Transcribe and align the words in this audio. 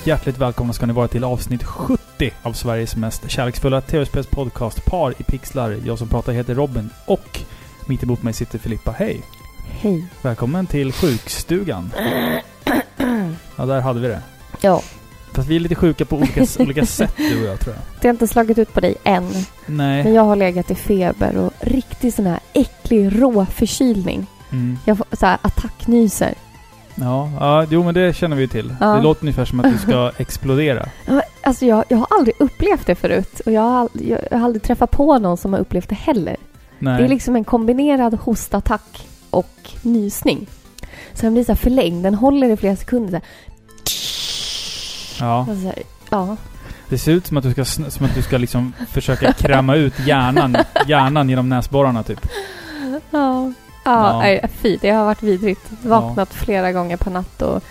och 0.00 0.06
hjärtligt 0.06 0.38
välkomna 0.38 0.72
ska 0.72 0.86
ni 0.86 0.92
vara 0.92 1.08
till 1.08 1.24
avsnitt 1.24 1.62
70 1.64 2.32
av 2.42 2.52
Sveriges 2.52 2.96
mest 2.96 3.30
kärleksfulla 3.30 3.80
tv-spelspodcast 3.80 4.84
Par 4.84 5.14
i 5.18 5.22
pixlar. 5.22 5.76
Jag 5.84 5.98
som 5.98 6.08
pratar 6.08 6.32
heter 6.32 6.54
Robin 6.54 6.90
och 7.06 7.40
mitt 7.86 8.02
emot 8.02 8.22
mig 8.22 8.32
sitter 8.32 8.58
Filippa. 8.58 8.90
Hej! 8.98 9.22
Hej. 9.80 10.06
Välkommen 10.22 10.66
till 10.66 10.92
sjukstugan. 10.92 11.90
Ja, 13.56 13.66
där 13.66 13.80
hade 13.80 14.00
vi 14.00 14.08
det. 14.08 14.22
Ja, 14.60 14.82
Fast 15.32 15.48
vi 15.48 15.56
är 15.56 15.60
lite 15.60 15.74
sjuka 15.74 16.04
på 16.04 16.16
olika, 16.16 16.46
olika 16.58 16.86
sätt 16.86 17.14
du 17.16 17.40
och 17.42 17.46
jag 17.48 17.60
tror 17.60 17.74
jag. 17.74 17.84
det 18.00 18.08
har 18.08 18.12
inte 18.12 18.28
slagit 18.28 18.58
ut 18.58 18.72
på 18.74 18.80
dig 18.80 18.94
än. 19.04 19.32
Men 19.66 19.76
Nej. 19.76 20.14
jag 20.14 20.22
har 20.22 20.36
legat 20.36 20.70
i 20.70 20.74
feber 20.74 21.36
och 21.36 21.52
riktigt 21.60 22.14
sån 22.14 22.26
här 22.26 22.40
äcklig 22.52 23.22
rå 23.22 23.46
förkylning. 23.46 24.26
Mm. 24.50 24.78
Jag 24.84 24.98
får 24.98 25.06
så 25.12 25.26
här 25.26 25.38
attacknyser. 25.42 26.34
Ja, 27.00 27.30
ja, 27.40 27.66
jo 27.70 27.84
men 27.84 27.94
det 27.94 28.16
känner 28.16 28.36
vi 28.36 28.42
ju 28.42 28.48
till. 28.48 28.74
Ja. 28.80 28.86
Det 28.86 29.02
låter 29.02 29.22
ungefär 29.22 29.44
som 29.44 29.60
att 29.60 29.72
du 29.72 29.78
ska 29.78 30.12
explodera. 30.18 30.88
Ja, 31.06 31.22
Alltså 31.42 31.66
jag, 31.66 31.84
jag 31.88 31.98
har 31.98 32.06
aldrig 32.10 32.36
upplevt 32.38 32.86
det 32.86 32.94
förut. 32.94 33.40
Och 33.46 33.52
jag 33.52 33.60
har, 33.62 33.88
ald- 33.88 34.18
jag, 34.30 34.38
har 34.38 34.44
aldrig 34.44 34.62
träffat 34.62 34.90
på 34.90 35.18
någon 35.18 35.36
som 35.36 35.52
har 35.52 35.60
upplevt 35.60 35.88
det 35.88 35.94
heller. 35.94 36.36
Nej. 36.78 36.98
Det 36.98 37.04
är 37.04 37.08
liksom 37.08 37.36
en 37.36 37.44
kombinerad 37.44 38.14
hostattack 38.14 39.08
och 39.30 39.70
nysning. 39.82 40.46
Så 41.12 41.22
den 41.22 41.32
blir 41.32 41.44
så 41.44 41.52
här 41.52 41.56
förlängd. 41.56 42.02
Den 42.02 42.14
håller 42.14 42.50
i 42.50 42.56
flera 42.56 42.76
sekunder. 42.76 43.20
Ja. 45.20 45.42
här. 45.46 45.52
Och 45.52 45.58
så 45.58 45.66
här, 45.66 45.74
ja. 46.10 46.36
Det 46.88 46.98
ser 46.98 47.12
ut 47.12 47.26
som 47.26 47.36
att 47.36 47.44
du 47.44 47.52
ska, 47.52 47.64
som 47.64 48.04
att 48.04 48.14
du 48.14 48.22
ska 48.22 48.38
liksom 48.38 48.72
försöka 48.90 49.32
kräma 49.32 49.74
ut 49.76 49.94
hjärnan, 50.06 50.56
hjärnan 50.86 51.28
genom 51.28 51.48
näsborrarna 51.48 52.02
typ. 52.02 52.26
Ja. 53.10 53.52
Ja. 53.92 54.28
Ja, 54.28 54.48
fy. 54.48 54.78
Det 54.80 54.90
har 54.90 55.04
varit 55.04 55.22
vidrigt. 55.22 55.70
Vaknat 55.82 56.34
flera 56.34 56.72
gånger 56.72 56.96
på 56.96 57.10
natt 57.10 57.42
och 57.42 57.62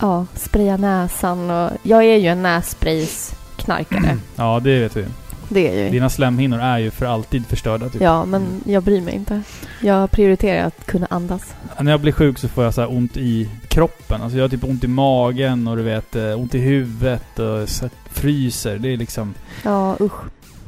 ja, 0.00 0.26
spraya 0.34 0.76
näsan 0.76 1.50
och... 1.50 1.70
Jag 1.82 2.04
är 2.04 2.16
ju 2.16 2.28
en 2.28 2.42
nässpraysknarkare. 2.42 4.18
Ja, 4.36 4.60
det 4.64 4.80
vet 4.80 4.96
vi. 4.96 5.04
Det 5.48 5.68
är 5.80 5.84
ju. 5.84 5.90
Dina 5.90 6.10
slemhinnor 6.10 6.60
är 6.60 6.78
ju 6.78 6.90
för 6.90 7.06
alltid 7.06 7.46
förstörda 7.46 7.88
typ. 7.88 8.02
Ja, 8.02 8.24
men 8.24 8.60
jag 8.64 8.82
bryr 8.82 9.00
mig 9.00 9.14
inte. 9.14 9.42
Jag 9.82 10.10
prioriterar 10.10 10.66
att 10.66 10.86
kunna 10.86 11.06
andas. 11.10 11.54
När 11.80 11.90
jag 11.90 12.00
blir 12.00 12.12
sjuk 12.12 12.38
så 12.38 12.48
får 12.48 12.64
jag 12.64 12.74
så 12.74 12.86
ont 12.86 13.16
i 13.16 13.50
kroppen. 13.68 14.22
Alltså 14.22 14.38
jag 14.38 14.44
har 14.44 14.48
typ 14.48 14.64
ont 14.64 14.84
i 14.84 14.88
magen 14.88 15.68
och 15.68 15.76
du 15.76 15.82
vet, 15.82 16.16
eh, 16.16 16.40
ont 16.40 16.54
i 16.54 16.58
huvudet 16.58 17.38
och 17.38 17.68
fryser. 18.10 18.78
Det 18.78 18.88
är 18.92 18.96
liksom... 18.96 19.34
Ja, 19.62 19.96
usch. 20.00 20.12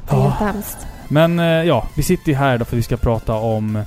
Det 0.09 0.15
är 0.15 0.19
Ja. 0.19 0.25
jättehemskt. 0.25 0.77
Men 1.07 1.39
eh, 1.39 1.45
ja, 1.45 1.87
vi 1.95 2.03
sitter 2.03 2.31
ju 2.31 2.35
här 2.37 2.57
då 2.57 2.65
för 2.65 2.75
vi 2.75 2.83
ska 2.83 2.97
prata 2.97 3.33
om 3.33 3.83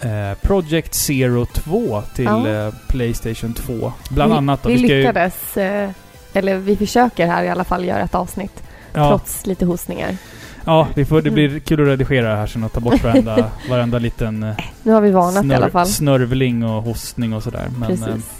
eh, 0.00 0.38
Project 0.42 0.94
Zero 0.94 1.46
2 1.46 2.02
till 2.14 2.24
Ja. 2.24 2.48
eh, 2.48 2.74
Playstation 2.88 3.54
2. 3.54 3.92
Bland 4.10 4.32
vi, 4.32 4.38
annat 4.38 4.62
då. 4.62 4.68
Vi, 4.68 4.74
ju- 4.74 4.86
lyckades, 4.98 5.56
eh, 5.56 5.90
eller 6.32 6.56
vi 6.56 6.76
försöker 6.76 7.26
här 7.26 7.44
i 7.44 7.48
alla 7.48 7.64
fall 7.64 7.84
göra 7.84 8.00
ett 8.00 8.14
avsnitt. 8.14 8.62
ja, 8.92 9.08
Trots 9.08 9.46
lite 9.46 9.64
hostningar. 9.66 10.16
ja, 10.64 10.88
vi 10.94 11.04
får, 11.04 11.22
det 11.22 11.30
blir 11.30 11.60
kul 11.60 11.80
att 11.82 11.86
redigera 11.88 12.30
det 12.30 12.36
här 12.36 12.46
sen 12.46 12.64
och 12.64 12.72
ta 12.72 12.80
bort 12.80 13.04
varenda, 13.04 13.50
varenda 13.70 13.98
liten 13.98 14.42
eh, 14.42 14.54
Nu 14.82 14.92
har 14.92 15.00
vi 15.00 15.10
varnat 15.10 15.44
i 15.44 15.48
alla 15.54 15.58
snör, 15.58 15.68
fall. 15.70 15.86
snörvling 15.86 16.64
och 16.64 16.82
hostning 16.82 17.32
och 17.32 17.42
sådär. 17.42 17.68
Men 17.78 17.90
eh, 17.92 17.98
Precis. 18.04 18.30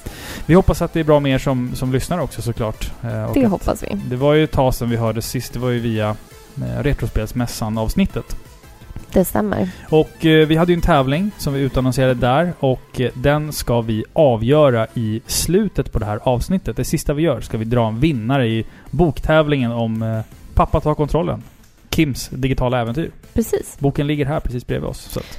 vi 0.46 0.54
hoppas 0.54 0.82
att 0.82 0.92
det 0.92 1.00
är 1.00 1.04
bra 1.04 1.20
med 1.20 1.32
er 1.34 1.38
som, 1.38 1.74
som 1.74 1.92
lyssnar 1.92 2.18
också 2.18 2.42
såklart. 2.42 2.92
Eh, 3.02 3.24
och 3.24 3.34
Det 3.34 3.46
hoppas 3.46 3.82
vi. 3.82 4.00
Det 4.10 4.16
var 4.16 4.34
ju 4.34 4.44
ett 4.44 4.52
tag 4.52 4.74
sedan 4.74 4.90
vi 4.90 4.96
hörde 4.96 5.22
sist. 5.22 5.52
Det 5.52 5.58
var 5.58 5.70
ju 5.70 5.78
via 5.78 6.16
eh, 6.62 6.82
Retrospelsmässan-avsnittet. 6.82 8.36
Det 9.12 9.24
stämmer. 9.24 9.68
Och 9.90 10.26
eh, 10.26 10.46
vi 10.46 10.56
hade 10.56 10.72
ju 10.72 10.76
en 10.76 10.82
tävling 10.82 11.30
som 11.38 11.54
vi 11.54 11.60
utannonserade 11.60 12.14
där 12.14 12.52
och 12.60 13.00
eh, 13.00 13.10
den 13.14 13.52
ska 13.52 13.80
vi 13.80 14.04
avgöra 14.12 14.86
i 14.94 15.20
slutet 15.26 15.92
på 15.92 15.98
det 15.98 16.06
här 16.06 16.20
avsnittet. 16.22 16.76
Det 16.76 16.84
sista 16.84 17.14
vi 17.14 17.22
gör 17.22 17.40
ska 17.40 17.58
vi 17.58 17.64
dra 17.64 17.88
en 17.88 18.00
vinnare 18.00 18.48
i 18.48 18.64
boktävlingen 18.90 19.72
om 19.72 20.02
eh, 20.02 20.20
Pappa 20.54 20.80
tar 20.80 20.94
kontrollen. 20.94 21.42
Kims 21.90 22.28
digitala 22.28 22.80
äventyr. 22.80 23.10
Precis. 23.34 23.76
Boken 23.78 24.06
ligger 24.06 24.26
här 24.26 24.40
precis 24.40 24.66
bredvid 24.66 24.88
oss. 24.90 24.98
Så 25.00 25.20
att, 25.20 25.38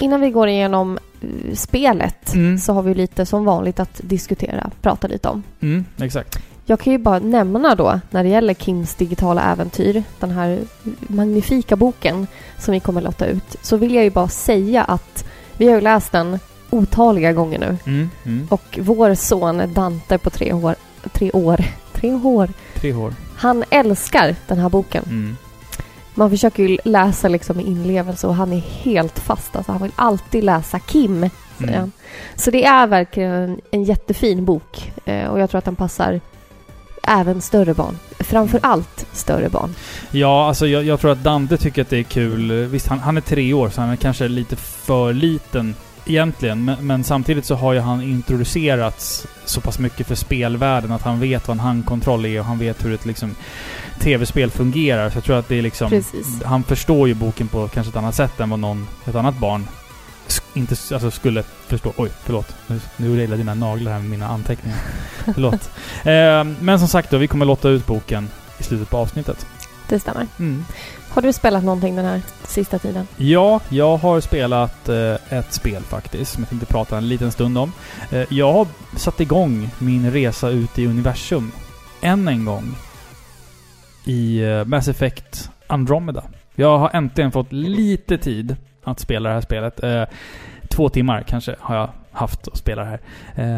Innan 0.00 0.20
vi 0.20 0.30
går 0.30 0.48
igenom 0.48 0.98
eh, 1.20 1.54
spelet 1.54 2.34
Mm. 2.34 2.58
så 2.58 2.72
har 2.72 2.82
vi 2.82 2.94
lite 2.94 3.26
som 3.26 3.44
vanligt 3.44 3.80
att 3.80 4.00
diskutera, 4.04 4.70
prata 4.82 5.06
lite 5.06 5.28
om. 5.28 5.42
mm, 5.60 5.84
exakt. 6.00 6.38
Jag 6.68 6.80
kan 6.80 6.92
ju 6.92 6.98
bara 6.98 7.18
nämna 7.18 7.74
då, 7.74 8.00
när 8.10 8.22
det 8.22 8.28
gäller 8.28 8.54
Kims 8.54 8.94
digitala 8.94 9.42
äventyr, 9.42 10.02
den 10.18 10.30
här 10.30 10.58
magnifika 11.00 11.76
boken 11.76 12.26
som 12.58 12.72
vi 12.72 12.80
kommer 12.80 13.00
låta 13.00 13.26
ut, 13.26 13.56
så 13.62 13.76
vill 13.76 13.94
jag 13.94 14.04
ju 14.04 14.10
bara 14.10 14.28
säga 14.28 14.84
att 14.84 15.24
vi 15.56 15.66
har 15.68 15.74
ju 15.74 15.80
läst 15.80 16.12
den 16.12 16.38
otaliga 16.70 17.32
gånger 17.32 17.58
nu. 17.58 17.76
Mm, 17.86 18.10
mm. 18.24 18.46
Och 18.50 18.78
vår 18.82 19.14
son 19.14 19.74
Dante 19.74 20.18
på 20.18 20.30
tre 20.30 20.52
år, 20.52 20.74
tre 21.12 21.30
år, 21.32 21.64
tre 21.92 22.14
år, 22.14 22.50
Tre 22.74 22.92
hår. 22.92 23.14
han 23.36 23.64
älskar 23.70 24.36
den 24.46 24.58
här 24.58 24.68
boken. 24.68 25.04
Mm. 25.06 25.36
Man 26.14 26.30
försöker 26.30 26.62
ju 26.62 26.78
läsa 26.84 27.28
liksom 27.28 27.56
med 27.56 27.66
inlevelse 27.66 28.26
och 28.26 28.34
han 28.34 28.52
är 28.52 28.60
helt 28.60 29.18
fast. 29.18 29.56
Alltså 29.56 29.72
han 29.72 29.82
vill 29.82 29.92
alltid 29.96 30.44
läsa 30.44 30.78
Kim, 30.78 31.30
Mm. 31.62 31.92
Så 32.34 32.50
det 32.50 32.64
är 32.64 32.86
verkligen 32.86 33.32
en, 33.32 33.60
en 33.70 33.84
jättefin 33.84 34.44
bok 34.44 34.92
eh, 35.04 35.26
och 35.26 35.40
jag 35.40 35.50
tror 35.50 35.58
att 35.58 35.64
den 35.64 35.76
passar 35.76 36.20
även 37.06 37.40
större 37.40 37.74
barn. 37.74 37.98
Framför 38.18 38.60
allt 38.62 39.06
större 39.12 39.48
barn. 39.48 39.74
Ja, 40.10 40.48
alltså 40.48 40.66
jag, 40.66 40.84
jag 40.84 41.00
tror 41.00 41.12
att 41.12 41.22
Dante 41.22 41.56
tycker 41.56 41.82
att 41.82 41.90
det 41.90 41.98
är 41.98 42.02
kul. 42.02 42.52
Visst, 42.52 42.86
han, 42.86 42.98
han 42.98 43.16
är 43.16 43.20
tre 43.20 43.52
år 43.52 43.70
så 43.70 43.80
han 43.80 43.90
är 43.90 43.96
kanske 43.96 44.28
lite 44.28 44.56
för 44.56 45.12
liten 45.12 45.74
egentligen. 46.06 46.64
Men, 46.64 46.86
men 46.86 47.04
samtidigt 47.04 47.44
så 47.44 47.54
har 47.54 47.72
ju 47.72 47.80
han 47.80 48.02
introducerats 48.02 49.26
så 49.44 49.60
pass 49.60 49.78
mycket 49.78 50.06
för 50.06 50.14
spelvärlden 50.14 50.92
att 50.92 51.02
han 51.02 51.20
vet 51.20 51.48
vad 51.48 51.54
en 51.54 51.60
handkontroll 51.60 52.26
är 52.26 52.40
och 52.40 52.46
han 52.46 52.58
vet 52.58 52.84
hur 52.84 52.94
ett 52.94 53.06
liksom 53.06 53.34
tv-spel 54.00 54.50
fungerar. 54.50 55.10
Så 55.10 55.16
jag 55.16 55.24
tror 55.24 55.38
att 55.38 55.48
det 55.48 55.58
är 55.58 55.62
liksom... 55.62 55.90
Precis. 55.90 56.42
Han 56.44 56.62
förstår 56.62 57.08
ju 57.08 57.14
boken 57.14 57.48
på 57.48 57.68
kanske 57.68 57.90
ett 57.90 57.96
annat 57.96 58.14
sätt 58.14 58.40
än 58.40 58.50
vad 58.50 58.58
någon, 58.58 58.86
ett 59.04 59.14
annat 59.14 59.38
barn 59.38 59.66
inte 60.54 60.76
alltså 60.92 61.10
skulle 61.10 61.42
förstå. 61.42 61.92
Oj, 61.96 62.10
förlåt. 62.24 62.56
Nu, 62.66 62.80
nu 62.96 63.16
rullar 63.16 63.36
dina 63.36 63.54
naglar 63.54 63.92
här 63.92 63.98
med 63.98 64.10
mina 64.10 64.28
anteckningar. 64.28 64.78
förlåt. 65.34 65.70
Eh, 66.04 66.44
men 66.64 66.78
som 66.78 66.88
sagt 66.88 67.10
då, 67.10 67.18
vi 67.18 67.28
kommer 67.28 67.46
låta 67.46 67.68
ut 67.68 67.86
boken 67.86 68.28
i 68.58 68.62
slutet 68.62 68.90
på 68.90 68.96
avsnittet. 68.96 69.46
Det 69.88 70.00
stämmer. 70.00 70.26
Mm. 70.38 70.64
Har 71.08 71.22
du 71.22 71.32
spelat 71.32 71.64
någonting 71.64 71.96
den 71.96 72.04
här 72.04 72.22
sista 72.44 72.78
tiden? 72.78 73.06
Ja, 73.16 73.60
jag 73.68 73.96
har 73.96 74.20
spelat 74.20 74.88
eh, 74.88 75.14
ett 75.38 75.52
spel 75.52 75.82
faktiskt, 75.82 76.32
som 76.32 76.42
jag 76.42 76.48
tänkte 76.48 76.66
prata 76.66 76.98
en 76.98 77.08
liten 77.08 77.32
stund 77.32 77.58
om. 77.58 77.72
Eh, 78.10 78.24
jag 78.28 78.52
har 78.52 78.66
satt 78.96 79.20
igång 79.20 79.70
min 79.78 80.10
resa 80.10 80.48
ut 80.48 80.78
i 80.78 80.86
universum. 80.86 81.52
Än 82.00 82.28
en 82.28 82.44
gång. 82.44 82.74
I 84.04 84.42
eh, 84.42 84.64
Mass 84.64 84.88
Effect 84.88 85.50
Andromeda. 85.66 86.24
Jag 86.54 86.78
har 86.78 86.90
äntligen 86.94 87.32
fått 87.32 87.52
lite 87.52 88.18
tid 88.18 88.56
att 88.92 89.00
spela 89.00 89.28
det 89.28 89.34
här 89.34 89.40
spelet. 89.40 89.82
Eh, 89.82 90.02
två 90.70 90.88
timmar 90.88 91.22
kanske 91.28 91.56
har 91.60 91.76
jag 91.76 91.90
haft 92.12 92.48
att 92.48 92.56
spela 92.56 92.82
det 92.84 92.88
här. 92.88 93.00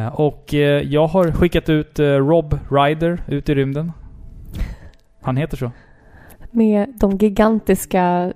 Eh, 0.07 0.15
och 0.15 0.55
eh, 0.55 0.83
jag 0.83 1.07
har 1.07 1.33
skickat 1.33 1.69
ut 1.69 1.99
eh, 1.99 2.05
Rob 2.05 2.59
Ryder 2.71 3.23
ut 3.29 3.49
i 3.49 3.55
rymden. 3.55 3.93
Han 5.23 5.37
heter 5.37 5.57
så. 5.57 5.71
Med 6.51 6.95
de 7.01 7.17
gigantiska 7.17 8.33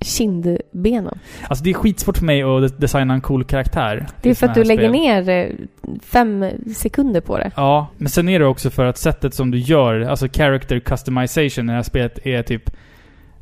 kindbenen. 0.00 1.18
Alltså 1.48 1.64
det 1.64 1.70
är 1.70 1.74
skitsvårt 1.74 2.18
för 2.18 2.24
mig 2.24 2.42
att 2.42 2.62
de- 2.62 2.68
designa 2.80 3.14
en 3.14 3.20
cool 3.20 3.44
karaktär. 3.44 4.06
Det 4.22 4.30
är 4.30 4.34
för 4.34 4.46
att 4.46 4.54
du 4.54 4.64
lägger 4.64 4.88
spel. 4.88 4.92
ner 4.92 5.28
eh, 5.28 5.54
fem 6.02 6.44
sekunder 6.76 7.20
på 7.20 7.38
det. 7.38 7.50
Ja, 7.56 7.86
men 7.96 8.08
sen 8.08 8.28
är 8.28 8.38
det 8.38 8.46
också 8.46 8.70
för 8.70 8.84
att 8.84 8.98
sättet 8.98 9.34
som 9.34 9.50
du 9.50 9.58
gör, 9.58 10.00
alltså 10.00 10.28
character 10.32 10.78
customization 10.78 11.64
i 11.64 11.66
det 11.68 11.76
här 11.76 11.82
spelet 11.82 12.26
är 12.26 12.42
typ 12.42 12.70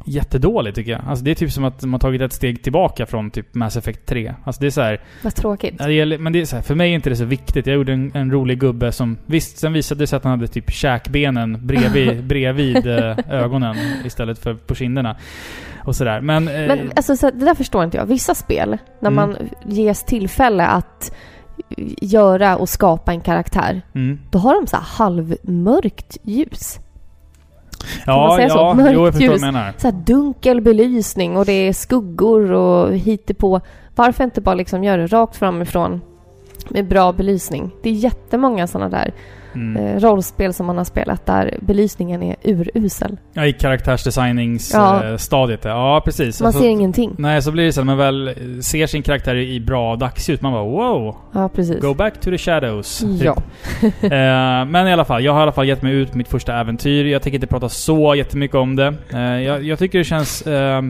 jättedåligt 0.07 0.75
tycker 0.77 0.93
jag. 0.93 1.01
Alltså 1.07 1.25
det 1.25 1.31
är 1.31 1.35
typ 1.35 1.53
som 1.53 1.65
att 1.65 1.83
man 1.83 2.01
tagit 2.01 2.23
ett 2.23 2.33
steg 2.33 2.63
tillbaka 2.63 3.07
från 3.07 3.31
typ 3.31 3.55
Mass 3.55 3.77
Effect 3.77 4.07
3. 4.07 4.35
Alltså 4.45 4.61
det 4.61 4.67
är 4.67 4.71
så 4.71 4.81
här, 4.81 5.01
Vad 5.23 5.35
tråkigt. 5.35 5.79
Det 5.79 5.93
gäller, 5.93 6.19
men 6.19 6.33
det 6.33 6.41
är 6.41 6.45
så 6.45 6.57
här, 6.57 6.63
för 6.63 6.75
mig 6.75 6.91
är 6.91 6.95
inte 6.95 7.11
det 7.11 7.17
så 7.17 7.25
viktigt. 7.25 7.67
Jag 7.67 7.75
gjorde 7.77 7.93
en, 7.93 8.11
en 8.15 8.31
rolig 8.31 8.59
gubbe 8.61 8.93
som... 8.93 9.17
Visst, 9.27 9.59
sen 9.59 9.73
visade 9.73 10.03
det 10.03 10.07
sig 10.07 10.17
att 10.17 10.25
han 10.25 10.31
hade 10.31 10.47
typ 10.49 10.71
käkbenen 10.73 11.67
bredvid, 11.67 12.25
bredvid 12.29 12.87
eh, 12.87 13.17
ögonen 13.31 13.77
istället 14.05 14.39
för 14.39 14.55
på 14.55 14.75
kinderna. 14.75 15.17
Och 15.85 15.97
sådär. 15.97 16.21
Men... 16.21 16.49
eh, 16.49 16.55
Men 16.55 16.93
alltså, 16.97 17.17
så, 17.17 17.31
det 17.31 17.45
där 17.45 17.55
förstår 17.55 17.85
inte 17.85 17.97
jag. 17.97 18.07
Vissa 18.07 18.35
spel, 18.35 18.79
när 19.01 19.11
Mm. 19.11 19.15
man 19.15 19.37
ges 19.67 20.05
tillfälle 20.05 20.67
att 20.67 21.13
göra 22.01 22.57
och 22.57 22.69
skapa 22.69 23.13
en 23.13 23.21
karaktär, 23.21 23.83
mm. 23.95 24.19
då 24.31 24.39
har 24.39 24.55
de 24.55 24.67
så 24.67 24.77
halvmörkt 24.77 26.17
ljus. 26.23 26.79
Ja, 28.07 28.35
säga 28.37 28.49
så? 28.51 28.57
ja, 28.59 28.75
Mörkt 28.75 28.95
jo, 28.95 29.05
jag 29.05 29.15
förstår 29.15 29.27
vad 29.29 29.33
ljus. 29.35 29.41
du 29.41 29.47
menar. 29.47 29.73
Så 29.79 29.91
dunkel 29.91 30.61
belysning 30.61 31.37
och 31.37 31.45
det 31.45 31.53
är 31.53 31.73
skuggor 31.73 32.53
och 32.53 32.95
på. 33.35 33.61
Varför 33.95 34.25
inte 34.25 34.41
bara 34.41 34.55
liksom 34.55 34.85
göra 34.85 34.97
det 34.97 35.07
rakt 35.07 35.37
framifrån 35.37 36.01
med 36.69 36.89
bra 36.89 37.13
belysning? 37.13 37.71
Det 37.83 37.89
är 37.89 37.93
jättemånga 37.93 38.67
sådana 38.67 38.89
där. 38.89 39.13
Mm. 39.57 39.87
eh, 39.87 40.01
rollspel 40.01 40.55
som 40.55 40.67
man 40.67 40.77
har 40.79 40.85
spelat 40.85 41.27
där 41.27 41.59
belysningen 41.61 42.23
är 42.23 42.37
urusel. 42.43 43.17
Ja, 43.33 43.47
i 43.47 43.53
karaktärsdesigningsstadiet. 43.53 45.11
Ja. 45.11 45.19
stadiet 45.19 45.63
där. 45.63 45.71
ja, 45.71 46.03
precis. 46.05 46.41
Man 46.41 46.47
Alltså, 46.47 46.63
ser 46.63 46.69
ingenting. 46.69 47.15
Nej, 47.19 47.43
så 47.43 47.51
blir 47.53 47.65
det 47.65 47.73
så 47.73 47.81
när 47.81 47.85
man 47.85 47.97
väl 47.99 48.35
ser 48.63 48.87
sin 48.87 49.03
karaktär 49.03 49.37
i 49.37 49.61
bra 49.61 49.97
dagsljus. 49.97 50.41
Man 50.41 50.53
bara 50.53 50.65
wow! 50.65 51.17
Ja, 51.33 51.49
precis. 51.49 51.81
Go 51.81 51.95
back 51.95 52.15
to 52.21 52.31
the 52.31 52.39
shadows. 52.39 52.99
typ. 52.99 53.23
Ja. 53.23 53.37
Eh, 54.03 54.65
men 54.65 54.89
i 54.89 54.93
alla 54.93 55.05
fall, 55.05 55.25
jag 55.25 55.33
har 55.33 55.41
i 55.41 55.43
alla 55.43 55.53
fall 55.53 55.67
gett 55.69 55.83
mig 55.83 55.93
ut 55.93 56.11
på 56.13 56.19
mitt 56.19 56.29
första 56.29 56.61
äventyr. 56.61 57.05
Jag 57.05 57.23
tänker 57.23 57.35
inte 57.37 57.47
prata 57.47 57.69
så 57.69 58.15
jättemycket 58.15 58.57
om 58.57 58.77
det. 58.77 58.95
Eh, 59.13 59.21
jag, 59.21 59.63
jag 59.65 59.79
tycker 59.79 59.99
det 59.99 60.05
känns... 60.05 60.43
eh, 60.43 60.83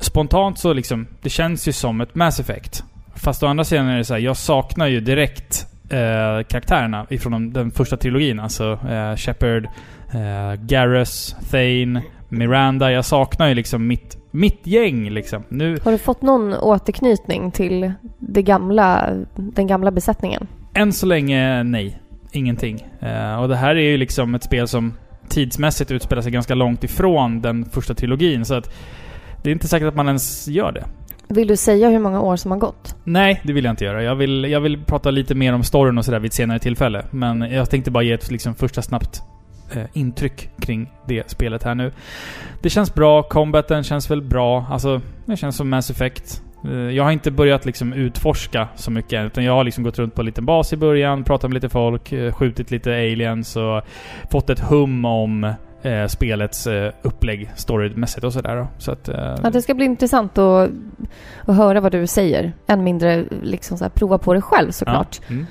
spontant 0.00 0.58
så 0.58 0.72
liksom, 0.72 1.06
det 1.22 1.30
känns 1.30 1.68
ju 1.68 1.72
som 1.72 2.00
ett 2.00 2.14
Mass 2.14 2.40
Effect. 2.40 2.84
Fast 3.14 3.42
å 3.42 3.46
andra 3.46 3.64
sidan 3.64 3.88
är 3.88 3.98
det 3.98 4.04
så 4.04 4.14
här, 4.14 4.20
jag 4.20 4.36
saknar 4.36 4.86
ju 4.86 5.00
direkt 5.00 5.66
eh, 5.92 6.44
karaktärerna 6.48 7.06
ifrån 7.10 7.32
de, 7.32 7.52
den 7.52 7.70
första 7.70 7.96
trilogin. 7.96 8.40
Alltså 8.40 8.78
eh, 8.88 9.16
Shepard, 9.16 9.64
eh, 10.12 10.54
Garrus, 10.60 11.36
Thane, 11.50 12.02
Miranda. 12.28 12.92
Jag 12.92 13.04
saknar 13.04 13.48
ju 13.48 13.54
liksom 13.54 13.86
mitt, 13.86 14.16
mitt 14.30 14.66
gäng 14.66 15.10
liksom. 15.10 15.42
Nu, 15.48 15.78
Har 15.84 15.92
du 15.92 15.98
fått 15.98 16.22
någon 16.22 16.54
återknytning 16.54 17.50
till 17.50 17.92
det 18.18 18.42
gamla, 18.42 19.10
den 19.34 19.66
gamla 19.66 19.90
besättningen? 19.90 20.46
Än 20.74 20.92
så 20.92 21.06
länge 21.06 21.62
nej. 21.62 21.98
Ingenting. 22.32 22.86
Eh, 23.00 23.40
och 23.40 23.48
det 23.48 23.56
här 23.56 23.76
är 23.76 23.90
ju 23.90 23.96
liksom 23.96 24.34
ett 24.34 24.44
spel 24.44 24.68
som 24.68 24.94
tidsmässigt 25.28 25.90
utspelar 25.90 26.22
sig 26.22 26.32
ganska 26.32 26.54
långt 26.54 26.84
ifrån 26.84 27.40
den 27.40 27.64
första 27.64 27.94
trilogin. 27.94 28.44
Så 28.44 28.54
att 28.54 28.74
det 29.42 29.50
är 29.50 29.52
inte 29.52 29.68
säkert 29.68 29.88
att 29.88 29.94
man 29.94 30.06
ens 30.06 30.48
gör 30.48 30.72
det. 30.72 30.84
Vill 31.32 31.48
du 31.48 31.56
säga 31.56 31.88
hur 31.88 31.98
många 31.98 32.20
år 32.20 32.36
som 32.36 32.50
har 32.50 32.58
gått? 32.58 32.96
Nej, 33.04 33.40
det 33.44 33.52
vill 33.52 33.64
jag 33.64 33.72
inte 33.72 33.84
göra. 33.84 34.02
Jag 34.02 34.14
vill, 34.14 34.44
jag 34.44 34.60
vill 34.60 34.84
prata 34.84 35.10
lite 35.10 35.34
mer 35.34 35.52
om 35.52 35.62
storyn 35.62 35.98
och 35.98 36.04
sådär 36.04 36.18
vid 36.18 36.28
ett 36.28 36.34
senare 36.34 36.58
tillfälle. 36.58 37.04
Men 37.10 37.40
jag 37.40 37.70
tänkte 37.70 37.90
bara 37.90 38.04
ge 38.04 38.12
ett 38.12 38.30
liksom, 38.30 38.54
första 38.54 38.82
snabbt 38.82 39.22
eh, 39.74 39.82
intryck 39.92 40.50
kring 40.60 40.92
det 41.08 41.30
spelet 41.30 41.62
här 41.62 41.74
nu. 41.74 41.92
Det 42.62 42.70
känns 42.70 42.94
bra, 42.94 43.22
combaten 43.22 43.82
känns 43.82 44.10
väl 44.10 44.22
bra. 44.22 44.66
Alltså, 44.70 45.00
det 45.26 45.36
känns 45.36 45.56
som 45.56 45.70
Mass 45.70 45.90
Effect. 45.90 46.42
Eh, 46.64 46.72
jag 46.72 47.04
har 47.04 47.10
inte 47.10 47.30
börjat 47.30 47.64
liksom 47.66 47.92
utforska 47.92 48.68
så 48.74 48.90
mycket 48.90 49.12
än, 49.12 49.26
utan 49.26 49.44
jag 49.44 49.52
har 49.52 49.64
liksom 49.64 49.84
gått 49.84 49.98
runt 49.98 50.14
på 50.14 50.22
en 50.22 50.26
liten 50.26 50.46
bas 50.46 50.72
i 50.72 50.76
början, 50.76 51.24
pratat 51.24 51.50
med 51.50 51.54
lite 51.54 51.68
folk, 51.68 52.12
eh, 52.12 52.32
skjutit 52.32 52.70
lite 52.70 52.90
aliens 52.90 53.56
och 53.56 53.82
fått 54.30 54.50
ett 54.50 54.60
hum 54.60 55.04
om 55.04 55.54
eh, 55.82 56.06
spelets 56.06 56.66
eh, 56.66 56.92
upplägg 57.02 57.50
storymässigt 57.56 58.24
och 58.24 58.32
sådär. 58.32 58.66
Så 58.78 58.92
att... 58.92 59.08
Eh, 59.08 59.34
Ja, 59.42 59.50
det 59.50 59.62
ska 59.62 59.74
bli 59.74 59.84
intressant 59.84 60.38
att, 60.38 60.70
att 61.44 61.56
höra 61.56 61.80
vad 61.80 61.92
du 61.92 62.06
säger. 62.06 62.52
Än 62.66 62.84
mindre 62.84 63.24
liksom 63.42 63.78
så 63.78 63.84
här, 63.84 63.90
prova 63.90 64.18
på 64.18 64.34
det 64.34 64.40
själv 64.42 64.70
såklart. 64.70 65.20
Ja. 65.28 65.34
Mm. 65.34 65.46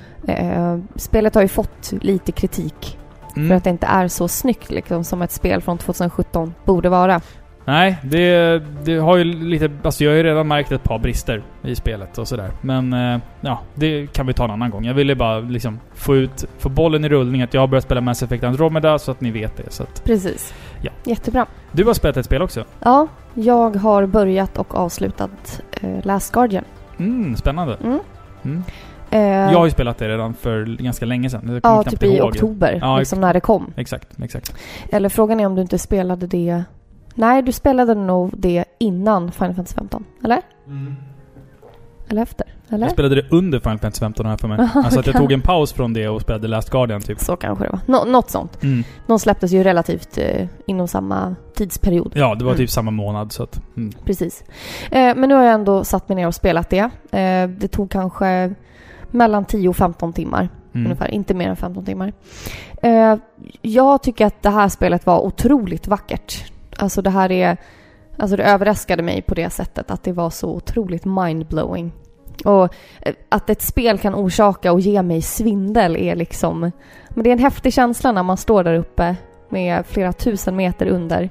Eh, 0.60 0.78
spelet 0.96 1.34
har 1.34 1.42
ju 1.42 1.48
fått 1.48 1.92
lite 2.00 2.32
kritik 2.32 2.98
Mm. 3.36 3.48
för 3.48 3.54
att 3.54 3.64
det 3.64 3.70
inte 3.70 3.86
är 3.86 4.08
så 4.08 4.28
snyggt 4.28 4.70
liksom, 4.70 5.04
som 5.04 5.22
ett 5.22 5.30
spel 5.32 5.60
från 5.62 5.78
2017 5.78 6.54
borde 6.64 6.88
vara. 6.88 7.20
Nej, 7.64 7.98
det, 8.02 8.62
det 8.84 8.96
har 8.96 9.16
ju 9.16 9.24
lite... 9.24 9.70
Alltså 9.82 10.04
jag 10.04 10.10
har 10.10 10.16
ju 10.16 10.22
redan 10.22 10.48
märkt 10.48 10.72
ett 10.72 10.84
par 10.84 10.98
brister 10.98 11.42
i 11.62 11.74
spelet 11.74 12.18
och 12.18 12.28
sådär. 12.28 12.50
Men 12.60 12.92
eh, 12.92 13.20
ja, 13.40 13.60
det 13.74 14.12
kan 14.12 14.26
vi 14.26 14.32
ta 14.32 14.44
en 14.44 14.50
annan 14.50 14.70
gång. 14.70 14.84
Jag 14.84 14.94
ville 14.94 15.14
bara 15.14 15.38
liksom 15.40 15.80
få 15.94 16.16
ut... 16.16 16.44
Få 16.58 16.68
bollen 16.68 17.04
i 17.04 17.08
rullning 17.08 17.42
att 17.42 17.54
jag 17.54 17.60
har 17.60 17.66
börjat 17.68 17.84
spela 17.84 18.00
Mass 18.00 18.22
Effect 18.22 18.44
Andromeda 18.44 18.98
så 18.98 19.10
att 19.10 19.20
ni 19.20 19.30
vet 19.30 19.56
det. 19.56 19.72
Så 19.72 19.82
att, 19.82 20.04
Precis. 20.04 20.54
Ja. 20.82 20.90
Jättebra. 21.04 21.46
du 21.72 21.84
har 21.84 21.94
spelat 21.94 22.16
ett 22.16 22.26
spel 22.26 22.42
också? 22.42 22.64
Ja, 22.80 23.06
jag 23.34 23.76
har 23.76 24.06
börjat 24.06 24.58
och 24.58 24.74
avslutat 24.74 25.62
eh, 25.80 26.06
Last 26.06 26.32
Guardian. 26.32 26.64
Mm, 26.98 27.36
spännande. 27.36 27.76
Mm. 27.84 27.98
Mm. 28.44 28.62
Eh, 29.10 29.20
Jag 29.52 29.58
har 29.58 29.64
ju 29.64 29.70
spelat 29.70 29.98
det 29.98 30.08
redan 30.08 30.34
för 30.34 30.64
ganska 30.64 31.06
länge 31.06 31.30
sedan. 31.30 31.48
Jag 31.48 31.60
ja, 31.62 31.82
typ 31.82 32.02
i 32.02 32.20
oktober, 32.20 32.78
Ja, 32.80 32.98
liksom 32.98 33.20
när 33.20 33.34
det 33.34 33.40
kom. 33.40 33.72
Exakt, 33.76 34.08
exakt. 34.22 34.54
Eller 34.92 35.08
frågan 35.08 35.40
är 35.40 35.46
om 35.46 35.54
du 35.54 35.62
inte 35.62 35.78
spelade 35.78 36.26
det... 36.26 36.64
Nej, 37.14 37.42
du 37.42 37.52
spelade 37.52 37.94
nog 37.94 38.30
det 38.36 38.64
innan 38.78 39.32
Final 39.32 39.54
Fantasy 39.54 39.74
15. 39.74 40.04
Eller? 40.24 40.40
Eller 42.08 42.22
efter? 42.22 42.46
Eller? 42.68 42.86
Jag 42.86 42.92
spelade 42.92 43.14
det 43.14 43.26
under 43.30 43.60
Final 43.60 43.78
Fantasy 43.78 44.00
15 44.00 44.26
här 44.26 44.36
för 44.36 44.48
mig. 44.48 44.58
Aha, 44.60 44.82
Alltså 44.84 45.00
att 45.00 45.06
jag 45.06 45.16
tog 45.16 45.32
en 45.32 45.40
paus 45.40 45.72
från 45.72 45.92
det 45.92 46.08
och 46.08 46.20
spelade 46.20 46.48
Last 46.48 46.70
Guardian 46.70 47.00
typ. 47.00 47.20
Så 47.20 47.36
kanske 47.36 47.64
det 47.64 47.70
var. 47.70 47.80
Nå- 47.86 48.04
något 48.04 48.30
sånt. 48.30 48.62
Mm. 48.62 48.84
De 49.06 49.18
släpptes 49.18 49.52
ju 49.52 49.62
relativt 49.62 50.18
eh, 50.18 50.46
inom 50.66 50.88
samma 50.88 51.34
tidsperiod. 51.54 52.12
Ja, 52.16 52.34
det 52.34 52.44
var 52.44 52.52
Mm. 52.52 52.58
typ 52.58 52.70
samma 52.70 52.90
månad 52.90 53.32
så 53.32 53.42
att... 53.42 53.60
Mm. 53.76 53.92
Precis. 54.04 54.44
Eh, 54.90 55.14
men 55.16 55.28
nu 55.28 55.34
har 55.34 55.42
jag 55.42 55.54
ändå 55.54 55.84
satt 55.84 56.08
mig 56.08 56.16
ner 56.16 56.26
och 56.26 56.34
spelat 56.34 56.70
det. 56.70 56.90
Eh, 57.18 57.48
det 57.48 57.68
tog 57.68 57.90
kanske 57.90 58.54
mellan 59.10 59.44
10 59.44 59.68
och 59.68 59.76
15 59.76 60.12
timmar 60.12 60.48
Mm. 60.74 60.86
ungefär. 60.86 61.08
Inte 61.08 61.34
mer 61.34 61.48
än 61.48 61.56
15 61.56 61.84
timmar. 61.84 62.12
Eh, 62.82 63.16
jag 63.62 64.02
tycker 64.02 64.26
att 64.26 64.42
det 64.42 64.50
här 64.50 64.68
spelet 64.68 65.06
var 65.06 65.20
otroligt 65.20 65.86
vackert. 65.88 66.52
Alltså 66.82 67.02
det 67.02 67.10
här 67.10 67.32
är... 67.32 67.56
Alltså 68.16 68.36
det 68.36 68.44
överraskade 68.44 69.02
mig 69.02 69.22
på 69.22 69.34
det 69.34 69.50
sättet 69.50 69.90
att 69.90 70.02
det 70.02 70.12
var 70.12 70.30
så 70.30 70.48
otroligt 70.48 71.04
mindblowing. 71.04 71.92
Och 72.44 72.74
eh, 73.00 73.14
att 73.28 73.50
ett 73.50 73.62
spel 73.62 73.98
kan 73.98 74.14
orsaka 74.14 74.72
och 74.72 74.80
ge 74.80 75.02
mig 75.02 75.22
svindel 75.22 75.96
är 75.96 76.16
liksom... 76.16 76.70
Men 77.08 77.24
det 77.24 77.30
är 77.30 77.32
en 77.32 77.38
häftig 77.38 77.72
känsla 77.72 78.12
när 78.12 78.22
man 78.22 78.36
står 78.36 78.64
där 78.64 78.74
uppe 78.74 79.16
med 79.48 79.86
flera 79.86 80.12
tusen 80.12 80.56
meter 80.56 80.86
under 80.86 81.30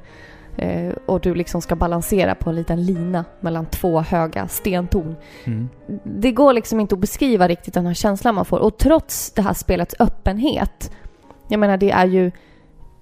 eh, 0.57 0.93
och 1.05 1.21
du 1.21 1.35
liksom 1.35 1.61
ska 1.61 1.75
balansera 1.75 2.35
på 2.35 2.49
en 2.49 2.55
liten 2.55 2.85
lina 2.85 3.25
mellan 3.39 3.65
två 3.65 4.01
höga 4.01 4.47
stentorn 4.47 5.15
Mm. 5.45 5.69
det 6.03 6.31
går 6.31 6.53
liksom 6.53 6.79
inte 6.79 6.95
att 6.95 7.01
beskriva 7.01 7.47
riktigt 7.47 7.73
den 7.73 7.85
här 7.85 7.93
känslan 7.93 8.35
man 8.35 8.45
får. 8.45 8.59
Och 8.59 8.77
trots 8.77 9.31
det 9.31 9.41
här 9.41 9.53
spelets 9.53 9.95
öppenhet, 9.99 10.91
jag 11.47 11.59
menar 11.59 11.77
det 11.77 11.91
är 11.91 12.05
ju 12.05 12.31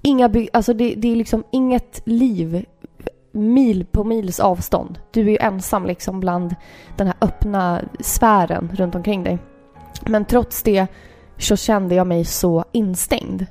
inga 0.01 0.29
by- 0.29 0.49
alltså 0.53 0.73
det, 0.73 0.95
det 0.95 1.11
är 1.11 1.15
liksom 1.15 1.43
inget 1.51 2.01
liv 2.05 2.65
mil 3.31 3.85
på 3.91 4.03
mils 4.03 4.39
avstånd. 4.39 4.99
Du 5.11 5.21
är 5.21 5.29
ju 5.29 5.37
ensam 5.37 5.85
liksom 5.85 6.19
bland 6.19 6.55
den 6.97 7.07
här 7.07 7.15
öppna 7.21 7.81
sfären 7.99 8.71
runt 8.73 8.95
omkring 8.95 9.23
dig. 9.23 9.37
Men 10.05 10.25
trots 10.25 10.63
det 10.63 10.87
så 11.37 11.55
kände 11.55 11.95
jag 11.95 12.07
mig 12.07 12.25
så 12.25 12.65
instängd. 12.71 13.45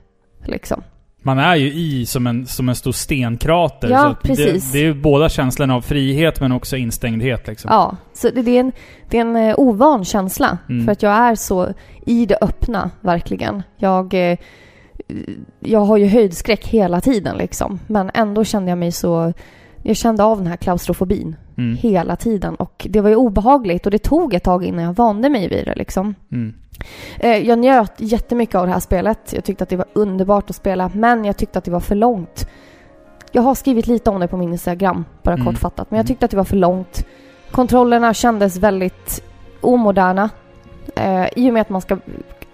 Liksom. 0.44 0.82
Man 1.22 1.38
är 1.38 1.56
ju 1.56 1.72
i 1.72 2.06
som 2.06 2.26
en, 2.26 2.46
som 2.46 2.68
en 2.68 2.74
stor 2.74 2.92
stenkrater. 2.92 3.90
Ja, 3.90 4.16
så 4.20 4.26
precis. 4.26 4.72
Det, 4.72 4.78
det 4.78 4.84
är 4.84 4.86
ju 4.86 4.94
båda 4.94 5.28
känslorna 5.28 5.74
av 5.74 5.80
frihet 5.80 6.40
men 6.40 6.52
också 6.52 6.76
instängdhet 6.76 7.46
liksom. 7.46 7.68
Ja, 7.72 7.96
så 8.14 8.30
det, 8.30 8.42
det, 8.42 8.50
är 8.50 8.60
en, 8.60 8.72
det 9.08 9.16
är 9.16 9.20
en 9.20 9.36
eh, 9.36 9.54
ovan 9.58 10.04
känsla. 10.04 10.58
Mm. 10.68 10.84
För 10.84 10.92
att 10.92 11.02
jag 11.02 11.12
är 11.12 11.34
så 11.34 11.72
i 12.06 12.26
det 12.26 12.38
öppna, 12.40 12.90
verkligen. 13.00 13.62
Jag, 13.76 14.30
eh, 14.30 14.38
jag 15.60 15.80
har 15.80 15.96
ju 15.96 16.06
höjdskräck 16.06 16.66
hela 16.66 17.00
tiden 17.00 17.36
liksom. 17.36 17.80
Men 17.86 18.10
ändå 18.14 18.44
kände 18.44 18.70
jag 18.70 18.78
mig 18.78 18.92
så... 18.92 19.32
Jag 19.82 19.96
kände 19.96 20.24
av 20.24 20.38
den 20.38 20.46
här 20.46 20.56
klaustrofobin 20.56 21.36
Mm. 21.58 21.76
hela 21.76 22.16
tiden. 22.16 22.54
Och 22.54 22.86
det 22.90 23.00
var 23.00 23.08
ju 23.10 23.16
obehagligt 23.16 23.86
och 23.86 23.90
det 23.92 23.98
tog 23.98 24.34
ett 24.34 24.44
tag 24.44 24.64
innan 24.64 24.84
jag 24.84 24.92
vande 24.92 25.28
mig 25.28 25.48
vid 25.48 25.64
det 25.64 25.74
liksom. 25.74 26.14
Mm. 26.32 26.54
Eh, 27.18 27.36
Jag 27.36 27.58
njöt 27.58 27.92
jättemycket 27.96 28.54
av 28.54 28.66
det 28.66 28.72
här 28.72 28.80
spelet. 28.80 29.32
Jag 29.32 29.44
tyckte 29.44 29.64
att 29.64 29.70
det 29.70 29.76
var 29.76 29.86
underbart 29.92 30.50
att 30.50 30.56
spela, 30.56 30.90
men 30.94 31.24
jag 31.24 31.36
tyckte 31.36 31.58
att 31.58 31.64
det 31.64 31.70
var 31.70 31.80
för 31.80 31.94
långt. 31.94 32.48
Jag 33.32 33.42
har 33.42 33.54
skrivit 33.54 33.86
lite 33.86 34.10
om 34.10 34.20
det 34.20 34.28
på 34.28 34.36
min 34.36 34.52
Instagram, 34.52 35.04
bara 35.22 35.34
Mm. 35.34 35.46
kortfattat, 35.46 35.90
men 35.90 35.96
jag 35.96 36.04
Mm. 36.04 36.06
tyckte 36.08 36.24
att 36.24 36.30
det 36.30 36.36
var 36.36 36.44
för 36.44 36.56
långt. 36.56 37.06
Kontrollerna 37.50 38.14
kändes 38.14 38.56
väldigt 38.56 39.22
omoderna. 39.60 40.30
Eh, 40.96 41.26
I 41.36 41.50
och 41.50 41.54
med 41.54 41.60
att 41.62 41.70
man 41.70 41.80
ska 41.80 41.98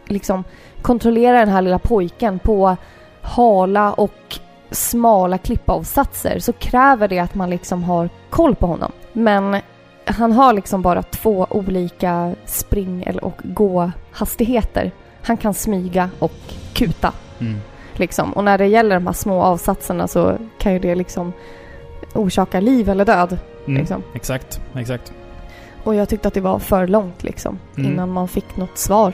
liksom 0.06 0.44
kontrollera 0.85 1.38
den 1.38 1.49
här 1.49 1.62
lilla 1.62 1.79
pojken 1.79 2.38
på 2.38 2.76
hala 3.23 3.93
och 3.93 4.38
smala 4.71 5.38
klippavsatser 5.38 6.38
så 6.38 6.53
kräver 6.53 7.09
det 7.09 7.19
att 7.19 7.35
man 7.35 7.50
liksom 7.50 7.83
har 7.85 8.09
koll 8.31 8.55
på 8.55 8.67
honom. 8.67 8.93
Men 9.12 9.57
han 10.05 10.33
har 10.33 10.53
liksom 10.53 10.83
bara 10.83 11.03
två 11.03 11.47
olika 11.50 12.35
spring 12.45 13.03
eller 13.07 13.25
och 13.25 13.41
gå-hastigheter. 13.45 14.93
Han 15.23 15.37
kan 15.37 15.55
smyga 15.55 16.11
och 16.19 16.33
kuta. 16.73 17.12
Mm. 17.41 17.57
Liksom. 17.93 18.33
Och 18.33 18.45
när 18.45 18.59
det 18.59 18.67
gäller 18.67 18.95
de 18.95 19.07
här 19.07 19.14
små 19.14 19.43
avsatserna 19.43 20.09
så 20.09 20.38
kan 20.59 20.73
ju 20.73 20.79
det 20.79 20.95
liksom 20.95 21.33
orsaka 22.14 22.61
liv 22.61 22.88
eller 22.88 23.05
död. 23.05 23.38
Mm. 23.67 23.81
Liksom. 23.81 24.03
Exakt, 24.14 24.61
exakt. 24.75 25.12
Och 25.85 25.95
jag 25.95 26.09
tyckte 26.09 26.29
att 26.29 26.35
det 26.35 26.41
var 26.41 26.59
för 26.59 26.87
långt 26.87 27.23
liksom 27.23 27.59
Mm. 27.76 27.93
innan 27.93 28.12
man 28.12 28.29
fick 28.29 28.57
något 28.57 28.79
svar. 28.79 29.12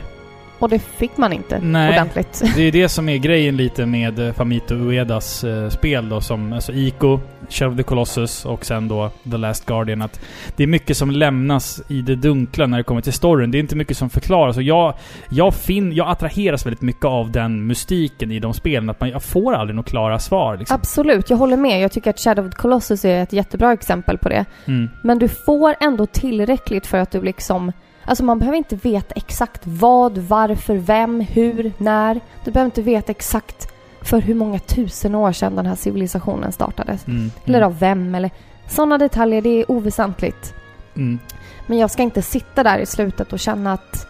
Och 0.61 0.69
det 0.69 0.79
fick 0.79 1.17
man 1.17 1.33
inte 1.33 1.59
Nej. 1.59 1.90
ordentligt. 1.90 2.43
Det 2.57 2.62
är 2.62 2.73
det 2.73 2.88
som 3.00 3.09
är 3.09 3.17
grejen 3.17 3.57
lite 3.57 3.87
med 3.87 4.19
eh, 4.19 4.33
Famito 4.33 4.75
Uedas 4.75 5.45
eh, 5.45 5.69
spel 5.69 6.09
då 6.09 6.21
som 6.21 6.52
alltså 6.52 6.73
Ico, 6.73 7.21
Shadow 7.49 7.73
of 7.73 7.76
the 7.76 7.83
Colossus 7.83 8.45
och 8.45 8.64
sen 8.64 8.88
då 8.88 9.11
The 9.31 9.37
Last 9.37 9.67
Guardian. 9.67 10.02
Att 10.02 10.21
det 10.57 10.62
är 10.62 10.67
mycket 10.67 10.97
som 10.97 11.11
lämnas 11.11 11.83
i 11.88 12.02
det 12.02 12.14
dunkla 12.14 12.67
när 12.67 12.79
det 12.79 12.85
kommer 12.85 13.00
till 13.00 13.12
storyn. 13.12 13.50
Det 13.50 13.59
är 13.59 13.61
inte 13.61 13.76
mycket 13.76 13.97
som 13.97 14.11
förklaras. 14.11 14.57
Och 14.57 14.62
jag, 14.62 14.95
jag, 15.31 15.55
fin, 15.55 15.93
jag 15.93 16.09
attraheras 16.09 16.67
väldigt 16.67 16.83
mycket 16.83 17.05
av 17.05 17.31
den 17.31 17.67
mystiken 17.67 18.31
i 18.31 18.38
de 18.38 18.55
spelen. 18.55 18.90
Att 18.90 19.00
man, 19.00 19.11
jag 19.11 19.23
får 19.23 19.55
aldrig 19.55 19.76
några 19.76 19.88
klara 19.88 20.19
svar 20.19 20.57
liksom. 20.57 20.75
Absolut, 20.75 21.31
jag 21.31 21.37
håller 21.37 21.57
med. 21.57 21.81
Jag 21.81 21.93
tycker 21.93 22.11
att 22.11 22.21
Shadow 22.21 22.47
of 22.47 22.52
the 22.52 22.57
Colossus 22.57 23.05
är 23.05 23.23
ett 23.23 23.33
jättebra 23.33 23.73
exempel 23.73 24.19
på 24.19 24.29
det. 24.29 24.45
Mm. 24.67 24.88
Men 25.02 25.19
du 25.19 25.29
får 25.29 25.75
ändå 25.81 26.07
tillräckligt 26.07 26.87
för 26.87 26.99
att 26.99 27.11
du 27.11 27.23
liksom... 27.23 27.73
Alltså 28.11 28.25
man 28.25 28.38
behöver 28.38 28.59
inte 28.59 28.76
veta 28.76 29.14
exakt 29.14 29.61
vad, 29.64 30.19
varför, 30.19 30.76
vem, 30.76 31.21
hur, 31.21 31.73
när. 31.79 32.21
Du 32.45 32.50
behöver 32.50 32.67
inte 32.67 32.83
veta 32.83 33.11
exakt 33.11 33.73
för 34.02 34.21
hur 34.21 34.35
många 34.35 34.59
tusen 34.59 35.14
år 35.14 35.33
sedan 35.33 35.57
den 35.57 35.67
här 35.67 35.75
civilisationen 35.75 36.52
startades. 36.52 37.07
Mm. 37.07 37.31
Eller 37.45 37.62
av 37.62 37.79
vem 37.79 38.14
eller... 38.14 38.31
Sådana 38.69 38.99
detaljer, 38.99 39.43
det 39.43 39.49
är 39.49 39.71
oväsentligt. 39.71 40.55
Mm. 40.97 41.19
Men 41.67 41.79
jag 41.79 41.90
ska 41.90 42.02
inte 42.02 42.23
sitta 42.23 42.62
där 42.62 42.79
i 42.79 42.87
slutet 42.87 43.33
och 43.33 43.38
känna 43.38 43.73
att 43.73 44.07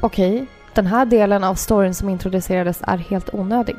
okej, 0.00 0.46
den 0.74 0.86
här 0.86 1.06
delen 1.06 1.44
av 1.44 1.54
storyn 1.54 1.94
som 1.94 2.08
introducerades 2.08 2.82
är 2.82 2.98
helt 2.98 3.34
onödig. 3.34 3.76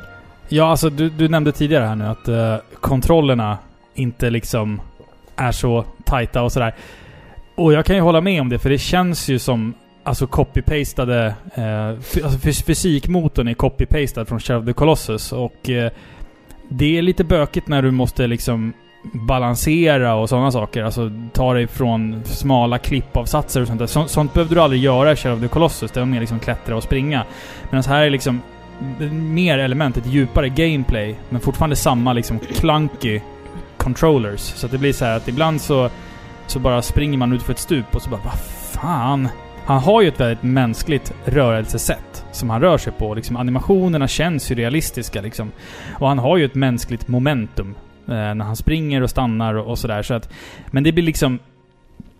Ja, 0.48 0.64
alltså 0.70 0.90
du, 0.90 1.10
du 1.10 1.28
nämnde 1.28 1.52
tidigare 1.52 1.84
här 1.84 1.96
nu 1.96 2.06
att 2.06 2.28
eh, 2.28 2.56
kontrollerna 2.80 3.58
inte 3.94 4.30
liksom 4.30 4.80
är 5.36 5.52
så 5.52 5.84
tajta 6.04 6.42
och 6.42 6.52
sådär. 6.52 6.74
Och 7.56 7.72
jag 7.72 7.86
kan 7.86 7.96
ju 7.96 8.02
hålla 8.02 8.20
med 8.20 8.40
om 8.40 8.48
det, 8.48 8.58
för 8.58 8.70
det 8.70 8.78
känns 8.78 9.28
ju 9.28 9.38
som 9.38 9.74
alltså 10.02 10.26
copy-pastade... 10.26 11.26
Eh, 11.54 11.88
alltså 12.24 12.38
fys- 12.38 12.64
fysikmotorn 12.64 13.48
är 13.48 13.54
copy-pastad 13.54 14.24
från 14.24 14.40
Shadow 14.40 14.62
of 14.62 14.66
the 14.66 14.72
Colossus 14.72 15.32
och 15.32 15.70
eh, 15.70 15.92
det 16.68 16.98
är 16.98 17.02
lite 17.02 17.24
bökigt 17.24 17.68
när 17.68 17.82
du 17.82 17.90
måste 17.90 18.26
liksom 18.26 18.72
balansera 19.12 20.14
och 20.14 20.28
sådana 20.28 20.50
saker. 20.50 20.82
Alltså 20.82 21.10
ta 21.32 21.54
dig 21.54 21.66
från 21.66 22.24
smala 22.24 22.78
klippavsatser 22.78 23.60
och 23.60 23.66
sånt 23.66 23.78
där. 23.78 23.86
Så, 23.86 24.06
sånt 24.06 24.34
behövde 24.34 24.54
du 24.54 24.60
aldrig 24.60 24.82
göra 24.82 25.12
i 25.12 25.16
Shadow 25.16 25.36
of 25.36 25.42
the 25.42 25.48
Colossus. 25.48 25.90
Det 25.90 26.00
var 26.00 26.06
mer 26.06 26.20
liksom 26.20 26.38
klättra 26.38 26.76
och 26.76 26.82
springa. 26.82 27.24
Medan 27.70 27.84
här 27.84 28.02
är 28.02 28.10
liksom 28.10 28.40
mer 29.12 29.58
element, 29.58 29.96
ett 29.96 30.06
djupare 30.06 30.48
gameplay. 30.48 31.14
Men 31.28 31.40
fortfarande 31.40 31.76
samma 31.76 32.12
liksom 32.12 32.38
clunky 32.38 33.20
controllers. 33.76 34.40
Så 34.40 34.66
att 34.66 34.72
det 34.72 34.78
blir 34.78 34.92
så 34.92 35.04
här 35.04 35.16
att 35.16 35.28
ibland 35.28 35.60
så, 35.60 35.90
så 36.46 36.58
bara 36.58 36.82
springer 36.82 37.18
man 37.18 37.32
ut 37.32 37.42
för 37.42 37.52
ett 37.52 37.58
stup 37.58 37.94
och 37.94 38.02
så 38.02 38.10
bara 38.10 38.20
vad 38.24 38.38
fan. 38.72 39.28
Han 39.64 39.82
har 39.82 40.02
ju 40.02 40.08
ett 40.08 40.20
väldigt 40.20 40.42
mänskligt 40.42 41.14
rörelsesätt 41.24 42.24
som 42.32 42.50
han 42.50 42.60
rör 42.60 42.78
sig 42.78 42.92
på. 42.92 43.14
Liksom, 43.14 43.36
animationerna 43.36 44.08
känns 44.08 44.50
ju 44.50 44.54
realistiska 44.54 45.20
liksom. 45.20 45.52
Och 45.98 46.08
han 46.08 46.18
har 46.18 46.36
ju 46.36 46.44
ett 46.44 46.54
mänskligt 46.54 47.08
momentum. 47.08 47.74
Eh, 48.08 48.14
när 48.14 48.44
han 48.44 48.56
springer 48.56 49.02
och 49.02 49.10
stannar 49.10 49.54
och, 49.54 49.70
och 49.70 49.78
sådär. 49.78 50.02
Så 50.02 50.14
att, 50.14 50.32
men 50.66 50.82
det 50.82 50.92
blir 50.92 51.04
liksom... 51.04 51.38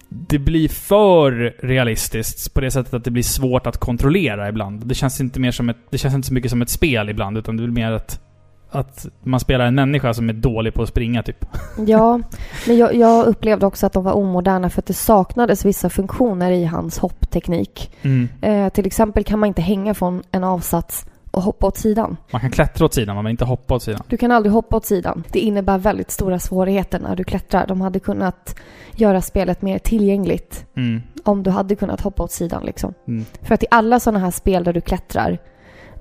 Det 0.09 0.39
blir 0.39 0.69
för 0.69 1.55
realistiskt 1.67 2.55
på 2.55 2.61
det 2.61 2.71
sättet 2.71 2.95
att 2.95 3.05
det 3.05 3.11
blir 3.11 3.23
svårt 3.23 3.67
att 3.67 3.77
kontrollera 3.79 4.49
ibland. 4.49 4.87
Det 4.87 4.95
känns 4.95 5.21
inte 5.21 5.41
mer 5.41 5.51
som 5.51 5.69
ett... 5.69 5.77
Det 5.91 5.99
känns 5.99 6.15
inte 6.15 6.29
så 6.29 6.35
mycket 6.35 6.51
som 6.51 6.63
ett 6.63 6.71
spel 6.71 7.09
ibland, 7.09 7.39
utan 7.39 7.57
det 7.57 7.63
blir 7.63 7.73
mer 7.73 7.93
att... 7.93 8.21
Att 8.71 9.07
man 9.23 9.41
spelar 9.41 9.65
en 9.67 9.75
människa 9.75 10.15
som 10.15 10.29
är 10.29 10.33
dålig 10.33 10.75
på 10.75 10.83
att 10.83 10.89
springa, 10.89 11.23
typ. 11.23 11.45
Ja, 11.87 12.21
men 12.67 12.77
jag, 12.77 12.95
jag 12.95 13.27
upplevde 13.27 13.67
också 13.67 13.87
att 13.87 13.93
de 13.93 14.05
var 14.05 14.13
omoderna 14.13 14.71
för 14.71 14.81
att 14.81 14.87
det 14.87 14.95
saknades 14.95 15.65
vissa 15.65 15.91
funktioner 15.91 16.51
i 16.51 16.65
hans 16.65 16.99
hoppteknik. 16.99 17.91
Mm. 18.03 18.29
Eh, 18.41 18.69
till 18.69 18.87
exempel 18.87 19.25
kan 19.25 19.39
man 19.39 19.47
inte 19.47 19.63
hänga 19.63 19.95
från 19.95 20.23
en 20.31 20.45
avsats 20.45 21.07
och 21.31 21.43
hoppa 21.43 21.67
åt 21.67 21.77
sidan. 21.77 22.17
Man 22.31 22.41
kan 22.41 22.51
klättra 22.51 22.85
åt 22.87 22.95
sidan, 22.95 23.17
men 23.17 23.27
inte 23.27 23.45
hoppa 23.45 23.75
åt 23.75 23.83
sidan. 23.83 24.03
Du 24.09 24.17
kan 24.17 24.31
aldrig 24.33 24.53
hoppa 24.53 24.77
åt 24.77 24.87
sidan. 24.87 25.25
Det 25.33 25.39
innebär 25.39 25.79
väldigt 25.79 26.11
stora 26.11 26.39
svårigheter 26.39 26.99
när 27.01 27.17
du 27.17 27.25
klättrar. 27.25 27.67
De 27.67 27.81
hade 27.81 28.01
kunnat 28.01 28.57
göra 28.95 29.23
spelet 29.23 29.63
mer 29.63 29.79
tillgängligt 29.79 30.65
Mm. 30.77 31.03
om 31.25 31.43
du 31.43 31.51
hade 31.51 31.75
kunnat 31.77 32.01
hoppa 32.01 32.23
åt 32.23 32.33
sidan 32.33 32.65
liksom. 32.65 32.95
Mm. 33.09 33.25
För 33.43 33.55
att 33.55 33.63
i 33.63 33.67
alla 33.71 34.01
sådana 34.01 34.19
här 34.19 34.31
spel 34.31 34.65
där 34.65 34.73
du 34.73 34.81
klättrar, 34.81 35.39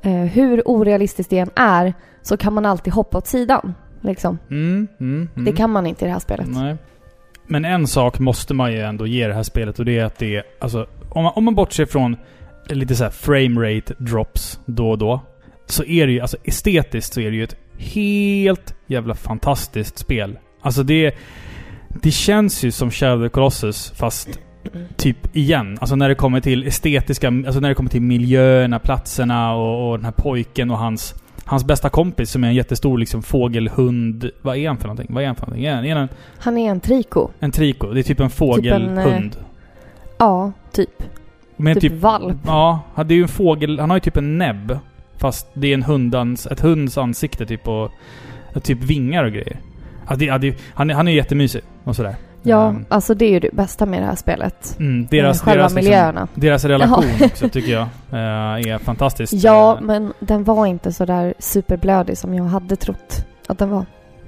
hur 0.09 0.62
orealistiskt 0.65 1.29
det 1.29 1.39
än 1.39 1.50
är, 1.55 1.93
så 2.21 2.38
kan 2.38 2.53
man 2.53 2.65
alltid 2.65 2.93
hoppa 2.93 3.17
åt 3.17 3.27
sidan. 3.27 3.74
Liksom. 4.01 4.39
Mm. 4.50 4.88
Mm. 5.00 5.29
Mm. 5.35 5.45
Det 5.45 5.51
kan 5.51 5.69
man 5.69 5.88
inte 5.88 6.05
i 6.05 6.07
det 6.07 6.13
här 6.13 6.19
spelet. 6.19 6.47
Nej. 6.47 6.77
Men 7.47 7.65
en 7.65 7.88
sak 7.88 8.19
måste 8.19 8.53
man 8.53 8.71
ju 8.71 8.79
ändå 8.81 9.07
ge 9.07 9.27
det 9.27 9.33
här 9.33 9.43
spelet 9.43 9.79
och 9.79 9.85
det 9.85 10.00
är 10.00 10.05
att 10.05 10.17
det 10.17 10.35
är... 10.35 10.43
Alltså, 10.59 10.88
om 11.09 11.24
man, 11.24 11.33
om 11.35 11.45
man 11.45 11.55
bortser 11.55 11.85
från 11.85 12.17
lite 12.69 12.95
så 12.95 13.03
här 13.03 13.12
frame 13.12 13.75
rate 13.75 13.93
drops 13.97 14.59
då 14.65 14.89
och 14.89 14.97
då. 14.97 15.21
Så 15.65 15.83
är 15.83 16.07
det 16.07 16.13
ju, 16.13 16.19
alltså 16.19 16.38
estetiskt 16.43 17.13
så 17.13 17.21
är 17.21 17.31
det 17.31 17.38
ju 17.38 17.43
ett 17.43 17.55
helt 17.77 18.75
jävla 18.88 19.15
fantastiskt 19.15 19.97
spel. 19.97 20.39
Alltså 20.62 20.83
det... 20.83 21.15
Det 22.01 22.12
känns 22.12 22.63
ju 22.63 22.71
som 22.71 22.91
Shadow 22.91 23.25
of 23.25 23.25
the 23.25 23.33
Colossus 23.33 23.91
fast 23.91 24.39
typ 24.95 25.36
igen. 25.36 25.77
Alltså 25.81 25.95
när 25.95 26.10
det 26.10 26.15
kommer 26.15 26.39
till 26.39 26.67
estetiska, 26.67 27.27
alltså 27.27 27.60
när 27.60 27.69
det 27.69 27.75
kommer 27.75 27.89
till 27.89 28.01
miljöerna, 28.01 28.79
platserna 28.79 29.53
och, 29.55 29.89
och 29.91 29.98
den 29.98 30.05
här 30.05 30.12
pojken 30.12 30.72
och 30.72 30.77
hans 30.77 31.15
Hans 31.48 31.65
bästa 31.65 31.89
kompis 31.89 32.31
som 32.31 32.43
är 32.43 32.48
en 32.48 32.55
jättestor 32.55 32.98
liksom 32.98 33.24
fågelhund. 33.24 34.29
Vad 34.41 34.57
är 34.57 34.67
han 34.67 34.77
för 34.77 34.84
någonting? 34.88 35.07
Vad 35.10 35.24
är 35.24 35.27
han 35.27 35.36
för 35.36 35.41
någonting? 35.45 35.65
Är 35.65 35.75
han, 35.75 35.86
är 35.86 35.93
han 35.95 36.03
en, 36.03 36.10
Han 36.39 36.57
är 36.57 36.72
en 36.72 36.79
triko. 36.79 37.29
en 37.39 37.51
triko? 37.51 37.93
Det 37.93 38.00
är 38.00 38.03
typ 38.03 38.19
en 38.19 38.24
en, 38.24 38.29
fågelhund. 38.29 39.38
Ja, 40.17 40.51
typ. 40.72 41.03
Men 41.57 41.79
Typ, 41.79 41.93
valp. 41.93 42.38
Ja, 42.45 42.79
det 42.95 43.13
är 43.13 43.15
ju 43.15 43.22
en 43.22 43.27
fågel. 43.27 43.79
Han 43.79 43.89
har 43.89 43.98
ju 43.98 44.01
typ 44.01 44.17
en 44.17 44.38
näbb. 44.38 44.79
Fast 45.17 45.48
det 45.53 45.67
är 45.67 45.74
en 45.74 45.84
hundans, 45.84 46.48
ett 46.48 46.60
hunds 46.60 46.98
ansikte 46.98 47.45
typ 47.45 47.67
och, 47.67 47.91
och 48.55 48.63
typ 48.63 48.84
vingar 48.84 49.24
och 49.24 49.31
grejer. 49.31 49.60
Ja, 50.10 50.15
det, 50.15 50.38
det, 50.38 50.55
han, 50.74 50.89
är- 50.89 50.93
han 50.93 51.07
är 51.07 51.12
jättemysig 51.12 51.62
och 51.84 51.95
sådär. 51.95 52.15
Ja, 52.46 52.68
Ehm, 52.70 52.86
alltså 52.90 53.14
det 53.14 53.25
är 53.25 53.30
ju 53.30 53.40
det 53.40 53.50
bästa 53.54 53.86
med 53.86 54.02
det 54.02 54.06
här 54.06 54.16
spelet. 54.16 54.75
mm, 54.80 55.08
deras, 55.12 55.42
Själva 55.42 55.58
deras, 55.62 55.74
liksom, 55.74 55.90
miljöerna. 55.92 56.28
deras 56.36 56.66
relation 56.66 57.04
också 57.25 57.50
tycker 57.50 57.72
jag 57.72 57.82
eh, 58.12 58.72
är 58.74 58.78
fantastiskt. 58.78 59.34
Ja, 59.34 59.75
Eh, 59.78 59.82
men 59.82 60.14
den 60.20 60.44
var 60.44 60.66
inte 60.66 60.94
så 60.94 61.06
där 61.06 61.34
superblödig 61.40 62.18
som 62.18 62.34
jag 62.34 62.44
hade 62.44 62.75
trott 62.75 63.25
att 63.48 63.58
den 63.58 63.70
var. 63.70 63.86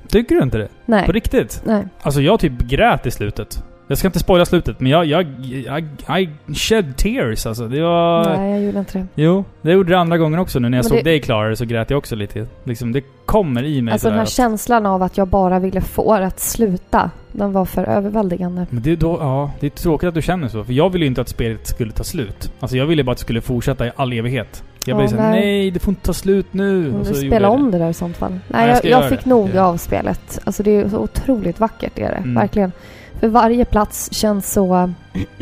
Tycker 0.08 0.36
du 0.36 0.42
inte 0.44 0.58
det? 0.58 0.68
Nej. 0.86 1.06
På 1.06 1.12
riktigt? 1.12 1.62
Nej. 1.66 1.88
Alltså 2.02 2.22
jag 2.22 2.40
typ 2.40 2.60
grät 2.60 3.06
i 3.06 3.12
slutet. 3.12 3.64
Jag 3.90 3.98
ska 3.98 4.08
inte 4.08 4.20
spoila 4.20 4.46
slutet, 4.46 4.80
men 4.80 4.92
jag, 4.92 5.06
jag, 5.06 5.26
jag, 5.66 6.22
I 6.22 6.30
shed 6.54 6.98
tears 6.98 7.46
alltså. 7.46 7.68
Det 7.68 7.82
var... 7.82 8.38
Nej, 8.38 8.52
jag 8.52 8.64
gjorde 8.64 8.80
inte 8.80 8.98
det. 8.98 9.08
Jo, 9.16 9.44
det 9.62 9.72
gjorde 9.72 9.90
det 9.92 10.00
andra 10.00 10.18
gången 10.18 10.40
också 10.40 10.60
nu. 10.60 10.70
När 10.70 10.78
jag 10.78 10.84
Men 10.86 10.90
såg 10.90 10.98
det- 10.98 11.04
dig 11.04 11.20
klara 11.22 11.50
det 11.50 11.56
så 11.56 11.66
grät 11.66 11.90
jag 11.90 11.98
också 11.98 12.16
lite. 12.16 12.46
Liksom, 12.64 12.92
det 12.92 13.02
kommer 13.26 13.64
i 13.64 13.82
mig 13.82 13.92
Alltså 13.92 14.08
den 14.08 14.16
här 14.18 14.24
att- 14.24 14.30
känslan 14.30 14.86
av 14.86 15.04
att 15.04 15.18
jag 15.18 15.28
bara 15.28 15.60
ville 15.60 15.82
få 15.82 16.20
det 16.20 16.26
att 16.26 16.40
sluta, 16.40 17.12
den 17.32 17.54
var 17.54 17.66
för 17.66 17.84
överväldigande. 17.84 18.66
Men 18.70 18.84
det 18.84 18.92
är 18.92 18.96
då, 18.96 19.18
ja, 19.22 19.52
det 19.60 19.66
är 19.66 19.70
tråkigt 19.70 20.08
att 20.08 20.16
du 20.16 20.22
känner 20.22 20.48
så. 20.48 20.64
För 20.64 20.74
jag 20.74 20.90
ville 20.90 21.06
ju 21.06 21.10
inte 21.10 21.22
att 21.22 21.30
spelet 21.30 21.68
skulle 21.68 21.92
ta 21.92 22.04
slut. 22.04 22.52
Alltså 22.60 22.78
jag 22.78 22.86
ville 22.86 23.04
bara 23.04 23.12
att 23.12 23.18
det 23.18 23.22
skulle 23.24 23.42
fortsätta 23.42 23.88
i 23.88 23.92
all 23.96 24.14
evighet. 24.14 24.64
Jag 24.86 24.94
Ja, 24.96 24.98
blev 24.98 25.08
såhär, 25.08 25.32
nej. 25.32 25.46
nej 25.46 25.72
det 25.72 25.80
får 25.80 25.92
inte 25.92 26.06
ta 26.06 26.14
slut 26.14 26.46
nu. 26.52 26.88
Mm, 26.90 27.06
spela 27.06 27.34
jag 27.36 27.42
det. 27.42 27.48
om 27.48 27.72
det 27.72 27.78
där 27.78 27.90
i 27.90 27.94
sånt 27.94 28.18
fall. 28.18 28.32
jag 28.48 28.58
Nej, 28.58 28.68
jag, 28.68 28.78
ska 28.78 28.88
jag, 28.90 29.00
göra 29.00 29.10
fick 29.10 29.24
det. 29.24 29.30
nog 29.30 29.50
Ja. 29.54 29.62
av 29.64 29.78
spelet. 29.78 30.40
Alltså 30.44 30.64
det 30.64 30.72
är 30.76 30.90
så 30.90 30.98
otroligt 31.00 31.60
vackert, 31.60 32.00
är 32.00 32.10
det. 32.10 32.16
Mm. 32.18 32.36
Verkligen. 32.36 32.72
För 33.20 33.28
varje 33.28 33.66
plats 33.66 34.14
känns 34.14 34.54
så... 34.54 34.66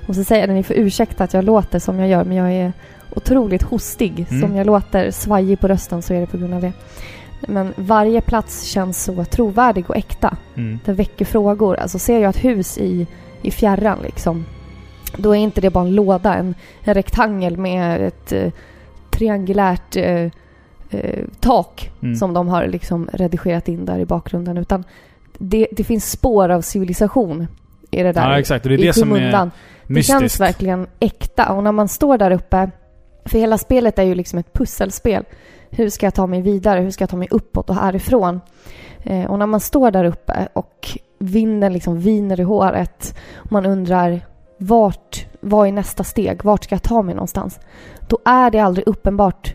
jag 0.00 0.08
måste 0.08 0.24
säga 0.24 0.46
det, 0.46 0.52
ni 0.52 0.62
får 0.62 0.76
ursäkta 0.76 1.24
att 1.24 1.34
jag 1.34 1.44
låter 1.44 1.78
som 1.78 1.98
jag 1.98 2.08
gör, 2.08 2.24
men 2.24 2.36
jag 2.36 2.52
är 2.52 2.72
otroligt 3.14 3.62
hostig. 3.62 4.26
Mm. 4.30 4.42
Som 4.42 4.56
jag 4.56 4.66
låter 4.66 5.10
svajig 5.10 5.60
på 5.60 5.68
rösten 5.68 6.02
så 6.02 6.14
är 6.14 6.20
det 6.20 6.26
på 6.26 6.36
grund 6.38 6.54
av 6.54 6.60
det. 6.60 6.72
Men 7.48 7.74
varje 7.76 8.20
plats 8.20 8.62
känns 8.62 9.04
så 9.04 9.24
trovärdig 9.24 9.90
och 9.90 9.96
äkta. 9.96 10.36
Mm. 10.54 10.78
Det 10.84 10.92
väcker 10.92 11.24
frågor. 11.24 11.76
Alltså 11.76 11.98
ser 11.98 12.20
jag 12.20 12.30
ett 12.30 12.44
hus 12.44 12.78
i, 12.78 13.06
i 13.42 13.50
fjärran 13.50 13.98
liksom. 14.02 14.44
Då 15.16 15.30
är 15.30 15.38
inte 15.38 15.60
det 15.60 15.70
bara 15.70 15.84
en 15.84 15.94
låda, 15.94 16.34
en, 16.34 16.54
en 16.84 16.94
rektangel 16.94 17.56
med 17.56 18.06
ett 18.06 18.32
eh, 18.32 18.52
triangulärt 19.10 19.96
eh, 19.96 20.30
eh, 20.90 21.24
tak 21.40 21.90
Mm. 22.02 22.16
som 22.16 22.34
de 22.34 22.48
har 22.48 22.66
liksom 22.66 23.08
redigerat 23.12 23.68
in 23.68 23.84
där 23.84 23.98
i 23.98 24.04
bakgrunden. 24.06 24.58
Utan 24.58 24.84
det, 25.38 25.68
det 25.72 25.84
finns 25.84 26.10
spår 26.10 26.48
av 26.48 26.60
civilisation 26.60 27.46
i 27.90 28.02
det 28.02 28.12
där. 28.12 28.30
Ja 28.30 28.38
exakt, 28.38 28.64
det 28.64 28.74
är 28.74 28.78
det 28.78 28.92
som 28.92 29.12
är 29.12 29.16
skymundan. 29.16 29.50
Det 29.86 29.94
mystiskt. 29.94 30.20
känns 30.20 30.40
verkligen 30.40 30.86
äkta. 31.00 31.52
Och 31.52 31.64
när 31.64 31.72
man 31.72 31.88
står 31.88 32.18
där 32.18 32.30
uppe, 32.30 32.70
för 33.24 33.38
hela 33.38 33.58
spelet 33.58 33.98
är 33.98 34.02
ju 34.02 34.14
liksom 34.14 34.38
ett 34.38 34.52
pusselspel. 34.52 35.24
Hur 35.70 35.90
ska 35.90 36.06
jag 36.06 36.14
ta 36.14 36.26
mig 36.26 36.42
vidare? 36.42 36.80
Hur 36.80 36.90
ska 36.90 37.02
jag 37.02 37.10
ta 37.10 37.16
mig 37.16 37.28
uppåt 37.30 37.70
och 37.70 37.76
härifrån? 37.76 38.40
Eh, 39.02 39.24
och 39.24 39.38
när 39.38 39.46
man 39.46 39.60
står 39.60 39.90
där 39.90 40.04
uppe 40.04 40.48
och 40.52 40.98
vinden 41.18 41.72
liksom 41.72 42.00
viner 42.00 42.40
i 42.40 42.42
håret 42.42 43.18
och 43.36 43.52
man 43.52 43.66
undrar 43.66 44.20
vart, 44.58 45.26
vad 45.40 45.68
är 45.68 45.72
nästa 45.72 46.04
steg? 46.04 46.44
Vart 46.44 46.64
ska 46.64 46.74
jag 46.74 46.82
ta 46.82 47.02
mig 47.02 47.14
någonstans? 47.14 47.60
Då 48.08 48.18
är 48.24 48.50
det 48.50 48.58
aldrig 48.58 48.88
uppenbart 48.88 49.54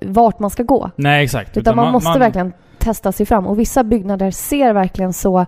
vart 0.00 0.38
man 0.38 0.50
ska 0.50 0.62
gå. 0.62 0.90
Nej 0.96 1.24
exakt. 1.24 1.56
Utan 1.56 1.76
man, 1.76 1.92
måste 1.92 2.18
verkligen 2.18 2.52
testa 2.88 3.12
sig 3.12 3.26
fram. 3.26 3.46
Och 3.46 3.58
vissa 3.58 3.84
byggnader 3.84 4.30
ser 4.30 4.72
verkligen 4.72 5.12
så... 5.12 5.46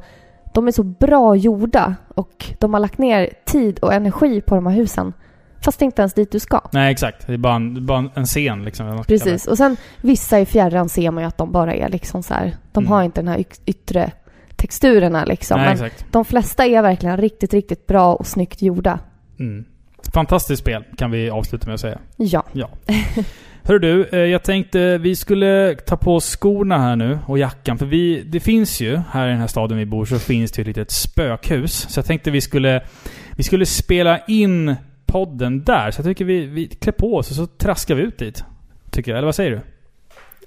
De 0.54 0.66
är 0.68 0.72
så 0.72 0.82
bra 0.82 1.36
gjorda 1.36 1.94
och 2.14 2.46
de 2.58 2.72
har 2.74 2.80
lagt 2.80 2.98
ner 2.98 3.30
tid 3.44 3.78
och 3.78 3.94
energi 3.94 4.40
på 4.40 4.54
de 4.54 4.66
här 4.66 4.74
husen. 4.74 5.12
Fast 5.64 5.78
det 5.78 5.82
är 5.82 5.86
inte 5.86 6.02
ens 6.02 6.14
dit 6.14 6.32
du 6.32 6.38
ska. 6.38 6.60
Nej 6.72 6.92
exakt. 6.92 7.26
Det 7.26 7.34
är 7.34 7.38
bara 7.38 7.54
en, 7.54 7.86
bara 7.86 8.10
en 8.14 8.24
scen 8.26 8.64
liksom. 8.64 9.04
Precis. 9.08 9.46
Och 9.46 9.56
sen 9.56 9.76
vissa 10.02 10.40
i 10.40 10.46
fjärran 10.46 10.88
ser 10.88 11.10
man 11.10 11.22
ju 11.22 11.28
att 11.28 11.38
de 11.38 11.52
bara 11.52 11.74
är 11.74 11.88
liksom 11.88 12.22
så 12.22 12.34
här. 12.34 12.56
De 12.72 12.84
Mm. 12.84 12.92
har 12.92 13.02
inte 13.02 13.20
den 13.20 13.28
här 13.28 13.38
yt- 13.38 13.60
yttre 13.66 14.12
texturerna 14.56 15.24
liksom. 15.24 15.56
Nej 15.60 15.66
Men 15.66 15.84
exakt. 15.84 16.12
de 16.12 16.24
flesta 16.24 16.66
är 16.66 16.82
verkligen 16.82 17.16
riktigt, 17.16 17.54
riktigt 17.54 17.86
bra 17.86 18.14
och 18.14 18.26
snyggt 18.26 18.62
gjorda. 18.62 18.98
Mm. 19.40 19.64
Fantastiskt 20.14 20.62
spel 20.62 20.84
kan 20.96 21.10
vi 21.10 21.30
avsluta 21.30 21.66
med 21.66 21.74
att 21.74 21.80
säga. 21.80 21.98
Ja. 22.16 22.44
Hör 23.70 23.78
du, 23.78 24.04
eh, 24.04 24.18
jag 24.18 24.42
tänkte 24.42 24.98
vi 24.98 25.16
skulle 25.16 25.74
ta 25.74 25.96
på 25.96 26.14
oss 26.14 26.36
skorna 26.36 26.78
här 26.78 26.96
nu 26.96 27.18
och 27.26 27.38
jackan. 27.38 27.78
För 27.78 27.86
vi, 27.86 28.22
det 28.22 28.40
finns 28.40 28.80
ju, 28.80 29.00
här 29.10 29.26
i 29.26 29.30
den 29.30 29.40
här 29.40 29.46
staden 29.46 29.78
vi 29.78 29.86
bor, 29.86 30.04
så 30.04 30.18
finns 30.18 30.52
det 30.52 30.58
ju 30.58 30.62
ett 30.62 30.66
litet 30.66 30.90
spökhus. 30.90 31.86
Så 31.88 31.98
jag 31.98 32.06
tänkte 32.06 32.30
vi 32.30 32.40
skulle, 32.40 32.82
vi 33.36 33.42
skulle 33.42 33.66
spela 33.66 34.18
in 34.18 34.76
podden 35.06 35.64
där. 35.64 35.90
Så 35.90 35.98
jag 35.98 36.06
tycker 36.06 36.24
vi, 36.24 36.46
vi 36.46 36.66
klär 36.66 36.92
på 36.92 37.16
oss 37.16 37.30
och 37.30 37.36
så 37.36 37.46
traskar 37.46 37.94
vi 37.94 38.02
ut 38.02 38.18
dit. 38.18 38.44
Tycker 38.90 39.10
jag. 39.10 39.18
Eller 39.18 39.26
vad 39.26 39.34
säger 39.34 39.50
du? 39.50 39.60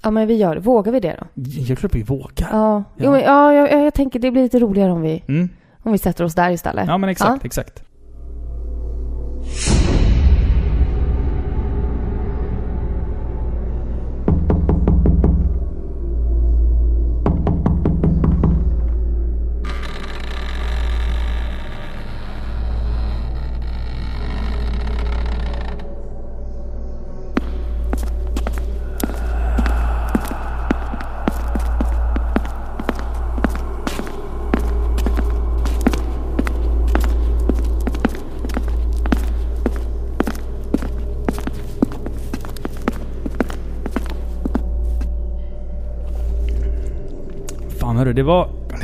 Ja, 0.02 0.10
men 0.10 0.26
vi 0.28 0.34
gör 0.34 0.54
det. 0.54 0.60
Vågar 0.60 0.92
vi 0.92 1.00
det 1.00 1.16
då? 1.20 1.26
Jag 1.68 1.78
tror 1.78 1.90
vi 1.94 2.02
vågar. 2.02 2.28
Ja, 2.38 2.46
Ja. 2.50 2.84
Jo, 2.96 3.10
men, 3.10 3.20
ja 3.20 3.54
jag, 3.54 3.84
jag, 3.84 3.94
tänker 3.94 4.18
det 4.18 4.30
blir 4.30 4.42
lite 4.42 4.58
roligare 4.58 4.92
om 4.92 5.02
vi, 5.02 5.22
Mm. 5.28 5.48
om 5.82 5.92
vi 5.92 5.98
sätter 5.98 6.24
oss 6.24 6.34
där 6.34 6.50
istället. 6.50 6.86
Ja 6.86 6.98
men 6.98 7.10
exakt, 7.10 7.44
exakt. 7.44 7.84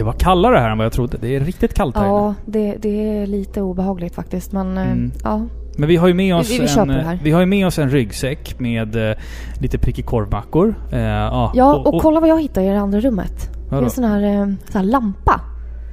Det 0.00 0.04
var 0.04 0.12
kallare 0.12 0.56
här 0.56 0.70
än 0.70 0.78
vad 0.78 0.84
jag 0.84 0.92
trodde. 0.92 1.18
Det 1.20 1.36
är 1.36 1.40
riktigt 1.40 1.74
kallt 1.74 1.96
här. 1.96 2.06
Ja, 2.06 2.34
det, 2.46 2.76
det 2.80 2.88
är 3.18 3.26
lite 3.26 3.62
obehagligt 3.62 4.14
faktiskt. 4.14 4.52
Men 4.52 4.76
eh, 4.78 4.82
Mm. 4.92 5.12
ja, 5.24 5.40
Men 5.78 5.88
vi 5.88 5.96
har 5.96 6.08
ju 6.08 6.14
med 6.14 6.36
oss, 6.36 6.50
Vi- 6.50 6.58
vi 6.58 6.80
en, 6.80 7.18
vi 7.22 7.30
har 7.30 7.40
ju 7.40 7.46
med 7.46 7.66
oss 7.66 7.78
en 7.78 7.90
ryggsäck 7.90 8.60
med 8.60 9.10
eh, 9.10 9.16
lite 9.60 9.78
prickig 9.78 10.06
korvmackor. 10.06 10.74
Eh, 10.92 11.00
ja, 11.00 11.52
ja 11.54 11.76
och, 11.76 12.02
kolla 12.02 12.20
vad 12.20 12.28
jag 12.28 12.42
hittade 12.42 12.66
i 12.66 12.68
det 12.70 12.80
andra 12.80 13.00
rummet. 13.00 13.50
Det 13.70 13.76
är 13.76 13.82
en 13.82 13.90
sån 13.90 14.04
här, 14.04 14.22
eh, 14.22 14.46
sån 14.68 14.80
här 14.80 14.82
lampa. 14.82 15.40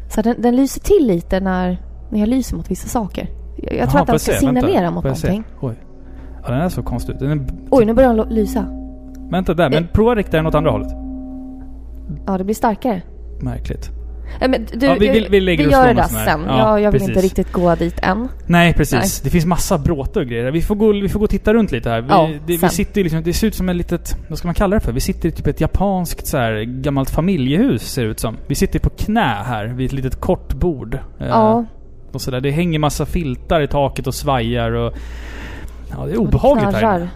Så 0.09 0.21
den, 0.21 0.41
den 0.41 0.55
lyser 0.55 0.81
till 0.81 1.07
lite 1.07 1.39
när, 1.39 1.81
när 2.09 2.19
jag 2.19 2.29
lyser 2.29 2.55
mot 2.57 2.71
vissa 2.71 2.87
saker. 2.87 3.29
Jag, 3.57 3.73
jag 3.73 3.79
Jaha, 3.79 3.87
tror 3.87 4.01
att 4.01 4.07
den 4.07 4.19
ska 4.19 4.31
se? 4.31 4.45
Vänta, 4.45 4.61
signalera 4.61 4.91
mot 4.91 5.05
jag 5.05 5.17
se? 5.17 5.27
någonting. 5.27 5.53
Oj. 5.61 5.75
Ja, 6.43 6.51
den 6.51 6.61
är 6.61 6.69
så 6.69 6.83
konstig 6.83 7.13
ut. 7.15 7.21
Är, 7.21 7.45
Oj, 7.69 7.85
nu 7.85 7.93
börjar 7.93 8.13
den 8.15 8.29
lysa. 8.29 8.65
vänta 9.31 9.53
där, 9.53 9.69
men 9.69 9.83
Eh. 9.83 9.89
prova 9.93 10.11
att 10.11 10.17
rikta 10.17 10.37
den 10.37 10.45
åt 10.47 10.55
andra 10.55 10.71
hållet. 10.71 10.91
Ja, 12.25 12.37
det 12.37 12.43
blir 12.43 12.55
starkare. 12.55 13.01
Märkligt. 13.41 13.91
Nej, 14.39 14.49
men 14.49 14.65
du, 14.73 14.85
Ja, 14.85 14.95
vi- 14.99 15.09
vi- 15.09 15.27
vi 15.29 15.39
lägger 15.39 15.67
oss 15.67 15.71
gör 15.71 15.87
det 15.87 15.93
där 15.93 16.03
sen. 16.03 16.41
Ja, 16.47 16.57
jag, 16.57 16.81
jag 16.81 16.91
vill 16.91 16.99
precis. 17.01 17.09
inte 17.15 17.21
riktigt 17.25 17.51
gå 17.51 17.75
dit 17.75 17.99
än. 18.01 18.27
Nej, 18.45 18.73
precis. 18.73 19.21
Det 19.21 19.29
finns 19.29 19.45
massa 19.45 19.77
bråte 19.77 20.19
och 20.19 20.25
grejer. 20.25 20.51
Vi 20.51 20.61
får 20.61 20.75
gå, 20.75 20.91
vi 20.91 21.09
får 21.09 21.19
gå 21.19 21.23
och 21.23 21.29
titta 21.29 21.53
runt 21.53 21.71
lite 21.71 21.89
här. 21.89 22.01
Vi, 22.01 22.07
Ja, 22.09 22.29
det, 22.47 22.57
vi 22.57 22.69
sitter 22.69 23.03
liksom, 23.03 23.23
det 23.23 23.33
ser 23.33 23.47
ut 23.47 23.55
som 23.55 23.69
ett 23.69 23.75
litet, 23.75 24.17
vad 24.29 24.37
ska 24.37 24.47
man 24.47 24.55
kalla 24.55 24.75
det 24.75 24.79
för? 24.79 24.91
Vi 24.91 24.99
sitter 24.99 25.29
i 25.29 25.31
typ 25.31 25.47
ett 25.47 25.61
japanskt 25.61 26.27
så 26.27 26.37
här 26.37 26.61
gammalt 26.63 27.09
familjehus 27.09 27.91
ser 27.91 28.03
det 28.03 28.09
ut 28.09 28.19
som. 28.19 28.37
Vi 28.47 28.55
sitter 28.55 28.79
på 28.79 28.89
knä 28.89 29.35
här 29.45 29.65
vid 29.65 29.85
ett 29.85 29.93
litet 29.93 30.19
kort 30.21 30.53
bord. 30.53 30.93
Eh, 30.95 31.27
Ja, 31.27 31.65
Och 32.11 32.21
sådär. 32.21 32.39
Det 32.41 32.51
hänger 32.51 32.79
massa 32.79 33.05
filtar 33.05 33.61
i 33.61 33.67
taket 33.67 34.07
och 34.07 34.15
svajar 34.15 34.71
och... 34.71 34.93
Ja, 35.91 36.05
det 36.05 36.11
är 36.11 36.17
obehagligt 36.17 36.73
här. 36.75 37.09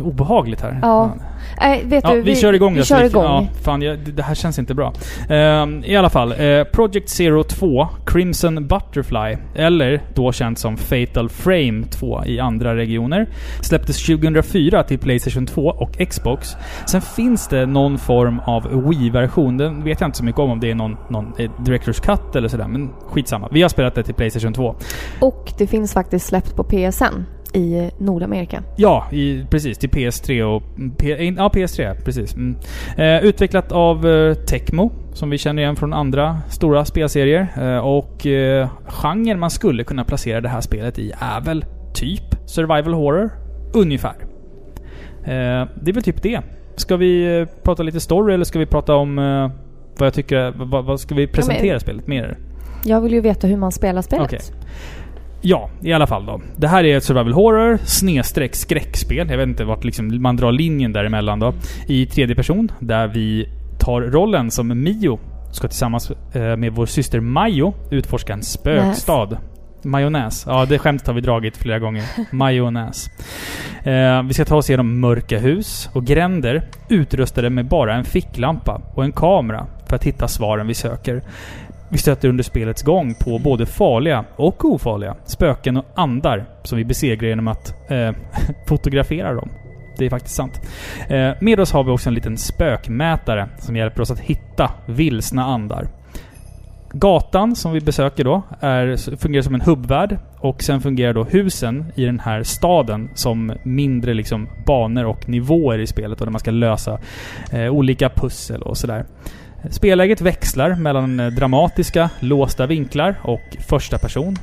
Obehagligt 0.00 0.60
här. 0.60 0.78
Ja. 0.82 1.14
Nej, 1.60 1.84
vet 1.84 2.04
Ja, 2.04 2.14
du, 2.14 2.22
vi, 2.22 2.36
kör 2.36 2.52
igång 2.52 2.74
vi 2.74 2.84
kör 2.84 3.04
igång. 3.04 3.24
Ja, 3.24 3.46
fan, 3.62 3.82
jag, 3.82 3.98
det 3.98 4.12
det 4.12 4.22
här 4.22 4.34
känns 4.34 4.58
inte 4.58 4.74
bra. 4.74 4.92
Ehm, 5.28 5.84
I 5.84 5.96
alla 5.96 6.10
fall, 6.10 6.32
eh, 6.32 6.64
Project 6.64 7.08
Zero 7.08 7.42
2, 7.42 7.88
Crimson 8.06 8.66
Butterfly, 8.66 9.36
eller 9.54 10.02
då 10.14 10.32
känt 10.32 10.58
som 10.58 10.76
Fatal 10.76 11.28
Frame 11.28 11.84
2 11.90 12.24
i 12.24 12.40
andra 12.40 12.76
regioner, 12.76 13.26
släpptes 13.60 14.06
2004 14.06 14.82
till 14.82 14.98
Playstation 14.98 15.46
2 15.46 15.62
och 15.62 16.08
Xbox. 16.08 16.56
Sen 16.86 17.00
finns 17.00 17.48
det 17.48 17.66
någon 17.66 17.98
form 17.98 18.40
av 18.40 18.88
Wii-version. 18.88 19.56
Den 19.56 19.84
vet 19.84 20.00
jag 20.00 20.08
inte 20.08 20.18
så 20.18 20.24
mycket 20.24 20.40
om, 20.40 20.50
om 20.50 20.60
det 20.60 20.70
är 20.70 20.74
någon, 20.74 20.96
någon 21.08 21.32
eh, 21.38 21.50
Directors 21.58 22.00
Cut 22.00 22.36
eller 22.36 22.48
sådär, 22.48 22.68
men 22.68 22.90
skitsamma. 23.06 23.48
Vi 23.52 23.62
har 23.62 23.68
spelat 23.68 23.94
det 23.94 24.02
till 24.02 24.14
Playstation 24.14 24.52
2. 24.52 24.76
Och 25.20 25.52
det 25.58 25.66
finns 25.66 25.92
faktiskt 25.92 26.26
släppt 26.26 26.56
på 26.56 26.64
PSN 26.64 27.35
i 27.52 27.90
Nordamerika. 27.98 28.62
Ja, 28.76 29.06
i, 29.12 29.44
precis. 29.50 29.78
Till 29.78 29.90
PS3 29.90 30.42
och... 30.42 30.62
P, 30.98 31.34
ja, 31.36 31.50
PS3. 31.54 32.04
Precis. 32.04 32.34
Mm. 32.34 32.56
Eh, 32.96 33.24
utvecklat 33.24 33.72
av 33.72 34.08
eh, 34.08 34.34
Tecmo, 34.34 34.92
som 35.12 35.30
vi 35.30 35.38
känner 35.38 35.62
igen 35.62 35.76
från 35.76 35.92
andra 35.92 36.38
stora 36.48 36.84
spelserier. 36.84 37.48
Eh, 37.56 37.78
och 37.78 38.26
eh, 38.26 38.68
genren 38.86 39.38
man 39.38 39.50
skulle 39.50 39.84
kunna 39.84 40.04
placera 40.04 40.40
det 40.40 40.48
här 40.48 40.60
spelet 40.60 40.98
i 40.98 41.12
är 41.18 41.40
väl 41.40 41.64
typ 41.94 42.36
survival 42.46 42.94
horror. 42.94 43.30
Ungefär. 43.74 44.14
Eh, 45.24 45.68
det 45.82 45.90
är 45.90 45.92
väl 45.92 46.02
typ 46.02 46.22
det. 46.22 46.40
Ska 46.76 46.96
vi 46.96 47.38
eh, 47.40 47.48
prata 47.62 47.82
lite 47.82 48.00
story 48.00 48.34
eller 48.34 48.44
ska 48.44 48.58
vi 48.58 48.66
prata 48.66 48.94
om 48.94 49.18
eh, 49.18 49.50
vad 49.98 50.06
jag 50.06 50.14
tycker... 50.14 50.52
Vad, 50.56 50.84
vad 50.84 51.00
ska 51.00 51.14
vi 51.14 51.26
presentera 51.26 51.80
spelet 51.80 52.06
mer? 52.06 52.38
Jag 52.84 53.00
vill 53.00 53.12
ju 53.12 53.20
veta 53.20 53.46
hur 53.46 53.56
man 53.56 53.72
spelar 53.72 54.02
spelet. 54.02 54.26
Okej. 54.26 54.40
Ja, 55.40 55.70
i 55.82 55.92
alla 55.92 56.06
fall 56.06 56.26
då. 56.26 56.40
Det 56.56 56.68
här 56.68 56.84
är 56.84 56.96
ett 56.96 57.04
survival 57.04 57.32
horror 57.32 57.78
snedstreck 57.84 58.54
skräckspel. 58.54 59.30
Jag 59.30 59.36
vet 59.36 59.48
inte 59.48 59.64
vart 59.64 59.84
liksom 59.84 60.22
man 60.22 60.36
drar 60.36 60.52
linjen 60.52 60.92
däremellan 60.92 61.38
då. 61.38 61.54
I 61.86 62.06
tredje 62.06 62.36
person, 62.36 62.72
där 62.78 63.06
vi 63.06 63.48
tar 63.78 64.00
rollen 64.00 64.50
som 64.50 64.82
Mio. 64.82 65.18
Ska 65.52 65.68
tillsammans 65.68 66.10
eh, 66.10 66.56
med 66.56 66.72
vår 66.72 66.86
syster 66.86 67.20
Majo 67.20 67.74
utforska 67.90 68.32
en 68.32 68.42
spökstad. 68.42 69.38
Majonnäs. 69.82 70.44
Ja, 70.46 70.66
det 70.66 70.78
skämtet 70.78 71.06
har 71.06 71.14
vi 71.14 71.20
dragit 71.20 71.56
flera 71.56 71.78
gånger. 71.78 72.04
Majonnäs. 72.30 73.06
Eh, 73.82 74.22
vi 74.22 74.34
ska 74.34 74.44
ta 74.44 74.56
oss 74.56 74.70
igenom 74.70 75.00
mörka 75.00 75.38
hus 75.38 75.90
och 75.92 76.04
gränder 76.04 76.68
utrustade 76.88 77.50
med 77.50 77.68
bara 77.68 77.94
en 77.94 78.04
ficklampa 78.04 78.80
och 78.94 79.04
en 79.04 79.12
kamera 79.12 79.66
för 79.88 79.96
att 79.96 80.04
hitta 80.04 80.28
svaren 80.28 80.66
vi 80.66 80.74
söker. 80.74 81.22
Vi 81.88 81.98
stöter 81.98 82.28
under 82.28 82.44
spelets 82.44 82.82
gång 82.82 83.14
på 83.14 83.38
både 83.38 83.66
farliga 83.66 84.24
och 84.36 84.64
ofarliga 84.64 85.16
spöken 85.24 85.76
och 85.76 85.84
andar 85.94 86.44
som 86.62 86.78
vi 86.78 86.84
besegrar 86.84 87.28
genom 87.28 87.48
att 87.48 87.90
eh, 87.90 88.10
fotografera 88.68 89.34
dem. 89.34 89.48
Det 89.98 90.06
är 90.06 90.10
faktiskt 90.10 90.34
sant. 90.34 90.60
Eh, 91.08 91.30
med 91.40 91.60
oss 91.60 91.72
har 91.72 91.84
vi 91.84 91.90
också 91.90 92.08
en 92.10 92.14
liten 92.14 92.36
spökmätare 92.36 93.48
som 93.58 93.76
hjälper 93.76 94.02
oss 94.02 94.10
att 94.10 94.20
hitta 94.20 94.70
vilsna 94.86 95.44
andar. 95.44 95.88
Gatan 96.92 97.56
som 97.56 97.72
vi 97.72 97.80
besöker 97.80 98.24
då 98.24 98.42
är, 98.60 99.16
fungerar 99.16 99.42
som 99.42 99.54
en 99.54 99.60
hubbvärld 99.60 100.18
och 100.38 100.62
sen 100.62 100.80
fungerar 100.80 101.12
då 101.12 101.24
husen 101.24 101.92
i 101.94 102.04
den 102.04 102.20
här 102.20 102.42
staden 102.42 103.10
som 103.14 103.52
mindre 103.62 104.14
liksom 104.14 104.48
banor 104.66 105.04
och 105.04 105.28
nivåer 105.28 105.78
i 105.78 105.86
spelet 105.86 106.20
och 106.20 106.26
där 106.26 106.32
man 106.32 106.40
ska 106.40 106.50
lösa 106.50 106.98
eh, 107.52 107.68
olika 107.68 108.08
pussel 108.08 108.62
och 108.62 108.76
sådär. 108.76 109.04
Spelläget 109.70 110.20
växlar 110.20 110.74
mellan 110.74 111.20
eh, 111.20 111.26
dramatiska, 111.26 112.10
låsta 112.20 112.66
vinklar 112.66 113.14
och 113.22 113.56
första 113.68 113.98
person. 113.98 114.36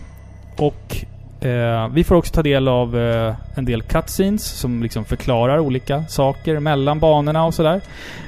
Och 0.57 1.05
eh, 1.45 1.87
vi 1.87 2.03
får 2.03 2.15
också 2.15 2.33
ta 2.33 2.43
del 2.43 2.67
av 2.67 2.97
eh, 2.97 3.35
en 3.55 3.65
del 3.65 3.81
cutscenes 3.81 4.43
som 4.43 4.83
liksom 4.83 5.05
förklarar 5.05 5.59
olika 5.59 6.03
saker 6.07 6.59
mellan 6.59 6.99
banorna 6.99 7.45
och 7.45 7.53
sådär. 7.53 7.81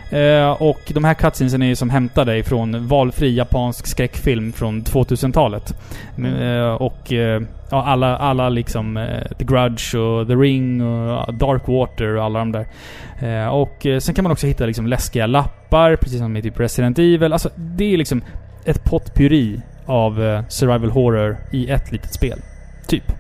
Eh, 0.10 0.62
och 0.62 0.82
de 0.94 1.04
här 1.04 1.14
cutscenesen 1.14 1.62
är 1.62 1.68
ju 1.68 1.76
som 1.76 1.90
hämtade 1.90 2.38
ifrån 2.38 2.88
valfri 2.88 3.36
japansk 3.36 3.88
skräckfilm 3.88 4.54
från 4.54 4.84
2000-talet. 4.84 5.74
Mm. 6.18 6.34
Eh, 6.34 6.74
och 6.74 7.14
eh, 7.14 7.42
ja, 7.70 7.84
alla, 7.84 8.18
alla 8.18 8.50
liksom 8.50 8.98
eh, 8.98 9.38
The 9.38 9.44
Grudge 9.44 9.96
och 9.96 10.28
The 10.28 10.34
Ring 10.36 10.82
och 10.82 11.34
Dark 11.34 11.68
Water 11.68 12.16
och 12.16 12.24
alla 12.24 12.40
de 12.40 12.52
där. 12.52 12.66
Och 13.52 13.88
sen 14.00 14.16
kan 14.16 14.24
man 14.24 14.32
också 14.32 14.48
hitta 14.48 14.66
liksom 14.66 14.88
läskiga 14.88 15.28
lappar, 15.28 15.96
precis 15.96 16.20
som 16.20 16.38
i 16.38 16.42
typ 16.42 16.60
Resident 16.60 17.00
Evil. 17.00 17.34
Alltså, 17.34 17.50
det 17.56 17.94
är 17.94 17.98
liksom 17.98 18.22
ett 18.66 18.84
potpurri 18.84 19.62
av 19.86 20.44
survival 20.50 20.90
horror 20.90 21.38
i 21.52 21.70
ett 21.70 21.92
litet 21.92 22.14
spel. 22.14 22.40
Typ. 22.88 23.12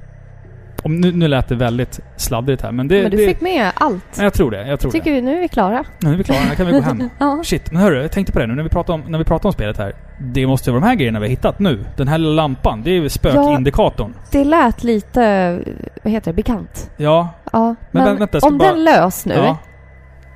Om, 0.83 1.01
nu, 1.01 1.11
nu 1.11 1.27
lät 1.27 1.47
det 1.47 1.55
väldigt 1.55 1.99
sladdrigt 2.17 2.61
här, 2.61 2.71
men 2.71 2.87
det... 2.87 3.01
Men 3.01 3.11
du 3.11 3.17
det 3.17 3.25
fick 3.27 3.41
med 3.41 3.71
allt. 3.75 4.03
Ja, 4.17 4.23
jag 4.23 4.33
tror 4.33 4.51
det. 4.51 4.67
Jag 4.67 4.79
tror 4.79 4.91
Tycker 4.91 5.09
det. 5.11 5.15
vi, 5.15 5.21
nu 5.21 5.37
är 5.37 5.41
vi 5.41 5.47
klara. 5.47 5.83
Nu 5.99 6.13
är 6.13 6.17
vi 6.17 6.23
klara. 6.23 6.39
Nu 6.49 6.55
kan 6.55 6.65
vi 6.65 6.71
gå 6.71 6.79
hem. 6.81 7.09
Ja. 7.19 7.41
Shit, 7.43 7.71
men 7.71 7.81
hörru, 7.81 8.01
jag 8.01 8.11
tänkte 8.11 8.33
på 8.33 8.39
det 8.39 8.47
nu 8.47 8.55
när 8.55 8.63
vi 8.63 8.69
pratar 8.69 8.93
om, 8.93 9.01
när 9.07 9.17
vi 9.17 9.23
pratar 9.25 9.49
om 9.49 9.53
spelet 9.53 9.77
här. 9.77 9.93
Det 10.19 10.47
måste 10.47 10.69
ju 10.69 10.71
vara 10.73 10.81
de 10.81 10.87
här 10.87 10.95
grejerna 10.95 11.19
vi 11.19 11.25
har 11.25 11.29
hittat 11.29 11.59
nu. 11.59 11.85
Den 11.97 12.07
här 12.07 12.17
lilla 12.17 12.31
lampan, 12.33 12.81
det 12.83 12.89
är 12.89 12.93
ju 12.93 13.09
spökindikatorn. 13.09 14.13
Det 14.31 14.43
lät 14.43 14.83
lite, 14.83 15.59
vad 16.03 16.13
heter 16.13 16.31
det, 16.31 16.35
bekant. 16.35 16.91
Ja. 16.97 17.29
Ja, 17.53 17.75
Men 17.91 18.03
men, 18.03 18.15
vä- 18.15 18.19
vänta, 18.19 18.47
om 18.47 18.57
bara- 18.57 18.69
den 18.73 18.83
lös 18.83 19.25
nu, 19.25 19.33
ja, 19.33 19.57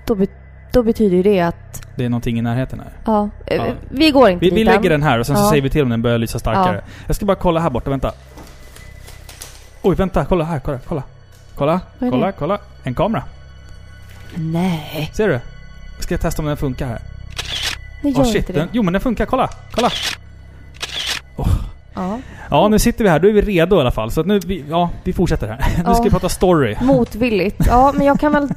då, 0.08 0.16
be, 0.16 0.28
då 0.74 0.84
betyder 0.84 1.18
ju 1.18 1.24
det 1.24 1.40
att, 1.42 1.82
det 1.96 2.06
är 2.06 2.10
någonting 2.10 2.40
i 2.40 2.42
närheten 2.42 2.80
här. 2.80 2.92
ja, 3.06 3.30
Ja. 3.46 3.64
vi 3.90 4.12
går 4.12 4.30
inte 4.30 4.46
Vi, 4.46 4.50
dit 4.50 4.60
vi 4.60 4.64
lägger 4.64 4.90
den 4.90 5.04
här 5.04 5.20
och 5.20 5.26
sen 5.26 5.36
så 5.36 5.44
Ja. 5.44 5.50
säger 5.50 5.62
vi 5.62 5.70
till 5.70 5.84
om 5.84 5.90
den 5.90 6.02
börjar 6.02 6.18
lysa 6.18 6.40
starkare. 6.40 6.82
Jag 7.08 7.16
ska 7.16 7.26
bara 7.26 7.36
kolla 7.36 7.60
här 7.60 7.70
borta, 7.70 7.90
vänta. 7.90 8.12
Oj, 9.82 9.96
vänta, 9.96 10.26
kolla 10.26 10.44
här, 10.44 10.60
kolla, 10.60 10.80
kolla. 10.88 11.04
Kolla, 11.56 11.82
Vad 12.00 12.08
är 12.08 12.12
kolla, 12.12 12.26
det? 12.28 12.34
kolla. 12.40 12.60
En 12.84 12.96
kamera. 12.96 13.24
Nej, 14.36 15.12
Ser 15.14 15.28
du? 15.28 15.40
Ska 16.00 16.14
jag 16.14 16.22
testa 16.22 16.42
om 16.42 16.48
den 16.48 16.58
funkar 16.58 16.88
här? 16.88 17.00
det 18.02 18.10
gör 18.10 18.20
Åh 18.20 18.26
shit, 18.26 18.36
inte 18.36 18.54
det. 18.54 18.60
den, 18.60 18.70
jo 18.72 18.84
men 18.84 18.94
den 18.94 19.02
funkar, 19.02 19.26
kolla, 19.26 19.50
kolla! 19.72 19.90
Ja, 21.96 22.20
Ja. 22.50 22.68
Nu 22.68 22.80
sitter 22.80 23.04
vi 23.04 23.10
här. 23.10 23.20
Då 23.20 23.28
är 23.28 23.34
vi 23.34 23.42
redo 23.42 23.78
i 23.78 23.80
alla 23.80 23.92
fall. 23.92 24.12
Så 24.12 24.22
att 24.22 24.28
nu, 24.28 24.40
vi, 24.40 24.66
ja, 24.70 24.90
vi 25.04 25.14
fortsätter 25.14 25.48
här. 25.48 25.84
Nu 25.88 25.94
ska 25.94 26.04
vi 26.04 26.10
prata 26.10 26.30
story. 26.30 26.76
Motvilligt. 26.82 27.66
Ja, 27.68 27.94
men 27.96 28.06
jag 28.08 28.20
kan 28.20 28.32
väl 28.32 28.48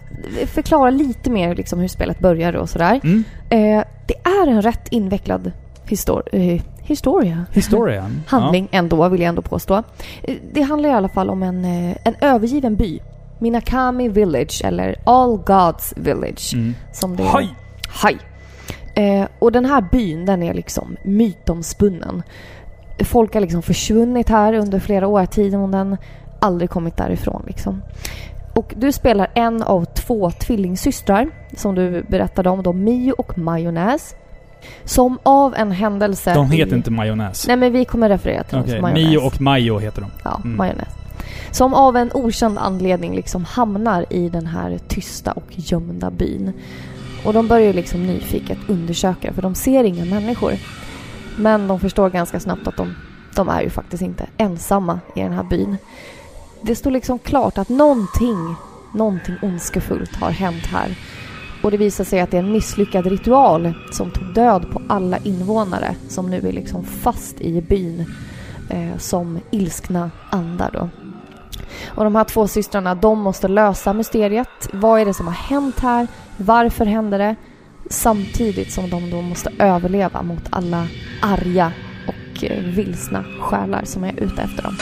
förklara 0.46 0.90
lite 0.90 1.30
mer 1.30 1.54
liksom 1.54 1.78
hur 1.80 1.88
spelet 1.88 2.18
börjar 2.18 2.52
och 2.56 2.68
sådär. 2.70 3.00
Mm. 3.04 3.24
Eh, 3.50 3.85
det 4.06 4.14
är 4.24 4.46
en 4.46 4.62
rätt 4.62 4.88
invecklad 4.90 5.52
histor 5.87 6.22
eh, 6.32 6.62
historia. 6.92 7.46
Historien. 7.52 8.22
Handling 8.28 8.68
ändå, 8.70 9.09
vill 9.09 9.20
jag 9.20 9.28
ändå 9.28 9.42
påstå. 9.42 9.83
Eh, 10.22 10.37
Det 10.52 10.62
handlar 10.62 10.88
i 10.88 10.92
alla 10.92 11.09
fall 11.09 11.31
om 11.31 11.42
en, 11.42 11.64
eh, 11.64 11.96
en 12.05 12.14
övergiven 12.20 12.76
by. 12.76 13.00
Minakami 13.38 14.09
Village, 14.09 14.62
eller 14.64 14.96
All 15.05 15.37
Gods 15.37 15.94
Village. 15.96 16.50
Ja. 16.52 16.59
Mm. 16.59 16.74
Som 16.92 17.16
det 17.16 17.22
Haj! 17.22 17.48
Haj! 17.88 18.18
Eh, 18.94 19.26
och 19.38 19.52
den 19.52 19.64
här 19.64 19.85
byn, 19.92 20.26
den 20.26 20.42
är 20.42 20.55
liksom 20.55 20.96
mytomspunnen. 21.05 22.22
Folk 23.05 23.35
har 23.35 23.40
liksom 23.40 23.62
försvunnit 23.62 24.28
här 24.28 24.55
under 24.55 24.78
flera 24.78 25.07
årtionden. 25.07 25.96
Aldrig 26.40 26.70
kommit 26.70 26.96
därifrån 26.96 27.42
liksom. 27.46 27.83
Och 28.55 28.74
du 28.76 28.92
spelar 28.92 29.31
en 29.35 29.62
av 29.62 29.85
två 29.85 30.31
tvillingsystrar 30.31 31.31
som 31.57 31.74
du 31.74 32.02
berättade 32.09 32.50
om, 32.50 32.62
då 32.62 32.72
Mio 32.72 33.12
och 33.12 33.38
Majonnäs. 33.38 34.14
Som 34.85 35.18
av 35.22 35.55
en 35.55 35.72
händelse... 35.72 36.35
De 36.35 36.51
heter 36.51 36.72
i... 36.72 36.77
inte 36.77 36.90
majonnäs. 36.90 37.46
Nej 37.46 37.57
men 37.57 37.72
vi 37.72 37.85
kommer 37.85 38.09
referera 38.09 38.42
till 38.44 38.55
dem 38.55 38.62
Okej, 38.62 38.72
som 38.75 38.83
majonnäs. 38.83 39.09
Mio 39.11 39.18
och 39.18 39.40
Majo 39.40 39.79
heter 39.79 40.01
de. 40.01 40.11
Ja, 40.25 40.40
Mm. 40.44 40.57
majonnäs. 40.57 40.88
Som 41.51 41.75
av 41.75 41.96
en 41.96 42.11
okänd 42.14 42.59
anledning 42.59 43.14
liksom 43.16 43.44
hamnar 43.44 44.07
i 44.11 44.29
den 44.29 44.46
här 44.46 44.79
tysta 44.88 45.33
och 45.33 45.44
gömda 45.48 46.11
byn. 46.11 46.53
Och 47.25 47.33
de 47.33 47.48
börjar 47.48 47.72
liksom 47.72 48.07
nyfiket 48.07 48.59
undersöka 48.68 49.33
för 49.33 49.42
de 49.42 49.55
ser 49.55 49.85
inga 49.85 50.05
människor. 50.05 50.53
Men 51.37 51.68
de 51.68 51.81
förstår 51.81 52.11
ganska 52.11 52.40
snabbt 52.40 52.66
att 52.66 52.77
de, 52.77 52.94
de 53.37 53.48
är 53.48 53.62
ju 53.62 53.70
faktiskt 53.70 54.03
inte 54.03 54.27
ensamma 54.37 55.01
i 55.14 55.20
den 55.20 55.33
här 55.33 55.42
byn. 55.42 55.77
Det 56.62 56.75
står 56.75 56.90
liksom 56.90 57.18
klart 57.18 57.59
att 57.59 57.68
någonting, 57.68 58.55
någonting 58.94 59.35
ondskefullt 59.42 60.16
har 60.16 60.31
hänt 60.31 60.66
här. 60.66 60.94
Och 61.62 61.70
det 61.70 61.77
visar 61.77 62.05
sig 62.05 62.20
att 62.20 62.31
det 62.31 62.37
är 62.37 62.42
en 62.42 62.53
misslyckad 62.53 63.07
ritual 63.07 63.72
som 63.90 64.11
tog 64.11 64.35
död 64.35 64.66
på 64.72 64.83
alla 64.88 65.18
invånare 65.18 65.94
som 66.09 66.31
nu 66.31 66.37
är 66.37 66.53
liksom 66.53 66.85
fast 66.85 67.40
i 67.40 67.61
byn 67.61 68.05
eh, 68.70 68.98
som 68.98 69.38
ilskna 69.51 70.11
andar 70.31 70.70
då. 70.72 70.88
Och 71.87 72.05
de 72.05 72.14
här 72.14 72.25
två 72.25 72.48
systrarna, 72.48 72.94
de 72.94 73.18
måste 73.18 73.48
lösa 73.48 73.92
mysteriet. 73.92 74.48
Vad 74.72 75.01
är 75.01 75.05
det 75.05 75.14
som 75.14 75.27
har 75.27 75.35
hänt 75.35 75.81
här? 75.81 76.07
Varför 76.37 76.87
händer 76.87 77.18
det? 77.18 77.37
Samtidigt 77.90 78.72
som 78.72 78.90
de 78.90 79.11
då 79.11 79.22
måste 79.22 79.53
överleva 79.59 80.22
mot 80.22 80.42
alla 80.51 80.87
arga 81.22 81.72
och 82.09 82.44
eh, 82.44 82.64
vilsna 82.64 83.25
själar 83.40 83.85
som 83.85 84.05
är 84.05 84.12
ute 84.20 84.42
efter 84.42 84.62
dem. 84.62 84.77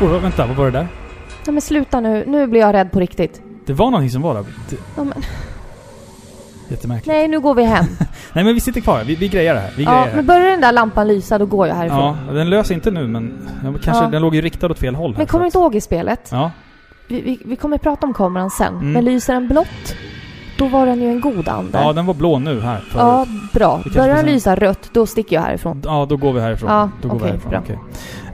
Oh, 0.00 0.22
vänta, 0.22 0.46
vad 0.46 0.56
var 0.56 0.64
det 0.64 0.70
där? 0.70 0.88
Nej 1.46 1.52
men 1.52 1.60
sluta 1.60 2.00
nu, 2.00 2.24
nu 2.26 2.46
blir 2.46 2.60
jag 2.60 2.72
rädd 2.74 2.92
på 2.92 3.00
riktigt. 3.00 3.42
Det 3.66 3.72
var 3.72 3.86
någonting 3.90 4.10
som 4.10 4.22
var 4.22 4.34
där. 4.34 4.44
Det, 4.70 4.76
Ja, 4.96 5.04
men, 5.04 5.22
jättemärkligt. 6.68 7.06
nej, 7.06 7.28
nu 7.28 7.40
går 7.40 7.54
vi 7.54 7.62
hem. 7.62 7.84
Nej 8.32 8.44
men 8.44 8.54
vi 8.54 8.60
sitter 8.60 8.80
kvar. 8.80 9.04
Vi, 9.04 9.14
vi 9.14 9.28
grejar 9.28 9.54
det 9.54 9.60
här. 9.60 9.70
Vi 9.76 9.84
Ja, 9.84 9.90
grejar 9.90 10.06
men 10.06 10.14
här. 10.14 10.22
börjar 10.22 10.50
den 10.50 10.60
där 10.60 10.72
lampan 10.72 11.08
lysa, 11.08 11.38
då 11.38 11.46
går 11.46 11.66
jag 11.66 11.74
härifrån. 11.74 12.16
Ja, 12.28 12.32
den 12.32 12.50
löser 12.50 12.74
inte 12.74 12.90
nu 12.90 13.06
men... 13.06 13.48
Ja, 13.64 13.72
kanske, 13.82 14.04
Ja. 14.04 14.10
Den 14.10 14.22
låg 14.22 14.34
ju 14.34 14.40
riktad 14.40 14.66
åt 14.70 14.78
fel 14.78 14.94
håll 14.94 15.10
här. 15.10 15.18
Men 15.18 15.26
kommer 15.26 15.42
du 15.44 15.46
inte 15.46 15.58
ihåg 15.58 15.74
i 15.74 15.80
spelet? 15.80 16.28
Ja. 16.32 16.50
Vi, 17.08 17.20
vi, 17.20 17.40
vi 17.44 17.56
kommer 17.56 17.78
prata 17.78 18.06
om 18.06 18.14
kameran 18.14 18.50
sen. 18.50 18.74
Mm. 18.74 18.92
Men 18.92 19.04
lyser 19.04 19.34
den 19.34 19.48
blått, 19.48 19.96
då 20.56 20.68
var 20.68 20.86
den 20.86 21.02
ju 21.02 21.08
en 21.08 21.20
god 21.20 21.48
ande. 21.48 21.78
ja, 21.78 21.92
den 21.92 22.06
var 22.06 22.14
blå 22.14 22.38
nu 22.38 22.60
här. 22.60 22.76
förut. 22.80 22.96
Ja, 22.96 23.26
bra. 23.52 23.80
Vi 23.84 23.90
Börjar 23.90 24.16
den 24.16 24.26
lysa 24.26 24.54
rött, 24.56 24.90
då 24.92 25.06
sticker 25.06 25.36
jag 25.36 25.42
härifrån. 25.42 25.82
Ja, 25.84 26.06
då 26.08 26.16
går 26.16 26.32
vi 26.32 26.40
härifrån. 26.40 26.70
Ja, 26.70 26.90
då 27.02 27.08
går 27.08 27.14
vi 27.14 27.20
okej, 27.20 27.30
härifrån. 27.30 27.50
bra. 27.50 27.60
okej. 27.60 27.78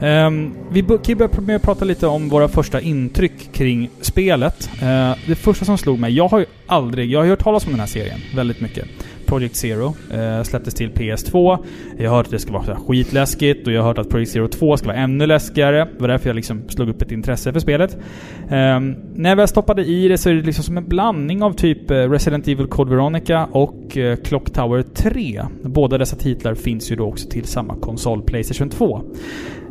Ehm, 0.00 0.54
vi 0.70 0.82
kan 0.82 1.18
börja 1.18 1.30
med 1.40 1.56
att 1.56 1.62
prata 1.62 1.84
lite 1.84 2.06
om 2.06 2.28
våra 2.28 2.48
första 2.48 2.80
intryck 2.80 3.52
kring 3.52 3.90
spelet. 4.00 4.70
Eh, 4.82 5.12
det 5.26 5.34
första 5.34 5.64
som 5.64 5.78
slog 5.78 5.98
mig, 5.98 6.12
jag 6.12 6.28
har 6.28 6.38
ju 6.38 6.46
aldrig... 6.66 7.10
Jag 7.10 7.20
har 7.20 7.26
hört 7.26 7.42
talas 7.42 7.64
om 7.64 7.70
den 7.70 7.80
här 7.80 7.86
serien 7.86 8.20
väldigt 8.34 8.60
mycket. 8.60 8.88
Project 9.32 9.56
Zero 9.56 9.94
eh, 10.10 10.42
släpptes 10.42 10.74
till 10.74 10.90
PS2. 10.90 11.58
Jag 11.98 12.10
har 12.10 12.16
hört 12.16 12.26
att 12.26 12.32
det 12.32 12.38
ska 12.38 12.52
vara 12.52 12.64
så 12.64 12.74
skitläskigt 12.74 13.66
och 13.66 13.72
jag 13.72 13.80
har 13.82 13.88
hört 13.88 13.98
att 13.98 14.08
Project 14.08 14.32
Zero 14.32 14.48
2 14.48 14.76
ska 14.76 14.86
vara 14.86 14.96
ännu 14.96 15.26
läskigare. 15.26 15.88
Det 15.94 16.00
var 16.00 16.08
därför 16.08 16.28
jag 16.28 16.36
liksom 16.36 16.62
slog 16.68 16.88
upp 16.88 17.02
ett 17.02 17.12
intresse 17.12 17.52
för 17.52 17.60
spelet. 17.60 17.98
Eh, 18.42 18.80
när 19.14 19.28
jag 19.28 19.36
väl 19.36 19.48
stoppade 19.48 19.84
i 19.84 20.08
det 20.08 20.18
så 20.18 20.30
är 20.30 20.34
det 20.34 20.42
liksom 20.42 20.64
som 20.64 20.76
en 20.76 20.88
blandning 20.88 21.42
av 21.42 21.52
typ 21.52 21.90
eh, 21.90 21.96
Resident 21.96 22.48
Evil 22.48 22.66
Code 22.66 22.90
Veronica 22.90 23.48
och 23.52 23.96
eh, 23.96 24.16
Clock 24.16 24.50
Tower 24.50 24.82
3. 24.82 25.42
Båda 25.62 25.98
dessa 25.98 26.16
titlar 26.16 26.54
finns 26.54 26.92
ju 26.92 26.96
då 26.96 27.06
också 27.06 27.28
till 27.28 27.44
samma 27.44 27.76
konsol, 27.76 28.22
Playstation 28.22 28.70
2. 28.70 29.02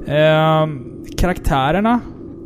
Eh, 0.08 0.68
karaktärerna 1.18 2.00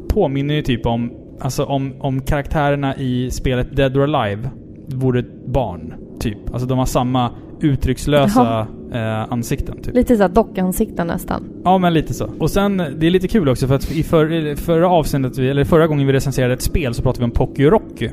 påminner 0.10 0.54
ju 0.54 0.62
typ 0.62 0.86
om, 0.86 1.14
alltså 1.40 1.64
om, 1.64 1.94
om 2.00 2.22
karaktärerna 2.22 2.96
i 2.96 3.32
spelet 3.32 3.76
Dead 3.76 3.98
or 3.98 4.16
Alive 4.16 4.50
vore 4.88 5.20
ett 5.20 5.46
barn. 5.46 6.05
Typ. 6.26 6.54
Alltså 6.54 6.68
de 6.68 6.78
har 6.78 6.86
samma 6.86 7.32
uttryckslösa 7.62 8.68
eh, 8.94 9.32
ansikten. 9.34 9.82
Typ. 9.82 9.96
Lite 9.96 10.16
såhär 10.18 10.30
dockansikten 10.30 11.08
nästan. 11.08 11.44
Ja, 11.64 11.78
men 11.78 11.94
lite 11.94 12.14
så. 12.14 12.30
Och 12.40 12.52
sen, 12.52 12.78
det 12.78 13.08
är 13.08 13.10
lite 13.10 13.28
kul 13.28 13.50
också 13.50 13.68
för 13.68 13.76
att 13.76 13.92
i 13.92 14.04
för, 14.04 14.56
förra 14.56 14.90
avsnittet, 14.90 15.38
eller 15.38 15.64
förra 15.64 15.88
gången 15.88 16.08
vi 16.08 16.14
recenserade 16.14 16.54
ett 16.54 16.62
spel 16.62 16.94
så 16.94 17.02
pratade 17.02 17.20
vi 17.20 17.26
om 17.26 17.32
Pocky 17.32 17.66
Rocky. 17.66 18.10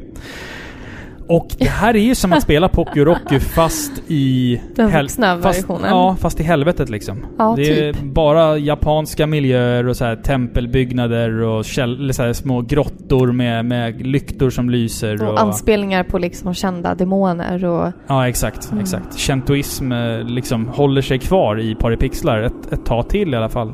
Och 1.33 1.49
det 1.59 1.69
här 1.69 1.97
är 1.97 2.01
ju 2.01 2.15
som 2.15 2.33
att 2.33 2.43
spela 2.43 2.69
Pocky 2.69 3.05
Rocky 3.05 3.41
fast 3.41 3.93
i... 4.09 4.61
Den 4.75 4.91
vuxna 4.91 5.37
versionen. 5.37 5.91
Ja, 5.91 6.17
fast 6.21 6.41
i 6.41 6.43
helvetet 6.43 6.89
liksom. 6.89 7.27
Ja, 7.39 7.55
det 7.57 7.63
är 7.63 7.93
typ. 7.93 8.03
bara 8.03 8.59
japanska 8.59 9.27
miljöer 9.27 9.89
och 9.89 9.97
så 9.97 10.05
här 10.05 10.17
tempelbyggnader 10.17 11.41
och 11.41 11.65
käll, 11.65 12.15
så 12.15 12.23
här 12.23 12.33
små 12.33 12.61
grottor 12.61 13.33
med, 13.33 13.65
med 13.65 14.07
lyktor 14.07 14.51
som 14.51 14.71
lyser. 14.71 15.29
Och 15.29 15.41
anspelningar 15.41 16.05
på 16.05 16.19
liksom 16.19 16.55
kända 16.55 16.95
demoner 16.95 17.65
och... 17.65 17.93
Ja, 18.07 18.29
exakt. 18.29 18.71
Mm. 18.71 18.83
exakt. 18.83 19.19
Shintoism 19.19 19.93
eh, 19.93 20.25
liksom 20.25 20.69
håller 20.69 21.03
sig 21.03 21.19
kvar 21.19 21.61
i 21.61 21.75
Paripixlar 21.75 22.43
ett, 22.43 22.73
ett 22.73 22.85
tag 22.85 23.09
till 23.09 23.35
i 23.35 23.37
alla 23.37 23.49
fall. 23.49 23.73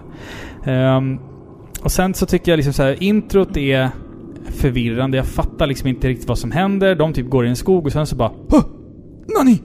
Ehm, 0.65 1.19
och 1.83 1.93
sen 1.93 2.15
så 2.15 2.27
tycker 2.27 2.53
jag 2.53 2.57
liksom 2.57 2.73
så 2.73 2.83
här, 2.83 3.03
introt 3.03 3.57
är 3.57 3.91
förvirrande. 4.51 5.17
Jag 5.17 5.27
fattar 5.27 5.67
liksom 5.67 5.89
inte 5.89 6.09
riktigt 6.09 6.29
vad 6.29 6.39
som 6.39 6.51
händer. 6.51 6.95
De 6.95 7.13
typ 7.13 7.31
går 7.31 7.47
i 7.47 7.49
en 7.49 7.57
skog 7.57 7.87
och 7.87 7.93
sen 7.93 8.07
så 8.07 8.17
bara 8.17 8.31
Huh! 8.51 8.63
Nani? 9.39 9.63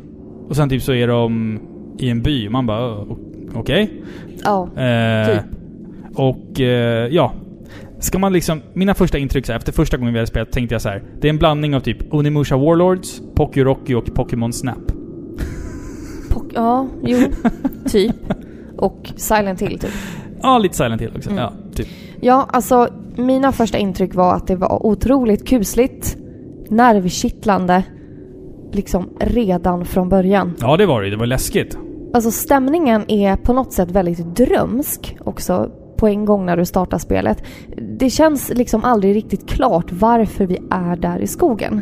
Och 0.50 0.56
sen 0.56 0.70
typ 0.70 0.82
så 0.82 0.94
är 0.94 1.08
de 1.08 1.60
i 2.00 2.10
en 2.10 2.22
by. 2.22 2.50
Man 2.50 2.66
bara 2.66 2.80
"Ö, 2.80 2.96
o- 3.10 3.18
okej. 3.56 4.04
Ja, 4.44 4.70
Eh, 4.82 5.28
Typ. 5.38 5.46
Och 6.16 6.60
eh, 6.60 7.08
ja. 7.08 7.34
Ska 8.00 8.20
man 8.20 8.34
liksom... 8.34 8.62
Mina 8.74 8.94
första 8.94 9.18
intryck 9.18 9.46
så 9.46 9.52
här, 9.52 9.60
efter 9.60 9.72
första 9.72 9.98
gången 9.98 10.14
vi 10.14 10.20
hade 10.20 10.28
spelat 10.28 10.52
tänkte 10.52 10.76
jag 10.76 10.82
så 10.82 10.90
här. 10.90 11.04
Det 11.22 11.28
är 11.28 11.30
en 11.30 11.38
blandning 11.38 11.76
av 11.76 11.80
typ 11.80 12.14
Onimusha 12.14 12.58
Warlords, 12.58 13.22
Pocky 13.36 13.64
Rocky 13.64 13.94
och 13.94 14.06
Pokémon 14.16 14.54
Snap. 14.54 14.92
pock, 16.30 16.46
ja, 16.54 16.88
jo, 17.04 17.18
typ. 17.90 18.16
Och 18.78 19.12
Silent 19.16 19.62
Hill 19.62 19.80
typ. 19.80 19.92
Ja, 20.44 20.58
lite 20.58 20.76
Silent 20.76 21.02
Hill 21.02 21.12
också. 21.16 21.30
Mm. 21.30 21.44
Ja, 21.44 21.54
typ. 21.76 21.88
Ja, 22.22 22.48
alltså 22.52 22.90
mina 23.16 23.52
första 23.52 23.78
intryck 23.78 24.16
var 24.16 24.36
att 24.36 24.48
det 24.48 24.56
var 24.56 24.86
otroligt 24.86 25.48
kusligt, 25.48 26.18
nervkittlande, 26.70 27.84
liksom 28.72 29.10
redan 29.20 29.86
från 29.86 30.10
början. 30.10 30.54
Ja, 30.60 30.78
det 30.78 30.86
var 30.86 31.02
det. 31.02 31.10
Det 31.10 31.18
var 31.18 31.26
läskigt. 31.26 31.78
Alltså 32.14 32.32
stämningen 32.32 33.12
är 33.12 33.36
på 33.36 33.54
något 33.54 33.74
sätt 33.74 33.92
väldigt 33.92 34.36
drömsk 34.36 35.18
också 35.26 35.72
på 35.98 36.08
en 36.08 36.26
gång 36.26 36.46
när 36.46 36.58
du 36.58 36.66
startar 36.66 36.98
spelet. 36.98 37.44
Det 38.00 38.10
känns 38.10 38.50
liksom 38.50 38.84
aldrig 38.84 39.16
riktigt 39.16 39.50
klart 39.50 39.92
varför 39.92 40.46
vi 40.46 40.60
är 40.72 40.96
där 40.96 41.20
i 41.20 41.28
skogen. 41.28 41.82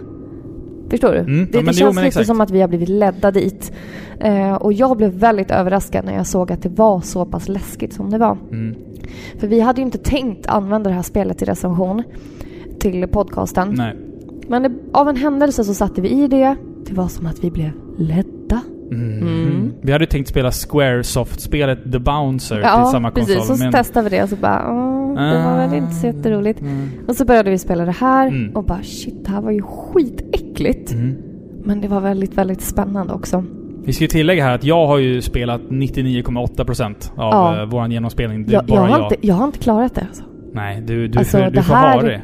Förstår 0.91 1.11
du? 1.11 1.17
Mm, 1.19 1.39
ja, 1.39 1.45
det 1.51 1.57
men 1.57 1.65
det 1.65 1.71
jo, 1.71 1.73
känns 1.73 1.95
men 1.95 2.03
lite 2.03 2.07
exakt. 2.07 2.27
som 2.27 2.41
att 2.41 2.51
vi 2.51 2.61
har 2.61 2.67
blivit 2.67 2.89
ledda 2.89 3.31
dit. 3.31 3.71
Eh, 4.19 4.53
och 4.53 4.73
jag 4.73 4.97
blev 4.97 5.11
väldigt 5.11 5.51
överraskad 5.51 6.05
när 6.05 6.15
jag 6.15 6.27
såg 6.27 6.51
att 6.51 6.61
det 6.63 6.69
var 6.69 7.01
så 7.01 7.25
pass 7.25 7.47
läskigt 7.49 7.93
som 7.93 8.09
det 8.09 8.17
var. 8.17 8.37
Mm. 8.51 8.75
För 9.39 9.47
vi 9.47 9.59
hade 9.59 9.81
ju 9.81 9.85
inte 9.85 9.97
tänkt 9.97 10.47
använda 10.47 10.89
det 10.89 10.95
här 10.95 11.01
spelet 11.03 11.41
i 11.41 11.45
recension 11.45 12.03
till 12.79 13.07
podcasten. 13.07 13.73
Nej. 13.77 13.95
Men 14.47 14.63
det, 14.63 14.71
av 14.93 15.09
en 15.09 15.15
händelse 15.15 15.63
så 15.63 15.73
satte 15.73 16.01
vi 16.01 16.09
i 16.09 16.27
det. 16.27 16.55
Det 16.85 16.93
var 16.93 17.07
som 17.07 17.25
att 17.25 17.43
vi 17.43 17.51
blev 17.51 17.71
ledda. 17.97 18.61
Mm. 18.91 19.17
Mm. 19.21 19.73
Vi 19.81 19.91
hade 19.91 20.05
tänkt 20.07 20.29
spela 20.29 20.51
Squaresoft-spelet 20.51 21.91
The 21.91 21.99
Bouncer 21.99 22.55
till 22.55 22.63
Ja, 22.63 22.85
samma 22.91 23.11
konsol. 23.11 23.35
precis. 23.35 23.57
Så 23.57 23.63
men... 23.63 23.71
testade 23.71 24.09
vi 24.09 24.15
det 24.17 24.23
och 24.23 24.29
så 24.29 24.35
bara, 24.35 24.65
"Åh, 24.69 25.13
det 25.13 25.43
var 25.45 25.57
väl 25.67 25.73
inte 25.77 25.93
så 25.93 26.07
jätteroligt. 26.07 26.61
Mm. 26.61 26.89
Och 27.07 27.15
så 27.15 27.25
började 27.25 27.49
vi 27.51 27.57
spela 27.57 27.85
det 27.85 27.91
här 27.91 28.27
Mm. 28.27 28.55
och 28.55 28.63
bara 28.63 28.81
shit, 28.83 29.25
det 29.25 29.31
här 29.31 29.41
var 29.41 29.51
ju 29.51 29.61
skitäckligt. 29.61 30.50
Mm. 30.91 31.15
Men 31.63 31.81
det 31.81 31.87
var 31.87 32.01
väldigt, 32.01 32.37
väldigt 32.37 32.61
spännande 32.61 33.13
också. 33.13 33.43
Vi 33.85 33.93
ska 33.93 34.03
ju 34.03 34.07
tillägga 34.07 34.43
här 34.43 34.55
att 34.55 34.63
jag 34.63 34.87
har 34.87 34.97
ju 34.97 35.21
spelat 35.21 35.61
99,8% 35.61 37.11
av 37.15 37.33
Ja. 37.33 37.57
ja. 37.59 37.65
våran 37.65 37.91
genomspelning. 37.91 38.43
Det 38.45 38.51
är 38.51 38.53
Jag, 38.53 38.65
bara 38.65 38.79
jag, 38.79 38.89
jag. 38.89 38.93
har 38.95 39.03
inte, 39.03 39.27
jag 39.27 39.35
har 39.35 39.45
inte 39.45 39.59
klarat 39.59 39.95
det 39.95 40.01
alltså. 40.01 40.23
Nej, 40.53 40.81
du, 40.81 41.07
du, 41.07 41.19
Alltså, 41.19 41.37
du 41.37 41.49
det 41.49 41.63
får 41.63 41.73
här- 41.75 41.95
ha 41.95 42.01
det. 42.01 42.21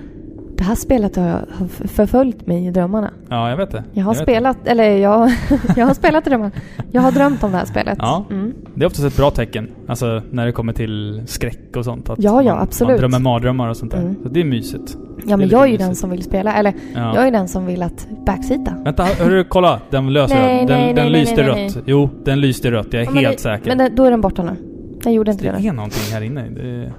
Det 0.58 0.64
här 0.64 0.76
spelet 0.76 1.16
har, 1.16 1.46
förföljt 1.88 2.48
mig 2.48 2.68
i 2.68 2.72
drömmarna. 2.72 3.12
Ja, 3.30 3.50
jag 3.50 3.58
vet 3.58 3.72
det. 3.72 3.84
Jag 3.94 4.06
har 4.06 4.14
vet 4.14 4.24
spelat, 4.24 4.58
eller 4.68 4.84
jag, 4.98 5.32
jag 5.76 5.86
har 5.86 5.94
spelat 5.94 6.28
i 6.28 6.30
drömmarna. 6.30 6.52
Jag 6.92 7.02
har 7.02 7.12
drömt 7.12 7.44
om 7.44 7.52
det 7.52 7.58
här 7.58 7.66
spelet. 7.66 7.98
Ja. 8.02 8.26
Mm. 8.30 8.54
Det. 8.76 8.84
är 8.84 8.88
oftast 8.88 9.06
ett 9.08 9.18
bra 9.18 9.32
tecken. 9.32 9.70
Alltså 9.88 10.22
när 10.32 10.46
det 10.46 10.52
kommer 10.52 10.74
till 10.74 11.24
skräck 11.26 11.76
och 11.76 11.86
sånt. 11.86 12.10
Att 12.10 12.20
Ja, 12.24 12.42
ja, 12.42 12.54
man, 12.54 12.64
absolut. 12.64 12.90
Man 12.90 13.00
drömmer 13.00 13.20
mardrömmar 13.20 13.70
och 13.70 13.78
sånt 13.78 13.92
där. 13.92 14.00
Mm. 14.00 14.16
Så 14.24 14.30
det 14.30 14.40
är 14.40 14.46
mysigt. 14.46 14.98
Ja, 15.26 15.34
är 15.34 15.38
men 15.38 15.50
jag 15.50 15.62
är 15.62 15.66
ju 15.66 15.72
mysigt. 15.72 15.88
den 15.88 15.96
som 15.96 16.10
vill 16.10 16.24
spela. 16.24 16.54
Eller, 16.54 16.74
Ja. 16.96 17.16
jag 17.16 17.28
är 17.28 17.32
den 17.32 17.48
som 17.48 17.66
vill 17.66 17.84
att 17.84 18.08
backseata. 18.26 18.74
Vänta, 18.84 19.04
hörru, 19.04 19.44
kolla! 19.44 19.82
Den 19.90 20.14
löser 20.14 20.36
Nej, 20.36 20.58
jag. 20.58 20.68
Den, 20.68 20.80
nej, 20.80 20.94
den 20.94 21.12
nej, 21.12 21.22
lyste 21.22 21.36
nej, 21.36 21.66
rött. 21.68 21.78
Jo, 21.86 22.10
den 22.24 22.42
lyste 22.42 22.72
rött. 22.72 22.88
Jag 22.94 23.02
är 23.02 23.06
Ja, 23.06 23.12
helt 23.12 23.38
det, 23.38 23.44
säker. 23.44 23.76
Men 23.76 23.96
då 23.96 24.04
är 24.04 24.12
den 24.12 24.22
borta 24.22 24.44
nu. 24.44 24.56
Den 25.04 25.14
gjorde 25.14 25.32
inte 25.32 25.44
det 25.44 25.56
det 25.62 25.68
är 25.68 25.74
någonting 25.74 26.14
här 26.14 26.22
inne. 26.22 26.50
Det. 26.50 26.92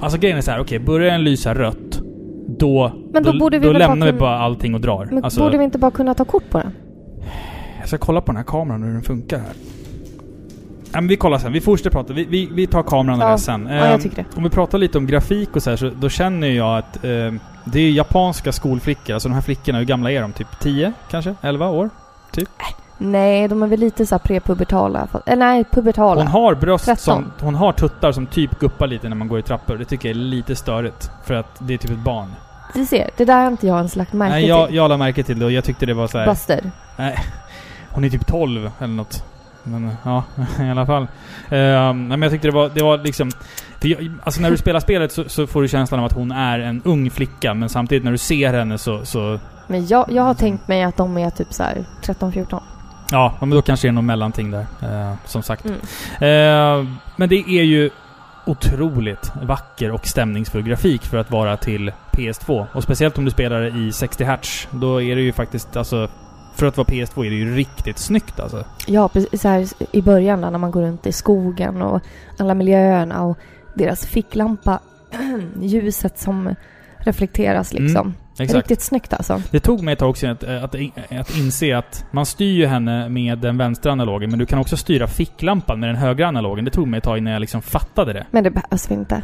Alltså 0.00 0.18
grejen 0.18 0.38
är 0.38 0.42
så 0.42 0.50
här, 0.50 0.60
okej, 0.60 0.78
börjar 0.78 1.10
den 1.12 1.24
lysa 1.24 1.54
rött, 1.54 2.00
då, 2.58 2.92
Men 3.12 3.22
då 3.22 3.38
borde 3.38 3.58
vi 3.58 3.66
då 3.66 3.72
väl 3.72 3.80
bara 3.82 3.88
lämnar 3.88 4.06
vi 4.06 4.12
kunna- 4.12 4.20
bara 4.20 4.38
allting 4.38 4.74
och 4.74 4.80
drar. 4.80 5.08
Men 5.12 5.24
alltså, 5.24 5.40
borde 5.40 5.58
vi 5.58 5.64
inte 5.64 5.78
bara 5.78 5.90
kunna 5.90 6.14
ta 6.14 6.24
kort 6.24 6.50
på 6.50 6.58
den? 6.58 6.72
Jag 7.80 7.88
ska 7.88 7.98
kolla 7.98 8.20
på 8.20 8.26
den 8.26 8.36
här 8.36 8.44
kameran 8.44 8.82
hur 8.82 8.92
den 8.92 9.02
funkar 9.02 9.38
här. 9.38 9.52
Ja, 10.92 11.00
men 11.00 11.08
vi 11.08 11.16
kollar 11.16 11.38
sen. 11.38 11.52
Vi 11.52 11.60
fortsätter 11.60 11.90
prata. 11.90 12.12
Vi, 12.12 12.24
vi, 12.24 12.48
vi 12.52 12.66
tar 12.66 12.82
kameran 12.82 13.18
och 13.22 13.26
Ja. 13.28 13.32
det 13.32 13.38
sen. 13.38 13.66
Ja, 13.70 13.74
jag 13.74 13.94
Ehm, 13.94 14.00
tycker 14.00 14.16
det. 14.16 14.24
Om 14.36 14.42
vi 14.42 14.50
pratar 14.50 14.78
lite 14.78 14.98
om 14.98 15.06
grafik 15.06 15.56
och 15.56 15.62
så 15.62 15.70
här, 15.70 15.76
så 15.76 15.90
då 16.00 16.08
känner 16.08 16.46
jag 16.48 16.78
att 16.78 17.04
ehm, 17.04 17.40
det 17.64 17.80
är 17.80 17.90
japanska 17.90 18.52
skolflickor. 18.52 19.14
Alltså 19.14 19.28
de 19.28 19.34
här 19.34 19.40
flickorna, 19.42 19.78
hur 19.78 19.84
gamla 19.86 20.10
är 20.12 20.20
de? 20.22 20.32
Typ 20.32 20.60
10 20.60 20.92
kanske? 21.10 21.34
11 21.42 21.68
år? 21.68 21.90
Nej, 22.98 23.48
de 23.48 23.62
är 23.62 23.66
väl 23.66 23.80
lite 23.80 24.06
så 24.06 24.18
prepubertala. 24.18 25.06
fast- 25.06 25.28
eh, 25.28 25.36
nej, 25.36 25.64
pubertala. 25.64 26.20
Hon 26.20 26.26
har 26.30 26.54
bröst 26.54 26.84
13. 26.84 26.98
som... 26.98 27.32
Hon 27.40 27.54
har 27.54 27.72
tuttar 27.72 28.12
som 28.12 28.26
typ 28.26 28.58
guppar 28.58 28.86
lite 28.86 29.08
när 29.08 29.16
man 29.16 29.28
går 29.28 29.38
i 29.38 29.42
trappor. 29.42 29.76
Det 29.76 29.84
tycker 29.84 30.08
jag 30.08 30.16
är 30.16 30.20
lite 30.20 30.56
störigt. 30.56 31.10
För 31.24 31.34
att 31.34 31.56
det 31.58 31.74
är 31.74 31.78
typ 31.78 31.90
ett 31.90 31.98
barn. 31.98 32.34
Du 32.74 32.86
ser, 32.86 33.10
det 33.16 33.24
där 33.24 33.40
har 33.42 33.50
inte 33.50 33.66
jag 33.66 33.76
ens 33.76 33.96
lagt 33.96 34.12
märke 34.12 34.32
Nej, 34.32 34.46
jag, 34.46 34.66
till. 34.66 34.76
jag 34.76 34.88
la 34.88 34.96
märke 34.96 35.22
till 35.22 35.38
det 35.38 35.44
och 35.44 35.52
jag 35.52 35.64
tyckte 35.64 35.86
det 35.86 35.94
var 35.94 36.06
så 36.06 36.18
här. 36.18 36.26
Buster. 36.26 36.70
Hon 37.90 38.04
är 38.04 38.10
typ 38.10 38.26
12 38.26 38.70
eller 38.78 38.94
något. 38.94 39.24
Men 39.62 39.90
ja, 40.04 40.22
i 40.60 40.70
alla 40.70 40.86
fall. 40.86 41.06
Nej, 41.50 41.94
men 41.94 42.22
jag 42.22 42.30
tyckte 42.32 42.48
det 42.48 42.54
var, 42.54 42.70
det 42.74 42.82
var 42.82 42.98
liksom... 42.98 43.30
Jag, 43.82 44.10
alltså 44.24 44.40
när 44.40 44.50
du 44.50 44.56
spelar 44.56 44.80
spelet 44.80 45.12
så, 45.12 45.28
så 45.28 45.46
får 45.46 45.62
du 45.62 45.68
känslan 45.68 46.00
av 46.00 46.06
att 46.06 46.12
hon 46.12 46.30
är 46.30 46.58
en 46.58 46.82
ung 46.84 47.10
flicka, 47.10 47.54
men 47.54 47.68
samtidigt 47.68 48.04
när 48.04 48.12
du 48.12 48.18
ser 48.18 48.52
henne 48.54 48.78
så... 48.78 49.04
så 49.04 49.38
Men 49.66 49.86
jag, 49.86 50.06
jag 50.12 50.22
har 50.22 50.34
tänkt 50.34 50.68
mig 50.68 50.82
att 50.82 50.96
de 50.96 51.18
är 51.18 51.30
typ 51.30 51.52
så 51.52 51.62
här 51.62 51.84
13-14. 52.02 52.60
Ja, 53.10 53.34
men 53.40 53.50
då 53.50 53.62
kanske 53.62 53.88
det 53.88 53.90
är 53.90 53.92
något 53.92 54.04
mellanting 54.04 54.50
där. 54.50 54.66
eh, 54.82 55.14
som 55.24 55.42
sagt. 55.42 55.64
Mm. 55.64 55.78
Ehm, 56.20 56.96
men 57.16 57.28
det 57.28 57.36
är 57.36 57.62
ju 57.62 57.90
otroligt 58.46 59.32
vacker 59.42 59.90
och 59.90 60.06
stämningsfull 60.06 60.62
grafik 60.62 61.02
för 61.02 61.16
att 61.16 61.30
vara 61.30 61.56
till 61.56 61.92
PS2. 62.12 62.66
Och 62.72 62.82
speciellt 62.82 63.18
om 63.18 63.24
du 63.24 63.30
spelar 63.30 63.76
i 63.76 63.92
60 63.92 64.24
Hz. 64.24 64.68
Då 64.70 65.02
är 65.02 65.16
det 65.16 65.22
ju 65.22 65.32
faktiskt, 65.32 65.76
alltså... 65.76 66.08
För 66.54 66.66
att 66.66 66.76
vara 66.76 66.88
PS2 66.88 67.26
är 67.26 67.30
det 67.30 67.36
ju 67.36 67.56
riktigt 67.56 67.98
snyggt 67.98 68.40
alltså. 68.40 68.64
Ja, 68.86 69.08
precis 69.08 69.42
så 69.42 69.48
här 69.48 69.66
i 69.92 70.02
början 70.02 70.40
där 70.40 70.50
när 70.50 70.58
man 70.58 70.70
går 70.70 70.82
runt 70.82 71.06
i 71.06 71.12
skogen 71.12 71.82
och 71.82 72.02
alla 72.38 72.54
miljöerna 72.54 73.22
och 73.22 73.38
deras 73.74 74.06
ficklampa, 74.06 74.80
ljuset 75.60 76.18
som 76.18 76.54
reflekteras 76.98 77.72
liksom. 77.72 78.06
Mm, 78.06 78.14
Exakt. 78.40 78.56
Riktigt 78.56 78.80
snyggt 78.80 79.12
alltså. 79.12 79.42
Det 79.50 79.60
tog 79.60 79.82
mig 79.82 79.92
ett 79.92 79.98
tag 79.98 80.10
också 80.10 80.26
att, 80.26 80.44
att, 80.44 80.74
att 81.10 81.36
inse 81.36 81.76
att 81.76 82.04
man 82.10 82.26
styr 82.26 82.52
ju 82.52 82.66
henne 82.66 83.08
med 83.08 83.38
den 83.38 83.58
vänstra 83.58 83.92
analogen, 83.92 84.30
men 84.30 84.38
du 84.38 84.46
kan 84.46 84.58
också 84.58 84.76
styra 84.76 85.06
ficklampan 85.06 85.80
med 85.80 85.88
den 85.88 85.96
högra 85.96 86.26
analogen. 86.26 86.64
Det 86.64 86.70
tog 86.70 86.88
mig 86.88 86.98
ett 86.98 87.04
tag 87.04 87.18
innan 87.18 87.32
jag 87.32 87.40
liksom 87.40 87.62
fattade 87.62 88.12
det. 88.12 88.26
Men 88.30 88.44
det 88.44 88.50
behövs 88.50 88.90
vi 88.90 88.94
inte. 88.94 89.22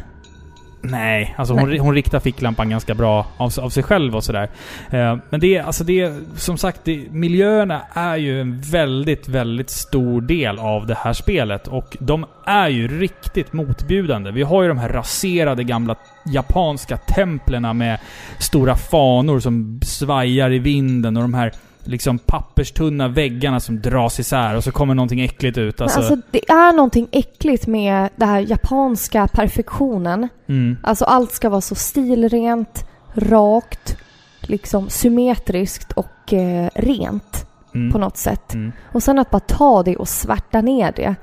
Nej, 0.91 1.35
alltså 1.37 1.53
hon, 1.53 1.69
Nej. 1.69 1.77
hon 1.77 1.93
riktar 1.93 2.19
ficklampan 2.19 2.69
ganska 2.69 2.95
bra 2.95 3.27
av, 3.37 3.51
av 3.59 3.69
sig 3.69 3.83
själv 3.83 4.15
och 4.15 4.23
sådär. 4.23 4.49
Eh, 4.89 5.17
men 5.29 5.39
det 5.39 5.55
är, 5.55 5.63
alltså 5.63 5.83
det 5.83 6.01
är, 6.01 6.19
som 6.35 6.57
sagt, 6.57 6.81
det, 6.83 7.11
miljöerna 7.11 7.81
är 7.93 8.17
ju 8.17 8.41
en 8.41 8.61
väldigt, 8.61 9.27
väldigt 9.27 9.69
stor 9.69 10.21
del 10.21 10.59
av 10.59 10.87
det 10.87 10.95
här 10.95 11.13
spelet. 11.13 11.67
Och 11.67 11.97
de 11.99 12.25
är 12.45 12.69
ju 12.69 12.99
riktigt 12.99 13.53
motbjudande. 13.53 14.31
Vi 14.31 14.43
har 14.43 14.61
ju 14.61 14.67
de 14.67 14.77
här 14.77 14.89
raserade 14.89 15.63
gamla 15.63 15.95
japanska 16.25 16.97
templerna 16.97 17.73
med 17.73 17.99
stora 18.39 18.75
fanor 18.75 19.39
som 19.39 19.79
svajar 19.83 20.51
i 20.51 20.59
vinden 20.59 21.17
och 21.17 21.23
de 21.23 21.33
här 21.33 21.51
liksom 21.87 22.17
papperstunna 22.19 23.07
väggarna 23.07 23.59
som 23.59 23.81
dras 23.81 24.19
isär 24.19 24.55
och 24.55 24.63
så 24.63 24.71
kommer 24.71 24.95
någonting 24.95 25.21
äckligt 25.21 25.57
ut. 25.57 25.81
Alltså, 25.81 25.99
alltså 25.99 26.17
det 26.31 26.49
är 26.49 26.73
någonting 26.73 27.07
äckligt 27.11 27.67
med 27.67 28.09
den 28.15 28.29
här 28.29 28.39
japanska 28.39 29.27
perfektionen. 29.27 30.27
mm, 30.47 30.77
Alltså 30.83 31.05
allt 31.05 31.31
ska 31.31 31.49
vara 31.49 31.61
så 31.61 31.75
stilrent, 31.75 32.85
rakt, 33.13 33.97
liksom 34.41 34.89
symmetriskt 34.89 35.91
och 35.91 36.33
eh, 36.33 36.69
rent 36.75 37.45
mm, 37.75 37.91
på 37.91 37.97
något 37.97 38.17
sätt. 38.17 38.53
mm. 38.53 38.71
Och 38.91 39.03
sen 39.03 39.19
att 39.19 39.29
bara 39.31 39.39
ta 39.39 39.83
det 39.83 39.95
och 39.95 40.07
svärta 40.07 40.61
ner 40.61 40.93
det. 40.95 41.15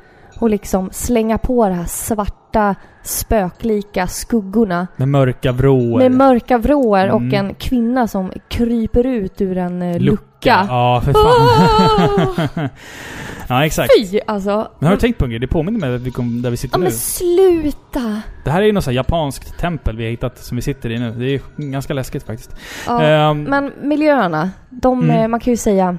Och 0.43 0.51
liksom 0.51 0.89
slänga 0.93 1.39
på 1.39 1.69
det 1.69 1.75
här 1.75 1.85
svarta, 1.85 2.75
spöklika 3.03 4.07
skuggorna. 4.07 4.87
Med 4.97 5.09
mörka 5.09 5.53
vrår. 5.53 5.99
Med 5.99 6.13
mörka 6.13 6.59
vrår 6.59 7.09
och 7.11 7.21
Mm. 7.21 7.35
en 7.47 7.55
kvinna 7.55 8.09
som 8.09 8.33
kryper 8.49 9.07
ut 9.07 9.41
ur 9.41 9.59
en 9.59 9.83
eh, 9.83 9.99
lucka. 10.01 10.67
Ja, 10.69 11.03
för 11.05 11.13
fan. 11.13 12.69
ja, 13.49 13.67
exakt. 13.67 13.91
Fy! 14.11 14.21
Alltså. 14.27 14.69
Men 14.79 14.87
har 14.87 14.95
du 14.97 15.01
tänkt 15.01 15.19
på 15.19 15.25
en 15.25 15.31
grej? 15.31 15.41
Det 15.41 15.47
påminner 15.47 15.81
mig 15.81 15.95
att 15.95 16.01
vi 16.01 16.11
kom, 16.11 16.43
där 16.43 16.51
vi 16.51 16.57
sitter 16.57 16.75
Ja 16.75 16.79
nu. 16.79 16.85
men 16.85 16.93
sluta! 16.93 18.21
Det 18.45 18.51
här 18.51 18.63
är 18.63 18.67
ju 18.67 18.73
något 18.73 18.85
så 18.85 18.91
här 18.91 18.97
japanskt 18.97 19.59
tempel 19.59 19.97
vi 19.97 20.05
har 20.05 20.11
hittat 20.11 20.39
som 20.39 20.57
vi 20.57 20.63
sitter 20.63 20.91
i 20.91 20.99
nu. 20.99 21.11
Det 21.11 21.35
är 21.35 21.41
ganska 21.71 21.95
läskigt 21.95 22.23
faktiskt. 22.23 22.57
Ja, 22.87 23.03
Ehm, 23.03 23.43
Men 23.43 23.73
miljöerna, 23.83 24.51
de, 24.71 25.03
Mm. 25.03 25.17
eh, 25.23 25.29
man 25.29 25.41
kan 25.41 25.53
ju 25.53 25.57
säga 25.57 25.99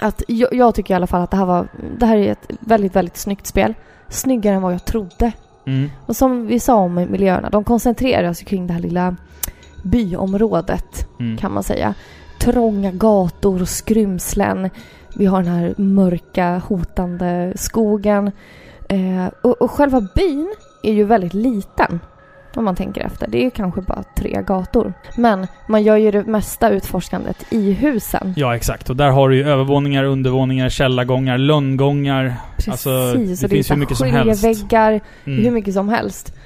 att 0.00 0.22
jag, 0.28 0.54
jag 0.54 0.74
tycker 0.74 0.94
i 0.94 0.96
alla 0.96 1.06
fall 1.06 1.22
att 1.22 1.30
det 1.30 1.36
här 1.36 1.44
var, 1.46 1.68
det 1.98 2.06
här 2.06 2.16
är 2.16 2.32
ett 2.32 2.50
väldigt, 2.60 2.96
väldigt 2.96 3.16
snyggt 3.16 3.46
spel. 3.46 3.74
Snyggare 4.08 4.54
än 4.54 4.62
vad 4.62 4.72
jag 4.72 4.84
trodde. 4.84 5.32
mm, 5.66 5.90
Och 6.06 6.16
som 6.16 6.46
vi 6.46 6.60
sa 6.60 6.74
om 6.74 6.94
miljöerna, 6.94 7.50
de 7.50 7.64
koncentrerar 7.64 8.32
sig 8.32 8.46
kring 8.46 8.66
det 8.66 8.72
här 8.72 8.80
lilla 8.80 9.16
byområdet 9.82 11.08
mm. 11.20 11.36
kan 11.36 11.52
man 11.52 11.62
säga. 11.62 11.94
Trånga 12.40 12.90
gator, 12.90 13.64
skrymslen. 13.64 14.70
Vi 15.16 15.26
har 15.26 15.42
den 15.42 15.52
här 15.52 15.74
mörka, 15.76 16.62
hotande 16.68 17.52
skogen. 17.56 18.30
Eh, 18.88 19.26
och, 19.42 19.62
och 19.62 19.70
själva 19.70 20.00
byn 20.14 20.54
är 20.82 20.92
ju 20.92 21.04
väldigt 21.04 21.34
liten. 21.34 22.00
Om 22.56 22.64
man 22.64 22.76
tänker 22.76 23.00
efter. 23.00 23.26
Det 23.28 23.38
är 23.38 23.42
ju 23.42 23.50
kanske 23.50 23.80
bara 23.80 24.02
tre 24.16 24.42
gator. 24.46 24.92
Men 25.16 25.46
man 25.66 25.82
gör 25.82 25.96
ju 25.96 26.10
det 26.10 26.24
mesta 26.24 26.70
utforskandet 26.70 27.46
i 27.50 27.72
husen. 27.72 28.34
Ja, 28.36 28.56
exakt. 28.56 28.90
Och 28.90 28.96
där 28.96 29.08
har 29.10 29.28
du 29.28 29.36
ju 29.36 29.48
övervåningar, 29.48 30.04
undervåningar, 30.04 30.68
källargångar, 30.68 31.38
lönngångar. 31.38 32.34
Precis. 32.56 32.72
Alltså, 32.72 33.12
det 33.12 33.40
det 33.42 33.48
finns 33.48 33.70
hur 33.70 33.76
mycket 33.76 33.96
som 33.96 34.10
helst. 34.10 34.42
skiljeväggar, 34.42 35.00
Mm. 35.24 35.44
hur 35.44 35.50
mycket 35.50 35.74
som 35.74 35.88
helst. 35.88 36.36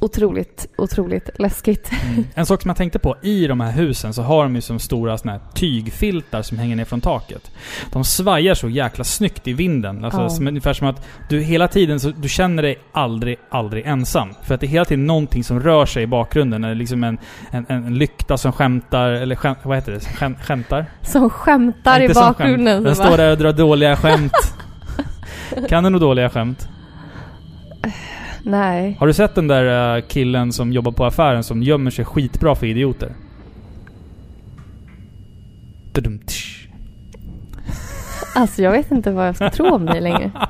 Otroligt, 0.00 0.66
otroligt 0.78 1.30
läskigt. 1.38 1.90
Mm. 2.10 2.24
En 2.34 2.46
sak 2.46 2.62
som 2.62 2.68
jag 2.68 2.76
tänkte 2.76 2.98
på, 2.98 3.16
i 3.22 3.46
de 3.46 3.60
här 3.60 3.72
husen 3.72 4.14
så 4.14 4.22
har 4.22 4.42
de 4.42 4.54
ju 4.54 4.60
som 4.60 4.78
stora 4.78 5.18
såna 5.18 5.32
här 5.32 5.40
tygfiltar 5.54 6.42
som 6.42 6.58
hänger 6.58 6.76
ner 6.76 6.84
från 6.84 7.00
taket. 7.00 7.50
De 7.92 8.04
svajar 8.04 8.54
så 8.54 8.68
jäkla 8.68 9.04
snyggt 9.04 9.48
i 9.48 9.52
vinden. 9.52 10.04
Alltså, 10.04 10.20
Ja. 10.20 10.28
som, 10.30 10.46
ungefär 10.48 10.72
som 10.72 10.86
att 10.88 11.06
du 11.28 11.40
hela 11.40 11.68
tiden 11.68 12.00
så, 12.00 12.10
du 12.10 12.28
känner 12.28 12.62
dig 12.62 12.78
aldrig, 12.92 13.36
aldrig 13.50 13.86
ensam. 13.86 14.34
För 14.42 14.54
att 14.54 14.60
det 14.60 14.66
är 14.66 14.68
hela 14.68 14.84
tiden 14.84 15.06
någonting 15.06 15.44
som 15.44 15.60
rör 15.60 15.86
sig 15.86 16.02
i 16.02 16.06
bakgrunden. 16.06 16.64
Eller 16.64 16.74
liksom 16.74 17.04
en, 17.04 17.18
en, 17.50 17.66
en 17.68 17.94
lykta 17.98 18.36
som 18.38 18.52
skämtar, 18.52 19.10
eller 19.10 19.36
skäm, 19.36 19.54
vad 19.62 19.76
heter 19.76 19.92
det? 19.92 20.00
Skäm, 20.00 20.36
skämtar? 20.42 20.86
Som 21.02 21.30
skämtar 21.30 22.00
i 22.00 22.06
som 22.14 22.22
skämt. 22.22 22.38
bakgrunden. 22.38 22.82
Den 22.82 22.94
står 22.94 23.16
där 23.16 23.30
och 23.32 23.38
drar 23.38 23.52
dåliga 23.52 23.96
skämt. 23.96 24.32
kan 25.68 25.84
du 25.84 25.90
nog 25.90 26.00
dåliga 26.00 26.30
skämt? 26.30 26.68
Nej. 28.46 28.96
Har 29.00 29.06
du 29.06 29.12
sett 29.12 29.34
den 29.34 29.48
där 29.48 29.96
eh, 29.96 30.02
killen 30.02 30.52
som 30.52 30.72
jobbar 30.72 30.92
på 30.92 31.04
affären 31.04 31.44
som 31.44 31.62
gömmer 31.62 31.90
sig 31.90 32.04
skitbra 32.04 32.54
för 32.54 32.66
idioter? 32.66 33.12
Alltså 38.34 38.62
jag 38.62 38.72
vet 38.72 38.90
inte 38.90 39.10
vad 39.10 39.28
jag 39.28 39.36
ska 39.36 39.50
tro 39.50 39.74
om 39.74 39.86
dig 39.86 40.00
längre. 40.00 40.30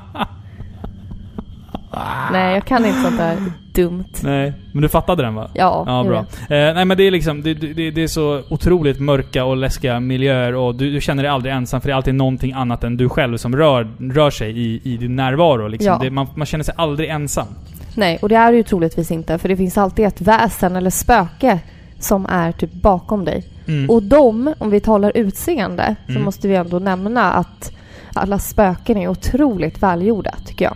Nej, 2.31 2.53
jag 2.53 2.65
kan 2.65 2.85
inte 2.85 3.01
sånt 3.01 3.17
där 3.17 3.37
dumt. 3.73 4.05
Nej, 4.23 4.53
men 4.73 4.81
du 4.81 4.89
fattade 4.89 5.23
den 5.23 5.35
va? 5.35 5.49
Ja, 5.53 5.83
Ja, 5.87 5.97
jag 5.97 6.05
bra. 6.07 6.21
vet. 6.21 6.41
Eh, 6.41 6.75
nej 6.75 6.85
men 6.85 6.97
det 6.97 7.03
är 7.03 7.11
liksom, 7.11 7.41
det, 7.41 7.53
det, 7.53 7.91
det 7.91 8.03
är 8.03 8.07
så 8.07 8.41
otroligt 8.49 8.99
mörka 8.99 9.45
och 9.45 9.57
läskiga 9.57 9.99
miljöer 9.99 10.55
och 10.55 10.75
du, 10.75 10.91
du 10.93 11.01
känner 11.01 11.23
dig 11.23 11.29
aldrig 11.31 11.53
ensam 11.53 11.81
för 11.81 11.87
det 11.87 11.93
är 11.93 11.95
alltid 11.95 12.15
någonting 12.15 12.53
annat 12.53 12.83
än 12.83 12.97
du 12.97 13.09
själv 13.09 13.37
som 13.37 13.55
rör, 13.55 13.87
rör 14.13 14.29
sig 14.29 14.59
i, 14.59 14.81
i 14.83 14.97
din 14.97 15.15
närvaro 15.15 15.67
liksom. 15.67 15.87
Ja. 15.87 15.99
Det, 16.01 16.09
man, 16.09 16.27
man 16.35 16.45
känner 16.45 16.63
sig 16.63 16.73
aldrig 16.77 17.09
ensam. 17.09 17.47
Nej, 17.95 18.19
och 18.21 18.29
det 18.29 18.35
är 18.35 18.51
det 18.51 18.57
ju 18.57 18.63
troligtvis 18.63 19.11
inte. 19.11 19.37
För 19.37 19.49
det 19.49 19.57
finns 19.57 19.77
alltid 19.77 20.05
ett 20.05 20.21
väsen 20.21 20.75
eller 20.75 20.89
spöke 20.89 21.59
som 21.99 22.25
är 22.25 22.51
typ 22.51 22.73
bakom 22.73 23.25
dig. 23.25 23.43
Mm. 23.67 23.89
Och 23.89 24.03
de, 24.03 24.53
om 24.57 24.69
vi 24.69 24.79
talar 24.79 25.11
utseende, 25.15 25.95
så 26.05 26.11
Mm. 26.11 26.23
måste 26.23 26.47
vi 26.47 26.55
ändå 26.55 26.79
nämna 26.79 27.33
att 27.33 27.71
alla 28.13 28.39
spöken 28.39 28.97
är 28.97 29.07
otroligt 29.07 29.83
välgjorda, 29.83 30.31
tycker 30.45 30.65
jag. 30.65 30.75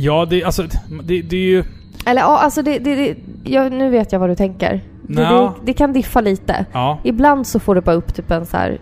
Ja, 0.00 0.26
det, 0.30 0.44
alltså, 0.44 0.62
det, 1.04 1.22
det 1.22 1.36
är 1.36 1.40
ju... 1.40 1.64
Eller 2.06 2.20
ja, 2.20 2.38
alltså 2.38 2.62
det, 2.62 2.78
det, 2.78 2.94
det 2.94 3.16
jag, 3.44 3.72
nu 3.72 3.90
vet 3.90 4.12
jag 4.12 4.18
vad 4.20 4.30
du 4.30 4.34
tänker. 4.36 4.80
Det, 5.02 5.22
det, 5.22 5.50
det 5.64 5.72
kan 5.72 5.92
diffa 5.92 6.20
lite. 6.20 6.64
Ja. 6.72 6.98
Ibland 7.04 7.46
så 7.46 7.60
får 7.60 7.74
du 7.74 7.80
bara 7.80 7.96
upp 7.96 8.14
typ 8.14 8.30
en 8.30 8.46
så 8.46 8.56
här 8.56 8.78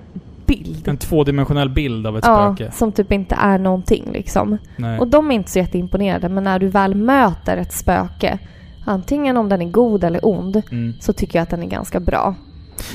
bild. 0.46 0.88
En 0.88 0.96
tvådimensionell 0.96 1.68
bild 1.70 2.07
av 2.07 2.18
ett 2.18 2.24
Ja, 2.26 2.55
spöke. 2.57 2.72
som 2.72 2.92
typ 2.92 3.12
inte 3.12 3.35
är 3.35 3.59
någonting 3.59 4.05
liksom. 4.12 4.59
Nej. 4.76 4.98
Och 4.98 5.09
de 5.09 5.31
är 5.31 5.35
inte 5.35 5.50
så 5.50 5.59
jätteimponerade, 5.59 6.29
men 6.29 6.44
när 6.44 6.59
du 6.59 6.68
väl 6.68 6.94
möter 6.94 7.57
ett 7.57 7.72
spöke, 7.72 8.38
antingen 8.87 9.37
om 9.37 9.48
den 9.48 9.62
är 9.62 9.70
god 9.70 10.05
eller 10.05 10.20
ond, 10.22 10.62
Mm. 10.72 10.92
så 11.00 11.12
tycker 11.12 11.38
jag 11.38 11.42
att 11.42 11.50
den 11.50 11.62
är 11.62 11.66
ganska 11.66 12.00
bra. 12.00 12.35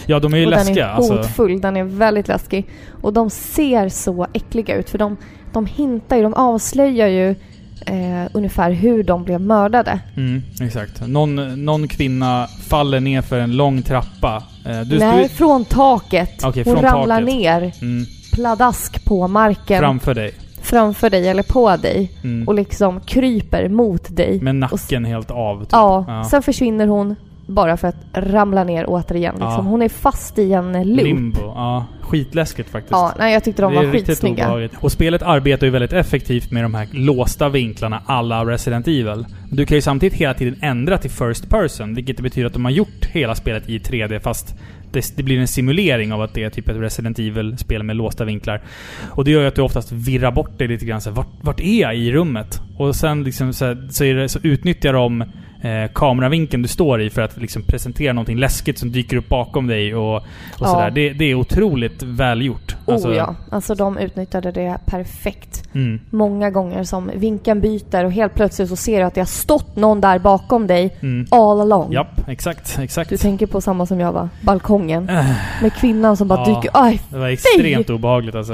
Ja, 0.06 0.20
de 0.20 0.34
är 0.34 0.38
ju 0.38 0.46
och 0.46 0.52
läskiga. 0.52 0.76
den 0.76 0.84
är 0.86 0.90
alltså. 0.96 1.14
hotfull, 1.14 1.62
den 1.62 1.78
är 1.78 1.84
väldigt 1.84 2.28
läskig. 2.28 2.70
Och 3.02 3.14
de 3.14 3.30
ser 3.30 3.90
så 3.90 4.28
äckliga 4.34 4.76
ut, 4.76 4.90
för 4.90 4.98
de, 4.98 5.18
de 5.54 5.66
hintar 5.66 6.16
ju, 6.18 6.24
de 6.24 6.34
avslöjar 6.34 7.08
ju 7.08 7.36
eh, 7.86 8.30
ungefär 8.34 8.72
hur 8.72 9.04
de 9.04 9.24
blev 9.24 9.42
mördade. 9.42 10.00
Mm, 10.18 10.44
exakt. 10.62 11.08
Någon, 11.08 11.66
någon 11.66 11.88
kvinna 11.88 12.48
faller 12.68 13.00
ner 13.00 13.22
för 13.22 13.40
en 13.40 13.56
lång 13.56 13.82
trappa. 13.82 14.44
Eh, 14.66 14.82
du, 14.82 15.00
Nej, 15.00 15.24
du, 15.24 15.30
från 15.30 15.66
taket. 15.66 16.44
Okej, 16.44 16.64
Hon 16.66 16.74
från 16.76 16.84
ramlar 16.86 17.22
taket. 17.22 17.36
ner 17.36 17.72
mm, 17.82 18.06
pladask 18.34 19.06
på 19.06 19.28
marken 19.28 19.80
framför 19.80 20.14
dig. 20.14 20.34
framför 20.62 21.10
dig 21.10 21.28
eller 21.28 21.44
på 21.44 21.76
dig 21.78 22.12
Mm. 22.24 22.48
och 22.48 22.54
liksom 22.56 23.00
kryper 23.02 23.70
mot 23.70 24.16
dig. 24.16 24.42
Med 24.42 24.52
Och 24.52 24.56
nacken 24.72 25.06
helt 25.06 25.32
av. 25.32 25.60
Typ. 25.60 25.70
Ja, 25.72 26.06
Ja. 26.08 26.24
sen 26.24 26.42
försvinner 26.44 26.88
hon 26.88 27.16
bara 27.52 27.78
för 27.78 27.88
att 27.88 27.96
ramla 28.14 28.64
ner 28.64 28.86
återigen. 28.88 29.34
Liksom. 29.34 29.52
Ja. 29.52 29.62
Hon 29.62 29.82
är 29.82 29.90
fast 29.90 30.40
i 30.40 30.54
en 30.54 30.72
loop. 30.72 31.06
Limbo. 31.06 31.42
Ja, 31.42 31.86
skitläskigt 32.02 32.70
faktiskt. 32.70 32.92
Ja, 32.92 33.14
nej, 33.20 33.34
jag 33.34 33.44
tyckte 33.44 33.62
de 33.62 33.74
det 33.74 33.86
var 33.86 33.92
skitsnygga. 33.92 34.44
obehagligt. 34.46 34.74
Och 34.80 34.92
spelet 34.92 35.22
arbetar 35.22 35.68
ju 35.68 35.72
väldigt 35.72 35.94
effektivt 35.94 36.52
med 36.52 36.64
de 36.64 36.74
här 36.74 36.88
låsta 36.92 37.50
vinklarna 37.50 38.02
alla 38.06 38.46
Resident 38.46 38.88
Evil. 38.88 39.26
Du 39.52 39.66
kan 39.66 39.76
ju 39.76 39.82
samtidigt 39.82 40.20
hela 40.20 40.34
tiden 40.34 40.60
ändra 40.62 40.98
till 40.98 41.12
First 41.12 41.50
Person, 41.50 41.96
vilket 41.96 42.20
betyder 42.20 42.48
att 42.48 42.54
de 42.54 42.66
har 42.66 42.72
gjort 42.72 43.06
hela 43.12 43.36
spelet 43.36 43.70
i 43.70 43.80
3D 43.80 44.20
fast 44.20 44.56
det, 44.92 45.14
det 45.18 45.24
blir 45.24 45.40
en 45.40 45.48
simulering 45.48 46.14
av 46.14 46.22
att 46.22 46.34
det 46.34 46.44
är 46.44 46.50
typ 46.50 46.70
ett 46.70 46.78
Resident 46.78 47.20
Evil-spel 47.20 47.84
med 47.84 47.96
låsta 47.96 48.26
vinklar. 48.26 48.62
Och 49.10 49.26
det 49.26 49.32
gör 49.32 49.42
ju 49.42 49.48
att 49.48 49.56
du 49.56 49.62
oftast 49.62 49.92
virrar 49.92 50.32
bort 50.32 50.58
dig 50.58 50.68
lite 50.68 50.86
grann. 50.86 51.02
Så 51.02 51.10
här, 51.10 51.16
vart, 51.16 51.28
vart 51.42 51.60
är 51.60 51.82
jag 51.82 51.96
i 51.96 52.12
rummet? 52.12 52.62
Och 52.78 52.96
sen 52.96 53.24
liksom 53.24 53.54
så, 53.54 53.66
här, 53.66 53.88
så, 53.92 54.04
det, 54.04 54.30
så 54.30 54.40
utnyttjar 54.44 54.94
de 54.94 55.24
eh, 55.62 55.92
kameravinkeln 55.94 56.62
du 56.64 56.68
står 56.70 57.02
i 57.02 57.10
för 57.10 57.22
att 57.22 57.38
liksom 57.38 57.64
presentera 57.64 58.14
någonting 58.14 58.38
läskigt 58.38 58.80
som 58.80 58.92
dyker 58.92 59.18
upp 59.18 59.30
bakom 59.30 59.68
dig 59.68 59.96
och, 59.96 60.16
och 60.16 60.24
Ja. 60.60 60.66
sådär. 60.68 60.92
Det, 60.92 61.14
det 61.14 61.26
är 61.26 61.36
otroligt 61.36 62.04
välgjort. 62.04 62.76
oh 62.86 63.16
ja, 63.16 63.36
alltså 63.52 63.76
de 63.76 63.98
utnyttjade 63.98 64.52
det 64.52 64.78
perfekt. 64.86 65.64
Mm. 65.74 66.00
Många 66.10 66.50
gånger 66.50 66.84
som 66.84 67.12
vinkeln 67.16 67.62
byter 67.62 68.06
och 68.06 68.12
helt 68.12 68.36
plötsligt 68.36 68.70
så 68.70 68.76
ser 68.76 69.00
du 69.00 69.06
att 69.06 69.14
det 69.14 69.22
har 69.22 69.26
stått 69.26 69.76
någon 69.76 70.02
där 70.02 70.20
bakom 70.20 70.68
dig 70.68 70.98
Mm. 71.02 71.28
all 71.32 71.62
along. 71.62 71.92
Japp, 71.94 72.28
exakt, 72.28 72.80
exakt. 72.82 73.10
Du 73.10 73.18
tänker 73.18 73.48
på 73.48 73.62
samma 73.62 73.86
som 73.86 74.00
jag 74.00 74.12
va? 74.12 74.30
Balkongen. 74.42 75.10
Äh, 75.10 75.26
Med 75.62 75.74
kvinnan 75.74 76.18
som 76.18 76.28
bara 76.28 76.40
Ja. 76.50 76.56
dyker... 76.56 76.72
Aj, 76.74 77.02
det 77.10 77.18
var 77.18 77.28
extremt 77.28 77.90
obehagligt 77.90 78.36
alltså. 78.36 78.54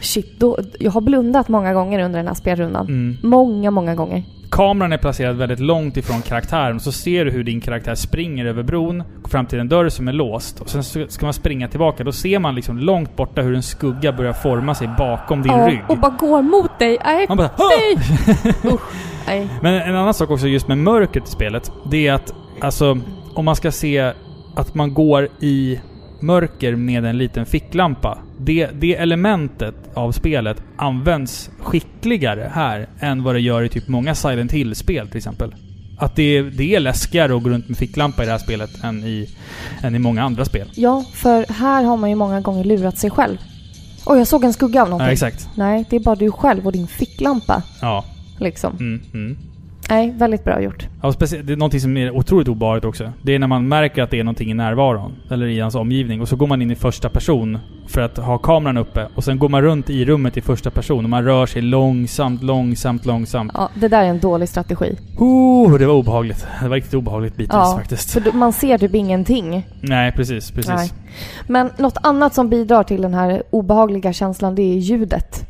shit. 0.00 0.40
Då, 0.40 0.58
jag 0.80 0.90
har 0.90 1.00
blundat 1.00 1.48
många 1.48 1.74
gånger 1.74 1.98
under 1.98 2.18
den 2.18 2.26
här 2.26 2.34
spelrundan. 2.34 2.86
Mm. 2.86 3.16
Många, 3.22 3.70
många 3.70 3.94
gånger. 3.94 4.22
Kameran 4.54 4.92
är 4.92 4.98
placerad 4.98 5.36
väldigt 5.36 5.60
långt 5.60 5.96
ifrån 5.96 6.22
karaktären, 6.22 6.80
så 6.80 6.92
ser 6.92 7.24
du 7.24 7.30
hur 7.30 7.44
din 7.44 7.60
karaktär 7.60 7.94
springer 7.94 8.44
över 8.46 8.62
bron, 8.62 9.02
går 9.22 9.28
fram 9.28 9.46
till 9.46 9.58
en 9.58 9.68
dörr 9.68 9.88
som 9.88 10.08
är 10.08 10.12
låst, 10.12 10.60
och 10.60 10.68
sen 10.70 10.84
ska 11.08 11.26
man 11.26 11.32
springa 11.32 11.68
tillbaka. 11.68 12.04
Då 12.04 12.12
ser 12.12 12.38
man 12.38 12.54
liksom 12.54 12.78
långt 12.78 13.16
borta 13.16 13.42
hur 13.42 13.54
en 13.54 13.62
skugga 13.62 14.12
börjar 14.12 14.32
forma 14.32 14.74
sig 14.74 14.88
bakom 14.98 15.42
din 15.42 15.52
Ja, 15.52 15.68
rygg. 15.68 15.80
och 15.88 15.98
bara 15.98 16.12
går 16.18 16.42
mot 16.42 16.78
dig. 16.78 16.98
Nej, 17.04 17.26
Man 17.28 17.36
bara 17.36 17.50
nej! 17.58 17.98
Nej. 19.26 19.48
Men 19.62 19.74
en 19.74 19.96
annan 19.96 20.14
sak 20.14 20.30
också 20.30 20.46
just 20.46 20.68
med 20.68 20.78
mörkret 20.78 21.28
i 21.28 21.30
spelet, 21.30 21.72
det 21.90 22.06
är 22.06 22.12
att 22.12 22.34
alltså, 22.60 22.98
om 23.34 23.44
man 23.44 23.56
ska 23.56 23.70
se 23.72 24.12
att 24.56 24.74
man 24.74 24.94
går 24.94 25.28
i 25.40 25.80
mörker 26.26 26.76
med 26.76 27.04
en 27.04 27.18
liten 27.18 27.46
ficklampa. 27.46 28.18
Det, 28.38 28.70
det 28.80 28.96
elementet 28.96 29.74
av 29.94 30.12
spelet 30.12 30.62
används 30.76 31.50
skickligare 31.60 32.50
här 32.54 32.88
än 33.00 33.22
vad 33.22 33.34
det 33.34 33.40
gör 33.40 33.62
i 33.62 33.68
typ 33.68 33.88
många 33.88 34.14
Silent 34.14 34.52
Hill-spel 34.52 35.08
till 35.08 35.16
exempel. 35.16 35.54
Att 35.98 36.16
det, 36.16 36.42
det 36.42 36.74
är 36.74 36.80
läskigare 36.80 37.36
att 37.36 37.42
gå 37.42 37.50
runt 37.50 37.68
med 37.68 37.78
ficklampa 37.78 38.22
i 38.22 38.26
det 38.26 38.32
här 38.32 38.38
spelet 38.38 38.84
än 38.84 39.04
i, 39.04 39.28
än 39.82 39.94
i 39.94 39.98
många 39.98 40.22
andra 40.22 40.44
spel. 40.44 40.68
Ja, 40.74 41.04
för 41.12 41.52
här 41.52 41.84
har 41.84 41.96
man 41.96 42.10
ju 42.10 42.16
många 42.16 42.40
gånger 42.40 42.64
lurat 42.64 42.98
sig 42.98 43.10
själv. 43.10 43.36
Oj, 44.06 44.18
jag 44.18 44.28
såg 44.28 44.44
en 44.44 44.52
skugga 44.52 44.82
av 44.82 44.88
någonting. 44.88 45.06
Ja, 45.06 45.12
exakt. 45.12 45.48
Nej, 45.54 45.84
det 45.90 45.96
är 45.96 46.00
bara 46.00 46.14
du 46.14 46.30
själv 46.30 46.66
och 46.66 46.72
din 46.72 46.86
ficklampa. 46.86 47.62
Ja. 47.80 48.04
Liksom. 48.38 48.76
Mm, 48.76 49.00
mm. 49.14 49.36
Nej, 49.88 50.14
väldigt 50.16 50.44
bra 50.44 50.60
gjort. 50.60 50.88
Ja, 51.02 51.12
det 51.20 51.52
är 51.52 51.56
någonting 51.56 51.80
som 51.80 51.96
är 51.96 52.10
otroligt 52.10 52.48
obehagligt 52.48 52.84
också. 52.84 53.12
Det 53.22 53.34
är 53.34 53.38
när 53.38 53.46
man 53.46 53.68
märker 53.68 54.02
att 54.02 54.10
det 54.10 54.20
är 54.20 54.24
någonting 54.24 54.50
i 54.50 54.54
närvaron. 54.54 55.12
Eller 55.30 55.46
i 55.46 55.60
hans 55.60 55.74
omgivning. 55.74 56.20
Och 56.20 56.28
så 56.28 56.36
går 56.36 56.46
man 56.46 56.62
in 56.62 56.70
i 56.70 56.74
första 56.74 57.08
person 57.08 57.58
för 57.88 58.00
att 58.00 58.16
ha 58.16 58.38
kameran 58.38 58.76
uppe. 58.76 59.08
Och 59.14 59.24
sen 59.24 59.38
går 59.38 59.48
man 59.48 59.62
runt 59.62 59.90
i 59.90 60.04
rummet 60.04 60.36
i 60.36 60.40
första 60.40 60.70
person. 60.70 61.04
Och 61.04 61.10
man 61.10 61.24
rör 61.24 61.46
sig 61.46 61.62
långsamt, 61.62 62.42
långsamt, 62.42 63.06
långsamt. 63.06 63.52
Ja, 63.54 63.70
det 63.74 63.88
där 63.88 64.02
är 64.02 64.08
en 64.08 64.18
dålig 64.20 64.48
strategi. 64.48 64.98
Oh, 65.18 65.78
det 65.78 65.86
var 65.86 65.94
obehagligt. 65.94 66.46
Det 66.62 66.68
var 66.68 66.76
riktigt 66.76 66.94
obehagligt 66.94 67.36
bitvis 67.36 67.50
Ja, 67.52 67.76
faktiskt. 67.78 68.10
För 68.10 68.32
man 68.32 68.52
ser 68.52 68.78
typ 68.78 68.94
ingenting. 68.94 69.66
Nej, 69.80 70.12
precis. 70.12 70.50
Precis. 70.50 70.74
Nej. 70.74 70.90
Men 71.46 71.70
något 71.78 71.96
annat 72.02 72.34
som 72.34 72.48
bidrar 72.48 72.82
till 72.82 73.02
den 73.02 73.14
här 73.14 73.42
obehagliga 73.50 74.12
känslan, 74.12 74.54
det 74.54 74.62
är 74.62 74.78
ljudet. 74.78 75.46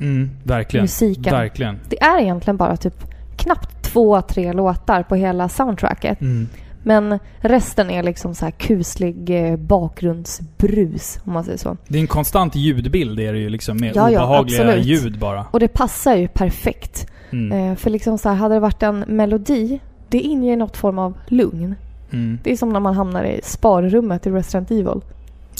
Mm, 0.00 0.30
verkligen. 0.44 0.84
Musiken. 0.84 1.32
Verkligen. 1.32 1.78
Det 1.88 2.02
är 2.02 2.20
egentligen 2.20 2.56
bara 2.56 2.76
typ 2.76 2.94
knappt 3.40 3.82
två, 3.82 4.20
tre 4.22 4.52
låtar 4.52 5.02
på 5.02 5.14
hela 5.14 5.48
soundtracket. 5.48 6.20
Mm. 6.20 6.48
Men 6.82 7.18
resten 7.40 7.90
är 7.90 8.02
liksom 8.02 8.34
så 8.34 8.44
här 8.44 8.52
kuslig 8.52 9.50
eh, 9.50 9.56
bakgrundsbrus, 9.56 11.18
om 11.24 11.32
man 11.32 11.44
säger 11.44 11.58
så. 11.58 11.76
Det 11.88 11.98
är 11.98 12.00
en 12.00 12.06
konstant 12.06 12.56
ljudbild 12.56 13.20
är 13.20 13.32
det 13.32 13.38
ju 13.38 13.48
liksom. 13.48 13.76
Med 13.76 13.96
Ja, 13.96 14.10
ja, 14.10 14.24
obehagliga 14.24 14.62
absolut. 14.62 14.86
ljud 14.86 15.18
bara. 15.18 15.46
Och 15.50 15.60
det 15.60 15.68
passar 15.68 16.16
ju 16.16 16.28
perfekt. 16.28 17.06
Mm. 17.30 17.70
Eh, 17.70 17.76
för 17.76 17.90
liksom 17.90 18.18
så 18.18 18.28
här, 18.28 18.36
hade 18.36 18.54
det 18.54 18.60
varit 18.60 18.82
en 18.82 18.98
melodi, 18.98 19.80
det 20.08 20.20
inger 20.20 20.56
något 20.56 20.76
form 20.76 20.98
av 20.98 21.14
lugn. 21.26 21.74
Mm. 22.12 22.38
Det 22.42 22.52
är 22.52 22.56
som 22.56 22.68
när 22.68 22.80
man 22.80 22.94
hamnar 22.94 23.24
i 23.24 23.40
sparrummet 23.42 24.26
i 24.26 24.30
Resident 24.30 24.70
Evil. 24.70 25.00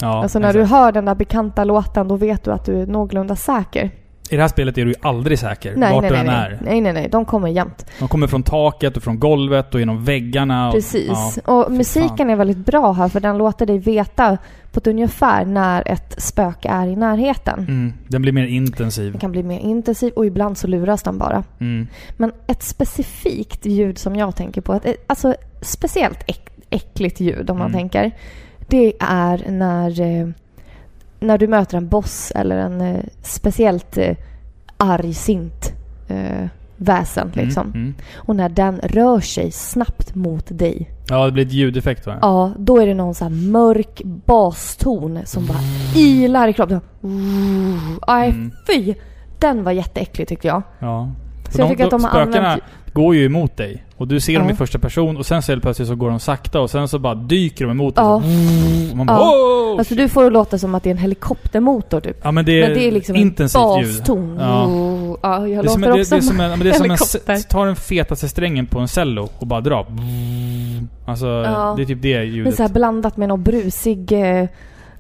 Ja, 0.01 0.23
alltså 0.23 0.39
när 0.39 0.49
exakt. 0.49 0.71
du 0.71 0.75
hör 0.75 0.93
den 0.93 1.05
där 1.05 1.15
bekanta 1.15 1.65
låten, 1.65 2.09
då 2.09 2.17
vet 2.17 2.45
du 2.45 2.53
att 2.53 2.65
du 2.65 2.83
är 2.83 2.87
någorlunda 2.87 3.37
säker. 3.37 3.91
I 4.33 4.37
det 4.37 4.43
här 4.43 4.49
spelet 4.49 4.79
är 4.79 4.85
du 4.85 4.91
ju 4.91 4.97
aldrig 5.03 5.39
säker. 5.39 5.75
Nej, 5.77 5.93
vart 5.93 6.03
nej, 6.03 6.11
du 6.11 6.17
än 6.17 6.27
nej. 6.27 6.35
är. 6.35 6.59
nej, 6.63 6.81
nej, 6.81 6.93
nej. 6.93 7.09
De 7.09 7.25
kommer 7.25 7.49
jämt. 7.49 7.87
De 7.99 8.09
kommer 8.09 8.27
från 8.27 8.43
taket 8.43 8.97
och 8.97 9.03
från 9.03 9.19
golvet 9.19 9.75
och 9.75 9.81
genom 9.81 10.05
väggarna. 10.05 10.69
Och, 10.69 10.75
Precis. 10.75 11.39
Ja. 11.47 11.53
och 11.65 11.73
musiken 11.73 12.17
fan. 12.17 12.31
är 12.31 12.37
väldigt 12.37 12.67
bra 12.67 12.93
här, 12.93 13.09
för 13.09 13.21
den 13.21 13.39
låter 13.39 13.67
dig 13.67 13.79
veta 13.79 14.39
på 14.73 14.79
ett 14.79 14.87
ungefär 14.87 15.45
när 15.45 15.89
ett 15.89 16.15
spöke 16.23 16.69
är 16.69 16.87
i 16.87 16.97
närheten. 16.97 17.59
Mm, 17.59 17.93
den 18.09 18.23
blir 18.23 18.33
mer 18.33 18.47
intensiv. 18.47 19.13
Den 19.13 19.21
kan 19.21 19.33
bli 19.33 19.43
mer 19.43 19.59
intensiv 19.59 20.13
och 20.13 20.27
ibland 20.27 20.59
så 20.59 20.67
luras 20.67 21.03
den 21.03 21.19
bara. 21.19 21.45
Mm. 21.61 21.87
Men 22.17 22.33
ett 22.47 22.63
specifikt 22.63 23.67
ljud 23.67 23.99
som 23.99 24.17
jag 24.17 24.37
tänker 24.37 24.61
på, 24.61 24.75
ett, 24.75 24.85
ett- 24.87 25.05
alltså 25.07 25.35
speciellt 25.61 26.19
äck, 26.27 26.51
äckligt 26.71 27.21
ljud 27.21 27.51
om 27.51 27.59
man 27.59 27.67
Mm. 27.71 27.79
tänker. 27.79 28.11
Det 28.69 28.93
är 29.01 29.51
när, 29.51 30.01
eh, 30.01 30.29
när 31.21 31.39
du 31.39 31.47
möter 31.49 31.77
en 31.77 31.89
boss 31.89 32.33
eller 32.35 32.57
en 32.57 32.81
eh, 32.81 33.05
speciellt 33.23 33.97
eh, 33.99 34.17
argsint 34.77 35.73
eh, 36.09 36.47
väsen 36.77 37.31
liksom. 37.35 37.67
Mm. 37.67 37.81
Mm. 37.83 37.95
Och 38.17 38.37
när 38.37 38.49
den 38.49 38.81
rör 38.83 39.21
sig 39.21 39.51
snabbt 39.51 40.15
mot 40.15 40.47
dig. 40.59 40.91
Ja, 41.09 41.27
det 41.27 41.33
blir 41.33 41.47
ett 41.47 41.53
ljudeffekt 41.53 42.07
va? 42.07 42.19
Ja, 42.23 42.53
då 42.59 42.79
är 42.79 42.87
det 42.87 42.95
någon 42.95 43.15
så 43.15 43.29
mörk 43.29 44.03
baston 44.05 45.19
som 45.25 45.47
bara 45.47 45.59
ilar 45.97 46.49
i 46.49 46.53
kroppen. 46.53 46.81
Aj, 48.01 48.29
Mm. 48.29 48.51
fy! 48.67 48.95
Den 49.39 49.65
var 49.65 49.73
jätteäcklig 49.73 50.29
tyckte 50.29 50.49
jag. 50.49 50.63
Ja. 50.79 51.11
Så 51.51 51.61
jag 51.61 51.69
tycker 51.69 51.85
att 51.85 51.91
de 51.91 52.05
har 52.05 52.21
använt... 52.21 52.63
går 52.93 53.15
ju 53.15 53.25
emot 53.27 53.57
dig. 53.57 53.85
Och 54.01 54.09
du 54.09 54.21
ser 54.21 54.39
dem 54.39 54.47
Ja. 54.49 54.53
i 54.53 54.57
första 54.57 54.79
person 54.79 55.17
och 55.17 55.27
sen 55.27 55.43
så 55.43 55.53
helt 55.53 55.63
plötsligt 55.63 55.89
så 55.89 55.95
går 55.95 56.11
de 56.11 56.21
sakta 56.21 56.61
och 56.61 56.71
sen 56.71 56.89
så 56.89 56.99
bara 56.99 57.15
dyker 57.15 57.65
de 57.65 57.71
emot. 57.71 57.95
Ja. 57.97 58.03
Så, 58.03 58.91
och 58.91 58.97
man 58.97 59.07
bara 59.07 59.19
Ja. 59.19 59.33
"Åh!" 59.73 59.79
Alltså 59.79 59.95
du 59.95 60.09
får 60.09 60.25
det 60.25 60.31
låta 60.31 60.59
som 60.59 60.75
att 60.75 60.83
det 60.83 60.89
är 60.89 60.93
en 60.93 60.99
helikoptermotor 60.99 62.01
typ. 62.01 62.17
Ja 62.23 62.33
men 62.33 62.45
det 62.45 62.63
är, 62.63 62.69
Men 62.69 62.79
det 62.79 62.89
är 62.89 62.93
liksom 62.93 63.17
intensivt 63.17 63.63
en 63.63 63.81
ljud. 63.81 63.97
baston. 63.99 64.37
Ja. 64.41 64.67
Oh, 64.67 65.17
ja, 65.23 65.49
jag 65.49 65.65
Det 65.65 65.69
är 65.69 65.71
som, 65.73 65.81
låter 65.81 65.95
det, 65.95 66.01
också 66.01 66.15
det 66.15 66.19
är 66.19 66.23
som 66.23 66.41
en, 66.41 66.59
det 66.61 66.69
är 66.69 66.73
som 66.73 66.85
en, 66.85 66.91
helikopter. 66.91 67.33
s- 67.33 67.47
ta 67.51 67.65
den 67.65 67.77
fetaste 67.77 68.29
strängen 68.29 68.67
på 68.67 68.79
en 68.79 68.89
cello 68.89 69.29
och 69.39 69.47
bara 69.47 69.61
dra. 69.61 69.87
Alltså, 71.07 71.27
det 71.77 71.83
är 71.83 71.87
typ 71.87 72.03
det 72.03 72.19
Men 72.19 72.29
ljudet. 72.29 72.57
så 72.57 72.63
här 72.63 72.71
blandat 72.71 73.17
med 73.17 73.29
någon 73.29 73.43
brusig 73.43 74.13
eh, 74.13 74.49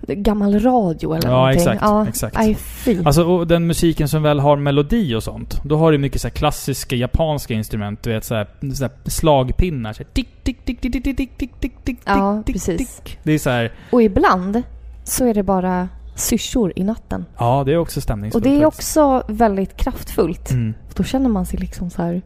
gammal 0.08 0.60
radio 0.60 1.14
eller 1.14 1.28
Ja, 1.28 1.36
någonting. 1.36 1.58
exakt, 1.60 1.82
Ja, 1.82 2.08
exakt. 2.08 2.36
Aj, 2.36 2.54
fy. 2.54 3.02
Alltså 3.04 3.24
och 3.24 3.46
den 3.46 3.66
musiken 3.66 4.08
som 4.08 4.22
väl 4.22 4.40
har 4.40 4.56
melodi 4.56 5.14
och 5.14 5.22
sånt. 5.22 5.60
Då 5.64 5.76
har 5.76 5.92
du 5.92 5.98
mycket 5.98 6.20
så 6.20 6.28
här 6.28 6.32
klassiska 6.34 6.96
japanska 6.96 7.54
instrument. 7.54 8.02
Du 8.02 8.10
vet 8.12 8.24
så 8.24 8.34
här, 8.34 8.46
så 8.74 8.84
här 8.84 8.92
slagpinnar. 9.04 9.92
Så 9.92 10.02
här, 10.02 10.10
tick, 10.12 10.28
tick, 10.44 10.64
tick, 10.64 10.80
tick, 10.80 10.92
tick, 10.92 11.04
tick, 11.04 11.16
tick, 11.16 11.38
tick, 11.38 11.60
tick, 11.60 11.84
tick, 11.84 11.98
Ja, 12.04 12.42
tick, 12.46 12.54
precis. 12.54 12.96
tick. 13.00 13.18
Det 13.22 13.32
är 13.32 13.38
så 13.38 13.50
här, 13.50 13.72
Och 13.92 14.02
ibland 14.02 14.62
så 15.04 15.24
är 15.26 15.34
det 15.34 15.42
bara 15.42 15.88
syrsor 16.14 16.72
i 16.76 16.84
natten. 16.84 17.24
ja 17.38 17.62
det 17.66 17.72
är 17.72 17.76
också 17.78 17.98
Och 17.98 18.02
stämningsfullt. 18.02 18.44
det 18.44 18.50
är 18.62 18.66
också 18.66 19.22
väldigt 19.28 19.76
kraftfullt. 19.76 20.50
Mm. 20.50 20.74
Då 20.94 21.02
känner 21.04 21.28
man 21.28 21.46
sig 21.46 21.58
liksom 21.60 21.90
så 21.90 22.02
här 22.02 22.22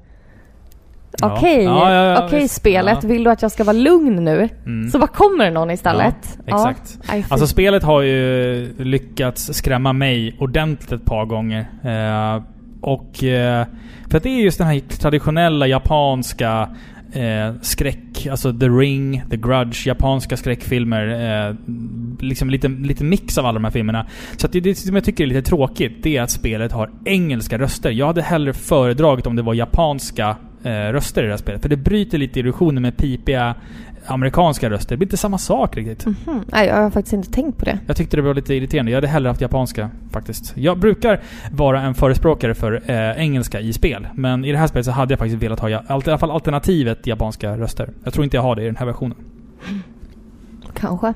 Ja. 1.20 1.36
Okej, 1.36 1.64
Ja, 1.64 1.92
ja, 1.92 2.26
okej 2.26 2.48
spelet. 2.48 3.04
Vill 3.04 3.24
du 3.24 3.30
att 3.30 3.42
jag 3.42 3.50
ska 3.50 3.64
vara 3.64 3.76
lugn 3.76 4.24
nu? 4.24 4.48
Mm. 4.66 4.90
Så 4.90 4.98
bara 4.98 5.06
kommer 5.06 5.44
det 5.44 5.50
någon 5.50 5.70
istället? 5.70 6.38
Exakt. 6.46 6.98
Alltså 7.28 7.46
spelet 7.46 7.82
har 7.82 8.02
ju 8.02 8.74
lyckats 8.78 9.54
skrämma 9.54 9.92
mig 9.92 10.36
ordentligt 10.38 10.92
ett 10.92 11.04
par 11.04 11.24
gånger. 11.24 11.66
Eh, 11.84 12.42
och... 12.80 13.24
Eh, 13.24 13.66
för 14.10 14.16
att 14.16 14.22
det 14.22 14.28
är 14.28 14.40
just 14.40 14.58
den 14.58 14.66
här 14.66 14.80
traditionella 14.80 15.66
japanska 15.66 16.68
eh, 17.12 17.54
skräck, 17.62 18.26
alltså 18.30 18.52
The 18.52 18.68
Ring, 18.68 19.22
The 19.30 19.36
Grudge, 19.36 19.86
japanska 19.86 20.36
skräckfilmer. 20.36 21.08
Eh, 21.48 21.54
liksom 22.20 22.50
lite, 22.50 22.68
lite 22.68 23.04
mix 23.04 23.38
av 23.38 23.46
alla 23.46 23.54
de 23.54 23.64
här 23.64 23.70
filmerna. 23.70 24.06
Så 24.36 24.46
att 24.46 24.52
det, 24.52 24.60
det 24.60 24.74
som 24.74 24.94
jag 24.94 25.04
tycker 25.04 25.24
är 25.24 25.28
lite 25.28 25.42
tråkigt, 25.42 26.02
det 26.02 26.16
är 26.16 26.22
att 26.22 26.30
spelet 26.30 26.72
har 26.72 26.90
engelska 27.04 27.58
röster. 27.58 27.90
Jag 27.90 28.06
hade 28.06 28.22
hellre 28.22 28.52
föredragit 28.52 29.26
om 29.26 29.36
det 29.36 29.42
var 29.42 29.54
japanska 29.54 30.36
röster 30.70 31.22
i 31.22 31.26
det 31.26 31.32
här 31.32 31.36
spelet. 31.36 31.62
För 31.62 31.68
det 31.68 31.76
bryter 31.76 32.18
lite 32.18 32.40
illusionen 32.40 32.82
med 32.82 32.96
pipiga 32.96 33.54
amerikanska 34.06 34.70
röster. 34.70 34.90
Det 34.90 34.96
blir 34.96 35.06
inte 35.06 35.16
samma 35.16 35.38
sak 35.38 35.76
riktigt. 35.76 36.06
Mhm. 36.06 36.44
Nej, 36.52 36.68
jag 36.68 36.76
har 36.76 36.90
faktiskt 36.90 37.12
inte 37.12 37.30
tänkt 37.30 37.58
på 37.58 37.64
det. 37.64 37.78
Jag 37.86 37.96
tyckte 37.96 38.16
det 38.16 38.22
var 38.22 38.34
lite 38.34 38.54
irriterande. 38.54 38.92
Jag 38.92 38.96
hade 38.96 39.08
hellre 39.08 39.28
haft 39.28 39.40
japanska 39.40 39.90
faktiskt. 40.10 40.52
Jag 40.56 40.78
brukar 40.78 41.20
vara 41.52 41.80
en 41.82 41.94
förespråkare 41.94 42.54
för 42.54 42.82
eh, 42.86 43.22
engelska 43.22 43.60
i 43.60 43.72
spel. 43.72 44.06
Men 44.14 44.44
i 44.44 44.52
det 44.52 44.58
här 44.58 44.66
spelet 44.66 44.86
så 44.86 44.92
hade 44.92 45.12
jag 45.12 45.18
faktiskt 45.18 45.42
velat 45.42 45.60
ha 45.60 45.70
i 45.70 45.74
alla 45.86 46.18
fall 46.18 46.30
alternativet 46.30 47.06
japanska 47.06 47.56
röster. 47.58 47.90
Jag 48.04 48.12
tror 48.12 48.24
inte 48.24 48.36
jag 48.36 48.42
har 48.42 48.56
det 48.56 48.62
i 48.62 48.66
den 48.66 48.76
här 48.76 48.86
versionen. 48.86 49.16
Kanske. 50.74 51.14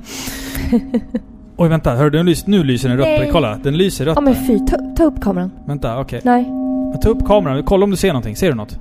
Oj 1.56 1.68
vänta, 1.68 1.94
hör 1.96 2.10
du? 2.10 2.18
Nu 2.18 2.24
lyser, 2.24 2.50
nu 2.50 2.64
lyser 2.64 2.88
den 2.88 2.98
rött. 2.98 3.06
Nej. 3.06 3.28
Kolla, 3.32 3.58
den 3.62 3.76
lyser 3.76 4.04
rött. 4.04 4.16
Ja 4.16 4.20
men 4.20 4.34
fy, 4.34 4.58
ta, 4.58 4.76
ta 4.96 5.04
upp 5.04 5.20
kameran. 5.20 5.50
Vänta, 5.66 6.00
okej. 6.00 6.20
Nej. 6.24 6.42
Men 6.90 7.00
Ta 7.00 7.08
upp 7.08 7.26
kameran, 7.26 7.62
kolla 7.62 7.84
om 7.84 7.90
du 7.90 7.96
ser 7.96 8.08
någonting. 8.08 8.36
Ser 8.36 8.48
du 8.48 8.54
något? 8.54 8.78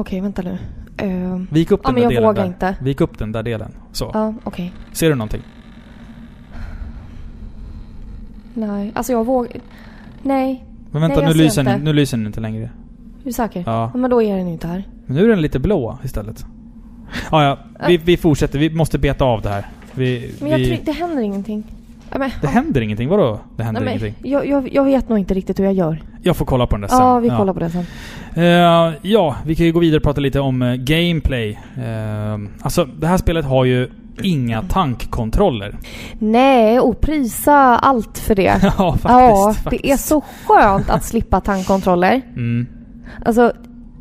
Okej, 0.00 0.20
vänta 0.20 0.42
nu. 0.42 0.58
Uh, 1.02 1.42
Vik 1.50 1.70
upp 1.70 1.80
ja 1.84 1.88
den 1.92 1.94
men 2.00 2.08
där 2.08 2.14
jag 2.22 2.34
delen 2.34 2.34
där. 2.34 2.46
inte. 2.70 2.84
Vik 2.84 3.00
upp 3.00 3.18
den 3.18 3.32
där 3.32 3.42
delen. 3.42 3.72
Så. 3.92 4.10
Ja, 4.14 4.34
okej. 4.44 4.72
Ser 4.92 5.08
du 5.08 5.14
någonting? 5.14 5.42
Nej, 8.54 8.92
alltså 8.94 9.12
jag 9.12 9.26
vågar... 9.26 9.52
Nej. 10.22 10.64
Men 10.90 11.02
vänta, 11.02 11.16
Nej, 11.16 11.24
jag 11.24 11.28
nu, 11.28 11.38
ser 11.38 11.44
lyser 11.44 11.60
inte. 11.60 11.72
den, 11.72 11.80
nu 11.84 11.92
lyser 11.92 12.16
den 12.16 12.26
inte 12.26 12.40
längre. 12.40 12.64
Är 12.64 13.24
du 13.24 13.32
säker? 13.32 13.62
Ja. 13.66 13.90
Ja, 13.94 13.98
Men 13.98 14.10
då 14.10 14.22
är 14.22 14.36
den 14.36 14.48
inte 14.48 14.66
här. 14.66 14.84
Men 15.06 15.16
nu 15.16 15.24
är 15.24 15.28
den 15.28 15.40
lite 15.42 15.58
blå 15.58 15.98
istället. 16.04 16.44
Ja, 17.30 17.44
ja. 17.44 17.58
Vi, 17.88 17.96
vi 17.96 18.16
fortsätter. 18.16 18.58
Vi 18.58 18.70
måste 18.70 18.98
beta 18.98 19.24
av 19.24 19.42
det 19.42 19.48
här. 19.48 19.66
Vi, 19.94 20.34
Men 20.40 20.50
jag 20.50 20.58
vi, 20.58 20.66
tror 20.66 20.84
det 20.84 20.92
händer 20.92 21.22
ingenting. 21.22 21.64
Ja, 22.12 22.18
men, 22.18 22.30
Det 22.30 22.36
ja. 22.42 22.48
händer 22.48 22.80
ingenting? 22.80 23.08
Vadå? 23.08 23.40
Det 23.56 23.62
händer 23.62 23.80
Nej, 23.82 23.98
ingenting? 23.98 24.30
jag, 24.30 24.46
jag, 24.46 24.68
jag 24.72 24.84
vet 24.84 25.08
nog 25.08 25.18
inte 25.18 25.34
riktigt 25.34 25.58
hur 25.58 25.64
jag 25.64 25.74
gör. 25.74 26.02
Jag 26.22 26.36
får 26.36 26.46
kolla 26.46 26.66
på 26.66 26.76
den 26.76 26.80
där 26.80 26.88
sen. 26.88 26.98
Ja, 26.98 27.18
vi 27.18 27.28
kollar 27.28 27.52
på 27.52 27.60
det 27.60 27.70
sen. 27.70 27.86
Eh, 28.34 28.94
ja, 29.02 29.36
vi 29.44 29.54
kan 29.54 29.66
ju 29.66 29.72
gå 29.72 29.80
vidare 29.80 29.96
och 29.96 30.02
prata 30.02 30.20
lite 30.20 30.40
om 30.40 30.62
eh, 30.62 30.74
gameplay. 30.74 31.50
Uh, 31.78 32.48
alltså, 32.62 32.84
det 32.84 33.06
här 33.06 33.16
spelet 33.16 33.44
har 33.44 33.64
ju 33.64 33.88
inga 34.22 34.62
tankkontroller. 34.62 35.78
Nej, 36.18 36.80
och 36.80 37.00
prisa 37.00 37.76
allt 37.78 38.18
för 38.18 38.34
det. 38.34 38.42
ja, 38.62 38.92
faktiskt. 38.92 39.04
ja, 39.04 39.54
faktiskt. 39.62 39.82
det 39.82 39.90
är 39.90 39.96
så 39.96 40.24
skönt 40.46 40.90
att 40.90 41.04
slippa 41.04 41.40
tankkontroller. 41.40 42.22
Mm. 42.36 42.66
Alltså, 43.24 43.52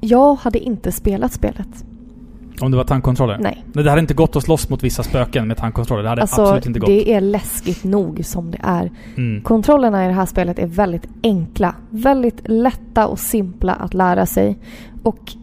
jag 0.02 0.36
hade 0.36 0.60
inte 0.60 0.92
spelat 0.92 1.34
spelet. 1.34 1.86
Om 2.62 2.72
det 2.72 2.78
var 2.78 2.84
tankkontroller? 2.84 3.38
Nej. 3.42 3.64
Men 3.74 3.84
Det 3.84 3.90
hade 3.90 4.00
inte 4.02 4.14
gått 4.14 4.36
att 4.36 4.44
slåss 4.44 4.70
mot 4.70 4.84
vissa 4.84 5.04
spöken 5.04 5.48
med 5.48 5.58
tankkontroller. 5.58 6.04
Det 6.04 6.10
hade 6.10 6.22
Alltså, 6.22 6.42
absolut 6.42 6.66
inte 6.66 6.80
gått. 6.80 6.88
det 6.88 7.14
är 7.14 7.22
läskigt 7.22 7.84
nog 7.84 8.26
som 8.26 8.52
det 8.52 8.60
är. 8.64 8.92
Mm. 9.18 9.42
Kontrollerna 9.42 10.06
i 10.06 10.08
det 10.08 10.14
här 10.14 10.26
spelet 10.26 10.60
är 10.60 10.68
väldigt 10.68 11.08
enkla. 11.24 11.76
Väldigt 11.90 12.42
lätta 12.46 13.08
och 13.08 13.20
simpla 13.20 13.74
att 13.74 13.94
lära 13.94 14.26
sig. 14.26 14.58
Och 15.04 15.34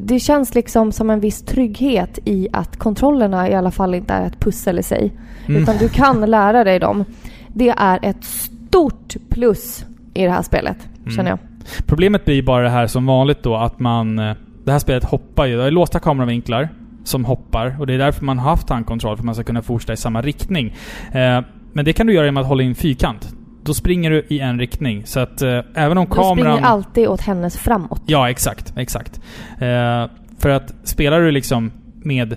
det 0.00 0.18
känns 0.18 0.54
liksom 0.54 0.92
som 0.92 1.10
en 1.10 1.20
viss 1.20 1.42
trygghet 1.42 2.18
i 2.24 2.48
att 2.52 2.76
kontrollerna 2.76 3.48
i 3.50 3.54
alla 3.54 3.70
fall 3.70 3.94
inte 3.94 4.14
är 4.14 4.26
ett 4.26 4.40
pussel 4.40 4.78
i 4.78 4.82
sig. 4.82 5.12
Mm. 5.46 5.62
Utan 5.62 5.76
du 5.78 5.88
kan 5.88 6.20
lära 6.30 6.64
dig 6.64 6.78
dem. 6.78 7.04
Det 7.48 7.68
är 7.68 7.98
ett 8.02 8.24
stort 8.24 9.16
plus 9.30 9.84
i 10.14 10.24
det 10.24 10.30
här 10.30 10.42
spelet, 10.42 10.76
Mm. 11.00 11.10
känner 11.16 11.30
jag. 11.30 11.38
Problemet 11.86 12.24
blir 12.24 12.42
bara 12.42 12.62
det 12.62 12.70
här 12.70 12.86
som 12.86 13.06
vanligt 13.06 13.42
då 13.42 13.56
att 13.56 13.80
man... 13.80 14.34
Det 14.70 14.74
här 14.74 14.78
spelet 14.78 15.04
hoppar 15.04 15.46
ju. 15.46 15.56
Det 15.56 15.64
är 15.64 15.70
låsta 15.70 15.98
kameravinklar 15.98 16.68
som 17.04 17.24
hoppar 17.24 17.76
och 17.80 17.86
det 17.86 17.94
är 17.94 17.98
därför 17.98 18.24
man 18.24 18.38
har 18.38 18.50
haft 18.50 18.66
tankkontroll 18.66 19.16
för 19.16 19.24
man 19.24 19.34
ska 19.34 19.44
kunna 19.44 19.62
fortsätta 19.62 19.92
i 19.92 19.96
samma 19.96 20.22
riktning. 20.22 20.76
Eh, 21.12 21.40
men 21.72 21.84
det 21.84 21.92
kan 21.92 22.06
du 22.06 22.12
göra 22.12 22.24
genom 22.24 22.42
att 22.42 22.48
hålla 22.48 22.62
in 22.62 22.74
fyrkant. 22.74 23.34
Då 23.62 23.74
springer 23.74 24.10
du 24.10 24.26
i 24.28 24.40
en 24.40 24.58
riktning. 24.58 25.06
Så 25.06 25.20
att 25.20 25.42
eh, 25.42 25.60
även 25.74 25.98
om 25.98 26.04
Du 26.04 26.10
kameran... 26.10 26.36
springer 26.36 26.62
alltid 26.62 27.08
åt 27.08 27.20
hennes 27.20 27.56
framåt. 27.58 28.02
Ja, 28.06 28.30
exakt. 28.30 28.72
Exakt. 28.76 29.20
Eh, 29.58 30.06
för 30.38 30.48
att 30.48 30.74
spelar 30.84 31.20
du 31.20 31.30
liksom 31.30 31.72
med 31.94 32.36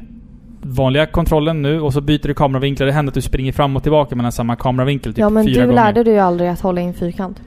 vanliga 0.61 1.05
kontrollen 1.05 1.61
nu 1.61 1.81
och 1.81 1.93
så 1.93 2.01
byter 2.01 2.27
du 2.27 2.33
kameravinklar. 2.33 2.87
Det 2.87 2.93
händer 2.93 3.11
att 3.11 3.15
du 3.15 3.21
springer 3.21 3.51
fram 3.51 3.75
och 3.75 3.83
tillbaka 3.83 4.15
mellan 4.15 4.31
samma 4.31 4.55
kameravinkel 4.55 5.13
typ 5.13 5.19
ja, 5.19 5.29
men 5.29 5.45
fyra 5.45 5.61
du 5.61 5.67
gånger. 5.67 5.75
lärde 5.75 6.03
dig 6.03 6.13
ju 6.13 6.19
aldrig 6.19 6.49
att 6.49 6.61
hålla 6.61 6.81
in 6.81 6.93
fyrkant. 6.93 7.41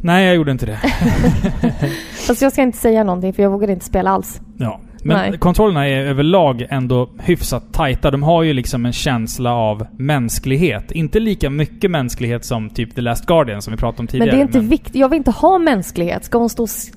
Nej, 0.00 0.26
jag 0.26 0.36
gjorde 0.36 0.52
inte 0.52 0.66
det. 0.66 0.78
Fast 2.26 2.42
jag 2.42 2.52
ska 2.52 2.62
inte 2.62 2.78
säga 2.78 3.04
någonting 3.04 3.32
för 3.32 3.42
jag 3.42 3.50
vågade 3.50 3.72
inte 3.72 3.84
spela 3.84 4.10
alls. 4.10 4.40
Ja. 4.58 4.80
Men 5.02 5.30
Nej. 5.30 5.38
kontrollerna 5.38 5.88
är 5.88 6.00
överlag 6.06 6.66
ändå 6.70 7.10
hyfsat 7.18 7.72
tajta. 7.72 8.10
De 8.10 8.22
har 8.22 8.42
ju 8.42 8.52
liksom 8.52 8.86
en 8.86 8.92
känsla 8.92 9.52
av 9.54 9.86
mänsklighet. 9.98 10.90
Inte 10.92 11.20
lika 11.20 11.50
mycket 11.50 11.90
mänsklighet 11.90 12.44
som 12.44 12.70
typ 12.70 12.94
The 12.94 13.00
Last 13.00 13.26
Guardian 13.26 13.62
som 13.62 13.70
vi 13.72 13.76
pratade 13.76 13.98
om 14.00 14.02
Men 14.04 14.06
tidigare. 14.08 14.30
det 14.30 14.36
är 14.36 14.42
inte 14.42 14.60
viktigt. 14.60 14.94
Jag 14.94 15.08
vill 15.08 15.16
inte 15.16 15.30
ha 15.30 15.58
mänsklighet. 15.58 16.24
Ska 16.24 16.38
hon 16.38 16.48
stå, 16.48 16.64
s- 16.64 16.90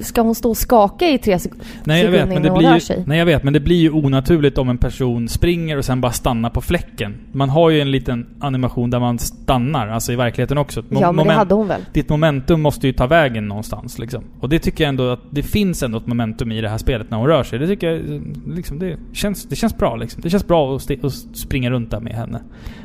ska 0.00 0.20
hon 0.22 0.34
stå 0.34 0.50
och 0.50 0.56
skaka 0.56 1.08
i 1.08 1.18
tre 1.18 1.36
sek- 1.38 1.52
Nej 1.84 2.04
jag, 2.04 2.10
vet, 2.10 2.20
sekunder 2.20 2.40
men 2.40 2.52
det 2.52 2.58
blir 2.58 2.74
ju, 2.74 2.80
sig? 2.80 3.04
nej 3.06 3.18
jag 3.18 3.26
vet, 3.26 3.42
men 3.44 3.52
det 3.52 3.60
blir 3.60 3.76
ju 3.76 3.90
onaturligt 3.90 4.58
om 4.58 4.68
en 4.68 4.78
person 4.78 5.28
springer 5.28 5.76
och 5.78 5.84
sen 5.84 6.00
bara 6.00 6.12
stannar 6.12 6.50
på 6.50 6.60
fläcken. 6.60 7.14
Man 7.32 7.48
har 7.50 7.70
ju 7.70 7.80
en 7.80 7.90
liten 7.90 8.26
animation 8.40 8.90
där 8.90 9.00
man 9.00 9.18
stannar, 9.18 9.88
alltså 9.88 10.12
i 10.12 10.16
verkligheten 10.16 10.58
också. 10.58 10.80
Mo- 10.80 10.84
Ja, 10.90 10.98
men 11.00 11.00
det 11.16 11.22
moment- 11.22 11.38
hade 11.38 11.54
hon 11.54 11.68
väl? 11.68 11.80
Ditt 11.92 12.08
momentum 12.08 12.62
måste 12.62 12.86
ju 12.86 12.92
ta 12.92 13.06
vägen 13.06 13.48
någonstans 13.48 13.98
liksom. 13.98 14.24
Och 14.40 14.48
det 14.48 14.58
tycker 14.58 14.84
jag 14.84 14.88
ändå 14.88 15.10
att 15.10 15.20
det 15.30 15.42
finns 15.42 15.82
ändå 15.82 15.98
ett 15.98 16.06
momentum 16.06 16.52
i 16.52 16.60
det 16.60 16.68
här 16.68 16.78
spelet 16.78 17.10
när 17.10 17.18
hon 17.18 17.26
rör 17.26 17.42
sig. 17.42 17.58
Det 17.58 17.66
tycker 17.66 17.90
jag 17.90 18.22
liksom, 18.54 18.78
det 18.78 18.96
känns, 19.12 19.44
det 19.44 19.56
känns 19.56 19.78
bra 19.78 19.96
liksom. 19.96 20.22
Det 20.22 20.30
känns 20.30 20.46
bra 20.46 20.76
att, 20.76 20.82
sti- 20.82 21.06
att 21.06 21.36
springa 21.36 21.70
runt 21.70 21.90
där 21.90 22.00
med 22.00 22.12
henne. 22.14 22.40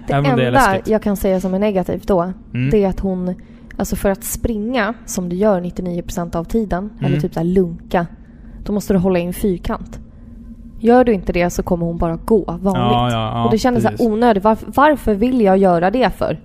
Det 0.07 0.13
Även 0.13 0.37
det 0.37 0.47
enda 0.47 0.67
läskigt. 0.67 0.87
jag 0.87 1.01
kan 1.03 1.17
säga 1.17 1.41
som 1.41 1.53
är 1.53 1.59
negativt 1.59 2.07
då, 2.07 2.33
Mm. 2.53 2.69
det 2.69 2.83
är 2.83 2.87
att 2.89 2.99
hon... 2.99 3.35
Alltså 3.79 3.95
för 3.95 4.09
att 4.09 4.23
springa, 4.23 4.93
som 5.05 5.29
du 5.29 5.35
gör 5.35 5.61
99% 5.61 6.35
av 6.35 6.43
tiden, 6.43 6.89
Mm. 6.99 7.05
eller 7.05 7.21
typ 7.21 7.33
så 7.33 7.43
lunka, 7.43 8.07
då 8.63 8.73
måste 8.73 8.93
du 8.93 8.99
hålla 8.99 9.19
in 9.19 9.33
fyrkant. 9.33 9.99
Gör 10.79 11.03
du 11.03 11.13
inte 11.13 11.33
det 11.33 11.49
så 11.49 11.63
kommer 11.63 11.85
hon 11.85 11.97
bara 11.97 12.15
gå 12.15 12.37
vanligt. 12.45 12.65
Ja, 12.73 13.11
ja, 13.11 13.31
ja, 13.35 13.45
och 13.45 13.51
det 13.51 13.57
kändes 13.57 13.83
så 13.83 13.89
precis. 13.89 14.05
här 14.07 14.13
onödigt. 14.13 14.43
Varför, 14.43 14.71
varför 14.75 15.13
vill 15.15 15.41
jag 15.41 15.57
göra 15.57 15.91
det 15.91 16.09
för? 16.09 16.39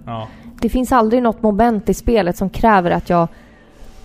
Det 0.60 0.68
finns 0.68 0.92
aldrig 0.92 1.22
något 1.22 1.42
moment 1.42 1.88
i 1.88 1.94
spelet 1.94 2.36
som 2.36 2.50
kräver 2.50 2.90
att 2.90 3.10
jag 3.10 3.28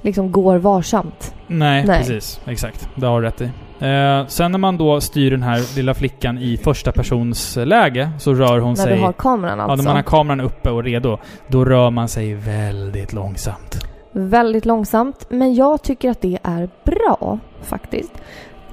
liksom 0.02 0.32
går 0.32 0.58
varsamt. 0.58 1.36
Nej, 1.48 1.86
Nej. 1.86 1.98
precis. 1.98 2.42
Exakt. 2.46 2.90
Det 2.96 3.06
har 3.08 3.22
du 3.22 3.28
rätt 3.28 3.42
i. 3.42 3.52
Eh, 3.86 4.28
sen 4.28 4.52
när 4.52 4.58
man 4.58 4.78
då 4.78 5.02
styr 5.02 5.32
den 5.32 5.44
här 5.44 5.76
lilla 5.76 5.94
flickan 5.94 6.38
i 6.38 6.58
första 6.58 6.92
persons 6.92 7.56
läge 7.56 8.10
så 8.20 8.34
rör 8.34 8.60
hon 8.60 8.70
När 8.70 8.84
sig... 8.84 8.96
du 8.98 9.02
har 9.02 9.14
kameran 9.14 9.58
Ja, 9.60 9.64
alltså. 9.64 9.76
när 9.76 9.90
man 9.90 9.96
har 9.96 10.04
kameran 10.04 10.42
uppe 10.42 10.70
och 10.70 10.84
redo. 10.84 11.18
Då 11.48 11.66
rör 11.66 11.90
man 11.90 12.08
sig 12.08 12.34
väldigt 12.34 13.14
långsamt. 13.14 13.86
Väldigt 14.12 14.66
långsamt, 14.66 15.26
men 15.30 15.54
jag 15.56 15.82
tycker 15.82 16.10
att 16.12 16.22
det 16.22 16.40
är 16.44 16.70
bra 16.84 17.40
faktiskt. 17.62 18.12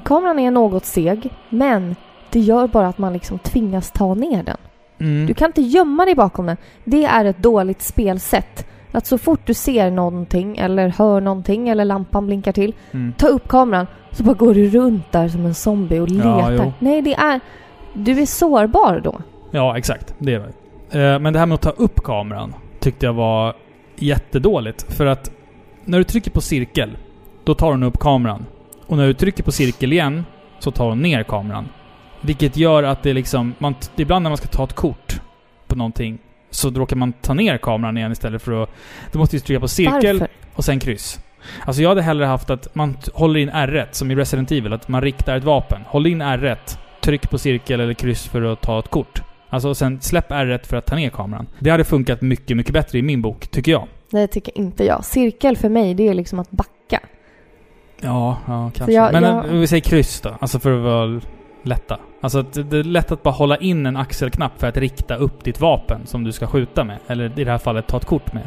Kameran 0.05 0.39
är 0.39 0.51
något 0.51 0.85
seg, 0.85 1.31
men 1.49 1.97
det 2.31 2.41
gör 2.41 2.67
bara 2.67 2.89
att 2.89 2.99
man 2.99 3.13
liksom 3.13 3.39
tvingas 3.39 3.91
ta 3.91 4.15
ner 4.15 4.43
den. 4.43 4.57
Mm. 5.01 5.27
Du 5.27 5.35
kan 5.35 5.47
inte 5.47 5.63
gömma 5.63 6.05
dig 6.05 6.15
bakom 6.15 6.47
den. 6.47 6.57
Det 6.85 7.05
är 7.05 7.25
ett 7.25 7.39
dåligt 7.39 7.83
spelsätt. 7.83 8.67
Att 8.97 9.07
så 9.07 9.19
fort 9.19 9.41
du 9.47 9.55
ser 9.55 9.91
någonting 9.91 10.57
eller 10.59 10.89
hör 10.89 11.21
någonting 11.21 11.69
eller 11.69 11.85
lampan 11.85 12.27
blinkar 12.27 12.53
till, 12.53 12.75
Mm. 12.93 13.13
ta 13.13 13.27
upp 13.27 13.49
kameran 13.49 13.87
så 14.11 14.23
bara 14.25 14.35
går 14.35 14.55
du 14.55 14.69
runt 14.71 15.13
där 15.13 15.29
som 15.29 15.47
en 15.47 15.55
zombie 15.55 15.99
och 16.01 16.09
Ja, 16.09 16.49
letar. 16.51 16.65
jo. 16.65 16.73
Nej, 16.79 17.03
det 17.03 17.15
är... 17.15 17.41
Du 17.95 18.21
är 18.21 18.27
sårbar 18.27 19.01
då. 19.05 19.21
Ja, 19.51 19.79
exakt. 19.79 20.15
Det 20.19 20.35
är 20.35 20.49
det. 20.91 21.13
Eh, 21.13 21.19
Men 21.19 21.33
det 21.33 21.39
här 21.39 21.47
med 21.47 21.55
att 21.55 21.61
ta 21.63 21.71
upp 21.71 22.03
kameran 22.05 22.55
tyckte 22.81 23.07
jag 23.07 23.13
var 23.13 23.55
jättedåligt. 23.97 24.93
För 24.97 25.07
att 25.07 25.31
när 25.85 25.99
du 25.99 26.05
trycker 26.05 26.31
på 26.31 26.41
cirkel, 26.41 26.97
då 27.45 27.55
tar 27.55 27.71
hon 27.71 27.83
upp 27.83 27.99
kameran. 27.99 28.47
Och 28.87 28.97
när 28.97 29.07
du 29.07 29.15
trycker 29.15 29.43
på 29.43 29.53
cirkel 29.53 29.93
igen, 29.93 30.25
så 30.59 30.71
tar 30.71 30.89
hon 30.89 31.03
ner 31.03 31.23
kameran. 31.23 31.69
Vilket 32.21 32.57
gör 32.57 32.83
att 32.83 33.03
det 33.03 33.13
liksom... 33.13 33.55
Man, 33.59 33.75
ibland 33.97 34.23
när 34.23 34.31
man 34.31 34.37
ska 34.37 34.47
ta 34.49 34.65
ett 34.65 34.73
kort 34.73 35.21
på 35.67 35.77
någonting, 35.77 36.19
så 36.51 36.71
råkar 36.71 36.97
man 36.97 37.13
ta 37.13 37.35
ner 37.35 37.59
kameran 37.59 37.97
igen 37.97 38.13
istället 38.13 38.43
för 38.43 38.63
att... 38.63 38.71
Du 39.13 39.19
måste 39.19 39.37
ju 39.37 39.41
trycka 39.41 39.61
på 39.61 39.69
cirkel 39.69 40.19
Varför? 40.19 40.29
och 40.55 40.65
sen 40.65 40.79
kryss. 40.81 41.21
Alltså 41.65 41.83
jag 41.83 41.89
hade 41.89 42.03
hellre 42.03 42.25
haft 42.25 42.51
att 42.51 42.75
man 42.75 42.97
håller 43.15 43.41
in 43.41 43.51
R1, 43.51 43.87
som 43.91 44.11
i 44.11 44.15
Resident 44.15 44.53
Evil, 44.53 44.73
att 44.73 44.89
man 44.89 45.01
riktar 45.03 45.37
ett 45.37 45.45
vapen. 45.45 45.81
Håll 45.87 46.07
in 46.07 46.23
R1, 46.23 46.57
tryck 47.01 47.31
på 47.31 47.39
cirkel 47.39 47.81
eller 47.81 47.95
kryss 47.95 48.27
för 48.29 48.43
att 48.43 48.61
ta 48.61 48.79
ett 48.79 48.89
kort. 48.89 49.23
Alltså 49.51 49.75
sen 49.75 50.01
släpp 50.01 50.31
R1 50.31 50.67
för 50.67 50.77
att 50.77 50.87
ta 50.87 50.97
ner 50.97 51.11
kameran. 51.11 51.47
Det 51.59 51.71
hade 51.71 51.85
funkat 51.85 52.21
mycket, 52.21 52.57
mycket 52.57 52.73
bättre 52.73 52.99
i 52.99 53.03
min 53.03 53.23
bok, 53.23 53.49
tycker 53.49 53.73
jag. 53.73 53.87
Nej, 54.11 54.23
det 54.27 54.33
tycker 54.33 54.59
inte 54.59 54.85
jag. 54.85 55.05
Cirkel 55.05 55.57
för 55.57 55.69
mig, 55.69 55.95
det 55.95 56.09
är 56.09 56.15
liksom 56.15 56.39
att 56.39 56.51
backa. 56.51 57.01
Ja, 58.01 58.39
ja 58.47 58.71
kanske. 58.75 58.93
jag- 58.93 59.13
Men 59.13 59.23
jag- 59.23 59.45
eh, 59.47 59.53
vi 59.53 59.67
säger 59.67 59.81
kryss 59.81 60.21
då. 60.21 60.37
Alltså 60.41 60.59
för 60.59 60.77
att 60.77 60.83
vara 60.83 61.21
lätta. 61.67 61.99
Alltså 62.21 62.43
det 62.43 62.77
är 62.79 62.85
lätt 62.85 63.13
att 63.13 63.23
bara 63.23 63.35
hålla 63.35 63.57
in 63.57 63.87
en 63.87 63.97
axelknapp 63.97 64.53
för 64.61 64.67
att 64.67 64.77
rikta 64.77 65.17
upp 65.17 65.45
ditt 65.45 65.61
vapen 65.61 66.01
som 66.07 66.25
du 66.25 66.33
ska 66.33 66.47
skjuta 66.47 66.85
med. 66.85 66.99
Eller 67.07 67.41
i 67.41 67.45
det 67.45 67.51
här 67.51 67.59
fallet 67.59 67.87
ta 67.87 67.97
ett 67.97 68.05
kort 68.05 68.33
med. 68.33 68.43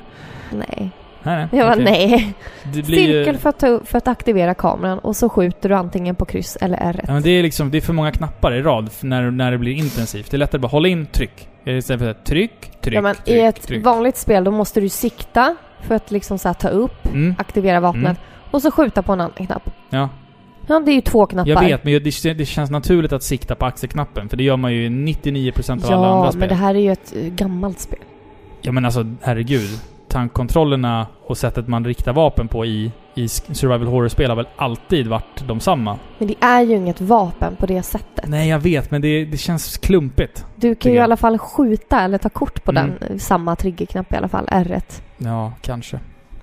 Nej. 0.51 0.89
Nej, 1.23 1.47
nej. 1.51 1.59
Jag 1.59 1.71
okej. 1.71 1.83
nej. 1.83 2.33
Det 2.73 2.85
blir 2.85 2.97
Cirkel 2.97 3.37
för 3.37 3.49
att, 3.49 3.59
ta, 3.59 3.79
för 3.85 3.97
att 3.97 4.07
aktivera 4.07 4.53
kameran 4.53 4.99
och 4.99 5.15
så 5.15 5.29
skjuter 5.29 5.69
du 5.69 5.75
antingen 5.75 6.15
på 6.15 6.25
kryss 6.25 6.55
eller 6.61 6.77
R1. 6.77 7.03
Ja, 7.07 7.13
men 7.13 7.21
det 7.23 7.29
är 7.29 7.43
liksom, 7.43 7.71
det 7.71 7.77
är 7.77 7.81
för 7.81 7.93
många 7.93 8.11
knappar 8.11 8.53
i 8.53 8.61
rad 8.61 8.89
när, 9.01 9.31
när 9.31 9.51
det 9.51 9.57
blir 9.57 9.73
intensivt. 9.73 10.31
Det 10.31 10.37
är 10.37 10.39
lättare 10.39 10.57
att 10.57 10.61
bara 10.61 10.67
hålla 10.67 10.87
in 10.87 11.05
tryck. 11.05 11.47
Istället 11.65 12.01
för 12.01 12.09
att 12.09 12.25
tryck, 12.25 12.71
tryck, 12.81 12.95
Ja, 12.97 13.01
men 13.01 13.15
tryck, 13.15 13.27
I 13.27 13.39
ett 13.39 13.61
tryck. 13.61 13.85
vanligt 13.85 14.17
spel 14.17 14.43
då 14.43 14.51
måste 14.51 14.81
du 14.81 14.89
sikta 14.89 15.55
för 15.81 15.95
att 15.95 16.11
liksom 16.11 16.39
så 16.39 16.53
ta 16.53 16.69
upp, 16.69 17.05
Mm, 17.13 17.35
aktivera 17.37 17.79
vapnet 17.79 18.03
Mm. 18.05 18.15
och 18.51 18.61
så 18.61 18.71
skjuta 18.71 19.01
på 19.01 19.13
en 19.13 19.21
annan 19.21 19.31
knapp. 19.47 19.69
ja. 19.89 20.09
Ja, 20.69 20.79
det 20.79 20.91
är 20.91 20.95
ju 20.95 21.01
två 21.01 21.25
knappar. 21.25 21.49
Jag 21.49 21.59
vet, 21.61 21.83
men 21.83 21.93
det, 21.93 22.33
det 22.33 22.45
känns 22.45 22.69
naturligt 22.71 23.13
att 23.13 23.23
sikta 23.23 23.55
på 23.55 23.65
axelknappen. 23.65 24.29
För 24.29 24.37
det 24.37 24.43
gör 24.43 24.57
man 24.57 24.73
ju 24.73 24.85
i 24.85 24.89
99% 24.89 25.85
av 25.85 25.93
alla 25.93 26.07
andra 26.07 26.25
Ja, 26.25 26.31
spel. 26.31 26.39
men 26.39 26.49
det 26.49 26.55
här 26.55 26.75
är 26.75 26.79
ju 26.79 26.91
ett 26.91 27.13
eh, 27.15 27.23
gammalt 27.33 27.79
spel. 27.79 27.99
Ja 28.61 28.71
men 28.71 28.85
alltså, 28.85 29.05
herregud. 29.21 29.69
Tankkontrollerna 30.07 31.07
och 31.27 31.37
sättet 31.37 31.67
man 31.67 31.85
riktar 31.85 32.13
vapen 32.13 32.47
på 32.47 32.65
i, 32.65 32.91
i 33.15 33.27
survival 33.27 33.87
horror-spel 33.87 34.29
har 34.29 34.35
väl 34.35 34.47
alltid 34.55 35.07
varit 35.07 35.47
de 35.47 35.59
samma? 35.59 35.97
Men 36.17 36.27
det 36.27 36.35
är 36.39 36.61
ju 36.61 36.75
inget 36.75 37.01
vapen 37.01 37.55
på 37.55 37.65
det 37.65 37.83
sättet. 37.83 38.25
Nej, 38.27 38.49
jag 38.49 38.59
vet, 38.59 38.91
men 38.91 39.01
det, 39.01 39.25
det 39.25 39.37
känns 39.37 39.77
klumpigt. 39.77 40.45
Du 40.55 40.75
kan 40.75 40.91
ju 40.91 40.95
i 40.95 40.97
jag. 40.97 41.03
alla 41.03 41.17
fall 41.17 41.37
skjuta 41.37 42.01
eller 42.01 42.17
ta 42.17 42.29
kort 42.29 42.63
på 42.63 42.71
Mm. 42.71 42.91
den, 42.99 43.19
samma 43.19 43.55
triggerknapp 43.55 44.13
i 44.13 44.15
alla 44.15 44.27
fall, 44.27 44.45
R1. 44.45 45.01
Ja, 45.17 45.53
kanske. 45.61 45.99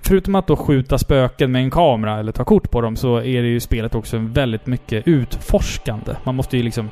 Förutom 0.07 0.35
att 0.35 0.47
då 0.47 0.55
skjuta 0.55 0.97
spöken 0.97 1.51
med 1.51 1.61
en 1.63 1.71
kamera 1.71 2.19
eller 2.19 2.31
ta 2.31 2.43
kort 2.43 2.71
på 2.71 2.81
dem 2.81 2.95
så 2.95 3.17
är 3.17 3.41
det 3.41 3.47
ju 3.47 3.59
spelet 3.59 3.95
också 3.95 4.17
väldigt 4.17 4.67
mycket 4.67 5.07
utforskande. 5.07 6.11
Man 6.23 6.35
måste 6.35 6.57
ju 6.57 6.63
liksom 6.63 6.89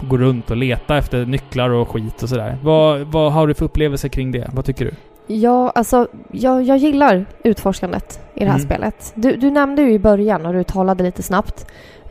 gå 0.00 0.16
runt 0.18 0.50
och 0.50 0.56
leta 0.56 0.96
efter 0.98 1.26
nycklar 1.26 1.70
och 1.70 1.88
skit 1.88 2.22
och 2.22 2.28
sådär. 2.28 2.58
Vad, 2.62 3.00
vad 3.00 3.32
har 3.32 3.46
du 3.46 3.54
för 3.54 3.64
upplevelse 3.64 4.08
kring 4.08 4.32
det? 4.32 4.50
Vad 4.52 4.64
tycker 4.64 4.84
du? 4.84 4.90
Ja, 5.34 5.72
alltså 5.74 6.08
jag, 6.32 6.62
jag 6.62 6.78
gillar 6.78 7.26
utforskandet 7.44 8.20
i 8.34 8.38
det 8.40 8.50
här 8.50 8.54
Mm. 8.58 8.66
spelet. 8.66 9.12
Du, 9.14 9.36
du 9.36 9.50
nämnde 9.50 9.82
ju 9.82 9.92
i 9.92 9.98
början 9.98 10.46
och 10.46 10.52
du 10.52 10.64
talade 10.64 11.04
lite 11.04 11.22
snabbt 11.22 11.66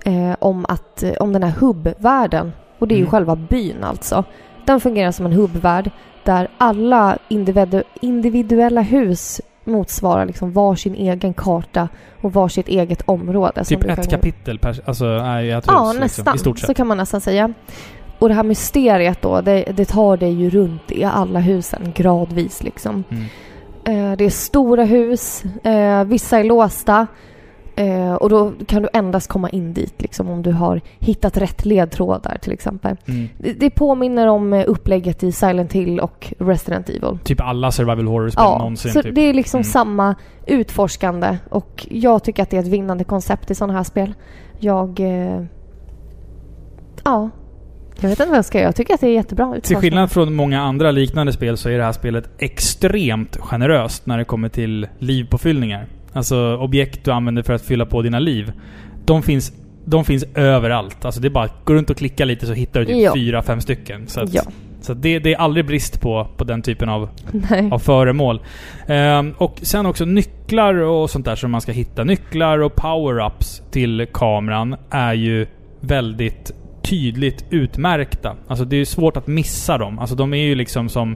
eh, 0.06 0.36
om, 0.39 0.66
att, 0.70 1.03
eh, 1.03 1.12
om 1.20 1.34
den 1.34 1.43
här 1.43 1.51
hubbvärlden. 1.60 2.51
Och 2.80 2.88
det 2.88 2.93
är 2.95 2.97
ju 2.97 3.01
Mm. 3.01 3.12
själva 3.12 3.36
byn 3.36 3.84
alltså. 3.84 4.24
Den 4.66 4.80
fungerar 4.82 5.12
som 5.12 5.26
en 5.26 5.34
hubbvärld 5.34 5.91
där 6.24 6.47
alla 6.58 7.18
individu- 7.30 7.84
individuella 8.01 8.82
hus 8.82 9.41
motsvarar 9.66 10.26
liksom 10.26 10.51
varsin 10.51 10.95
egen 10.95 11.34
karta 11.34 11.89
och 12.22 12.34
varsitt 12.34 12.68
eget 12.68 13.01
område. 13.05 13.63
Typ 13.63 13.84
ett 13.84 13.95
kan- 13.95 14.05
kapitel 14.05 14.59
per... 14.59 14.82
Alltså, 14.86 15.05
nej, 15.05 15.51
ett 15.51 15.63
Ja, 15.68 15.88
hus 15.91 15.99
nästan. 15.99 16.24
liksom, 16.24 16.36
i 16.36 16.39
stort 16.39 16.59
sett. 16.59 16.68
Så 16.68 16.74
kan 16.74 16.88
man 16.88 16.97
nästan 16.97 17.22
säga. 17.22 17.53
Och 18.20 18.30
det 18.30 18.36
här 18.36 18.43
mysteriet 18.43 19.22
då, 19.22 19.41
det, 19.41 19.63
det 19.78 19.86
tar 19.86 20.18
dig 20.18 20.32
ju 20.34 20.49
runt 20.49 20.91
i 20.91 21.03
alla 21.03 21.39
husen 21.39 21.93
gradvis 21.95 22.63
liksom. 22.63 23.03
Mm. 23.09 23.24
Eh, 24.11 24.18
det 24.18 24.26
är 24.26 24.30
stora 24.30 24.84
hus, 24.84 25.43
eh, 25.63 26.03
vissa 26.03 26.39
är 26.39 26.43
låsta. 26.43 27.07
Eh, 27.78 28.13
och 28.13 28.30
då 28.30 28.53
kan 28.67 28.82
du 28.82 28.89
endast 28.93 29.28
komma 29.30 29.49
in 29.49 29.73
dit 29.73 29.93
liksom, 30.01 30.30
om 30.30 30.41
du 30.41 30.51
har 30.51 30.82
hittat 30.99 31.38
rätt 31.38 31.65
ledtrådar 31.65 32.38
till 32.41 32.51
exempel. 32.51 32.97
Mm. 33.07 33.30
Det, 33.38 33.53
det 33.53 33.69
påminner 33.69 34.28
om 34.28 34.53
eh, 34.53 34.63
upplägget 34.67 35.23
i 35.23 35.32
Silent 35.32 35.73
Hill 35.73 35.99
och 35.99 36.34
Resident 36.39 36.89
Evil. 36.89 37.17
Typ 37.23 37.41
alla 37.41 37.71
survival 37.71 38.07
horror-spel 38.07 38.43
Ja, 38.45 38.57
någonsin. 38.57 38.91
så 38.91 39.01
typ. 39.01 39.15
det 39.15 39.21
är 39.21 39.34
liksom 39.34 39.57
Mm. 39.57 39.63
samma 39.63 40.15
utforskande 40.47 41.38
och 41.49 41.88
jag 41.89 42.23
tycker 42.23 42.43
att 42.43 42.49
det 42.49 42.57
är 42.57 42.61
ett 42.61 42.67
vinnande 42.67 43.03
koncept 43.03 43.51
i 43.51 43.55
sådana 43.55 43.73
här 43.73 43.84
spel. 43.84 44.13
Jag... 44.59 44.99
Eh, 44.99 45.41
ja. 47.03 47.30
Jag 47.99 48.09
vet 48.09 48.19
inte 48.19 48.30
vad 48.30 48.38
jag 48.38 48.45
ska 48.45 48.57
göra. 48.57 48.67
Jag 48.67 48.76
tycker 48.76 48.93
att 48.93 49.01
det 49.01 49.07
är 49.07 49.13
jättebra 49.13 49.45
Till 49.51 49.57
utforskande. 49.57 49.82
skillnad 49.82 50.11
från 50.11 50.34
många 50.34 50.61
andra 50.61 50.91
liknande 50.91 51.34
spel 51.34 51.57
så 51.57 51.69
är 51.69 51.78
det 51.78 51.84
här 51.84 51.91
spelet 51.91 52.30
extremt 52.38 53.38
generöst 53.38 54.05
när 54.05 54.17
det 54.17 54.23
kommer 54.26 54.49
till 54.49 54.88
livpåfyllningar. 54.99 55.86
Alltså 56.16 56.57
objekt 56.57 57.05
du 57.05 57.11
använder 57.11 57.43
för 57.43 57.53
att 57.53 57.61
fylla 57.61 57.86
på 57.86 58.01
dina 58.01 58.20
liv. 58.20 58.51
De 59.05 59.24
finns, 59.24 59.53
de 59.86 60.05
finns 60.05 60.26
överallt. 60.36 61.05
Alltså 61.05 61.22
det 61.22 61.28
är 61.28 61.30
bara 61.30 61.49
gå 61.63 61.74
runt 61.74 61.89
och 61.89 61.97
klicka 61.97 62.26
lite 62.26 62.45
så 62.45 62.53
hittar 62.53 62.80
du 62.80 62.86
typ 62.86 62.97
Ja. 63.03 63.13
fyra, 63.16 63.41
fem 63.41 63.61
stycken. 63.61 64.07
Så, 64.07 64.20
att, 64.22 64.34
Ja. 64.34 64.41
så 64.82 64.93
det, 64.93 65.20
det 65.20 65.34
är 65.34 65.38
aldrig 65.38 65.66
brist 65.66 66.01
på, 66.01 66.28
på 66.38 66.43
den 66.43 66.61
typen 66.61 66.89
av, 66.89 67.09
Nej. 67.49 67.70
av 67.72 67.80
föremål. 67.80 68.39
Ehm, 68.88 69.34
och 69.38 69.59
sen 69.61 69.86
också 69.86 70.05
nycklar 70.05 70.74
och 70.76 71.09
sånt 71.09 71.26
där 71.26 71.36
som 71.36 71.51
man 71.51 71.61
ska 71.61 71.72
hitta. 71.72 72.03
Nycklar 72.03 72.59
och 72.59 72.74
power-ups 72.76 73.61
till 73.72 74.07
kameran 74.13 74.76
är 74.89 75.13
ju 75.13 75.45
väldigt 75.80 76.51
tydligt 76.84 77.45
utmärkta. 77.49 78.36
Alltså 78.47 78.66
det 78.66 78.76
är 78.78 78.86
svårt 78.86 79.18
att 79.18 79.28
missa 79.28 79.78
dem. 79.78 79.99
Alltså 79.99 80.16
de 80.16 80.34
är 80.34 80.43
ju 80.43 80.55
liksom 80.55 80.89
som... 80.89 81.16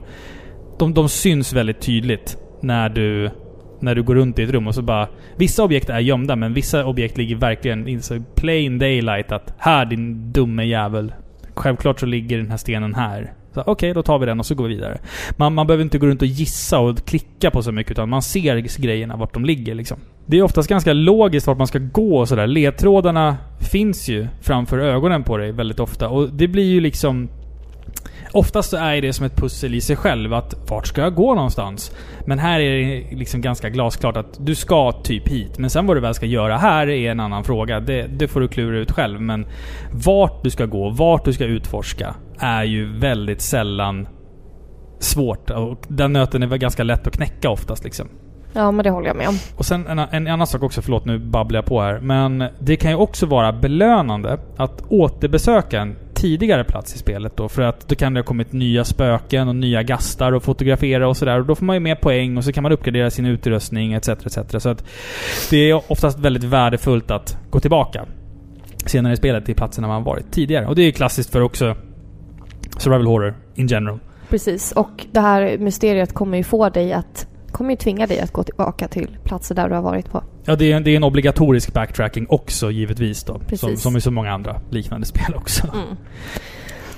De, 0.78 0.94
de 0.94 1.08
syns 1.08 1.52
väldigt 1.52 1.80
tydligt 1.80 2.36
när 2.60 2.88
du, 2.88 3.30
när 3.82 3.94
du 3.94 4.02
går 4.02 4.14
runt 4.14 4.38
i 4.38 4.42
ett 4.42 4.50
rum 4.50 4.66
och 4.66 4.74
så 4.74 4.82
bara... 4.82 5.08
Vissa 5.36 5.64
objekt 5.64 5.90
är 5.90 5.98
gömda 5.98 6.36
men 6.36 6.54
vissa 6.54 6.84
objekt 6.84 7.18
ligger 7.18 7.36
verkligen 7.36 7.88
i 7.88 8.00
plain 8.34 8.78
daylight 8.78 9.32
att 9.32 9.54
här 9.58 9.84
din 9.84 10.32
dumme 10.32 10.64
jävel. 10.64 11.12
Självklart 11.54 12.00
så 12.00 12.06
ligger 12.06 12.38
den 12.38 12.50
här 12.50 12.56
stenen 12.56 12.94
här. 12.94 13.32
Okej, 13.50 13.64
Okej, 13.66 13.94
då 13.94 14.02
tar 14.02 14.18
vi 14.18 14.26
den 14.26 14.40
och 14.40 14.46
så 14.46 14.54
går 14.54 14.68
vi 14.68 14.74
vidare. 14.74 14.98
Man, 15.36 15.54
man 15.54 15.66
behöver 15.66 15.84
inte 15.84 15.98
gå 15.98 16.06
runt 16.06 16.22
och 16.22 16.28
gissa 16.28 16.78
och 16.78 17.04
klicka 17.04 17.50
på 17.50 17.62
så 17.62 17.72
mycket 17.72 17.92
utan 17.92 18.08
man 18.08 18.22
ser 18.22 18.80
grejerna 18.82 19.16
vart 19.16 19.34
de 19.34 19.44
ligger 19.44 19.74
liksom. 19.74 19.98
Det 20.26 20.38
är 20.38 20.42
oftast 20.42 20.68
ganska 20.68 20.92
logiskt 20.92 21.46
vart 21.46 21.58
man 21.58 21.66
ska 21.66 21.78
gå 21.78 22.18
och 22.18 22.28
sådär. 22.28 22.46
Ledtrådarna 22.46 23.36
finns 23.72 24.08
ju 24.08 24.26
framför 24.40 24.78
ögonen 24.78 25.22
på 25.22 25.36
dig 25.36 25.52
väldigt 25.52 25.80
ofta 25.80 26.08
och 26.08 26.28
det 26.32 26.48
blir 26.48 26.64
ju 26.64 26.80
liksom... 26.80 27.28
Oftast 28.32 28.70
så 28.70 28.76
är 28.76 29.02
det 29.02 29.12
som 29.12 29.26
ett 29.26 29.36
pussel 29.36 29.74
i 29.74 29.80
sig 29.80 29.96
själv 29.96 30.34
att 30.34 30.54
vart 30.70 30.86
ska 30.86 31.00
jag 31.00 31.14
gå 31.14 31.34
någonstans? 31.34 31.92
Men 32.26 32.38
här 32.38 32.60
är 32.60 32.78
det 32.78 33.16
liksom 33.16 33.40
ganska 33.40 33.68
glasklart 33.68 34.16
att 34.16 34.46
du 34.46 34.54
ska 34.54 34.92
typ 34.92 35.28
hit. 35.28 35.58
Men 35.58 35.70
sen 35.70 35.86
vad 35.86 35.96
du 35.96 36.00
väl 36.00 36.14
ska 36.14 36.26
göra 36.26 36.56
här 36.56 36.88
är 36.88 37.10
en 37.10 37.20
annan 37.20 37.44
fråga. 37.44 37.80
Det, 37.80 38.02
det 38.02 38.28
får 38.28 38.40
du 38.40 38.48
klura 38.48 38.78
ut 38.78 38.92
själv. 38.92 39.20
Men 39.20 39.46
vart 39.92 40.44
du 40.44 40.50
ska 40.50 40.66
gå, 40.66 40.90
vart 40.90 41.24
du 41.24 41.32
ska 41.32 41.44
utforska 41.44 42.14
är 42.38 42.64
ju 42.64 42.98
väldigt 42.98 43.40
sällan 43.40 44.08
svårt. 44.98 45.50
Och 45.50 45.84
den 45.88 46.12
nöten 46.12 46.42
är 46.42 46.46
väl 46.46 46.58
ganska 46.58 46.82
lätt 46.82 47.06
att 47.06 47.16
knäcka 47.16 47.50
oftast 47.50 47.84
liksom. 47.84 48.08
Ja, 48.52 48.70
men 48.70 48.84
det 48.84 48.90
håller 48.90 49.06
jag 49.06 49.16
med 49.16 49.28
om. 49.28 49.38
Och 49.56 49.66
sen 49.66 49.86
en, 49.86 49.98
en 49.98 50.26
annan 50.26 50.46
sak 50.46 50.62
också, 50.62 50.82
förlåt 50.82 51.04
nu 51.04 51.18
babblar 51.18 51.58
jag 51.58 51.66
på 51.66 51.80
här. 51.80 52.00
Men 52.00 52.44
det 52.58 52.76
kan 52.76 52.90
ju 52.90 52.96
också 52.96 53.26
vara 53.26 53.52
belönande 53.52 54.38
att 54.56 54.82
återbesöka 54.88 55.80
en 55.80 55.96
tidigare 56.20 56.64
plats 56.64 56.94
i 56.94 56.98
spelet 56.98 57.36
då. 57.36 57.48
För 57.48 57.62
att 57.62 57.88
då 57.88 57.94
kan 57.94 58.14
det 58.14 58.20
ha 58.20 58.24
kommit 58.24 58.52
nya 58.52 58.84
spöken 58.84 59.48
och 59.48 59.56
nya 59.56 59.82
gastar 59.82 60.32
och 60.32 60.42
fotografera 60.42 61.08
och 61.08 61.16
sådär. 61.16 61.40
Och 61.40 61.46
då 61.46 61.54
får 61.54 61.64
man 61.64 61.76
ju 61.76 61.80
mer 61.80 61.94
poäng 61.94 62.36
och 62.36 62.44
så 62.44 62.52
kan 62.52 62.62
man 62.62 62.72
uppgradera 62.72 63.10
sin 63.10 63.26
utrustning 63.26 63.92
etc. 63.92 64.08
etc. 64.08 64.62
Så 64.62 64.68
att 64.68 64.84
det 65.50 65.70
är 65.70 65.92
oftast 65.92 66.18
väldigt 66.18 66.44
värdefullt 66.44 67.10
att 67.10 67.38
gå 67.50 67.60
tillbaka 67.60 68.06
senare 68.86 69.12
i 69.12 69.16
spelet 69.16 69.44
till 69.44 69.54
platserna 69.54 69.88
man 69.88 70.04
varit 70.04 70.32
tidigare. 70.32 70.66
Och 70.66 70.74
det 70.74 70.82
är 70.82 70.86
ju 70.86 70.92
klassiskt 70.92 71.30
för 71.30 71.40
också 71.40 71.76
survival 72.78 73.06
horror 73.06 73.34
in 73.54 73.66
general. 73.66 73.98
Precis. 74.28 74.72
Och 74.72 75.06
det 75.12 75.20
här 75.20 75.58
mysteriet 75.58 76.12
kommer 76.12 76.38
ju 76.38 76.44
få 76.44 76.68
dig 76.68 76.92
att 76.92 77.26
kommer 77.52 77.70
ju 77.70 77.76
tvinga 77.76 78.06
dig 78.06 78.20
att 78.20 78.32
gå 78.32 78.42
tillbaka 78.42 78.88
till 78.88 79.16
platser 79.24 79.54
där 79.54 79.68
du 79.68 79.74
har 79.74 79.82
varit 79.82 80.10
på. 80.10 80.22
Ja, 80.44 80.56
det 80.56 80.72
är, 80.72 80.80
det 80.80 80.90
är 80.90 80.96
en 80.96 81.04
obligatorisk 81.04 81.72
backtracking 81.72 82.26
också 82.28 82.70
givetvis 82.70 83.24
då. 83.24 83.40
Som, 83.56 83.76
som 83.76 83.96
i 83.96 84.00
så 84.00 84.10
många 84.10 84.32
andra 84.32 84.60
liknande 84.70 85.06
spel 85.06 85.34
också. 85.36 85.66
Mm. 85.74 85.96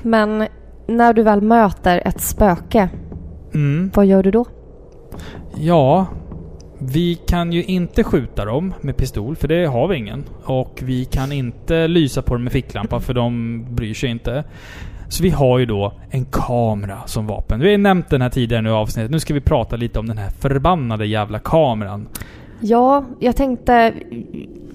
Men 0.03 0.48
när 0.86 1.12
du 1.12 1.22
väl 1.22 1.40
möter 1.40 2.03
ett 2.05 2.20
spöke, 2.20 2.88
Mm. 3.55 3.90
vad 3.94 4.07
gör 4.07 4.22
du 4.22 4.30
då? 4.30 4.44
Ja, 5.57 6.07
vi 6.78 7.14
kan 7.14 7.53
ju 7.53 7.64
inte 7.64 8.05
skjuta 8.05 8.44
dem 8.44 8.74
med 8.80 8.96
pistol, 8.96 9.36
för 9.36 9.48
det 9.48 9.66
har 9.66 9.88
vi 9.88 9.96
ingen. 9.96 10.24
Och 10.44 10.80
vi 10.82 11.05
kan 11.05 11.32
inte 11.32 11.88
lysa 11.88 12.22
på 12.22 12.34
dem 12.34 12.44
med 12.44 12.53
ficklampa, 12.53 13.00
för 13.00 13.14
de 13.14 13.64
bryr 13.74 13.94
sig 13.94 14.11
inte. 14.11 14.44
Så 15.12 15.22
vi 15.22 15.30
har 15.30 15.58
ju 15.58 15.66
då 15.66 15.92
en 16.10 16.24
kamera 16.24 16.98
som 17.06 17.26
vapen. 17.26 17.60
Vi 17.60 17.70
har 17.70 17.78
nämnt 17.78 18.10
den 18.10 18.22
här 18.22 18.30
tidigare 18.30 18.62
nu 18.62 18.68
i 18.68 18.72
avsnittet. 18.72 19.10
Nu 19.10 19.20
ska 19.20 19.34
vi 19.34 19.40
prata 19.40 19.76
lite 19.76 19.98
om 19.98 20.06
den 20.08 20.18
här 20.18 20.30
förbannade 20.30 21.06
jävla 21.06 21.38
kameran. 21.38 22.08
Ja, 22.60 23.04
jag 23.20 23.36
tänkte... 23.36 23.94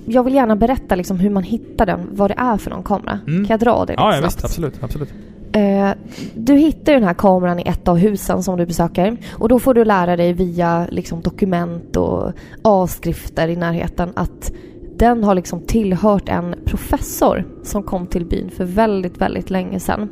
Jag 0.06 0.24
vill 0.24 0.34
gärna 0.34 0.56
berätta 0.56 0.96
liksom 0.96 1.20
hur 1.20 1.30
man 1.30 1.44
hittar 1.44 1.86
den, 1.86 2.10
vad 2.12 2.30
det 2.30 2.36
är 2.38 2.58
för 2.58 2.70
någon 2.70 2.84
kamera. 2.84 3.20
Mm. 3.28 3.46
Kan 3.46 3.54
jag 3.54 3.60
dra 3.60 3.86
det 3.86 3.94
lite 3.94 4.02
Ja, 4.02 4.12
ja 4.16 4.18
snabbt? 4.18 4.36
visst. 4.36 4.46
Absolut. 4.46 4.84
absolut. 4.84 5.10
Eh, 5.52 5.90
du 6.36 6.54
hittar 6.56 6.94
ju 6.94 7.00
den 7.00 7.08
här 7.08 7.14
kameran 7.14 7.60
i 7.60 7.64
ett 7.66 7.88
av 7.88 7.98
husen 7.98 8.44
som 8.44 8.58
du 8.58 8.66
besöker. 8.66 9.18
Och 9.34 9.50
då 9.50 9.60
får 9.60 9.74
du 9.74 9.86
lära 9.86 10.16
dig 10.16 10.34
via 10.34 10.88
liksom, 10.90 11.22
dokument 11.22 11.96
och 11.96 12.32
avskrifter 12.62 13.48
i 13.48 13.56
närheten 13.56 14.10
att 14.16 14.52
den 14.98 15.24
har 15.24 15.36
liksom 15.36 15.62
tillhört 15.62 16.30
en 16.30 16.56
professor 16.66 17.46
som 17.64 17.84
kom 17.84 18.08
till 18.08 18.26
byn 18.26 18.50
för 18.50 18.64
väldigt, 18.66 19.22
väldigt 19.22 19.50
länge 19.50 19.80
sedan. 19.80 20.10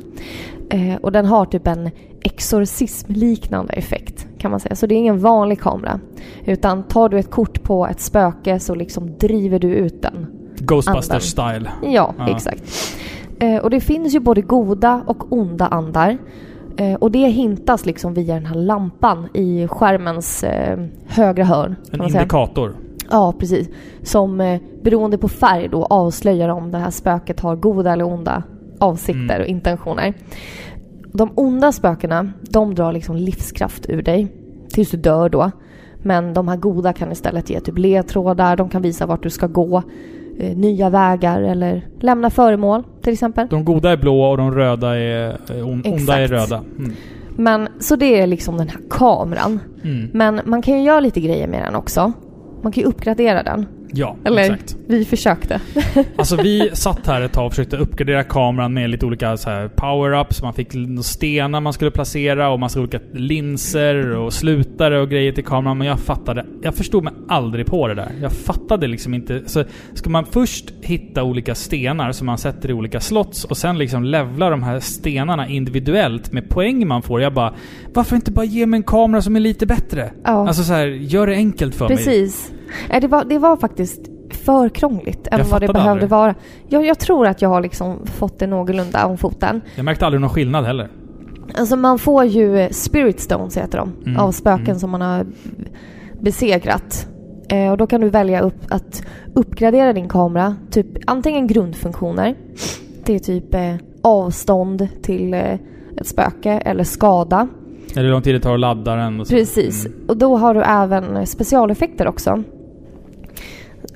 Eh, 0.70 0.94
och 0.96 1.12
den 1.12 1.26
har 1.26 1.46
typ 1.46 1.66
en 1.66 1.90
exorcismliknande 2.22 3.72
effekt 3.72 4.26
kan 4.38 4.50
man 4.50 4.60
säga. 4.60 4.74
Så 4.74 4.86
det 4.86 4.94
är 4.94 4.96
ingen 4.96 5.18
vanlig 5.18 5.60
kamera. 5.60 6.00
Utan 6.44 6.82
tar 6.82 7.08
du 7.08 7.18
ett 7.18 7.30
kort 7.30 7.62
på 7.62 7.86
ett 7.86 8.00
spöke 8.00 8.60
så 8.60 8.74
liksom 8.74 9.16
driver 9.18 9.58
du 9.58 9.68
ut 9.74 10.02
den. 10.02 10.26
Ghostbusters-style. 10.58 11.68
Ja, 11.82 12.14
Ja. 12.18 12.28
exakt. 12.30 12.62
Eh, 13.40 13.56
och 13.56 13.70
det 13.70 13.80
finns 13.80 14.14
ju 14.14 14.20
både 14.20 14.40
goda 14.42 15.02
och 15.06 15.32
onda 15.32 15.66
andar. 15.66 16.18
Eh, 16.76 16.94
och 16.94 17.10
det 17.10 17.26
hintas 17.28 17.86
liksom 17.86 18.14
via 18.14 18.34
den 18.34 18.46
här 18.46 18.54
lampan 18.54 19.28
i 19.34 19.68
skärmens 19.68 20.44
eh, 20.44 20.78
högra 21.06 21.44
hörn. 21.44 21.76
En 21.92 21.98
man 21.98 22.10
säga. 22.10 22.26
Ja, 23.10 23.34
precis. 23.38 23.68
Som 24.02 24.40
eh, 24.40 24.60
beroende 24.82 25.18
på 25.18 25.28
färg 25.28 25.68
då 25.68 25.84
avslöjar 25.84 26.48
om 26.48 26.70
det 26.70 26.78
här 26.78 26.90
spöket 26.90 27.40
har 27.40 27.56
goda 27.56 27.92
eller 27.92 28.04
onda 28.06 28.42
avsikter 28.78 29.20
Mm. 29.34 29.40
och 29.40 29.46
intentioner. 29.46 30.14
De 31.12 31.30
onda 31.34 31.72
spökena, 31.72 32.32
de 32.40 32.74
drar 32.74 32.92
liksom 32.92 33.16
livskraft 33.16 33.86
ur 33.88 34.02
dig 34.02 34.28
tills 34.72 34.90
du 34.90 34.96
dör 34.96 35.28
då. 35.28 35.50
Men 36.02 36.34
de 36.34 36.48
här 36.48 36.56
goda 36.56 36.92
kan 36.92 37.12
istället 37.12 37.50
ge 37.50 37.60
typ 37.60 37.78
ledtrådar, 37.78 38.56
de 38.56 38.68
kan 38.68 38.82
visa 38.82 39.06
vart 39.06 39.22
du 39.22 39.30
ska 39.30 39.46
gå, 39.46 39.82
eh, 40.38 40.56
nya 40.56 40.90
vägar 40.90 41.42
eller 41.42 41.86
lämna 42.00 42.30
föremål 42.30 42.82
till 43.02 43.12
exempel. 43.12 43.46
De 43.50 43.64
goda 43.64 43.90
är 43.92 43.96
blå 43.96 44.22
och 44.22 44.36
de 44.36 44.52
röda 44.54 44.98
är... 44.98 45.38
eh, 45.50 45.68
On, 45.68 45.82
onda 45.86 46.18
är 46.18 46.28
röda. 46.28 46.62
Mm. 46.78 46.92
Men 47.38 47.68
så 47.80 47.96
det 47.96 48.20
är 48.20 48.26
liksom 48.26 48.56
den 48.58 48.68
här 48.68 48.80
kameran. 48.90 49.60
Mm. 49.84 50.10
Men 50.12 50.40
man 50.44 50.62
kan 50.62 50.74
ju 50.78 50.82
göra 50.84 51.00
lite 51.00 51.20
grejer 51.20 51.48
med 51.48 51.62
den 51.62 51.74
också. 51.74 52.12
Man 52.66 52.72
kan 52.72 52.82
ju 52.82 52.88
uppgradera 52.88 53.42
den. 53.42 53.66
Ja, 53.92 54.16
Eller 54.24 54.42
exakt. 54.42 54.76
vi 54.86 55.04
försökte. 55.04 55.60
Alltså 56.16 56.36
vi 56.36 56.70
satt 56.72 57.06
här 57.06 57.20
ett 57.20 57.32
tag 57.32 57.46
och 57.46 57.52
försökte 57.52 57.76
uppgradera 57.76 58.22
kameran 58.24 58.74
med 58.74 58.90
lite 58.90 59.06
olika 59.06 59.36
power-ups. 59.76 60.42
Man 60.42 60.54
fick 60.54 60.72
stenar 61.04 61.60
man 61.60 61.72
skulle 61.72 61.90
placera 61.90 62.50
och 62.50 62.60
massa 62.60 62.80
olika 62.80 62.98
linser 63.12 64.16
och 64.16 64.32
slutare 64.32 65.00
och 65.00 65.10
grejer 65.10 65.32
till 65.32 65.44
kameran. 65.44 65.78
Men 65.78 65.86
jag 65.86 65.98
fattade... 66.00 66.46
Jag 66.62 66.74
förstod 66.74 67.04
mig 67.04 67.12
aldrig 67.28 67.66
på 67.66 67.88
det 67.88 67.94
där. 67.94 68.12
Jag 68.22 68.32
fattade 68.32 68.86
liksom 68.86 69.14
inte... 69.14 69.42
Så 69.46 69.64
ska 69.94 70.10
man 70.10 70.26
först 70.26 70.72
hitta 70.80 71.22
olika 71.22 71.54
stenar 71.54 72.12
som 72.12 72.26
man 72.26 72.38
sätter 72.38 72.70
i 72.70 72.72
olika 72.72 73.00
slots 73.00 73.44
och 73.44 73.56
sen 73.56 73.78
liksom 73.78 74.04
levla 74.04 74.50
de 74.50 74.62
här 74.62 74.80
stenarna 74.80 75.48
individuellt 75.48 76.32
med 76.32 76.48
poäng 76.48 76.86
man 76.88 77.02
får. 77.02 77.20
Jag 77.22 77.34
bara... 77.34 77.54
Varför 77.94 78.16
inte 78.16 78.30
bara 78.30 78.44
ge 78.44 78.66
mig 78.66 78.78
en 78.78 78.82
kamera 78.84 79.22
som 79.22 79.36
är 79.36 79.40
lite 79.40 79.66
bättre? 79.66 80.12
Ja, 80.24 80.48
Alltså 80.48 80.62
så 80.62 80.72
här, 80.72 80.86
gör 80.86 81.26
det 81.26 81.34
enkelt 81.34 81.74
för 81.74 81.88
mig. 81.88 81.96
precis. 81.96 82.52
Nej, 82.90 83.00
det, 83.00 83.08
var, 83.08 83.24
det 83.24 83.38
var 83.38 83.56
faktiskt 83.56 84.00
för 84.30 84.68
krångligt 84.68 85.26
än 85.26 85.40
vad 85.50 85.60
det 85.60 85.66
behövde 85.66 85.90
aldrig. 85.90 86.10
vara. 86.10 86.34
Jag, 86.68 86.86
jag 86.86 86.98
tror 86.98 87.26
att 87.26 87.42
jag 87.42 87.48
har 87.48 87.60
liksom 87.60 88.06
fått 88.06 88.38
det 88.38 88.46
någorlunda 88.46 89.06
om 89.06 89.18
foten. 89.18 89.60
Jag 89.74 89.84
märkte 89.84 90.06
aldrig 90.06 90.20
någon 90.20 90.30
skillnad 90.30 90.64
heller. 90.64 90.88
Alltså 91.58 91.76
man 91.76 91.98
får 91.98 92.24
ju 92.24 92.68
spirit 92.70 93.20
stones 93.20 93.56
heter 93.56 93.78
de, 93.78 93.92
Mm, 94.06 94.20
av 94.20 94.32
spöken 94.32 94.64
mm. 94.64 94.78
som 94.78 94.90
man 94.90 95.00
har 95.00 95.26
besegrat. 96.20 97.08
Eh, 97.48 97.70
och 97.70 97.76
då 97.76 97.86
kan 97.86 98.00
du 98.00 98.08
välja 98.08 98.40
upp 98.40 98.60
att 98.68 99.02
uppgradera 99.34 99.92
din 99.92 100.08
kamera, 100.08 100.56
typ 100.70 100.86
antingen 101.06 101.46
grundfunktioner, 101.46 102.34
det 103.04 103.14
är 103.14 103.18
typ 103.18 103.54
eh, 103.54 103.74
avstånd 104.02 104.88
till 105.02 105.34
eh, 105.34 105.54
ett 105.96 106.06
spöke 106.06 106.50
eller 106.50 106.84
skada. 106.84 107.48
Eller 107.92 108.02
hur 108.02 108.10
lång 108.10 108.22
tid 108.22 108.34
det 108.34 108.40
tar 108.40 108.54
att 108.54 108.60
ladda 108.60 108.94
den 108.94 109.20
och 109.20 109.26
så. 109.26 109.34
Precis. 109.34 109.86
Mm. 109.86 109.98
Och 110.08 110.16
då 110.16 110.36
har 110.36 110.54
du 110.54 110.62
även 110.62 111.26
specialeffekter 111.26 112.08
också. 112.08 112.42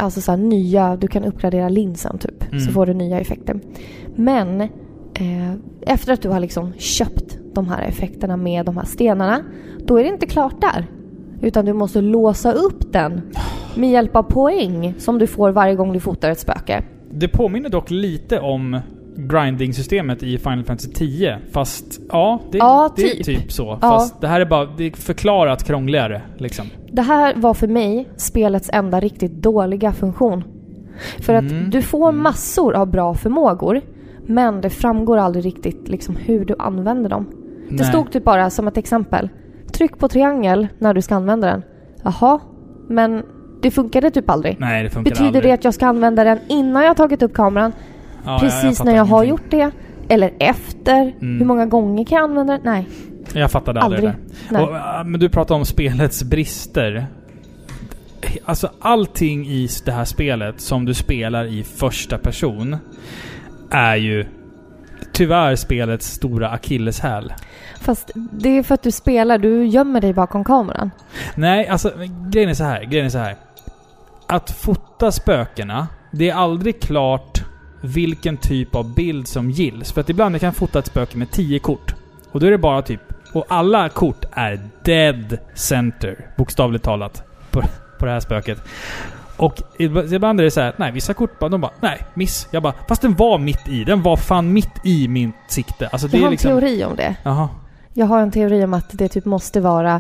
Alltså 0.01 0.21
så 0.21 0.33
här 0.33 0.39
nya, 0.39 0.97
du 0.97 1.09
kan 1.09 1.25
uppgradera 1.25 1.69
linsen 1.69 2.19
typ. 2.19 2.53
Mm. 2.53 2.61
Så 2.61 2.73
får 2.73 2.87
du 2.87 2.95
nya 2.95 3.21
effekter. 3.21 3.61
Men 4.17 4.61
eh, 4.61 5.53
efter 5.81 6.13
att 6.13 6.23
du 6.23 6.29
har 6.29 6.41
liksom 6.41 6.73
köpt 6.73 7.39
de 7.55 7.69
här 7.69 7.83
effekterna 7.83 8.37
med 8.37 8.67
de 8.67 8.77
här 8.77 8.85
stenarna. 8.85 9.43
Då 9.87 9.97
är 9.97 10.03
det 10.03 10.09
inte 10.09 10.27
klart 10.27 10.61
där. 10.61 10.87
Utan 11.43 11.65
du 11.65 11.73
måste 11.73 12.01
låsa 12.01 12.53
upp 12.53 12.93
den 12.93 13.21
med 13.77 13.91
hjälp 13.91 14.17
av 14.17 14.23
poäng 14.23 14.95
som 14.99 15.19
du 15.19 15.27
får 15.27 15.51
varje 15.51 15.75
gång 15.75 15.93
du 15.93 16.01
fotar 16.01 16.31
ett 16.31 16.39
spöke. 16.39 16.85
Det 17.11 17.29
påminner 17.29 17.69
dock 17.69 17.91
lite 17.91 18.41
om 18.41 18.81
grinding-systemet 19.29 20.23
i 20.23 20.39
Final 20.39 20.64
Fantasy 20.64 20.93
10. 20.93 21.39
Fast 21.53 22.01
ja, 22.09 22.41
det, 22.53 22.59
Ja, 22.59 22.91
det 22.97 23.03
är 23.03 23.14
typ. 23.14 23.25
typ 23.25 23.53
så. 23.53 23.66
Ja. 23.83 23.89
Fast 23.91 24.21
det 24.21 24.29
här 24.29 24.41
är 24.41 24.45
bara 24.45 24.64
det 24.77 24.85
är 24.85 24.91
förklarat 24.97 25.64
krångligare. 25.64 26.23
Liksom. 26.39 26.66
Det 26.93 27.03
här 27.03 27.35
var 27.37 27.55
för 27.55 27.68
mig 27.68 28.09
spelets 28.16 28.71
enda 28.73 29.01
riktigt 29.01 29.33
dåliga 29.33 29.93
funktion. 29.93 30.45
För 31.18 31.35
att 31.35 31.51
Mm. 31.51 31.71
du 31.71 31.83
får 31.83 32.09
Mm. 32.09 32.23
massor 32.23 32.75
av 32.75 32.91
bra 32.91 33.14
förmågor. 33.14 33.81
Men 34.27 34.61
det 34.61 34.71
framgår 34.71 35.16
aldrig 35.16 35.45
riktigt 35.47 35.89
liksom 35.89 36.16
hur 36.16 36.45
du 36.45 36.55
använder 36.59 37.11
dem. 37.11 37.27
Det 37.71 37.77
Nej. 37.77 37.85
stod 37.87 38.12
typ 38.12 38.25
bara 38.25 38.51
som 38.51 38.68
ett 38.68 38.77
exempel. 38.77 39.29
Tryck 39.73 39.99
på 39.99 40.09
triangel 40.09 40.68
när 40.79 40.95
du 40.95 41.03
ska 41.03 41.14
använda 41.14 41.47
den. 41.47 41.62
Jaha, 42.05 42.41
men 42.89 43.23
det 43.62 43.71
funkade 43.71 44.11
typ 44.11 44.31
aldrig. 44.31 44.57
Nej, 44.61 44.83
det 44.83 44.91
funkar 44.91 45.11
Betyder 45.11 45.27
aldrig. 45.29 45.45
det 45.45 45.53
att 45.53 45.64
jag 45.64 45.75
ska 45.75 45.87
använda 45.87 46.25
den 46.25 46.39
innan 46.49 46.83
jag 46.83 46.91
har 46.91 46.95
tagit 46.95 47.23
upp 47.23 47.35
kameran? 47.35 47.73
Ja, 48.25 48.39
precis 48.41 48.79
fattar 48.79 48.91
när 48.91 48.97
jag 48.99 49.05
har 49.05 49.25
ingenting. 49.25 49.61
gjort 49.61 49.73
det? 50.09 50.14
Eller 50.14 50.33
efter? 50.39 51.01
Mm. 51.03 51.39
Hur 51.39 51.45
många 51.47 51.66
gånger 51.66 52.05
kan 52.05 52.16
jag 52.16 52.25
använda 52.25 52.53
den? 52.53 52.62
Nej, 52.64 52.89
Jag 53.33 53.51
fattade 53.51 53.81
aldrig, 53.81 54.05
aldrig. 54.09 54.25
det 54.49 54.55
där. 54.57 54.68
Och, 54.68 54.77
äh, 54.77 55.05
men 55.05 55.21
du 55.21 55.29
pratar 55.29 55.55
om 55.55 55.64
spelets 55.64 56.23
brister. 56.25 57.07
Alltså 58.45 58.71
allting 58.81 59.47
i 59.47 59.68
det 59.85 59.93
här 59.93 60.05
spelet 60.05 60.61
som 60.61 60.85
du 60.85 60.95
spelar 60.95 61.45
i 61.45 61.62
första 61.64 62.18
person 62.18 62.77
är 63.71 63.97
ju 63.97 64.27
tyvärr 65.12 65.57
spelets 65.57 66.07
stora 66.12 66.49
akilleshäl. 66.51 67.33
Fast 67.81 68.11
det 68.14 68.49
är 68.59 68.62
för 68.62 68.75
att 68.75 68.83
du 68.83 68.91
spelar, 68.91 69.39
du 69.39 69.66
gömmer 69.66 70.01
dig 70.01 70.12
bakom 70.12 70.45
kameran. 70.45 70.91
Nej, 71.35 71.68
alltså 71.68 71.93
grejen 72.31 72.51
är 72.51 72.55
så 72.55 72.64
här. 72.64 72.85
Grejen 72.85 73.07
är 73.07 73.11
så 73.11 73.18
här. 73.18 73.37
Att 74.27 74.51
fota 74.51 75.12
spökena, 75.12 75.89
det 76.12 76.31
är 76.31 76.35
aldrig 76.35 76.81
klart 76.83 77.30
vilken 77.81 78.37
typ 78.37 78.74
av 78.74 78.95
bild 78.95 79.28
som 79.28 79.51
gills. 79.51 79.93
För 79.93 80.01
att 80.01 80.09
ibland 80.11 80.41
kan 80.41 80.47
jag 80.47 80.57
fota 80.57 80.78
ett 80.78 80.87
spöke 80.87 81.18
med 81.18 81.31
10 81.31 81.59
kort. 81.59 81.95
Och 82.33 82.41
då 82.41 82.47
är 82.47 82.51
det 82.51 82.59
bara 82.59 82.83
typ... 82.83 83.01
Och 83.33 83.45
alla 83.49 83.89
kort 83.89 84.24
är 84.33 84.61
dead 84.85 85.39
center, 85.55 86.26
bokstavligt 86.37 86.85
talat, 86.85 87.22
på, 87.51 87.62
på 87.99 88.07
det 88.07 88.12
här 88.12 88.20
spöket. 88.20 88.59
Och 89.37 89.62
ib- 89.78 90.14
ibland 90.14 90.41
är 90.41 90.45
det 90.45 90.51
så 90.51 90.61
här, 90.61 90.74
nej 90.76 90.93
vissa 90.93 91.14
kort 91.14 91.39
bara, 91.39 91.49
de 91.51 91.61
bara, 91.61 91.72
nej, 91.81 92.03
miss. 92.14 92.49
Jag 92.51 92.62
bara, 92.62 92.74
fast 92.89 93.03
den 93.03 93.14
var 93.14 93.39
mitt 93.39 93.68
i. 93.68 93.85
Den 93.85 94.03
var 94.03 94.16
fan 94.16 94.53
mitt 94.53 94.70
i 94.85 95.09
min 95.09 95.33
sikte. 95.49 95.87
Alltså 95.89 96.09
det 96.09 96.16
Jag 96.16 96.22
har 96.22 96.24
är 96.24 96.26
en 96.26 96.31
liksom... 96.33 96.51
teori 96.51 96.85
om 96.85 96.97
det. 96.97 97.16
Jaha. 97.22 97.49
Jag 97.95 98.07
har 98.07 98.20
en 98.22 98.31
teori 98.31 98.64
om 98.64 98.74
att 98.74 98.87
det 98.91 99.09
typ 99.09 99.24
måste 99.24 99.61
vara 99.61 99.95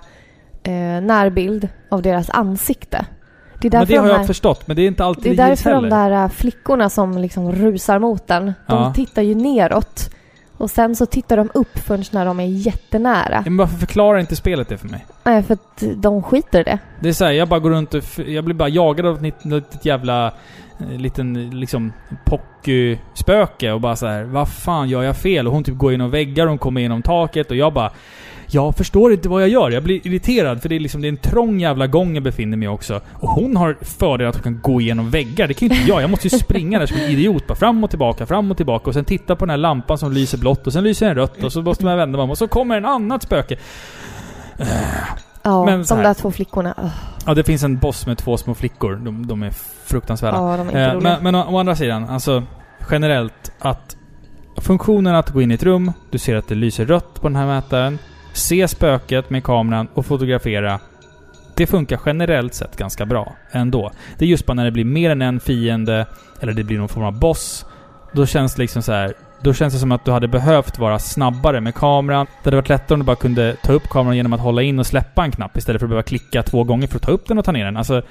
eh, 0.62 0.72
närbild 1.02 1.68
av 1.90 2.02
deras 2.02 2.30
ansikte. 2.30 3.06
Det 3.60 3.68
är 3.74 3.78
Men 3.78 3.86
det 3.88 3.96
har 3.96 4.04
de, 4.06 4.10
jag 4.12 4.18
här, 4.18 4.24
förstått, 4.26 4.66
men 4.66 4.76
det 4.76 4.82
är 4.82 4.86
inte 4.86 5.04
alltid 5.04 5.36
det 5.36 5.42
är 5.42 5.48
därför 5.48 5.70
de 5.70 5.84
heller. 5.84 6.10
där 6.10 6.24
eh, 6.24 6.28
flickorna 6.28 6.90
som 6.90 7.18
liksom 7.18 7.52
rusar 7.52 7.98
mot 7.98 8.26
den, 8.26 8.44
de 8.44 8.52
Ja. 8.66 8.92
tittar 8.96 9.22
ju 9.22 9.34
neråt. 9.34 10.10
Och 10.56 10.70
sen 10.70 10.96
så 10.96 11.06
tittar 11.06 11.36
de 11.36 11.50
upp 11.54 11.78
förrän 11.78 12.04
när 12.10 12.24
de 12.24 12.40
är 12.40 12.44
jättenära. 12.46 13.32
Ja, 13.34 13.40
Men 13.44 13.56
varför 13.56 13.76
förklarar 13.76 14.18
inte 14.18 14.36
spelet 14.36 14.68
det 14.68 14.78
för 14.78 14.88
mig? 14.88 15.06
Nej, 15.24 15.42
för 15.42 15.54
att 15.54 15.82
de 15.96 16.22
skiter 16.22 16.64
det. 16.64 16.78
Det 17.00 17.08
är 17.08 17.12
såhär, 17.12 17.32
jag 17.32 17.48
bara 17.48 17.60
går 17.60 17.70
runt 17.70 17.94
och... 17.94 18.02
Jag 18.26 18.44
blir 18.44 18.54
bara 18.54 18.68
jagad 18.68 19.06
av 19.06 19.14
ett 19.26 19.44
litet, 19.44 19.84
jävla... 19.84 20.26
eh, 20.80 20.98
Liten 20.98 21.50
liksom 21.60 21.92
Pocky-spöke 22.24 23.72
och 23.72 23.80
bara 23.80 23.96
så 23.96 24.06
här, 24.06 24.22
vad 24.24 24.48
fan 24.48 24.88
gör 24.88 25.02
jag 25.02 25.16
fel? 25.16 25.46
Och 25.46 25.52
hon 25.52 25.64
typ 25.64 25.76
går 25.78 25.92
genom 25.92 26.10
väggar, 26.10 26.46
hon 26.46 26.58
kommer 26.58 26.80
genom 26.80 27.02
taket 27.02 27.50
och 27.50 27.56
jag 27.56 27.72
bara... 27.72 27.90
Jag 28.52 28.76
förstår 28.76 29.12
inte 29.12 29.28
vad 29.28 29.42
jag 29.42 29.48
gör. 29.48 29.70
Jag 29.70 29.82
blir 29.82 30.06
irriterad 30.06 30.62
för 30.62 30.68
det 30.68 30.74
är 30.76 30.80
liksom 30.80 31.00
det 31.00 31.06
är 31.06 31.10
en 31.10 31.16
trång 31.16 31.60
jävla 31.60 31.86
gång 31.86 32.14
jag 32.14 32.22
befinner 32.22 32.56
mig 32.56 32.68
också. 32.68 33.00
Och 33.12 33.28
hon 33.28 33.56
har 33.56 33.76
fördel 33.80 34.28
att 34.28 34.34
hon 34.34 34.42
kan 34.42 34.60
gå 34.62 34.80
igenom 34.80 35.10
väggar. 35.10 35.48
Det 35.48 35.54
kan 35.54 35.68
ju 35.68 35.74
inte 35.74 35.88
jag. 35.88 36.02
Jag 36.02 36.10
måste 36.10 36.26
ju 36.28 36.38
springa 36.38 36.78
där 36.78 36.86
som 36.86 36.96
en 36.96 37.10
idiot. 37.10 37.46
Bara 37.46 37.54
fram 37.54 37.84
och 37.84 37.90
tillbaka, 37.90 38.26
fram 38.26 38.50
och 38.50 38.56
tillbaka. 38.56 38.90
Och 38.90 38.94
sen 38.94 39.04
titta 39.04 39.36
på 39.36 39.44
den 39.44 39.50
här 39.50 39.56
lampan 39.56 39.98
som 39.98 40.12
lyser 40.12 40.38
blått 40.38 40.66
och 40.66 40.72
sen 40.72 40.84
lyser 40.84 41.06
den 41.06 41.14
rött. 41.14 41.44
Och 41.44 41.52
så 41.52 41.62
måste 41.62 41.84
man 41.84 41.96
vända 41.96 42.16
mig 42.16 42.24
om 42.24 42.30
och 42.30 42.38
så 42.38 42.48
kommer 42.48 42.76
en 42.76 42.84
annat 42.84 43.22
spöke. 43.22 43.56
Ja, 45.42 45.64
Men 45.64 45.82
de 45.82 45.98
där 45.98 46.14
två 46.14 46.30
flickorna. 46.30 46.74
öh, 46.78 46.90
Ja, 47.26 47.34
det 47.34 47.44
finns 47.44 47.62
en 47.62 47.78
boss 47.78 48.06
med 48.06 48.18
två 48.18 48.36
små 48.36 48.54
flickor. 48.54 48.96
De, 48.96 49.26
de 49.26 49.42
är 49.42 49.50
fruktansvärda. 49.84 50.36
Ja, 50.36 50.56
de 50.56 50.68
är 50.68 50.94
Eh, 50.94 51.00
men, 51.00 51.22
men 51.22 51.34
å, 51.34 51.44
å 51.48 51.58
andra 51.58 51.76
sidan, 51.76 52.08
alltså 52.08 52.42
generellt 52.90 53.52
att 53.58 53.96
funktionen 54.56 55.14
att 55.14 55.30
gå 55.30 55.42
in 55.42 55.50
i 55.50 55.54
ett 55.54 55.62
rum, 55.62 55.92
du 56.10 56.18
ser 56.18 56.36
att 56.36 56.48
det 56.48 56.54
lyser 56.54 56.86
rött 56.86 57.20
på 57.20 57.28
den 57.28 57.36
här 57.36 57.46
mätaren, 57.46 57.98
se 58.32 58.68
spöket 58.68 59.30
med 59.30 59.44
kameran 59.44 59.88
och 59.94 60.06
fotografera. 60.06 60.80
Det 61.56 61.66
funkar 61.66 62.00
generellt 62.06 62.54
sett 62.54 62.76
ganska 62.76 63.06
bra 63.06 63.32
ändå. 63.52 63.90
Det 64.18 64.24
är 64.24 64.28
just 64.28 64.46
bara 64.46 64.54
när 64.54 64.64
det 64.64 64.70
blir 64.70 64.84
mer 64.84 65.10
än 65.10 65.22
en 65.22 65.40
fiende, 65.40 66.06
eller 66.40 66.52
det 66.52 66.64
blir 66.64 66.78
någon 66.78 66.88
form 66.88 67.04
av 67.04 67.18
boss, 67.18 67.66
då 68.12 68.26
känns 68.26 68.54
det 68.54 68.62
liksom 68.62 68.82
så 68.82 68.92
här. 68.92 69.14
Då 69.42 69.52
känns 69.52 69.74
det 69.74 69.80
som 69.80 69.92
att 69.92 70.04
du 70.04 70.10
hade 70.10 70.28
behövt 70.28 70.78
vara 70.78 70.98
snabbare 70.98 71.60
med 71.60 71.74
kameran. 71.74 72.26
Det 72.26 72.46
hade 72.46 72.56
varit 72.56 72.68
lättare 72.68 72.94
om 72.94 73.00
du 73.00 73.06
bara 73.06 73.16
kunde 73.16 73.56
ta 73.62 73.72
upp 73.72 73.88
kameran 73.88 74.16
genom 74.16 74.32
att 74.32 74.40
hålla 74.40 74.62
in 74.62 74.78
och 74.78 74.86
släppa 74.86 75.24
en 75.24 75.30
knapp 75.30 75.56
istället 75.56 75.80
för 75.80 75.86
att 75.86 75.90
behöva 75.90 76.02
klicka 76.02 76.42
två 76.42 76.64
gånger 76.64 76.88
för 76.88 76.96
att 76.96 77.02
ta 77.02 77.10
upp 77.10 77.28
den 77.28 77.38
och 77.38 77.44
ta 77.44 77.52
ner 77.52 77.64
den. 77.64 77.76
Alltså, 77.76 78.02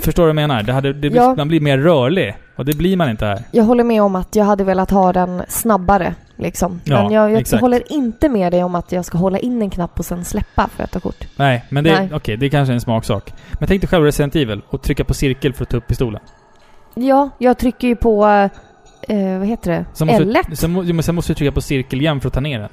förstår 0.00 0.22
du 0.22 0.26
vad 0.26 0.42
jag 0.42 0.48
menar? 0.48 0.62
Det 0.62 0.72
hade, 0.72 0.92
det 0.92 1.08
Ja. 1.08 1.34
Man 1.34 1.48
blir 1.48 1.60
mer 1.60 1.78
rörlig. 1.78 2.36
Och 2.56 2.64
det 2.64 2.76
blir 2.76 2.96
man 2.96 3.10
inte 3.10 3.26
här. 3.26 3.42
Jag 3.50 3.64
håller 3.64 3.84
med 3.84 4.02
om 4.02 4.16
att 4.16 4.36
jag 4.36 4.44
hade 4.44 4.64
velat 4.64 4.90
ha 4.90 5.12
den 5.12 5.42
snabbare. 5.48 6.14
Liksom. 6.38 6.80
Ja, 6.84 7.02
Men 7.02 7.12
jag, 7.12 7.42
jag 7.52 7.58
håller 7.58 7.92
inte 7.92 8.28
med 8.28 8.52
dig 8.52 8.64
om 8.64 8.74
att 8.74 8.92
jag 8.92 9.04
ska 9.04 9.18
hålla 9.18 9.38
in 9.38 9.62
en 9.62 9.70
knapp 9.70 9.98
och 9.98 10.04
sen 10.04 10.24
släppa 10.24 10.68
för 10.76 10.84
att 10.84 10.90
ta 10.90 11.00
kort. 11.00 11.24
Nej, 11.36 11.64
men 11.68 11.84
det, 11.84 11.90
Nej. 12.00 12.10
okej, 12.14 12.36
det 12.36 12.46
är 12.46 12.50
kanske 12.50 12.72
är 12.72 12.74
en 12.74 12.80
smaksak. 12.80 13.32
Men 13.58 13.68
tänk 13.68 13.82
dig 13.82 13.88
själv 13.88 14.04
Resident 14.04 14.36
Evil 14.36 14.62
och 14.68 14.82
trycka 14.82 15.04
på 15.04 15.14
cirkel 15.14 15.52
för 15.52 15.62
att 15.62 15.68
ta 15.70 15.76
upp 15.76 15.86
pistolen. 15.86 16.20
Ja, 16.94 17.30
jag 17.38 17.58
trycker 17.58 17.88
ju 17.88 17.96
på... 17.96 18.26
Eh, 19.08 19.38
vad 19.38 19.46
heter 19.46 19.70
det? 19.70 19.84
Sen 19.92 20.06
måste, 20.06 20.24
L1. 20.24 20.54
sen, 20.54 20.70
må- 20.72 20.84
jo, 20.84 20.94
men 20.94 21.02
sen 21.02 21.14
måste 21.14 21.30
du 21.32 21.34
trycka 21.34 21.52
på 21.52 21.60
cirkel 21.60 22.00
igen 22.00 22.20
för 22.20 22.28
att 22.28 22.34
ta 22.34 22.40
ner 22.40 22.58
den. 22.60 22.68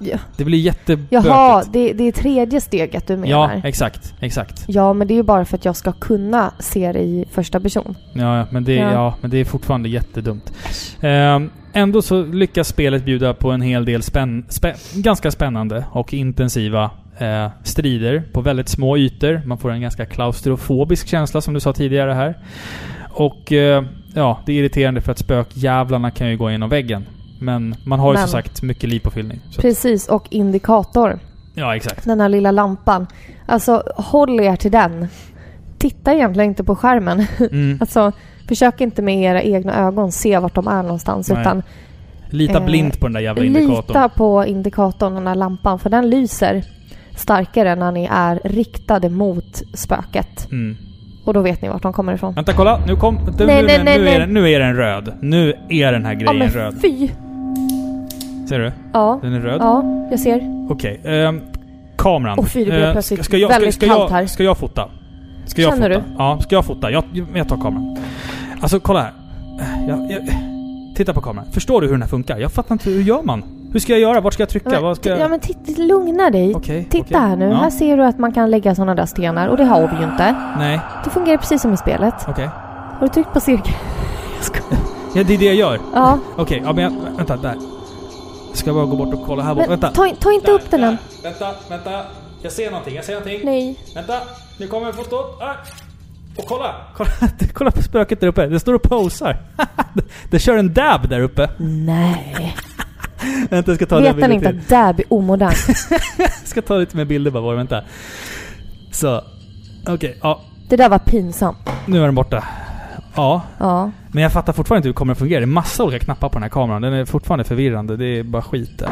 Ja. 0.00 0.18
Det 0.36 0.44
blir 0.44 0.58
jättebökigt. 0.58 1.12
Jaha, 1.12 1.64
det, 1.72 1.92
det 1.92 2.04
är 2.08 2.12
tredje 2.12 2.60
steget 2.60 3.06
du 3.06 3.14
Ja, 3.14 3.46
menar? 3.46 3.60
exakt. 3.64 4.14
Exakt. 4.20 4.64
Ja, 4.68 4.92
men 4.92 5.08
det 5.08 5.14
är 5.14 5.16
ju 5.16 5.22
bara 5.22 5.44
för 5.44 5.56
att 5.56 5.64
jag 5.64 5.76
ska 5.76 5.92
kunna 5.92 6.52
se 6.58 6.92
det 6.92 7.00
i 7.00 7.24
första 7.30 7.60
person. 7.60 7.94
Ja, 8.12 8.38
ja, 8.38 8.46
men 8.50 8.64
det, 8.64 8.74
Ja. 8.74 8.92
ja. 8.92 9.14
men 9.20 9.30
det 9.30 9.36
är 9.38 9.44
fortfarande 9.44 9.88
jättedumt. 9.88 10.52
Ehm, 11.00 11.50
ändå 11.72 12.02
så 12.02 12.22
lyckas 12.24 12.68
spelet 12.68 13.04
bjuda 13.04 13.34
på 13.34 13.50
en 13.50 13.60
hel 13.62 13.84
del 13.84 14.02
spänn, 14.02 14.44
spä, 14.48 14.74
ganska 14.94 15.30
spännande 15.30 15.84
och 15.92 16.14
intensiva 16.14 16.90
eh, 17.18 17.48
strider 17.62 18.22
på 18.32 18.40
väldigt 18.40 18.68
små 18.68 18.96
ytor. 18.98 19.42
Man 19.46 19.58
får 19.58 19.70
en 19.70 19.80
ganska 19.80 20.06
klaustrofobisk 20.06 21.08
känsla 21.08 21.40
som 21.40 21.54
du 21.54 21.60
sa 21.60 21.72
tidigare 21.72 22.12
här. 22.12 22.38
Och 23.10 23.52
eh, 23.52 23.84
ja, 24.14 24.40
det 24.46 24.52
är 24.52 24.56
irriterande 24.56 25.00
för 25.00 25.12
att 25.12 25.18
spökjävlarna 25.18 26.10
kan 26.10 26.28
ju 26.30 26.36
gå 26.36 26.50
genom 26.50 26.68
väggen. 26.70 27.06
Men 27.40 27.74
man 27.84 28.00
har 28.00 28.12
ju 28.12 28.18
Men- 28.18 28.28
som 28.28 28.32
sagt 28.40 28.62
mycket 28.62 28.88
livpåfyllning. 28.88 29.40
Så, 29.50 29.60
Precis, 29.60 30.08
och 30.08 30.26
indikator. 30.30 31.18
ja, 31.54 31.76
exakt. 31.76 32.04
Den 32.04 32.20
här 32.20 32.28
lilla 32.28 32.50
lampan. 32.50 33.06
Alltså, 33.46 33.82
håll 33.96 34.40
er 34.40 34.56
till 34.56 34.70
den. 34.70 35.08
Titta 35.78 36.14
egentligen 36.14 36.50
inte 36.50 36.64
på 36.64 36.76
skärmen. 36.76 37.26
Mm. 37.50 37.78
Alltså, 37.80 38.12
försök 38.48 38.80
inte 38.80 39.02
med 39.02 39.22
era 39.22 39.42
egna 39.42 39.74
ögon 39.86 40.12
se 40.12 40.38
vart 40.38 40.54
de 40.54 40.68
är 40.68 40.82
någonstans. 40.82 41.30
Nej. 41.30 41.40
Utan 41.40 41.62
Lita 42.30 42.58
eh, 42.58 42.64
blint 42.64 43.00
på 43.00 43.06
den 43.06 43.12
där 43.12 43.20
jävla 43.20 43.44
indikatorn. 43.44 43.86
lita 43.86 44.08
på 44.08 44.44
indikatorn, 44.46 45.14
den 45.14 45.26
här 45.26 45.34
lampan. 45.34 45.78
För 45.78 45.90
den 45.90 46.10
lyser 46.10 46.64
starkare 47.16 47.74
när 47.74 47.92
ni 47.92 48.08
är 48.12 48.40
riktade 48.44 49.08
mot 49.08 49.62
spöket. 49.74 50.48
Mm. 50.50 50.76
Och 51.26 51.34
då 51.34 51.40
vet 51.40 51.62
ni 51.62 51.68
vart 51.68 51.82
de 51.82 51.92
kommer 51.92 52.12
ifrån. 52.14 52.34
Vänta, 52.34 52.52
kolla! 52.52 52.80
Nu 52.86 52.96
kom... 52.96 53.14
Nu, 53.38 53.46
Nej, 53.46 53.62
nu, 53.62 53.66
nej, 53.66 53.84
nej, 53.84 53.98
nu. 53.98 54.08
Är 54.08 54.18
den, 54.20 54.34
nu 54.34 54.50
är 54.50 54.60
den 54.60 54.76
röd. 54.76 55.12
Nu 55.20 55.54
är 55.68 55.92
den 55.92 56.04
här 56.04 56.12
Ja 56.12 56.18
grejen 56.18 56.38
men 56.38 56.48
röd. 56.50 56.74
fy! 56.82 57.08
Ser 58.50 58.58
du? 58.58 58.72
Ja, 58.92 59.18
Den 59.22 59.32
är 59.34 59.40
röd. 59.40 59.60
ja, 59.60 59.84
jag 60.10 60.20
ser. 60.20 60.66
Okej. 60.70 61.00
ehm, 61.04 61.40
kameran. 61.98 62.38
Och 62.38 62.48
fy, 62.48 62.64
det 62.64 62.70
blev 62.70 62.82
Eh, 62.84 62.92
plötsligt 62.92 63.32
jag, 63.32 63.48
väldigt 63.48 63.74
ska, 63.74 63.86
kallt 63.86 63.98
jag, 64.00 64.08
här. 64.08 64.26
Ska 64.26 64.42
jag 64.44 64.58
fota? 64.58 64.88
Ska 65.46 65.62
jag 65.62 65.72
Känner 65.74 65.90
fota? 65.90 66.04
du? 66.08 66.14
Ja, 66.18 66.38
ska 66.40 66.54
jag 66.54 66.64
fota? 66.64 66.90
Jag, 66.90 67.04
jag 67.34 67.48
tar 67.48 67.56
kameran. 67.56 67.96
Alltså, 68.60 68.80
kolla 68.80 69.00
här. 69.00 69.12
Jag, 69.88 70.10
jag, 70.12 70.20
titta 70.96 71.14
på 71.14 71.20
kameran. 71.20 71.46
Förstår 71.52 71.80
du 71.80 71.86
hur 71.86 71.94
den 71.94 72.02
här 72.02 72.08
funkar? 72.08 72.38
Jag 72.38 72.52
fattar 72.52 72.72
inte. 72.74 72.90
Hur 72.90 73.02
gör 73.02 73.22
man? 73.22 73.42
Hur 73.72 73.80
ska 73.80 73.92
jag 73.92 74.00
göra? 74.00 74.20
Vart 74.20 74.32
ska 74.34 74.42
jag 74.42 74.48
trycka? 74.50 74.70
Men, 74.70 74.82
Vad 74.82 74.96
ska 74.96 75.08
jag... 75.08 75.18
Ja 75.20 75.28
men 75.28 75.40
titta, 75.40 75.82
lugna 75.82 76.30
dig. 76.30 76.54
Okej. 76.54 76.86
Titta 76.90 77.04
okej. 77.06 77.18
här 77.20 77.36
nu. 77.36 77.44
Ja. 77.48 77.54
Här 77.56 77.70
ser 77.70 77.96
du 77.96 78.04
att 78.04 78.18
man 78.18 78.32
kan 78.32 78.50
lägga 78.50 78.74
sådana 78.74 78.94
där 78.94 79.06
stenar 79.06 79.48
och 79.48 79.56
det 79.56 79.64
har 79.64 79.80
vi 79.80 79.96
ju 80.04 80.10
inte. 80.10 80.34
Nej, 80.58 80.80
Det 81.04 81.10
fungerar 81.10 81.36
precis 81.36 81.62
som 81.62 81.72
i 81.72 81.76
spelet. 81.76 82.14
okej. 82.28 82.48
Har 82.98 83.06
du 83.06 83.08
tryckt 83.08 83.32
på 83.32 83.40
cirkel? 83.40 83.72
Jag 84.36 84.44
skojar. 84.44 84.80
Ja, 85.14 85.22
det 85.24 85.34
är 85.34 85.38
det 85.38 85.44
jag 85.44 85.54
gör. 85.54 85.78
Ja, 85.94 86.18
Okej, 86.36 86.62
ja, 86.64 86.72
men 86.72 86.84
jag, 86.84 86.92
vänta. 87.16 87.36
Där. 87.36 87.54
Ska 88.54 88.68
jag 88.68 88.76
bara 88.76 88.86
gå 88.86 88.96
bort 88.96 89.14
och 89.14 89.26
kolla 89.26 89.42
här 89.42 89.54
bort. 89.54 89.68
men 89.68 89.80
Vänta. 89.80 89.90
ta, 89.90 90.14
ta 90.20 90.32
inte 90.32 90.50
upp 90.50 90.70
den 90.70 90.84
än. 90.84 90.96
Vänta, 91.22 91.54
vänta. 91.68 92.02
Jag 92.42 92.52
ser 92.52 92.70
någonting. 92.70 92.94
Jag 92.94 93.04
ser 93.04 93.12
någonting. 93.12 93.40
Nej. 93.44 93.78
Vänta, 93.94 94.20
nu 94.58 94.66
kommer 94.66 94.92
fotot. 94.92 95.42
Ah. 95.42 95.54
Och 96.36 96.44
kolla! 96.46 96.74
Kolla, 96.96 97.10
kolla 97.54 97.70
på 97.70 97.82
spöket 97.82 98.20
där 98.20 98.26
uppe. 98.28 98.46
Det 98.46 98.60
står 98.60 98.74
och 98.74 98.82
posar. 98.82 99.42
det 100.30 100.38
kör 100.38 100.56
en 100.56 100.74
dab 100.74 101.08
där 101.08 101.20
uppe. 101.20 101.50
Nej. 101.58 102.56
Vänta, 103.50 103.70
jag 103.70 103.76
ska 103.76 103.86
ta 103.86 103.96
Vet 104.00 104.04
den 104.04 104.16
bilden 104.16 104.32
inte 104.32 104.48
att 104.48 104.68
dab 104.68 105.00
är 105.00 105.04
omodernt? 105.08 105.88
Jag 106.18 106.30
ska 106.48 106.62
ta 106.62 106.76
lite 106.76 106.96
mer 106.96 107.04
bilder 107.04 107.30
bara. 107.30 107.56
Vänta. 107.56 107.84
Så. 108.92 109.24
Okej, 109.86 110.18
ja. 110.22 110.40
Det 110.68 110.76
där 110.76 110.88
var 110.88 110.98
pinsamt. 110.98 111.58
Nu 111.86 111.98
är 112.00 112.04
den 112.04 112.14
borta. 112.14 112.44
Ja, 113.14 113.42
Ja. 113.58 113.90
men 114.12 114.22
jag 114.22 114.32
fattar 114.32 114.52
fortfarande 114.52 114.78
inte 114.78 114.88
hur 114.88 114.92
det 114.92 114.96
kommer 114.96 115.12
att 115.12 115.18
fungera. 115.18 115.40
Det 115.40 115.44
är 115.44 115.46
massa 115.46 115.84
olika 115.84 116.04
knappar 116.04 116.28
på 116.28 116.32
den 116.34 116.42
här 116.42 116.50
kameran. 116.50 116.82
Den 116.82 116.92
är 116.92 117.04
fortfarande 117.04 117.44
förvirrande. 117.44 117.96
Det 117.96 118.04
är 118.18 118.22
bara 118.22 118.42
skit 118.42 118.78
där. 118.78 118.88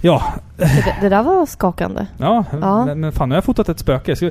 Ja, 0.00 0.22
Det, 0.56 0.96
det 1.00 1.08
där 1.08 1.22
var 1.22 1.46
skakande. 1.46 2.06
Ja, 2.18 2.44
Ja. 2.60 2.84
Men, 2.84 3.00
men 3.00 3.12
fan 3.12 3.28
nu 3.28 3.32
har 3.32 3.36
jag 3.36 3.44
fotat 3.44 3.68
ett 3.68 3.78
spöke. 3.78 4.16
Ska, 4.16 4.30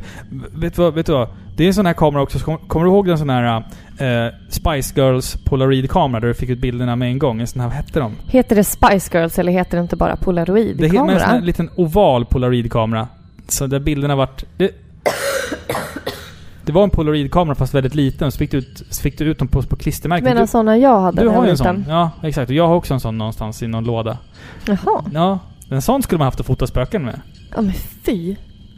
vet, 0.53 0.75
du 0.75 0.81
vad, 0.81 0.93
vet 0.93 1.05
du 1.05 1.11
vad? 1.11 1.27
Det 1.57 1.63
är 1.63 1.67
en 1.67 1.73
sån 1.73 1.85
här 1.85 1.93
kamera 1.93 2.21
också. 2.21 2.39
Kom- 2.39 2.57
Kommer 2.57 2.85
du 2.85 2.91
ihåg 2.91 3.07
den 3.07 3.17
sån 3.17 3.29
här 3.29 3.55
eh, 3.97 4.33
Spice 4.49 4.93
Girls 5.01 5.37
Polaroid-kamera 5.45 6.19
där 6.19 6.27
du 6.27 6.33
fick 6.33 6.49
ut 6.49 6.59
bilderna 6.59 6.95
med 6.95 7.07
en 7.07 7.19
gång? 7.19 7.41
En 7.41 7.47
sån 7.47 7.61
här, 7.61 7.67
vad 7.67 7.75
hette 7.77 7.99
de? 7.99 8.15
Heter 8.27 8.55
det 8.55 8.63
Spice 8.63 9.17
Girls 9.17 9.39
eller 9.39 9.51
heter 9.51 9.77
det 9.77 9.81
inte 9.81 9.95
bara 9.95 10.15
Det 10.15 10.29
är 10.29 10.33
med 10.33 10.41
en 10.41 10.45
sån 10.47 10.55
Polaroid-kamera? 10.55 11.19
här 11.19 11.41
liten 11.41 11.69
oval 11.75 12.25
Polaroid-kamera. 12.25 13.07
Så 13.47 13.67
där 13.67 13.79
bilderna 13.79 14.15
vart... 14.15 14.43
Det, 14.57 14.71
det 16.65 16.71
var 16.71 16.83
en 16.83 16.89
Polaroid-kamera 16.89 17.55
fast 17.55 17.73
väldigt 17.73 17.95
liten. 17.95 18.31
Så 18.31 18.37
fick 18.37 18.51
du 18.51 18.57
ut, 18.57 18.83
så 18.89 19.01
fick 19.01 19.17
du 19.17 19.25
ut 19.25 19.39
dem 19.39 19.47
på, 19.47 19.61
på 19.61 19.75
klistermärken. 19.75 20.23
menar 20.25 20.41
Du, 20.41 20.47
sådana 20.47 20.77
jag 20.77 20.99
hade 20.99 21.21
du 21.21 21.27
har 21.27 21.35
ju 21.35 21.49
en 21.49 21.55
liten? 21.55 21.83
sån. 21.83 21.85
Ja, 21.93 22.11
exakt. 22.23 22.49
Och 22.49 22.55
jag 22.55 22.67
har 22.67 22.75
också 22.75 22.93
en 22.93 22.99
sån 22.99 23.17
någonstans 23.17 23.63
i 23.63 23.67
någon 23.67 23.83
låda. 23.83 24.17
Jaha. 24.65 25.03
Ja, 25.13 25.39
en 25.69 25.81
sån 25.81 26.03
skulle 26.03 26.19
man 26.19 26.25
haft 26.25 26.39
att 26.39 26.45
fota 26.45 26.67
spöken 26.67 27.05
med. 27.05 27.21
Ja 27.55 27.61
men 27.61 27.73
fy. 28.05 28.35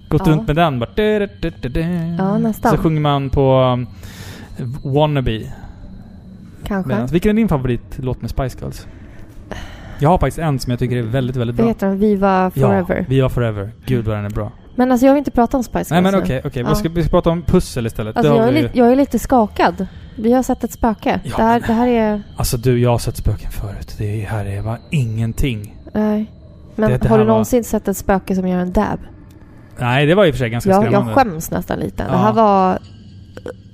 Gått 0.10 0.28
Ja. 0.28 0.32
runt 0.34 0.48
med 0.48 0.56
den 0.56 0.80
bara... 0.80 0.90
du- 0.96 1.28
du- 1.42 1.52
du- 1.62 1.70
du- 1.70 2.16
Ja, 2.18 2.38
nästan. 2.38 2.72
Så 2.72 2.78
sjunger 2.78 3.02
man 3.02 3.30
på 3.30 3.60
um, 3.62 3.88
Wannabe. 4.94 5.42
Kanske. 6.64 6.90
Medans. 6.90 7.12
Vilken 7.12 7.32
är 7.32 7.34
din 7.36 7.48
favoritlåt 7.48 8.22
med 8.22 8.30
Spice 8.30 8.58
Girls? 8.62 8.88
Jag 10.00 10.10
har 10.10 10.18
faktiskt 10.18 10.40
en 10.40 10.60
som 10.60 10.72
jag 10.72 10.80
tycker 10.80 10.98
är 10.98 11.02
väldigt, 11.02 11.36
väldigt 11.36 11.56
Vad 11.58 11.66
bra. 11.66 11.70
heter 11.74 11.88
den? 11.88 12.00
Viva 12.00 12.52
Forever. 12.52 12.96
Ja, 12.98 13.06
Viva 13.10 13.30
Forever. 13.30 13.72
Gud 13.86 14.06
vad 14.06 14.16
den 14.18 14.26
är 14.26 14.30
bra. 14.30 14.52
Men 14.78 14.92
alltså 14.92 15.06
jag 15.06 15.14
vill 15.14 15.18
inte 15.20 15.32
prata 15.32 15.58
om 15.58 15.64
Spice 15.64 15.78
Girls 15.78 15.90
Nej 15.90 16.02
men 16.02 16.16
okej, 16.16 16.42
okej. 16.46 16.62
Ja. 16.62 16.68
Vad 16.68 16.78
ska 16.78 16.90
Vi 16.90 17.02
ska 17.04 17.10
prata 17.10 17.30
om 17.30 17.42
pussel 17.44 17.88
istället. 17.88 18.18
Alltså 18.18 18.34
Det 18.34 18.40
jag 18.40 18.48
är, 18.48 18.52
vi- 18.54 18.62
li- 18.62 18.70
jag 18.74 18.92
är 18.92 18.96
lite 18.96 19.20
skakad. 19.20 19.88
Vi 20.16 20.34
har 20.34 20.44
sett 20.44 20.64
ett 20.64 20.72
spöke. 20.72 21.20
Ja, 21.24 21.38
det, 21.38 21.44
här, 21.44 21.60
men- 21.60 21.68
det 21.68 21.74
här 21.74 21.88
är... 21.88 22.22
Alltså 22.38 22.58
du, 22.58 22.80
jag 22.80 22.90
har 22.90 22.98
sett 22.98 23.18
spöken 23.18 23.52
förut. 23.52 23.96
Det 23.98 24.22
här 24.30 24.46
är 24.46 24.62
bara 24.62 24.78
ingenting. 24.92 25.76
Nej. 25.94 26.32
Men 26.76 26.92
Det- 26.92 26.98
det 26.98 27.08
har 27.10 27.18
du 27.18 27.24
var- 27.24 27.28
någonsin 27.32 27.64
sett 27.64 27.88
ett 27.88 27.98
spöke 27.98 28.36
som 28.36 28.48
gör 28.48 28.60
en 28.60 28.72
dab? 28.74 29.00
Nej, 29.80 30.06
det 30.06 30.16
var 30.16 30.26
i 30.26 30.30
och 30.30 30.34
för 30.34 30.40
sig 30.40 30.50
ganska 30.50 30.70
Jag, 30.70 30.82
skrämmande. 30.84 31.12
jag 31.12 31.18
skäms 31.18 31.52
nästan 31.52 31.80
lite. 31.80 32.04
Det 32.04 32.10
Ja. 32.12 32.18
här 32.18 32.34
var 32.34 32.80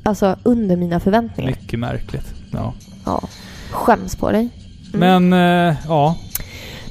alltså 0.04 0.36
under 0.44 0.76
mina 0.78 1.00
förväntningar. 1.00 1.52
Mycket 1.52 1.80
märkligt. 1.80 2.34
Ja. 2.52 2.74
Ja. 3.06 3.22
Skäms 3.72 4.16
på 4.16 4.32
dig. 4.32 4.50
Mm. 4.94 5.30
Men, 5.30 5.70
eh, 5.70 5.76
ja. 5.88 6.16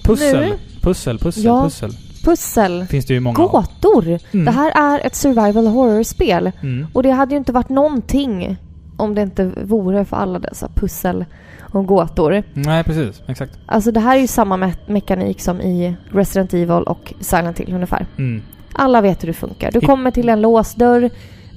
Pussel. 0.02 0.40
Nu- 0.40 0.58
Pussel, 0.80 1.18
pussel, 1.18 1.44
Ja. 1.44 1.64
pussel. 1.64 1.92
Pussel. 2.24 2.86
Finns 2.86 3.06
det 3.06 3.14
ju 3.14 3.20
många. 3.20 3.36
Gåtor. 3.36 4.06
Mm. 4.32 4.44
Det 4.44 4.50
här 4.50 4.70
är 4.94 5.06
ett 5.06 5.14
survival 5.14 5.66
horror-spel. 5.66 6.52
Mm. 6.62 6.86
Och 6.92 7.02
det 7.02 7.10
hade 7.10 7.30
ju 7.34 7.38
inte 7.38 7.52
varit 7.52 7.68
någonting 7.68 8.56
om 8.96 9.14
det 9.14 9.22
inte 9.22 9.44
vore 9.64 10.04
för 10.04 10.16
alla 10.16 10.38
dessa 10.38 10.68
pussel 10.74 11.24
och 11.72 11.86
gåtor. 11.86 12.42
Nej, 12.54 12.84
precis. 12.84 13.22
Exakt. 13.28 13.58
Alltså 13.66 13.92
det 13.92 14.00
här 14.00 14.16
är 14.16 14.20
ju 14.20 14.26
samma 14.26 14.56
me- 14.56 14.76
mekanik 14.92 15.40
som 15.40 15.60
i 15.60 15.96
Resident 16.10 16.54
Evil 16.54 16.70
och 16.70 17.14
Silent 17.20 17.60
Hill 17.60 17.74
ungefär. 17.74 18.06
Mm. 18.18 18.42
Alla 18.72 19.00
vet 19.00 19.22
hur 19.22 19.26
det 19.26 19.32
funkar. 19.34 19.70
Du 19.72 19.80
kommer 19.80 20.10
till 20.10 20.28
en 20.28 20.40
låsdörr. 20.40 21.10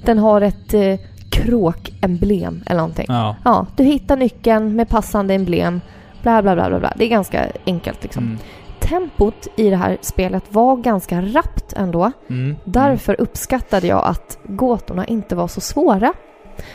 Den 0.04 0.18
har 0.18 0.40
ett 0.40 0.74
eh, 0.74 0.98
kråkemblem 1.30 2.62
eller 2.66 2.80
någonting. 2.80 3.06
Ja. 3.08 3.36
Ja, 3.44 3.66
du 3.76 3.84
hittar 3.84 4.16
nyckeln 4.16 4.76
med 4.76 4.88
passande 4.88 5.34
emblem. 5.34 5.80
Bla, 6.22 6.42
bla, 6.42 6.54
bla, 6.54 6.68
bla, 6.68 6.78
bla. 6.78 6.92
Det 6.96 7.04
är 7.04 7.08
ganska 7.08 7.46
enkelt 7.66 8.02
liksom. 8.02 8.24
Mm. 8.24 8.38
Tempot 8.86 9.48
i 9.56 9.70
det 9.70 9.76
här 9.76 9.98
spelet 10.00 10.44
var 10.48 10.76
ganska 10.76 11.20
rappt 11.22 11.72
ändå. 11.72 12.12
Mm. 12.30 12.56
Därför 12.64 13.20
uppskattade 13.20 13.86
jag 13.86 14.04
att 14.04 14.38
gåtorna 14.44 15.06
inte 15.06 15.34
var 15.34 15.48
så 15.48 15.60
svåra. 15.60 16.12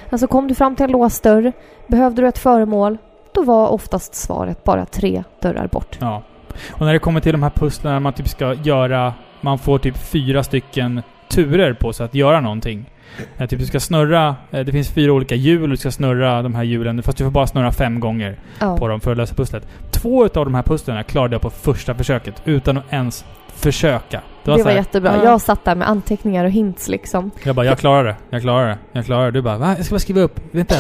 Alltså 0.09 0.28
kom 0.28 0.47
du 0.47 0.55
fram 0.55 0.76
till 0.76 0.84
en 0.84 0.91
låst 0.91 1.24
dörr, 1.24 1.53
behövde 1.88 2.22
du 2.22 2.28
ett 2.28 2.38
föremål, 2.38 2.97
då 3.34 3.43
var 3.43 3.68
oftast 3.68 4.16
svaret 4.16 4.64
bara 4.64 4.86
tre 4.86 5.24
dörrar 5.41 5.68
bort. 5.68 5.97
Ja. 6.01 6.24
Och 6.72 6.86
när 6.86 6.93
det 6.93 6.99
kommer 6.99 7.20
till 7.20 7.32
de 7.32 7.43
här 7.43 7.49
pusslarna 7.49 7.99
man 7.99 8.14
typ 8.14 8.28
ska 8.28 8.53
göra... 8.53 9.14
Man 9.43 9.59
får 9.59 9.80
typ 9.80 9.97
fyra 9.97 10.43
stycken 10.43 11.01
turer 11.30 11.74
på 11.74 11.93
sig 11.93 12.05
att 12.05 12.16
göra 12.16 12.41
någonting. 12.41 12.91
Eh, 13.38 13.47
typ 13.47 13.59
du 13.59 13.66
ska 13.66 13.80
snurra... 13.80 14.36
Eh, 14.51 14.59
det 14.66 14.72
finns 14.72 14.89
fyra 14.89 15.14
olika 15.14 15.36
hjul 15.36 15.70
du 15.70 15.78
ska 15.78 15.91
snurra 15.91 16.41
de 16.41 16.55
här 16.55 16.64
hjulen. 16.64 17.03
Fast 17.03 17.18
du 17.18 17.24
får 17.24 17.32
bara 17.32 17.47
snurra 17.47 17.72
fem 17.72 17.99
gånger 17.99 18.39
Ja. 18.59 18.78
på 18.78 18.88
dem 18.88 18.99
för 18.99 19.12
att 19.12 19.18
lösa 19.18 19.36
pusslet. 19.36 19.68
Två 19.91 20.26
utav 20.26 20.45
de 20.45 20.55
här 20.55 20.64
pusslen 20.64 21.03
klarade 21.03 21.34
jag 21.36 21.41
på 21.41 21.49
första 21.49 21.95
försöket. 21.95 22.41
Utan 22.45 22.78
att 22.78 22.93
ens 22.93 23.26
försöka. 23.55 24.22
Det 24.43 24.51
var, 24.51 24.57
så 24.57 24.70
här, 24.70 24.76
jättebra. 24.76 25.16
ja. 25.18 25.24
Jag 25.24 25.41
satt 25.41 25.66
där 25.66 25.76
med 25.76 25.89
anteckningar 25.89 26.45
och 26.45 26.51
hints 26.51 26.88
liksom. 26.88 27.32
Jag 27.43 27.55
bara, 27.55 27.66
jag 27.66 27.78
klarar 27.80 28.03
det. 28.03 28.16
Jag 28.30 28.41
klarar 28.41 28.68
det. 28.68 28.78
Jag 28.91 29.05
klarar 29.05 29.26
det. 29.26 29.32
Du 29.32 29.41
bara, 29.41 29.57
va? 29.57 29.74
Jag 29.78 29.86
ska 29.86 29.93
bara 29.93 29.99
skriva 29.99 30.22
upp. 30.22 30.39
Vänta. 30.51 30.76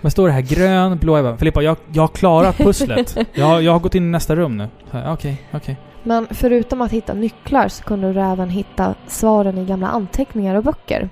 Vad 0.00 0.12
står 0.12 0.26
det 0.28 0.34
här? 0.34 0.40
Grön, 0.40 0.98
blå. 0.98 1.16
Jag 1.16 1.24
bara, 1.24 1.36
Filippa, 1.36 1.62
jag, 1.62 1.76
jag 1.92 2.02
har 2.02 2.08
klarat 2.08 2.56
pusslet. 2.56 3.16
Jag, 3.34 3.62
jag 3.62 3.72
har 3.72 3.78
gått 3.78 3.94
in 3.94 4.02
i 4.04 4.10
nästa 4.10 4.36
rum 4.36 4.56
nu. 4.56 4.68
Okej, 5.06 5.42
okej. 5.52 5.76
Men 6.02 6.26
förutom 6.30 6.80
att 6.80 6.92
hitta 6.92 7.14
nycklar 7.14 7.68
så 7.68 7.84
kunde 7.84 8.12
du 8.12 8.20
även 8.20 8.50
hitta 8.50 8.94
svaren 9.06 9.58
i 9.58 9.64
gamla 9.64 9.88
anteckningar 9.88 10.54
och 10.54 10.64
böcker. 10.64 11.08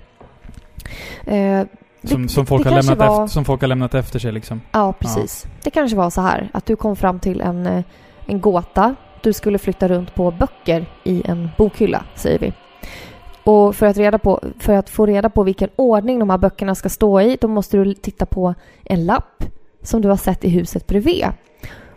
Eh, 1.25 1.35
det- 1.35 1.69
Som, 2.09 2.29
som, 2.29 2.45
det- 2.45 2.49
folk 2.49 2.65
det 2.65 2.71
har 2.71 2.77
lämnat 2.83 2.99
var- 2.99 3.25
efter, 3.25 3.27
som 3.35 3.45
folk 3.45 3.61
har 3.61 3.69
lämnat 3.69 3.95
efter 3.95 4.19
sig 4.19 4.33
liksom. 4.33 4.61
Ja, 4.73 4.93
precis. 4.93 5.47
Det 5.63 5.71
kanske 5.71 5.97
var 5.97 6.11
så 6.11 6.21
här 6.21 6.51
att 6.53 6.67
du 6.67 6.77
kom 6.77 6.97
fram 6.97 7.21
till 7.21 7.41
en, 7.41 7.67
eh, 7.67 7.85
en 8.27 8.41
gåta. 8.41 8.95
Du 9.23 9.33
skulle 9.33 9.59
flytta 9.59 9.89
runt 9.89 10.15
på 10.15 10.31
böcker 10.31 10.87
i 11.05 11.23
en 11.27 11.49
bokhylla, 11.59 12.05
säger 12.15 12.39
vi. 12.39 12.53
Och 13.45 13.75
för 13.77 13.87
att, 13.87 13.97
reda 13.97 14.19
på, 14.19 14.41
för 14.59 14.73
att 14.73 14.91
få 14.91 15.07
reda 15.07 15.31
på 15.31 15.43
vilken 15.43 15.69
ordning 15.77 16.19
de 16.19 16.31
här 16.31 16.39
böckerna 16.39 16.75
ska 16.75 16.89
stå 16.89 17.21
i, 17.21 17.39
då 17.41 17.49
måste 17.49 17.77
du 17.77 17.95
titta 17.95 18.27
på 18.27 18.55
en 18.85 19.07
lapp 19.07 19.45
som 19.83 20.03
du 20.03 20.09
har 20.09 20.17
sett 20.17 20.45
i 20.45 20.49
huset 20.49 20.87
bredvid. 20.87 21.25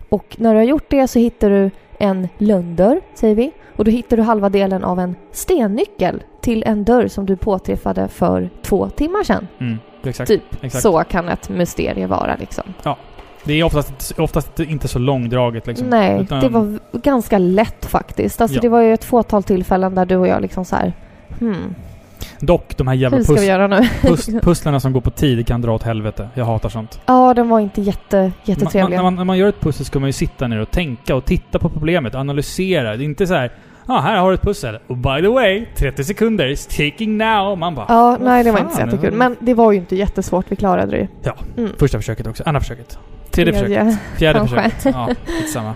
Och 0.10 0.36
när 0.40 0.54
du 0.54 0.60
har 0.60 0.66
gjort 0.66 0.90
det 0.90 1.08
så 1.08 1.20
hittar 1.20 1.50
du 1.50 1.72
en 2.00 2.28
lönndörr, 2.38 3.02
säger 3.14 3.36
vi. 3.36 3.52
Och 3.76 3.86
då 3.86 3.91
hittar 3.91 4.18
du 4.18 4.24
halva 4.24 4.50
delen 4.50 4.84
av 4.84 5.00
en 5.00 5.16
stennyckel 5.32 6.24
till 6.41 6.64
en 6.68 6.84
dörr 6.84 7.08
som 7.08 7.26
du 7.26 7.36
påträffade 7.36 8.08
för 8.08 8.50
två 8.62 8.89
timmar 8.89 9.24
sedan. 9.24 9.47
Mm, 9.60 9.78
exakt. 10.04 10.28
Typ 10.28 10.41
exakt. 10.62 10.84
så 10.84 11.04
kan 11.04 11.30
ett 11.30 11.50
mysterie 11.50 12.08
vara 12.08 12.36
liksom. 12.39 12.64
Det 13.43 13.54
är 13.60 13.64
oftast, 13.64 14.20
oftast 14.20 14.60
inte 14.60 14.88
så 14.88 15.00
långdraget 15.00 15.68
liksom. 15.68 15.88
Nej, 15.88 16.22
Utan- 16.22 16.39
det 16.41 16.50
var 16.50 16.80
ganska 16.93 17.38
lätt 17.38 17.86
faktiskt. 17.86 18.41
Alltså 18.41 18.58
Ja. 18.58 18.62
det 18.62 18.70
var 18.70 18.82
ju 18.82 18.93
ett 18.93 19.04
fåtal 19.04 19.43
tillfällen 19.43 19.95
där 19.95 20.06
du 20.06 20.16
och 20.16 20.28
jag 20.28 20.41
liksom 20.41 20.66
så 20.66 20.76
här. 20.76 20.93
Hmm, 21.39 21.76
Dock, 22.39 22.78
de 22.78 22.88
här 22.88 22.95
jävla 22.95 23.17
hur 23.17 23.24
ska 23.24 23.34
pus 23.34 23.43
vi 23.43 23.47
göra 23.47 23.67
nu? 23.67 23.89
pus 24.01 24.26
pusslarna 24.41 24.80
som 24.80 24.93
går 24.93 25.01
på 25.01 25.11
tid 25.11 25.47
kan 25.47 25.61
dra 25.61 25.76
åt 25.76 25.84
helvete. 25.84 26.30
Jag 26.34 26.45
hatar 26.45 26.70
sånt. 26.70 27.01
ja, 27.05 27.34
den 27.34 27.49
var 27.49 27.59
inte 27.59 27.82
jätte, 27.82 28.17
Man, 28.17 28.24
man, 28.24 28.34
jättetrevliga. 28.45 28.97
när, 28.97 29.03
man, 29.03 29.15
när 29.15 29.24
man 29.24 29.38
gör 29.38 29.49
ett 29.49 29.61
pussel 29.61 29.86
ska 29.86 29.99
man 29.99 30.09
ju 30.09 30.13
sitta 30.13 30.47
ner 30.47 30.59
och 30.59 30.72
tänka 30.72 31.15
och 31.15 31.26
titta 31.26 31.59
på 31.59 31.70
problemet, 31.70 32.15
analysera. 32.15 32.97
Det 32.97 33.03
är 33.03 33.05
inte 33.05 33.28
så 33.28 33.34
här 33.34 33.51
Ja, 33.89 33.95
ah, 33.95 34.01
här 34.01 34.17
har 34.17 34.30
du 34.30 34.36
ett 34.36 34.41
pussel. 34.41 34.80
Och 34.88 34.97
by 34.97 35.22
the 35.22 35.28
way, 35.28 35.65
30 35.76 36.03
sekunder 36.03 36.47
is 36.47 36.67
taking 36.67 37.17
now. 37.17 37.57
Man 37.57 37.76
bara... 37.76 37.86
Ja, 37.89 38.17
nej 38.22 38.43
det 38.43 38.51
var 38.51 38.57
fan, 38.57 38.65
inte 38.67 38.78
så 38.78 38.86
jättekul. 38.86 39.13
Men 39.13 39.36
det 39.39 39.53
var 39.53 39.72
ju 39.72 39.78
inte 39.78 39.95
jättesvårt. 39.95 40.45
Vi 40.49 40.55
klarade 40.55 40.91
det 40.91 40.97
ju. 40.97 41.07
Ja. 41.24 41.36
Mm. 41.57 41.72
Första 41.80 41.97
försöket 41.97 42.28
också. 42.28 42.43
Andra 42.45 42.61
försöket. 42.61 42.99
Tredje 43.32 43.53
försöket. 43.53 43.97
Fjärde 44.17 44.39
kanske. 44.49 44.70
försöket. 44.70 44.95
Ja, 44.95 45.09
samma. 45.53 45.74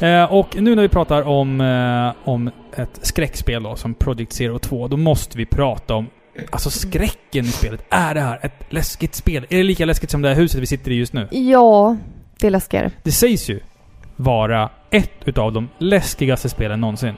Eh, 0.00 0.32
och 0.32 0.56
nu 0.60 0.74
när 0.74 0.82
vi 0.82 0.88
pratar 0.88 1.28
om, 1.28 1.60
eh, 1.60 2.30
om 2.30 2.50
ett 2.76 2.98
skräckspel 3.02 3.62
då, 3.62 3.76
som 3.76 3.94
Project 3.94 4.32
Zero 4.32 4.58
2, 4.58 4.88
då 4.88 4.96
måste 4.96 5.38
vi 5.38 5.46
prata 5.46 5.94
om 5.94 6.06
Alltså 6.50 6.70
skräcken 6.70 7.44
i 7.44 7.48
spelet. 7.48 7.84
Är 7.88 8.14
det 8.14 8.20
här 8.20 8.38
ett 8.42 8.52
läskigt 8.68 9.14
spel? 9.14 9.46
Är 9.48 9.56
det 9.56 9.62
lika 9.62 9.84
läskigt 9.84 10.10
som 10.10 10.22
det 10.22 10.28
här 10.28 10.36
huset 10.36 10.60
vi 10.60 10.66
sitter 10.66 10.90
i 10.90 10.94
just 10.94 11.12
nu? 11.12 11.28
Ja, 11.30 11.96
det 12.38 12.46
är 12.46 12.50
läskigare. 12.50 12.90
Det 13.02 13.12
sägs 13.12 13.50
ju 13.50 13.60
vara 14.16 14.70
ett 14.90 15.10
utav 15.24 15.52
de 15.52 15.68
läskigaste 15.78 16.48
spelen 16.48 16.80
någonsin. 16.80 17.14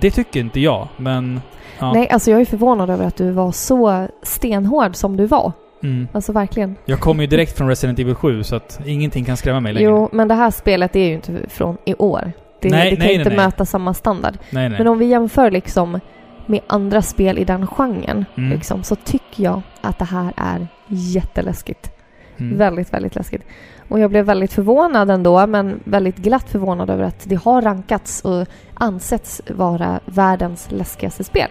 Det 0.00 0.10
tycker 0.10 0.40
inte 0.40 0.60
jag, 0.60 0.88
men... 0.96 1.40
Ja. 1.78 1.92
Nej, 1.92 2.08
alltså 2.08 2.30
jag 2.30 2.40
är 2.40 2.44
förvånad 2.44 2.90
över 2.90 3.06
att 3.06 3.16
du 3.16 3.30
var 3.30 3.52
så 3.52 4.08
stenhård 4.22 4.96
som 4.96 5.16
du 5.16 5.26
var. 5.26 5.52
Mm. 5.82 6.08
Alltså 6.12 6.32
verkligen. 6.32 6.76
Jag 6.84 7.00
kommer 7.00 7.22
ju 7.22 7.26
direkt 7.26 7.56
från 7.56 7.68
Resident 7.68 7.98
Evil 7.98 8.14
7, 8.14 8.42
så 8.42 8.56
att 8.56 8.80
ingenting 8.86 9.24
kan 9.24 9.36
skrämma 9.36 9.60
mig 9.60 9.72
längre. 9.72 9.90
Jo, 9.90 10.08
men 10.12 10.28
det 10.28 10.34
här 10.34 10.50
spelet 10.50 10.96
är 10.96 11.04
ju 11.04 11.14
inte 11.14 11.40
från 11.48 11.76
i 11.84 11.94
år. 11.94 12.32
Det, 12.62 12.70
Nej, 12.70 12.90
det 12.90 12.96
kan 12.96 13.06
nej, 13.06 13.14
inte 13.14 13.28
nej, 13.28 13.36
möta 13.36 13.64
samma 13.64 13.94
standard. 13.94 14.38
Men 14.50 14.86
om 14.86 14.98
vi 14.98 15.06
jämför 15.06 15.50
liksom 15.50 16.00
med 16.46 16.60
andra 16.66 17.02
spel 17.02 17.38
i 17.38 17.44
den 17.44 17.66
genren 17.66 18.24
Mm. 18.36 18.50
liksom, 18.50 18.82
så 18.82 18.96
tycker 18.96 19.44
jag 19.44 19.62
att 19.80 19.98
det 19.98 20.04
här 20.04 20.32
är 20.36 20.66
jätteläskigt. 20.86 21.90
Mm. 22.38 22.58
Väldigt, 22.58 22.92
väldigt 22.92 23.14
läskigt. 23.14 23.42
Och 23.88 24.00
jag 24.00 24.10
blev 24.10 24.24
väldigt 24.24 24.52
förvånad 24.52 25.10
ändå, 25.10 25.46
men 25.46 25.80
väldigt 25.84 26.16
glatt 26.16 26.50
förvånad 26.50 26.90
över 26.90 27.04
att 27.04 27.24
det 27.28 27.34
har 27.34 27.62
rankats 27.62 28.20
och 28.24 28.46
ansetts 28.74 29.42
vara 29.50 30.00
världens 30.04 30.70
läskigaste 30.70 31.24
spel. 31.24 31.50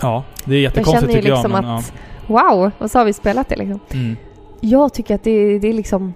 Ja, 0.00 0.24
det 0.44 0.52
är 0.52 0.54
Jag 0.54 0.62
jättekonstigt 0.62 1.00
känner 1.00 1.14
ju 1.14 1.20
tycker 1.20 1.34
liksom 1.34 1.50
jag. 1.52 1.62
Men, 1.64 1.70
att, 1.74 1.92
wow, 2.26 2.70
och 2.78 2.90
så 2.90 2.98
har 2.98 3.04
vi 3.04 3.12
spelat 3.12 3.48
det 3.48 3.56
liksom. 3.56 3.80
ja. 3.88 3.94
mm. 3.94 4.16
Jag 4.60 4.94
tycker 4.94 5.14
att 5.14 5.24
det, 5.24 5.58
det 5.58 5.68
är 5.68 5.72
liksom 5.72 6.14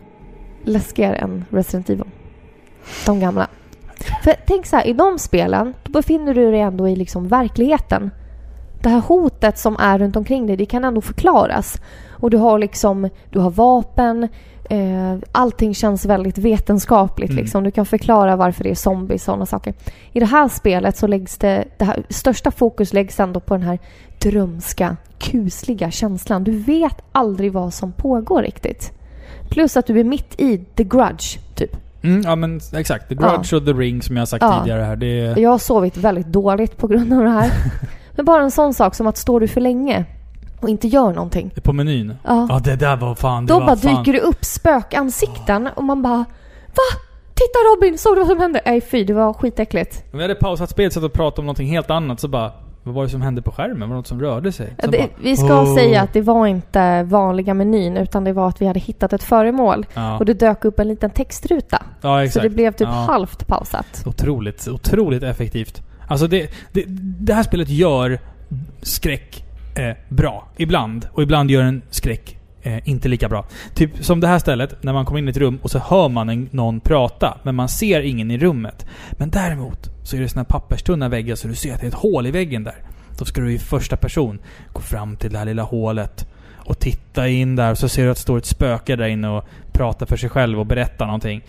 läskigare 0.64 1.16
än 1.16 1.44
Resident 1.50 1.90
Evil. 1.90 2.04
De 3.06 3.20
gamla. 3.20 3.48
För 4.22 4.34
tänk 4.46 4.66
så 4.66 4.76
här, 4.76 4.86
i 4.86 4.92
de 4.92 5.18
spelen, 5.18 5.74
då 5.82 5.92
befinner 5.92 6.34
du 6.34 6.50
dig 6.50 6.60
ändå 6.60 6.88
i 6.88 6.96
liksom 6.96 7.28
verkligheten. 7.28 8.10
Det 8.82 8.88
här 8.88 9.00
hotet 9.00 9.58
som 9.58 9.76
är 9.78 9.98
runt 9.98 10.16
omkring 10.16 10.46
dig, 10.46 10.56
det 10.56 10.66
kan 10.66 10.84
ändå 10.84 11.00
förklaras. 11.00 11.80
Och 12.10 12.30
du 12.30 12.36
har 12.36 12.58
liksom, 12.58 13.08
du 13.30 13.38
har 13.38 13.50
vapen, 13.50 14.28
eh, 14.70 15.16
allting 15.32 15.74
känns 15.74 16.04
väldigt 16.04 16.38
vetenskapligt 16.38 17.30
Mm. 17.30 17.42
liksom. 17.42 17.64
Du 17.64 17.70
kan 17.70 17.86
förklara 17.86 18.36
varför 18.36 18.64
det 18.64 18.70
är 18.70 18.74
zombies 18.74 19.22
och 19.22 19.24
sådana 19.24 19.46
saker. 19.46 19.74
I 20.12 20.20
det 20.20 20.26
här 20.26 20.48
spelet 20.48 20.96
så 20.96 21.06
läggs 21.06 21.38
det, 21.38 21.64
det 21.78 21.84
här, 21.84 22.02
största 22.08 22.50
fokus 22.50 22.92
läggs 22.92 23.20
ändå 23.20 23.40
på 23.40 23.54
den 23.54 23.62
här 23.62 23.78
drömska, 24.18 24.96
kusliga 25.18 25.90
känslan. 25.90 26.44
Du 26.44 26.58
vet 26.58 27.02
aldrig 27.12 27.52
vad 27.52 27.74
som 27.74 27.92
pågår 27.92 28.42
riktigt. 28.42 28.92
Plus 29.50 29.76
att 29.76 29.86
du 29.86 30.00
är 30.00 30.04
mitt 30.04 30.40
i 30.40 30.58
the 30.58 30.84
grudge, 30.84 31.38
typ. 31.54 31.76
Mm, 32.02 32.22
ja 32.24 32.36
men 32.36 32.60
exakt. 32.74 33.08
The 33.08 33.14
Grudge 33.14 33.52
och 33.56 33.64
The 33.66 33.72
Ring 33.72 34.02
som 34.02 34.16
jag 34.16 34.20
har 34.20 34.26
sagt 34.26 34.42
Ja. 34.42 34.58
tidigare 34.60 34.82
här. 34.82 34.96
Det. 34.96 35.34
Jag 35.40 35.50
har 35.50 35.58
sovit 35.58 35.96
väldigt 35.96 36.26
dåligt 36.26 36.76
på 36.76 36.86
grund 36.86 37.12
av 37.12 37.22
det 37.24 37.30
här. 37.30 37.50
Men 38.16 38.24
bara 38.24 38.42
en 38.42 38.50
sån 38.50 38.74
sak 38.74 38.94
som 38.94 39.06
att 39.06 39.16
står 39.16 39.40
du 39.40 39.48
för 39.48 39.60
länge 39.60 40.04
och 40.60 40.68
inte 40.68 40.88
gör 40.88 41.12
någonting. 41.12 41.50
På 41.62 41.72
menyn. 41.72 42.14
Ja. 42.24 42.46
Ja, 42.50 42.58
det 42.64 42.76
där 42.76 42.96
var 42.96 43.14
fan... 43.14 43.46
Det 43.46 43.52
Då 43.52 43.58
var 43.60 43.66
bara 43.66 43.76
fan. 43.76 43.96
dyker 43.96 44.12
det 44.12 44.20
upp 44.20 44.44
spökansikten 44.44 45.68
och 45.76 45.84
man 45.84 46.02
bara 46.02 46.16
Va? 46.74 46.98
Titta 47.34 47.58
Robin, 47.58 47.98
såg 47.98 48.14
du 48.16 48.18
vad 48.20 48.28
som 48.28 48.40
hände? 48.40 48.60
Nej 48.66 48.80
fy, 48.80 49.04
det 49.04 49.12
var 49.14 49.32
skitäckligt. 49.32 50.04
Om 50.12 50.18
vi 50.18 50.24
hade 50.24 50.34
pausat 50.34 50.70
spelet 50.70 50.96
och 50.96 51.12
pratat 51.12 51.38
om 51.38 51.44
någonting 51.44 51.68
helt 51.68 51.90
annat 51.90 52.20
så 52.20 52.28
bara... 52.28 52.52
Vad 52.82 52.94
var 52.94 53.02
det 53.02 53.08
som 53.08 53.22
hände 53.22 53.42
på 53.42 53.50
skärmen? 53.50 53.80
Var 53.80 53.88
det 53.88 53.94
något 53.94 54.06
som 54.06 54.20
rörde 54.20 54.52
sig? 54.52 54.74
Det, 54.76 54.88
bara, 54.88 55.08
vi 55.22 55.36
ska 55.36 55.60
"Åh." 55.62 55.74
säga 55.74 56.02
att 56.02 56.12
det 56.12 56.20
var 56.20 56.46
inte 56.46 57.02
vanliga 57.02 57.54
menyn 57.54 57.96
utan 57.96 58.24
det 58.24 58.32
var 58.32 58.48
att 58.48 58.60
vi 58.62 58.66
hade 58.66 58.80
hittat 58.80 59.12
ett 59.12 59.22
föremål 59.22 59.86
Ja, 59.94 60.18
och 60.18 60.24
det 60.24 60.34
dök 60.34 60.64
upp 60.64 60.78
en 60.78 60.88
liten 60.88 61.10
textruta. 61.10 61.82
ja 62.00 62.28
Så 62.28 62.40
det 62.40 62.50
blev 62.50 62.72
typ 62.72 62.80
Ja. 62.88 62.94
halvt 62.94 63.46
pausat. 63.46 64.02
Otroligt, 64.06 64.68
otroligt 64.68 65.22
effektivt. 65.22 65.82
Alltså 66.08 66.26
det, 66.26 66.50
det, 66.72 66.84
det 67.20 67.34
här 67.34 67.42
spelet 67.42 67.68
gör 67.68 68.18
skräck 68.82 69.44
eh, 69.74 69.96
bra. 70.08 70.48
Ibland. 70.56 71.08
Och 71.12 71.22
ibland 71.22 71.50
gör 71.50 71.62
en 71.62 71.82
skräck 71.90 72.38
eh, 72.62 72.88
inte 72.88 73.08
lika 73.08 73.28
bra. 73.28 73.44
Typ 73.74 74.04
som 74.04 74.20
det 74.20 74.26
här 74.26 74.38
stället, 74.38 74.82
när 74.82 74.92
man 74.92 75.04
kommer 75.04 75.18
in 75.18 75.28
i 75.28 75.30
ett 75.30 75.36
rum 75.36 75.58
och 75.62 75.70
så 75.70 75.78
hör 75.78 76.08
man 76.08 76.28
en, 76.28 76.48
någon 76.50 76.80
prata, 76.80 77.38
men 77.42 77.54
man 77.54 77.68
ser 77.68 78.00
ingen 78.00 78.30
i 78.30 78.38
rummet. 78.38 78.86
Men 79.12 79.30
däremot 79.30 79.90
så 80.02 80.16
är 80.16 80.20
det 80.20 80.28
såna 80.28 80.44
papperstunna 80.44 81.08
väggar 81.08 81.34
så 81.34 81.48
du 81.48 81.54
ser 81.54 81.74
att 81.74 81.80
det 81.80 81.86
är 81.86 81.88
ett 81.88 81.94
hål 81.94 82.26
i 82.26 82.30
väggen 82.30 82.64
där. 82.64 82.76
Då 83.18 83.24
ska 83.24 83.40
du 83.40 83.52
i 83.52 83.58
första 83.58 83.96
person 83.96 84.38
gå 84.72 84.80
fram 84.80 85.16
till 85.16 85.32
det 85.32 85.38
här 85.38 85.44
lilla 85.44 85.62
hålet 85.62 86.26
och 86.64 86.78
titta 86.78 87.28
in 87.28 87.56
där 87.56 87.70
och 87.70 87.78
så 87.78 87.88
ser 87.88 88.04
du 88.04 88.10
att 88.10 88.16
det 88.16 88.22
står 88.22 88.38
ett 88.38 88.46
spöke 88.46 88.96
där 88.96 89.06
inne 89.06 89.28
och 89.28 89.44
pratar 89.72 90.06
för 90.06 90.16
sig 90.16 90.28
själv 90.30 90.60
och 90.60 90.66
berättar 90.66 91.06
någonting. 91.06 91.42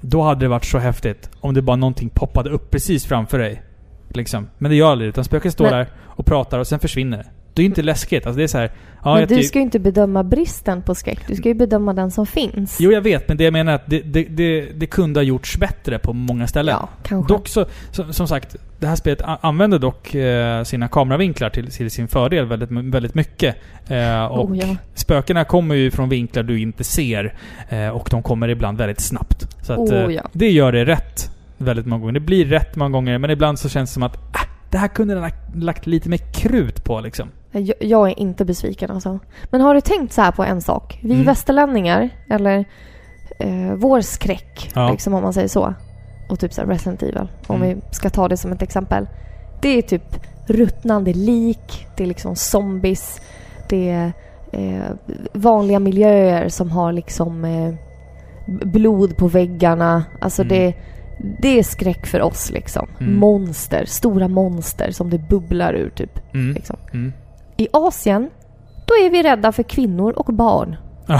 Då 0.00 0.22
hade 0.22 0.40
det 0.44 0.48
varit 0.48 0.64
så 0.64 0.78
häftigt 0.78 1.30
om 1.40 1.54
det 1.54 1.62
bara 1.62 1.76
någonting 1.76 2.08
poppade 2.08 2.50
upp 2.50 2.70
precis 2.70 3.06
framför 3.06 3.38
dig. 3.38 3.62
Liksom. 4.08 4.48
Men 4.58 4.70
det 4.70 4.76
gör 4.76 4.90
aldrig 4.90 5.06
det, 5.06 5.10
utan 5.10 5.24
spöket 5.24 5.52
står 5.52 5.64
Men- 5.64 5.72
där 5.72 5.88
och 6.04 6.26
pratar 6.26 6.58
och 6.58 6.66
sen 6.66 6.78
försvinner 6.78 7.16
det. 7.16 7.26
Det 7.58 7.62
är 7.62 7.66
inte 7.66 7.82
läskigt. 7.82 8.26
Alltså 8.26 8.38
det 8.38 8.42
är 8.42 8.48
så 8.48 8.58
här, 8.58 8.70
ja, 9.04 9.12
Men 9.12 9.20
jag 9.20 9.28
du 9.28 9.42
ska 9.42 9.58
ju 9.58 9.62
inte 9.62 9.78
bedöma 9.78 10.24
bristen 10.24 10.82
på 10.82 10.94
skräck. 10.94 11.18
Du 11.28 11.34
ska 11.34 11.48
ju 11.48 11.54
bedöma 11.54 11.92
den 11.92 12.10
som 12.10 12.26
finns. 12.26 12.76
Jo, 12.80 12.92
jag 12.92 13.00
vet. 13.00 13.28
Men 13.28 13.36
det 13.36 13.44
jag 13.44 13.52
menar 13.52 13.72
är 13.72 13.76
att 13.76 13.86
det, 13.86 14.00
det, 14.00 14.24
det, 14.24 14.60
det 14.74 14.86
kunde 14.86 15.20
ha 15.20 15.24
gjorts 15.24 15.58
bättre 15.58 15.98
på 15.98 16.12
många 16.12 16.46
ställen. 16.46 16.76
Ja, 16.80 16.88
kanske. 17.02 17.34
Dock 17.34 17.48
så, 17.48 17.66
som, 17.90 18.12
som 18.12 18.28
sagt, 18.28 18.56
det 18.78 18.86
här 18.86 18.96
spelet 18.96 19.20
använder 19.40 19.78
dock 19.78 20.14
eh, 20.14 20.62
sina 20.64 20.88
kameravinklar 20.88 21.50
till, 21.50 21.70
till 21.70 21.90
sin 21.90 22.08
fördel 22.08 22.46
väldigt, 22.46 22.70
väldigt 22.70 23.14
mycket. 23.14 23.56
Eh, 23.88 24.24
och 24.24 24.50
oh, 24.50 24.58
ja. 24.58 24.76
spökena 24.94 25.44
kommer 25.44 25.74
ju 25.74 25.90
från 25.90 26.08
vinklar 26.08 26.42
du 26.42 26.60
inte 26.60 26.84
ser. 26.84 27.34
Eh, 27.68 27.88
och 27.88 28.08
de 28.10 28.22
kommer 28.22 28.48
ibland 28.48 28.78
väldigt 28.78 29.00
snabbt. 29.00 29.56
Så 29.62 29.72
att 29.72 29.78
Oh, 29.78 30.14
ja. 30.14 30.22
det 30.32 30.50
gör 30.50 30.72
det 30.72 30.84
rätt 30.84 31.30
väldigt 31.56 31.86
många 31.86 32.00
gånger. 32.00 32.12
Det 32.12 32.20
blir 32.20 32.44
rätt 32.44 32.76
många 32.76 32.90
gånger, 32.90 33.18
men 33.18 33.30
ibland 33.30 33.58
så 33.58 33.68
känns 33.68 33.90
det 33.90 33.94
som 33.94 34.02
att 34.02 34.16
äh, 34.16 34.48
det 34.70 34.78
här 34.78 34.88
kunde 34.88 35.14
den 35.14 35.22
ha 35.22 35.30
lagt 35.54 35.86
lite 35.86 36.08
mer 36.08 36.20
krut 36.32 36.84
på 36.84 37.00
liksom. 37.00 37.28
Jag, 37.52 37.72
jag 37.80 38.08
är 38.10 38.18
inte 38.18 38.44
besviken 38.44 38.90
alltså. 38.90 39.18
Men 39.50 39.60
har 39.60 39.74
du 39.74 39.80
tänkt 39.80 40.12
så 40.12 40.22
här 40.22 40.32
på 40.32 40.44
en 40.44 40.60
sak? 40.60 40.98
Vi 41.02 41.12
Mm. 41.14 41.26
västerlänningar, 41.26 42.08
eller 42.30 42.64
eh, 43.38 43.74
vår 43.76 44.00
skräck, 44.00 44.70
Ja. 44.74 44.90
liksom 44.90 45.14
om 45.14 45.22
man 45.22 45.32
säger 45.32 45.48
så. 45.48 45.74
Och 46.30 46.38
typ 46.40 46.52
så 46.52 46.60
här 46.60 46.68
Resident 46.68 47.02
Evil, 47.02 47.28
om 47.46 47.62
Mm. 47.62 47.68
vi 47.68 47.82
ska 47.94 48.10
ta 48.10 48.28
det 48.28 48.36
som 48.36 48.52
ett 48.52 48.62
exempel. 48.62 49.08
Det 49.62 49.68
är 49.68 49.82
typ 49.82 50.02
ruttnande 50.46 51.12
lik, 51.12 51.86
det 51.96 52.02
är 52.02 52.06
liksom 52.06 52.36
zombies, 52.36 53.20
det 53.68 53.90
är 53.90 54.12
eh, 54.52 54.82
vanliga 55.32 55.78
miljöer 55.78 56.48
som 56.48 56.70
har 56.70 56.92
liksom 56.92 57.44
eh, 57.44 57.74
blod 58.46 59.16
på 59.16 59.28
väggarna. 59.28 60.04
Alltså 60.20 60.42
Mm. 60.42 60.48
det, 60.58 60.74
det 61.40 61.58
är 61.58 61.62
skräck 61.62 62.06
för 62.06 62.22
oss 62.22 62.50
liksom. 62.50 62.88
Mm. 63.00 63.14
Monster, 63.16 63.84
stora 63.86 64.28
monster 64.28 64.90
som 64.90 65.10
det 65.10 65.18
bubblar 65.18 65.74
ur 65.74 65.90
typ. 65.90 66.34
Mm. 66.34 66.54
Liksom. 66.54 66.76
Mm. 67.58 67.64
I 67.66 67.68
Asien, 67.72 68.30
då 68.86 68.94
är 68.94 69.10
vi 69.10 69.22
rädda 69.22 69.52
för 69.52 69.62
kvinnor 69.62 70.12
och 70.12 70.34
barn. 70.34 70.76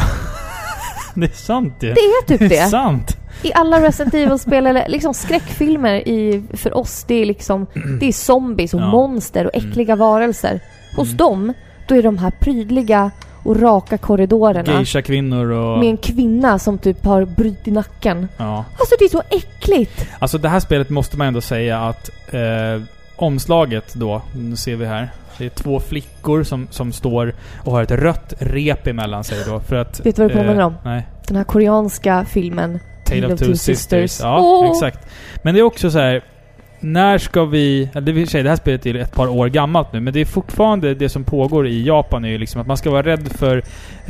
Det 1.14 1.26
är 1.26 1.36
sant 1.36 1.74
ju. 1.80 1.88
Det 1.94 2.00
är 2.00 2.26
typ 2.26 2.38
Det 2.38 2.44
är 2.44 2.48
det. 2.64 2.68
sant. 2.70 3.16
I 3.42 3.52
alla 3.54 3.80
Resident 3.80 4.14
Evil-spel 4.14 4.66
eller 4.66 4.88
liksom 4.88 5.14
skräckfilmer 5.14 6.08
i, 6.08 6.42
för 6.54 6.76
oss, 6.76 7.04
det 7.08 7.14
är 7.14 7.26
liksom 7.26 7.66
det 8.00 8.06
är 8.08 8.12
zombies 8.12 8.74
och 8.74 8.80
Ja. 8.80 8.90
monster 8.90 9.44
och 9.44 9.50
äckliga 9.54 9.96
varelser. 9.96 10.60
Hos 10.96 11.06
Mm. 11.08 11.16
dem, 11.16 11.52
då 11.88 11.94
är 11.96 12.02
de 12.02 12.18
här 12.18 12.30
prydliga 12.40 13.10
och 13.44 13.60
raka 13.60 13.98
korridorerna 13.98 14.72
Geisha-kvinnor 14.72 15.50
och... 15.50 15.78
med 15.78 15.88
en 15.88 15.96
kvinna 15.96 16.58
som 16.58 16.78
typ 16.78 17.04
har 17.04 17.24
brutit 17.24 17.74
nacken. 17.74 18.28
Ja. 18.36 18.64
Alltså 18.78 18.94
det 18.98 19.04
är 19.04 19.08
så 19.08 19.22
äckligt! 19.30 20.06
Alltså 20.18 20.38
det 20.38 20.48
här 20.48 20.60
spelet 20.60 20.90
måste 20.90 21.16
man 21.18 21.26
ändå 21.26 21.40
säga 21.40 21.78
att... 21.80 22.10
Eh, 22.30 22.82
omslaget 23.18 23.94
då, 23.94 24.22
nu 24.36 24.56
ser 24.56 24.76
vi 24.76 24.86
här. 24.86 25.10
Det 25.38 25.44
är 25.44 25.50
två 25.50 25.80
flickor 25.80 26.42
som, 26.42 26.68
som 26.70 26.92
står 26.92 27.34
och 27.64 27.72
har 27.72 27.82
ett 27.82 27.90
rött 27.90 28.34
rep 28.38 28.86
emellan 28.86 29.24
sig 29.24 29.38
då 29.46 29.60
för 29.60 29.76
att... 29.76 30.06
Vet 30.06 30.16
du 30.16 30.22
vad 30.22 30.30
det 30.30 30.34
påminner 30.34 30.64
om? 30.64 30.74
Nej. 30.84 31.06
Den 31.28 31.36
här 31.36 31.44
koreanska 31.44 32.24
filmen 32.24 32.78
Tale 33.06 33.32
of 33.32 33.40
Two 33.40 33.54
Sisters. 33.54 34.20
Ja, 34.20 34.38
Åh! 34.40 34.70
exakt. 34.70 35.08
Men 35.42 35.54
det 35.54 35.60
är 35.60 35.64
också 35.64 35.90
så 35.90 35.98
här. 35.98 36.24
När 36.80 37.18
ska 37.18 37.44
vi... 37.44 37.90
Eller 37.92 38.06
det, 38.06 38.12
vill 38.12 38.28
säga, 38.28 38.42
det 38.42 38.48
här 38.48 38.56
spelet 38.56 38.86
är 38.86 38.94
ett 38.94 39.14
par 39.14 39.28
år 39.28 39.48
gammalt 39.48 39.92
nu, 39.92 40.00
men 40.00 40.12
det 40.12 40.20
är 40.20 40.24
fortfarande 40.24 40.94
det 40.94 41.08
som 41.08 41.24
pågår 41.24 41.66
i 41.66 41.86
Japan 41.86 42.24
är 42.24 42.28
ju 42.28 42.38
liksom 42.38 42.60
att 42.60 42.66
man 42.66 42.76
ska 42.76 42.90
vara 42.90 43.02
rädd 43.02 43.28
för 43.28 43.62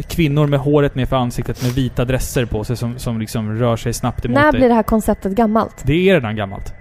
kvinnor 0.08 0.46
med 0.46 0.60
håret 0.60 0.94
nerför 0.94 1.16
ansiktet 1.16 1.62
med 1.62 1.72
vita 1.72 2.04
dresser 2.04 2.44
på 2.44 2.64
sig 2.64 2.76
som, 2.76 2.98
som 2.98 3.20
liksom 3.20 3.58
rör 3.58 3.76
sig 3.76 3.92
snabbt 3.92 4.24
emot 4.24 4.34
När 4.34 4.52
dig. 4.52 4.58
blir 4.60 4.68
det 4.68 4.74
här 4.74 4.82
konceptet 4.82 5.32
gammalt? 5.32 5.82
Det 5.82 6.10
är 6.10 6.14
redan 6.14 6.36
gammalt. 6.36 6.74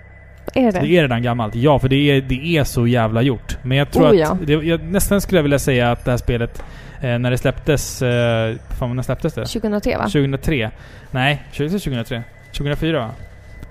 Är 0.57 0.71
det 0.71 0.79
Det 0.79 0.87
är 0.97 1.01
redan 1.01 1.23
gammalt. 1.23 1.55
Ja, 1.55 1.79
för 1.79 1.89
det 1.89 1.95
är, 1.95 2.21
det 2.21 2.57
är 2.57 2.63
så 2.63 2.87
jävla 2.87 3.21
gjort. 3.21 3.57
Men 3.63 3.77
jag 3.77 3.91
tror 3.91 4.03
Oh, 4.05 4.09
att... 4.09 4.15
ja. 4.17 4.37
Det, 4.45 4.53
jag, 4.53 4.83
nästan 4.83 5.21
skulle 5.21 5.37
jag 5.37 5.43
vilja 5.43 5.59
säga 5.59 5.91
att 5.91 6.05
det 6.05 6.11
här 6.11 6.17
spelet, 6.17 6.63
eh, 7.01 7.19
när 7.19 7.31
det 7.31 7.37
släpptes... 7.37 8.01
Eh, 8.01 8.55
fan, 8.79 8.95
när 8.95 9.03
släpptes 9.03 9.33
det? 9.33 9.45
2003 9.45 9.97
va? 9.97 10.03
2003. 10.03 10.71
Nej, 11.11 11.43
2003. 11.57 12.23
2004 12.53 12.99
va? 12.99 13.09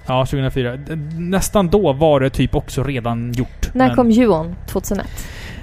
Ja, 0.06 0.26
2004. 0.26 0.76
D- 0.76 0.96
Nästan 1.18 1.68
då 1.68 1.92
var 1.92 2.20
det 2.20 2.30
typ 2.30 2.54
också 2.54 2.82
redan 2.82 3.32
gjort. 3.32 3.74
När 3.74 3.94
kom 3.94 4.10
Juon? 4.10 4.56
2001? 4.68 5.06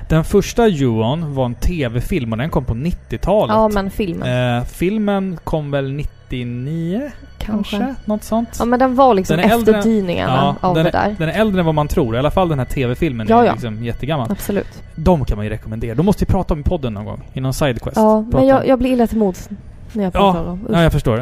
Den 0.09 0.23
första 0.23 0.67
Juon 0.67 1.35
var 1.35 1.45
en 1.45 1.55
TV-film 1.55 2.31
och 2.31 2.37
den 2.37 2.49
kom 2.49 2.65
på 2.65 2.73
90-talet. 2.73 3.53
Ja, 3.55 3.67
men 3.73 3.89
filmen. 3.91 4.57
eh, 4.57 4.63
filmen 4.65 5.37
kom 5.43 5.71
väl 5.71 5.91
99? 5.93 7.11
Kanske. 7.45 7.77
Kanske? 7.77 7.95
Något 8.05 8.23
sånt? 8.23 8.49
Ja, 8.59 8.65
men 8.65 8.79
den 8.79 8.95
var 8.95 9.13
liksom 9.13 9.37
Den 9.37 9.51
efterdyningarna 9.51 10.55
av 10.61 10.75
den, 10.75 10.85
det 10.85 10.91
där. 10.91 11.09
är, 11.09 11.15
den 11.19 11.29
är 11.29 11.33
äldre 11.41 11.59
än 11.59 11.65
vad 11.65 11.75
man 11.75 11.87
tror. 11.87 12.15
I 12.15 12.19
alla 12.19 12.31
fall 12.31 12.49
den 12.49 12.59
här 12.59 12.65
TV-filmen 12.65 13.27
Ja, 13.29 13.41
är 13.41 13.45
ja. 13.45 13.51
liksom 13.51 13.83
jättegammal. 13.83 14.31
Absolut. 14.31 14.83
De 14.95 15.25
kan 15.25 15.37
man 15.37 15.45
ju 15.45 15.51
rekommendera. 15.51 15.95
De 15.95 16.05
måste 16.05 16.25
vi 16.25 16.31
prata 16.31 16.53
om 16.53 16.59
i 16.59 16.63
podden 16.63 16.93
någon 16.93 17.05
gång. 17.05 17.21
I 17.33 17.41
någon 17.41 17.53
sidequest. 17.53 17.97
Ja, 17.97 18.21
men 18.31 18.47
jag, 18.47 18.61
om- 18.61 18.67
jag 18.67 18.79
blir 18.79 18.91
illa 18.91 19.07
till 19.07 19.17
mods 19.17 19.49
när 19.93 20.03
jag 20.03 20.13
pratar 20.13 20.39
om 20.39 20.45
dem. 20.45 20.67
Ja, 20.71 20.83
jag 20.83 20.91
förstår. 20.91 21.21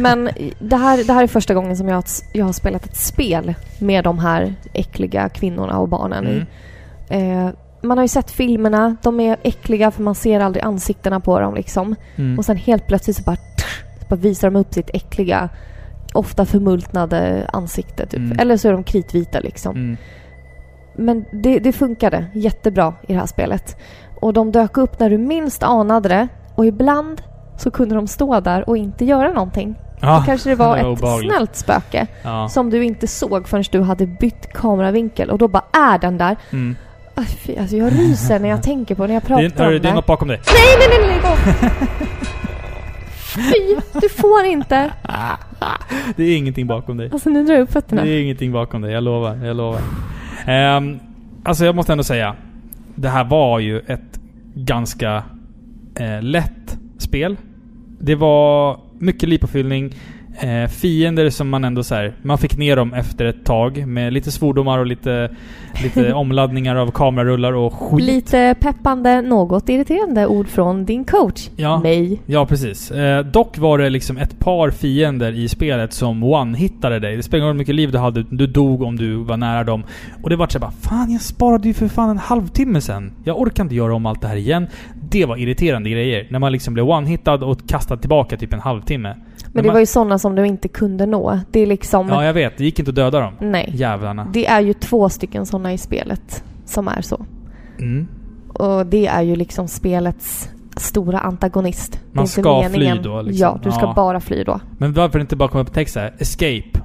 Men 0.00 0.30
det 0.58 0.76
här, 0.76 1.04
det 1.04 1.12
här 1.12 1.22
är 1.22 1.26
första 1.26 1.54
gången 1.54 1.76
som 1.76 1.88
jag, 1.88 1.94
har- 1.96 2.04
jag 2.32 2.44
har 2.44 2.52
spelat 2.52 2.84
ett 2.86 2.96
spel 2.96 3.54
med 3.78 4.04
de 4.04 4.18
här 4.18 4.54
äckliga 4.72 5.28
kvinnorna 5.28 5.78
och 5.78 5.88
barnen 5.88 6.26
Mm. 6.26 6.46
Eh, 7.08 7.50
man 7.82 7.98
har 7.98 8.04
ju 8.04 8.08
sett 8.08 8.30
filmerna, 8.30 8.96
de 9.02 9.20
är 9.20 9.36
äckliga 9.42 9.90
för 9.90 10.02
man 10.02 10.14
ser 10.14 10.40
aldrig 10.40 10.64
ansiktena 10.64 11.20
på 11.20 11.40
dem 11.40 11.54
liksom. 11.54 11.94
Mm. 12.16 12.38
Och 12.38 12.44
sen 12.44 12.56
helt 12.56 12.86
plötsligt 12.86 13.16
så 13.16 13.22
bara, 13.22 13.36
så 13.36 13.42
bara 14.16 14.20
visar 14.20 14.50
de 14.50 14.58
upp 14.60 14.74
sitt 14.74 14.90
äckliga, 14.94 15.48
ofta 16.14 16.46
förmultnade 16.46 17.46
ansikte 17.52 18.06
typ. 18.06 18.18
Mm. 18.20 18.38
Eller 18.38 18.56
så 18.56 18.68
är 18.68 18.72
de 18.72 18.84
kritvita 18.84 19.40
liksom. 19.40 19.76
Mm. 19.76 19.96
Men 20.96 21.24
det, 21.42 21.58
det 21.58 21.72
funkade 21.72 22.24
jättebra 22.34 22.94
i 23.08 23.12
det 23.12 23.18
här 23.18 23.26
spelet. 23.26 23.76
Och 24.20 24.32
de 24.32 24.52
dök 24.52 24.76
upp 24.76 24.98
när 25.00 25.10
du 25.10 25.18
minst 25.18 25.62
anade 25.62 26.08
det. 26.08 26.28
Och 26.54 26.66
ibland 26.66 27.22
så 27.56 27.70
kunde 27.70 27.94
de 27.94 28.06
stå 28.06 28.40
där 28.40 28.68
och 28.68 28.76
inte 28.76 29.04
göra 29.04 29.32
någonting. 29.32 29.74
Ja, 30.00 30.18
Då 30.18 30.24
kanske 30.26 30.50
det 30.50 30.56
var 30.56 30.76
det 30.76 30.82
var 30.82 30.92
ett 30.92 30.98
obehagligt. 30.98 31.32
snällt 31.32 31.56
spöke 31.56 32.06
ja. 32.22 32.48
som 32.48 32.70
du 32.70 32.84
inte 32.84 33.06
såg 33.06 33.48
förrän 33.48 33.64
du 33.70 33.80
hade 33.80 34.06
bytt 34.06 34.52
kameravinkel. 34.52 35.30
Och 35.30 35.38
då 35.38 35.48
bara 35.48 35.64
är 35.72 35.98
den 35.98 36.18
där. 36.18 36.36
Mm. 36.52 36.76
Aj, 37.14 37.24
fy, 37.26 37.56
Alltså 37.56 37.76
jag 37.76 37.92
ryser 37.92 38.38
när 38.40 38.48
jag 38.48 38.62
tänker 38.62 38.94
på 38.94 39.06
när 39.06 39.14
jag 39.14 39.22
Det, 39.22 39.26
pratar 39.26 39.42
är- 39.44 39.50
hörru, 39.64 39.76
om 39.76 39.82
det 39.82 39.88
är 39.88 39.90
det. 39.90 39.94
något 39.94 40.06
bakom 40.06 40.28
dig. 40.28 40.40
Nej, 40.46 40.88
nej, 40.88 41.08
nej, 41.08 41.20
nej! 41.60 41.70
Fy, 43.34 43.76
du 44.00 44.08
får 44.08 44.44
inte! 44.44 44.92
Det 46.16 46.24
är 46.24 46.36
ingenting 46.36 46.66
bakom 46.66 46.96
dig. 46.96 47.10
Alltså 47.12 47.30
nu 47.30 47.44
drar 47.44 47.54
jag 47.54 47.62
upp 47.62 47.72
fötterna. 47.72 48.04
Det 48.04 48.10
är 48.10 48.22
ingenting 48.22 48.52
bakom 48.52 48.82
dig, 48.82 48.92
jag 48.92 49.04
lovar. 49.04 49.36
Jag 49.36 49.56
lovar. 49.56 49.80
Ehm, 50.46 50.98
alltså 51.42 51.64
jag 51.64 51.74
måste 51.74 51.92
ändå 51.92 52.04
säga. 52.04 52.36
Det 52.94 53.08
här 53.08 53.24
var 53.24 53.58
ju 53.58 53.78
ett 53.78 54.20
ganska 54.54 55.22
eh, 55.94 56.22
lätt 56.22 56.78
spel. 56.98 57.36
Det 58.00 58.14
var 58.14 58.80
mycket 58.98 59.28
livpåfyllning. 59.28 59.94
Eh, 60.40 60.68
fiender 60.68 61.30
som 61.30 61.48
man 61.48 61.64
ändå 61.64 61.82
så 61.82 61.94
här, 61.94 62.12
man 62.22 62.38
fick 62.38 62.56
ner 62.56 62.76
dem 62.76 62.94
efter 62.94 63.24
ett 63.24 63.44
tag 63.44 63.86
med 63.86 64.12
lite 64.12 64.32
svordomar 64.32 64.78
och 64.78 64.86
lite, 64.86 65.30
lite 65.82 66.12
omladdningar 66.14 66.76
av 66.76 66.90
kamerarullar 66.90 67.52
och 67.52 67.74
skit. 67.74 68.06
Lite 68.06 68.54
peppande, 68.60 69.22
något 69.22 69.68
irriterande 69.68 70.26
ord 70.26 70.48
från 70.48 70.84
din 70.84 71.04
coach. 71.04 71.48
Ja. 71.56 71.80
Mig. 71.80 72.22
Ja, 72.26 72.46
precis. 72.46 72.90
Eh, 72.90 73.24
dock 73.24 73.58
var 73.58 73.78
det 73.78 73.90
liksom 73.90 74.16
ett 74.16 74.38
par 74.38 74.70
fiender 74.70 75.32
i 75.32 75.48
spelet 75.48 75.92
som 75.92 76.24
one-hittade 76.24 76.98
dig. 76.98 77.16
Det 77.16 77.22
spelar 77.22 77.38
ingen 77.38 77.48
roll 77.48 77.54
hur 77.54 77.58
mycket 77.58 77.74
liv 77.74 77.92
du 77.92 77.98
hade, 77.98 78.22
du 78.22 78.46
dog 78.46 78.82
om 78.82 78.96
du 78.96 79.16
var 79.16 79.36
nära 79.36 79.64
dem. 79.64 79.84
Och 80.22 80.30
det 80.30 80.36
var 80.36 80.48
så 80.48 80.58
bara 80.58 80.70
Fan, 80.70 81.12
jag 81.12 81.20
sparade 81.20 81.68
ju 81.68 81.74
för 81.74 81.88
fan 81.88 82.10
en 82.10 82.18
halvtimme 82.18 82.80
sen. 82.80 83.12
Jag 83.24 83.40
orkar 83.40 83.62
inte 83.62 83.74
göra 83.74 83.94
om 83.94 84.06
allt 84.06 84.20
det 84.20 84.28
här 84.28 84.36
igen. 84.36 84.66
Det 85.10 85.26
var 85.26 85.36
irriterande 85.36 85.90
grejer. 85.90 86.26
När 86.30 86.38
man 86.38 86.52
liksom 86.52 86.74
blev 86.74 86.86
one-hittad 86.86 87.42
och 87.42 87.68
kastad 87.68 87.96
tillbaka 87.96 88.36
typ 88.36 88.52
en 88.52 88.60
halvtimme. 88.60 89.14
Men 89.52 89.64
det 89.64 89.70
var 89.70 89.80
ju 89.80 89.86
sådana 89.86 90.18
som 90.18 90.34
du 90.34 90.46
inte 90.46 90.68
kunde 90.68 91.06
nå. 91.06 91.40
Det 91.50 91.60
är 91.60 91.66
liksom... 91.66 92.08
Ja, 92.08 92.24
jag 92.24 92.34
vet. 92.34 92.58
Det 92.58 92.64
gick 92.64 92.78
inte 92.78 92.88
att 92.90 92.94
döda 92.94 93.20
dem. 93.20 93.34
Nej. 93.40 93.70
Jävlarna. 93.74 94.26
Det 94.32 94.46
är 94.46 94.60
ju 94.60 94.72
två 94.72 95.08
stycken 95.08 95.46
sådana 95.46 95.72
i 95.72 95.78
spelet 95.78 96.44
som 96.64 96.88
är 96.88 97.00
så. 97.02 97.26
Mm. 97.78 98.08
Och 98.48 98.86
det 98.86 99.06
är 99.06 99.22
ju 99.22 99.36
liksom 99.36 99.68
spelets 99.68 100.48
stora 100.76 101.18
antagonist. 101.18 102.00
Man 102.12 102.26
ska 102.26 102.42
fly 102.62 102.78
meningen. 102.78 103.02
då, 103.02 103.22
liksom. 103.22 103.40
Ja, 103.48 103.58
du 103.62 103.70
ska 103.72 103.80
Ja. 103.80 103.92
bara 103.96 104.20
fly 104.20 104.44
då. 104.44 104.60
Men 104.78 104.92
varför 104.92 105.18
inte 105.18 105.36
bara 105.36 105.48
komma 105.48 105.62
upp 105.62 105.72
text 105.72 105.94
såhär, 105.94 106.14
escape? 106.18 106.80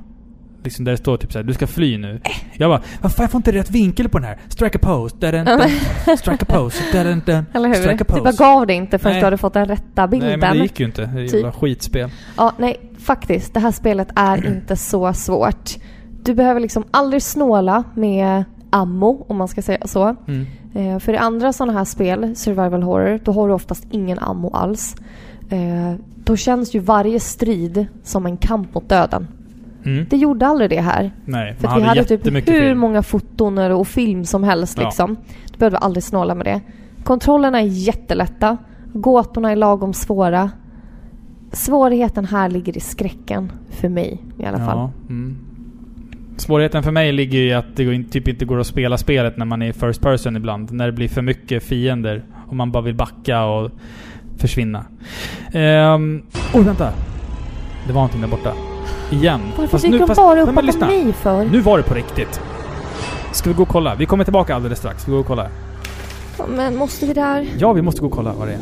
Liksom 0.64 0.86
där 0.86 0.92
det 0.92 0.98
står 0.98 1.18
typ 1.18 1.32
såhär, 1.32 1.44
du 1.44 1.54
ska 1.54 1.68
fly 1.68 1.98
nu. 1.98 2.22
Jag 2.54 2.70
bara, 2.70 2.82
vad 3.02 3.12
fan 3.12 3.24
jag 3.24 3.32
får 3.32 3.40
inte 3.40 3.52
rätt 3.52 3.72
vinkel 3.72 4.10
på 4.10 4.20
den 4.20 4.28
här. 4.28 4.38
Strike 4.48 4.78
a 4.78 4.82
pose, 4.84 5.16
da 5.20 5.32
dun, 5.32 5.46
dun. 5.46 6.18
Strike 6.18 6.46
a 6.46 6.46
pose, 6.48 6.84
da 6.94 7.04
dun, 7.04 7.22
dun. 7.26 7.46
Eller 7.54 7.68
hur? 7.68 7.76
Strike 7.76 8.04
a 8.04 8.06
bara 8.10 8.24
pose. 8.24 8.44
gav 8.44 8.68
det 8.68 8.74
inte 8.74 9.00
förrän 9.00 9.14
Nej. 9.14 9.22
du 9.22 9.26
hade 9.26 9.38
fått 9.38 9.54
den 9.54 9.66
rätta 9.66 10.08
bilden. 10.08 10.30
Nej 10.30 10.38
men 10.38 10.58
det 10.58 10.64
gick 10.64 10.80
ju 10.80 10.86
inte. 10.86 11.06
Det 11.06 11.28
Typ. 11.30 11.44
var 11.44 11.52
skitspel. 11.52 12.10
Ja, 12.38 12.54
nej, 12.58 12.92
faktiskt. 13.00 13.54
Det 13.54 13.60
här 13.60 13.72
spelet 13.72 14.08
är 14.16 14.46
inte 14.56 14.76
så 14.76 15.14
svårt. 15.14 15.70
Du 16.24 16.34
behöver 16.34 16.60
liksom 16.60 16.84
aldrig 16.92 17.24
snåla 17.24 17.84
med 17.96 18.44
ammo, 18.70 19.26
om 19.28 19.38
man 19.38 19.48
ska 19.48 19.62
säga 19.62 19.88
så. 19.88 20.16
Mm. 20.28 20.46
Eh, 20.76 21.00
för 21.00 21.14
i 21.14 21.18
andra 21.18 21.54
sådana 21.54 21.74
här 21.74 21.86
spel, 21.86 22.36
survival 22.36 22.84
horror, 22.84 23.20
då 23.24 23.32
har 23.32 23.48
du 23.48 23.54
oftast 23.54 23.88
ingen 23.92 24.20
ammo 24.20 24.50
alls. 24.54 24.96
Eh, 25.50 25.94
då 26.24 26.36
känns 26.36 26.76
ju 26.76 26.80
varje 26.80 27.20
strid 27.20 27.88
som 28.04 28.26
en 28.26 28.38
kamp 28.38 28.74
mot 28.74 28.90
döden. 28.90 29.28
Mm. 29.88 30.06
Det 30.10 30.18
gjorde 30.18 30.48
aldrig 30.48 30.70
det 30.70 30.82
här. 30.82 31.12
Nej, 31.26 31.56
För 31.60 31.68
man 31.68 31.78
vi 31.78 31.84
hade 31.84 32.00
hade 32.00 32.18
typ 32.18 32.26
hur 32.36 32.42
film. 32.42 32.80
många 32.80 33.04
foton 33.04 33.58
och 33.58 33.88
film 33.88 34.26
som 34.26 34.44
helst 34.44 34.78
Ja. 34.78 34.84
liksom. 34.84 35.18
Du 35.52 35.58
behövde 35.58 35.78
aldrig 35.78 36.04
snåla 36.04 36.36
med 36.36 36.46
det. 36.46 36.62
Kontrollerna 37.04 37.60
är 37.62 37.66
jättelätta. 37.66 38.58
Gåtorna 38.94 39.52
är 39.52 39.56
lagom 39.56 39.94
svåra. 39.94 40.52
Svårigheten 41.52 42.26
här 42.26 42.50
ligger 42.50 42.78
i 42.78 42.80
skräcken. 42.80 43.52
För 43.70 43.90
mig 43.90 44.24
i 44.40 44.46
alla 44.46 44.58
fall. 44.58 44.78
Ja, 44.78 44.92
mm. 45.10 45.38
Svårigheten 46.38 46.84
för 46.84 46.92
mig 46.92 47.12
ligger 47.12 47.40
i 47.40 47.54
att 47.54 47.66
det 47.76 48.04
typ 48.04 48.28
inte 48.28 48.46
går 48.46 48.60
att 48.60 48.68
spela 48.68 48.98
spelet 48.98 49.38
när 49.38 49.46
man 49.46 49.62
är 49.62 49.72
first 49.72 50.02
person 50.02 50.36
ibland. 50.36 50.72
När 50.72 50.86
det 50.86 50.92
blir 50.92 51.08
för 51.08 51.22
mycket 51.22 51.64
fiender 51.64 52.24
och 52.48 52.56
man 52.56 52.72
bara 52.72 52.84
vill 52.84 52.96
backa 52.96 53.46
och 53.46 53.72
försvinna. 54.38 54.86
Ehm... 55.52 56.22
Oj, 56.54 56.64
vänta! 56.64 56.92
Det 57.88 57.94
var 57.94 58.02
någonting 58.02 58.22
där 58.22 58.28
borta. 58.28 58.54
Igen. 59.10 59.42
Varför 59.58 59.68
Fast 59.72 59.84
dyker 59.84 59.92
nu- 59.94 60.00
de 60.00 60.08
fast- 60.08 60.18
bara 60.22 60.42
upp 60.42 60.48
bakom 60.50 60.66
lyssna. 60.66 60.88
mig 60.88 61.14
för? 61.14 61.46
Nu 61.46 61.60
var 61.62 61.78
det 61.78 61.84
på 61.84 61.94
riktigt. 61.94 62.42
Ska 63.32 63.50
vi 63.50 63.56
gå 63.56 63.62
och 63.64 63.70
kolla? 63.70 63.96
Vi 63.96 64.06
kommer 64.06 64.24
tillbaka 64.24 64.56
alldeles 64.56 64.80
strax. 64.80 65.02
Ska 65.02 65.12
vi 65.12 65.16
gå 65.16 65.22
och 65.22 65.28
kolla? 65.28 65.48
Men 66.48 66.76
måste 66.76 67.06
vi 67.06 67.14
där? 67.14 67.48
Ja, 67.58 67.74
vi 67.74 67.82
måste 67.82 68.02
gå 68.02 68.08
och 68.08 68.14
kolla 68.14 68.34
vad 68.40 68.48
det 68.48 68.54
är. 68.54 68.60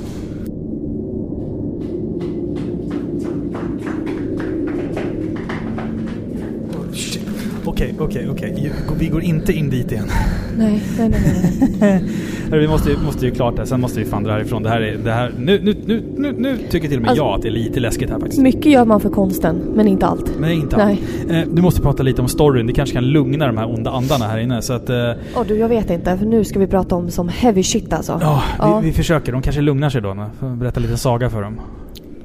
Okej, 7.68 7.96
okej, 8.00 8.28
okej. 8.32 8.72
Vi 9.00 9.08
går 9.08 9.22
inte 9.24 9.54
in 9.54 9.70
dit 9.70 9.92
igen. 9.92 10.06
Nej, 10.58 10.82
nej, 10.98 11.10
nej. 11.10 11.70
nej. 11.80 12.04
Vi 12.60 12.68
måste, 12.68 12.90
ju- 12.90 12.98
måste 13.06 13.26
ju 13.26 13.32
klart 13.32 13.56
det. 13.56 13.66
Sen 13.66 13.82
måste 13.82 14.00
vi 14.00 14.06
fan 14.06 14.24
dra 14.24 14.32
härifrån. 14.32 14.64
Det 14.64 14.70
här 14.70 14.82
är... 14.82 14.98
Det 14.98 15.12
här, 15.12 15.32
nu, 15.40 15.60
nu, 15.64 15.76
nu, 15.86 16.04
nu, 16.18 16.32
nu 16.38 16.58
tycker 16.70 16.88
till 16.88 16.98
och 16.98 17.02
med 17.02 17.10
Alltså- 17.10 17.24
jag 17.26 17.36
att 17.36 17.42
det 17.42 17.48
är 17.48 17.52
lite 17.52 17.80
läskigt 17.80 18.10
här 18.10 18.20
faktiskt. 18.20 18.42
Mycket 18.42 18.66
gör 18.66 18.86
man 18.86 19.00
för 19.00 19.10
konsten, 19.10 19.56
men 19.76 19.88
inte 19.88 20.06
allt. 20.06 20.40
Men 20.40 20.52
inte 20.52 20.78
Nej. 20.78 21.02
allt. 21.24 21.32
Eh, 21.32 21.54
du 21.54 21.62
måste 21.62 21.82
prata 21.82 22.04
lite 22.04 22.22
om 22.22 22.28
storyn. 22.28 22.68
Det 22.68 22.74
kanske 22.74 22.94
kan 22.96 23.06
lugna 23.06 23.48
de 23.48 23.58
här 23.58 23.74
onda 23.74 23.92
andarna 23.92 24.26
här 24.26 24.38
inne. 24.38 24.62
Så 24.62 24.74
att... 24.74 24.90
Eh, 24.90 24.96
Åh 25.36 25.44
du, 25.48 25.56
jag 25.58 25.70
vet 25.70 25.90
inte. 25.90 26.18
För 26.18 26.26
nu 26.26 26.44
ska 26.44 26.60
vi 26.60 26.68
prata 26.68 26.96
om 26.96 27.10
som 27.12 27.30
heavy 27.30 27.64
shit 27.64 27.94
alltså. 27.94 28.18
ja, 28.22 28.44
Ja. 28.60 28.80
Vi, 28.80 28.88
vi 28.88 28.94
försöker. 28.94 29.32
De 29.32 29.42
kanske 29.42 29.62
lugnar 29.62 29.90
sig 29.90 30.02
då. 30.02 30.16
berätta 30.60 30.80
lite 30.80 30.98
saga 30.98 31.30
för 31.30 31.42
dem. 31.42 31.60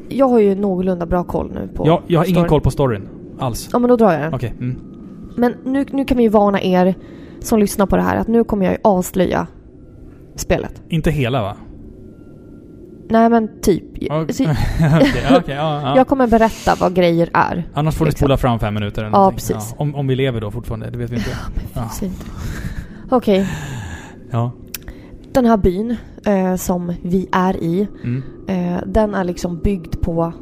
Jag 0.09 0.29
har 0.29 0.39
ju 0.39 0.55
någorlunda 0.55 1.07
bra 1.07 1.25
koll 1.25 1.51
nu 1.55 1.69
på 1.75 1.87
Jag, 1.87 2.03
jag 2.07 2.21
har 2.21 2.25
ingen 2.25 2.35
storyn. 2.35 2.49
koll 2.49 2.61
på 2.61 2.71
storyn. 2.71 3.09
Alls. 3.39 3.69
Ja, 3.73 3.79
men 3.79 3.89
då 3.91 3.97
drar 3.97 4.13
jag 4.13 4.21
den. 4.23 4.35
Okej. 4.35 4.55
Mm. 4.61 4.77
Men 5.37 5.55
nu, 5.65 5.85
nu 5.93 6.05
kan 6.05 6.17
vi 6.17 6.23
ju 6.23 6.29
varna 6.29 6.61
er 6.63 6.95
som 7.41 7.59
lyssnar 7.59 7.87
på 7.87 7.97
det 7.97 8.03
här 8.03 8.17
att 8.17 8.29
nu 8.29 8.45
kommer 8.45 8.65
jag 8.65 8.73
ju 8.73 8.79
avslöja 8.85 9.47
spelet. 10.37 10.83
Inte 10.89 11.11
hela 11.11 11.43
va? 11.43 11.57
Nej 13.09 13.29
men 13.31 13.61
typ. 13.63 13.85
Så 14.01 14.05
okej, 14.23 14.57
okej, 15.31 15.55
ja, 15.55 15.81
ja. 15.83 15.97
Jag 15.97 16.07
kommer 16.09 16.27
berätta 16.27 16.75
vad 16.81 16.95
grejer 16.95 17.31
är. 17.33 17.69
Annars 17.75 17.95
får 17.95 18.05
ni 18.05 18.09
liksom. 18.11 18.25
spola 18.27 18.37
fram 18.37 18.59
fem 18.59 18.75
minuter 18.75 19.03
eller 19.03 19.13
Ja, 19.13 19.19
någonting. 19.19 19.37
precis. 19.57 19.75
om, 19.79 19.95
om 19.95 20.07
vi 20.07 20.17
lever 20.17 20.41
då 20.41 20.51
fortfarande, 20.51 20.91
det 20.91 20.99
vet 20.99 21.11
vi 21.11 21.17
inte. 21.17 21.31
Ja. 21.75 21.89
Fint. 22.01 22.25
Okej, 23.11 23.47
Ja. 24.31 24.53
den 25.33 25.47
här 25.47 25.57
byn 25.57 25.97
eh, 26.27 26.55
som 26.57 26.93
vi 27.03 27.29
är 27.33 27.57
i, 27.57 27.89
Mm. 28.05 28.23
eh, 28.49 28.81
den 28.87 29.15
är 29.15 29.25
liksom 29.25 29.59
byggd 29.59 30.01
på 30.01 30.33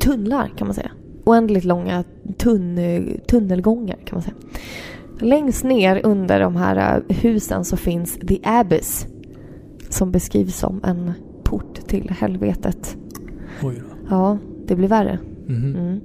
tunnlar 0.00 0.50
kan 0.56 0.66
man 0.66 0.74
säga. 0.74 0.90
Oändligt 1.24 1.64
långa 1.64 2.04
tunn, 2.36 2.78
tunnelgångar 3.26 3.96
kan 4.04 4.16
man 4.16 4.22
säga. 4.22 4.34
Längst 5.20 5.64
ner 5.64 6.00
under 6.04 6.40
de 6.40 6.56
här 6.56 7.02
eh, 7.08 7.16
husen 7.16 7.64
så 7.64 7.76
finns 7.76 8.18
The 8.28 8.38
Abyss. 8.44 9.06
Som 9.88 10.10
beskrivs 10.10 10.56
som 10.56 10.80
en 10.84 11.12
port 11.44 11.86
till 11.86 12.10
helvetet. 12.10 12.96
Oj 13.62 13.74
då. 13.74 13.96
Ja, 14.10 14.38
det 14.66 14.76
blir 14.76 14.88
värre. 14.88 15.18
Mhm. 15.46 15.76
Mm. 15.76 16.00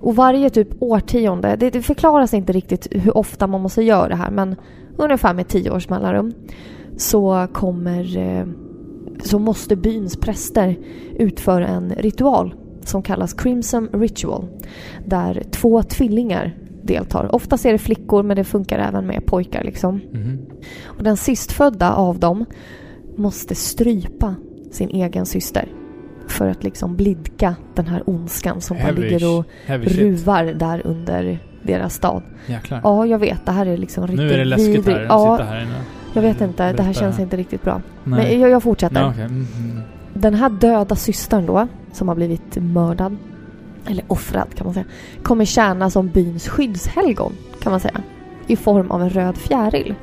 Och 0.00 0.16
varje 0.16 0.50
typ 0.50 0.82
årtionde, 0.82 1.56
det, 1.56 1.70
det 1.70 1.82
förklaras 1.82 2.34
inte 2.34 2.52
riktigt 2.52 2.88
hur 2.90 3.16
ofta 3.16 3.46
man 3.46 3.60
måste 3.60 3.82
göra 3.82 4.08
det 4.08 4.16
här 4.16 4.30
men 4.30 4.56
ungefär 4.96 5.34
med 5.34 5.48
tio 5.48 5.70
års 5.70 5.88
mellanrum 5.88 6.32
så 6.96 7.46
kommer 7.52 8.18
eh, 8.18 8.46
så 9.24 9.38
måste 9.38 9.76
byns 9.76 10.16
präster 10.16 10.78
utföra 11.18 11.66
en 11.66 11.90
ritual 11.90 12.54
som 12.88 13.02
kallas 13.02 13.32
Crimson 13.32 13.88
Ritual 13.92 14.48
där 15.06 15.42
två 15.50 15.82
tvillingar 15.82 16.56
deltar. 16.82 17.34
Oftast 17.34 17.66
är 17.66 17.72
det 17.72 17.78
flickor 17.78 18.22
men 18.22 18.36
det 18.36 18.44
funkar 18.44 18.78
även 18.78 19.06
med 19.06 19.26
pojkar 19.26 19.64
liksom. 19.64 20.00
Mhm. 20.12 20.38
Och 20.84 21.02
den 21.02 21.16
sistfödda 21.16 21.92
av 21.92 22.18
dem 22.18 22.44
måste 23.16 23.54
strypa 23.54 24.34
sin 24.70 24.88
egen 24.88 25.26
syster 25.26 25.68
för 26.28 26.48
att 26.48 26.64
liksom 26.64 26.96
blidka 26.96 27.56
den 27.74 27.86
här 27.86 28.02
ondskan 28.06 28.60
som 28.60 28.76
bara 28.76 28.90
ligger 28.90 29.38
och 29.38 29.44
ruvar 29.68 30.44
där 30.44 30.86
under 30.86 31.38
deras 31.62 31.94
stad. 31.94 32.22
Jäklar. 32.46 32.80
Ja, 32.84 33.06
jag 33.06 33.18
vet. 33.18 33.46
Det 33.46 33.52
här 33.52 33.66
är 33.66 33.76
liksom 33.76 34.06
riktigt 34.06 34.18
nu 34.18 34.32
är 34.32 34.38
det 34.38 34.44
läskigt 34.44 34.68
vidrigt. 34.68 34.86
här. 34.98 35.04
Ja, 35.04 35.36
här 35.42 35.62
inne. 35.62 35.80
jag 36.14 36.22
vet 36.22 36.40
inte. 36.40 36.72
Det 36.72 36.82
här 36.82 36.92
känns 36.92 37.18
inte 37.18 37.36
riktigt 37.36 37.62
bra. 37.62 37.82
Nej. 38.04 38.30
Men 38.30 38.40
jag, 38.40 38.50
jag 38.50 38.62
fortsätter. 38.62 38.94
Nej, 38.94 39.10
okej. 39.10 39.24
Mm, 39.24 39.46
mm. 39.58 39.82
Den 40.14 40.34
här 40.34 40.50
döda 40.50 40.96
systern 40.96 41.46
då, 41.46 41.68
som 41.92 42.08
har 42.08 42.14
blivit 42.14 42.56
mördad, 42.56 43.16
eller 43.86 44.04
offrad 44.08 44.54
kan 44.54 44.66
man 44.66 44.74
säga, 44.74 44.86
kommer 45.22 45.44
tjäna 45.44 45.90
som 45.90 46.08
byns 46.08 46.48
skyddshelgon, 46.48 47.32
kan 47.60 47.70
man 47.70 47.80
säga, 47.80 48.00
i 48.46 48.56
form 48.56 48.90
av 48.90 49.02
en 49.02 49.10
röd 49.10 49.36
fjäril. 49.36 49.94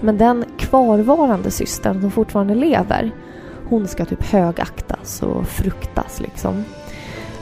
Men 0.00 0.18
den 0.18 0.44
kvarvarande 0.58 1.50
systern 1.50 2.00
som 2.00 2.10
fortfarande 2.10 2.54
lever, 2.54 3.10
hon 3.68 3.88
ska 3.88 4.04
typ 4.04 4.26
högaktas 4.26 5.22
och 5.22 5.46
fruktas 5.46 6.20
liksom. 6.20 6.64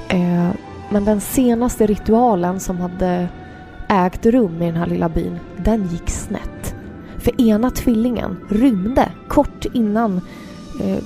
Eh, 0.09 0.51
men 0.91 1.05
den 1.05 1.21
senaste 1.21 1.87
ritualen 1.87 2.61
som 2.61 2.81
hade 2.81 3.29
ägt 3.89 4.27
rum 4.27 4.63
i 4.63 4.67
den 4.67 4.77
här 4.77 4.87
lilla 4.87 5.09
byn, 5.09 5.39
den 5.57 5.89
gick 5.89 6.11
snett. 6.11 6.75
För 7.19 7.41
ena 7.41 7.71
tvillingen 7.71 8.37
rymde 8.49 9.09
kort 9.29 9.65
innan 9.73 10.21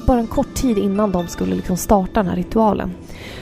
bara 0.07 0.19
en 0.19 0.27
kort 0.27 0.55
tid 0.55 0.79
innan 0.79 1.13
de 1.13 1.29
skulle 1.29 1.55
liksom 1.55 1.77
starta 1.77 2.23
den 2.23 2.29
här 2.29 2.37
ritualen. 2.37 2.91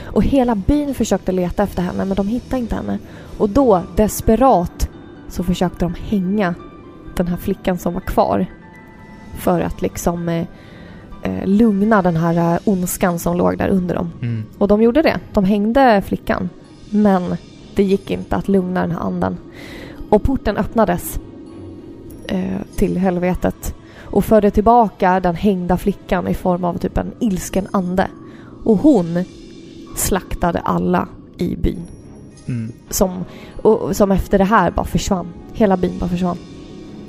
Och 0.03 0.23
hela 0.23 0.55
byn 0.55 0.93
försökte 0.93 1.31
leta 1.31 1.63
efter 1.63 1.81
henne 1.81 2.05
men 2.05 2.15
de 2.15 2.27
hittade 2.27 2.61
inte 2.61 2.75
henne. 2.75 2.99
Och 3.37 3.49
då, 3.49 3.81
desperat, 3.95 4.89
så 5.29 5.43
försökte 5.43 5.85
de 5.85 5.93
hänga 5.93 6.55
den 7.15 7.27
här 7.27 7.37
flickan 7.37 7.77
som 7.77 7.93
var 7.93 8.01
kvar. 8.01 8.45
För 9.37 9.61
att 9.61 9.81
liksom 9.81 10.29
eh, 10.29 10.45
eh, 11.23 11.47
lugna 11.47 12.01
den 12.01 12.15
här 12.15 12.53
eh, 12.53 12.59
ondskan 12.65 13.19
som 13.19 13.37
låg 13.37 13.57
där 13.57 13.69
under 13.69 13.95
dem. 13.95 14.11
Mm. 14.21 14.43
Och 14.57 14.67
de 14.67 14.81
gjorde 14.81 15.01
det. 15.01 15.19
De 15.33 15.43
hängde 15.43 16.01
flickan. 16.05 16.49
Men 16.89 17.37
det 17.75 17.83
gick 17.83 18.11
inte 18.11 18.35
att 18.35 18.47
lugna 18.47 18.81
den 18.81 18.91
här 18.91 18.99
anden. 18.99 19.37
Och 20.09 20.23
porten 20.23 20.57
öppnades 20.57 21.19
eh, 22.27 22.61
till 22.75 22.97
helvetet 22.97 23.75
och 24.05 24.25
förde 24.25 24.51
tillbaka 24.51 25.19
den 25.19 25.35
hängda 25.35 25.77
flickan 25.77 26.27
i 26.27 26.33
form 26.33 26.63
av 26.63 26.77
typ 26.77 26.97
en 26.97 27.11
ilsken 27.19 27.67
ande. 27.71 28.07
Och 28.63 28.77
hon 28.77 29.25
slaktade 29.95 30.59
alla 30.59 31.07
i 31.37 31.55
byn. 31.55 31.87
Mm. 32.47 32.71
Som, 32.89 33.25
och, 33.61 33.95
som 33.95 34.11
efter 34.11 34.37
det 34.37 34.43
här 34.43 34.71
bara 34.71 34.85
försvann. 34.85 35.27
Hela 35.53 35.77
byn 35.77 35.99
bara 35.99 36.09
försvann. 36.09 36.37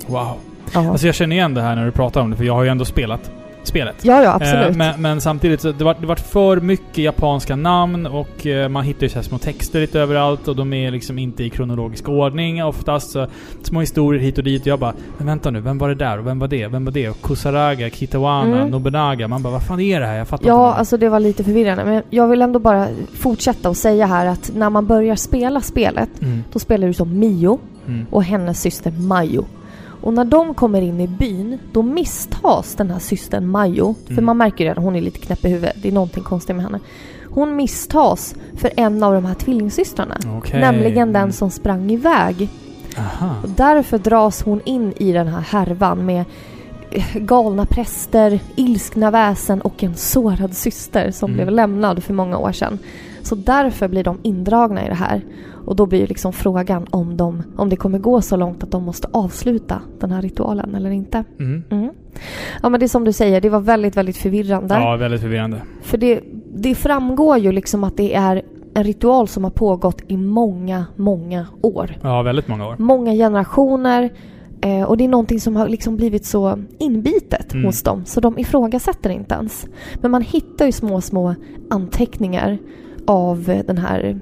Wow. 0.06 0.36
Ja, 0.72 0.90
Alltså 0.90 1.06
jag 1.06 1.14
känner 1.14 1.36
igen 1.36 1.54
det 1.54 1.62
här 1.62 1.76
när 1.76 1.84
du 1.84 1.92
pratar 1.92 2.20
om 2.20 2.30
det, 2.30 2.36
för 2.36 2.44
jag 2.44 2.54
har 2.54 2.62
ju 2.62 2.68
ändå 2.68 2.84
spelat 2.84 3.30
spelet. 3.66 3.94
ja, 4.02 4.22
ja 4.22 4.34
absolut. 4.34 4.70
Eh, 4.70 4.76
men, 4.76 5.02
men 5.02 5.20
samtidigt 5.20 5.60
så 5.60 5.72
det 5.72 5.84
var 5.84 5.96
det 6.00 6.06
var 6.06 6.16
för 6.16 6.60
mycket 6.60 6.98
japanska 6.98 7.56
namn 7.56 8.06
och 8.06 8.46
eh, 8.46 8.68
man 8.68 8.84
hittar 8.84 9.02
ju 9.02 9.08
så 9.08 9.14
här 9.14 9.22
små 9.22 9.38
texter 9.38 9.80
lite 9.80 10.00
överallt 10.00 10.48
och 10.48 10.56
de 10.56 10.72
är 10.72 10.90
liksom 10.90 11.18
inte 11.18 11.44
i 11.44 11.50
kronologisk 11.50 12.08
ordning 12.08 12.64
oftast. 12.64 13.10
Så 13.10 13.26
små 13.62 13.80
historier 13.80 14.22
hit 14.22 14.38
och 14.38 14.44
dit 14.44 14.60
och 14.62 14.66
jag 14.66 14.78
bara 14.78 14.92
Men 15.18 15.26
vänta 15.26 15.50
nu, 15.50 15.60
vem 15.60 15.78
var 15.78 15.88
det 15.88 15.94
där? 15.94 16.18
Och 16.18 16.26
vem 16.26 16.38
var 16.38 16.48
det? 16.48 16.66
Vem 16.68 16.84
var 16.84 16.92
det? 16.92 17.08
Och 17.08 17.22
Kusaraga, 17.22 17.90
Kitawana, 17.90 18.56
Mm. 18.56 18.68
Nobunaga. 18.68 19.28
Man 19.28 19.42
bara 19.42 19.52
vad 19.52 19.62
fan 19.62 19.80
är 19.80 20.00
det 20.00 20.06
här? 20.06 20.16
Jag 20.18 20.28
fattar 20.28 20.46
Ja, 20.46 20.68
inte. 20.68 20.78
alltså 20.78 20.96
det 20.96 21.08
var 21.08 21.20
lite 21.20 21.44
förvirrande. 21.44 21.84
Men 21.84 22.02
jag 22.10 22.28
vill 22.28 22.42
ändå 22.42 22.58
bara 22.58 22.86
fortsätta 23.14 23.68
och 23.68 23.76
säga 23.76 24.06
här 24.06 24.26
att 24.26 24.50
när 24.54 24.70
man 24.70 24.86
börjar 24.86 25.16
spela 25.16 25.60
spelet 25.60 26.10
Mm, 26.22 26.44
då 26.52 26.58
spelar 26.58 26.86
du 26.86 26.92
som 26.92 27.18
Mio 27.18 27.58
mm, 27.86 28.06
och 28.10 28.24
hennes 28.24 28.60
syster 28.60 28.90
Majo. 28.90 29.44
Och 30.06 30.14
när 30.14 30.24
de 30.24 30.54
kommer 30.54 30.80
in 30.80 31.00
i 31.00 31.08
byn, 31.08 31.58
då 31.72 31.82
misstas 31.82 32.74
den 32.74 32.90
här 32.90 32.98
systern 32.98 33.46
Majo. 33.46 33.94
För 34.06 34.12
Mm. 34.12 34.24
man 34.24 34.36
märker 34.36 34.64
ju 34.64 34.70
redan, 34.70 34.84
hon 34.84 34.96
är 34.96 35.00
lite 35.00 35.18
knäpp 35.18 35.44
i 35.44 35.48
huvudet. 35.48 35.76
Det 35.82 35.88
är 35.88 35.92
någonting 35.92 36.22
konstigt 36.22 36.56
med 36.56 36.64
henne. 36.64 36.80
Hon 37.30 37.56
misstas 37.56 38.34
för 38.56 38.70
en 38.76 39.02
av 39.02 39.14
de 39.14 39.24
här 39.24 39.34
tvillingsystrarna. 39.34 40.16
Okej. 40.38 40.60
Nämligen 40.60 41.12
den 41.12 41.32
som 41.32 41.50
sprang 41.50 41.90
iväg. 41.90 42.48
Aha. 42.98 43.34
Och 43.42 43.48
därför 43.48 43.98
dras 43.98 44.42
hon 44.42 44.60
in 44.64 44.92
i 44.96 45.12
den 45.12 45.26
här 45.28 45.40
härvan 45.40 46.06
med 46.06 46.24
eh, 46.90 47.04
galna 47.14 47.66
präster, 47.66 48.40
ilskna 48.56 49.10
väsen 49.10 49.60
och 49.60 49.82
en 49.82 49.94
sårad 49.94 50.54
syster 50.56 51.10
som 51.10 51.30
Mm. 51.30 51.36
blev 51.36 51.50
lämnad 51.50 52.04
för 52.04 52.14
många 52.14 52.38
år 52.38 52.52
sedan. 52.52 52.78
Så 53.26 53.34
därför 53.34 53.88
blir 53.88 54.04
de 54.04 54.18
indragna 54.22 54.86
i 54.86 54.88
det 54.88 54.94
här. 54.94 55.24
Och 55.66 55.76
då 55.76 55.86
blir 55.86 55.98
ju 56.00 56.06
liksom 56.06 56.32
frågan 56.32 56.86
om, 56.90 57.16
de, 57.16 57.42
om 57.56 57.68
det 57.68 57.76
kommer 57.76 57.98
gå 57.98 58.20
så 58.20 58.36
långt 58.36 58.62
att 58.62 58.70
de 58.70 58.82
måste 58.84 59.08
avsluta 59.12 59.80
den 60.00 60.10
här 60.12 60.22
ritualen 60.22 60.74
eller 60.74 60.90
inte. 60.90 61.24
Mm. 61.38 61.62
Mm. 61.70 61.90
Ja 62.62 62.68
men 62.68 62.80
det 62.80 62.86
är 62.86 62.88
som 62.88 63.04
du 63.04 63.12
säger, 63.12 63.40
det 63.40 63.48
var 63.48 63.60
väldigt, 63.60 63.96
väldigt 63.96 64.16
förvirrande. 64.16 64.74
Ja, 64.74 64.96
väldigt 64.96 65.20
förvirrande. 65.20 65.62
För 65.82 65.98
det, 65.98 66.20
det 66.54 66.74
framgår 66.74 67.38
ju 67.38 67.52
liksom 67.52 67.84
att 67.84 67.96
det 67.96 68.14
är 68.14 68.42
en 68.74 68.84
ritual 68.84 69.28
som 69.28 69.44
har 69.44 69.50
pågått 69.50 70.02
i 70.08 70.16
många, 70.16 70.86
många 70.96 71.46
år. 71.62 71.98
Ja, 72.02 72.22
väldigt 72.22 72.48
många 72.48 72.66
år. 72.68 72.76
Många 72.78 73.12
generationer. 73.12 74.10
Eh, 74.60 74.82
och 74.82 74.96
det 74.96 75.04
är 75.04 75.08
någonting 75.08 75.40
som 75.40 75.56
har 75.56 75.68
liksom 75.68 75.96
blivit 75.96 76.24
så 76.24 76.58
inbitet 76.78 77.52
Mm. 77.54 77.66
hos 77.66 77.82
dem. 77.82 78.04
Så 78.04 78.20
de 78.20 78.38
ifrågasätter 78.38 79.10
inte 79.10 79.34
ens. 79.34 79.66
Men 80.00 80.10
man 80.10 80.22
hittar 80.22 80.66
ju 80.66 80.72
små, 80.72 81.00
små 81.00 81.34
anteckningar 81.70 82.58
av 83.06 83.62
den 83.66 83.78
här 83.78 84.18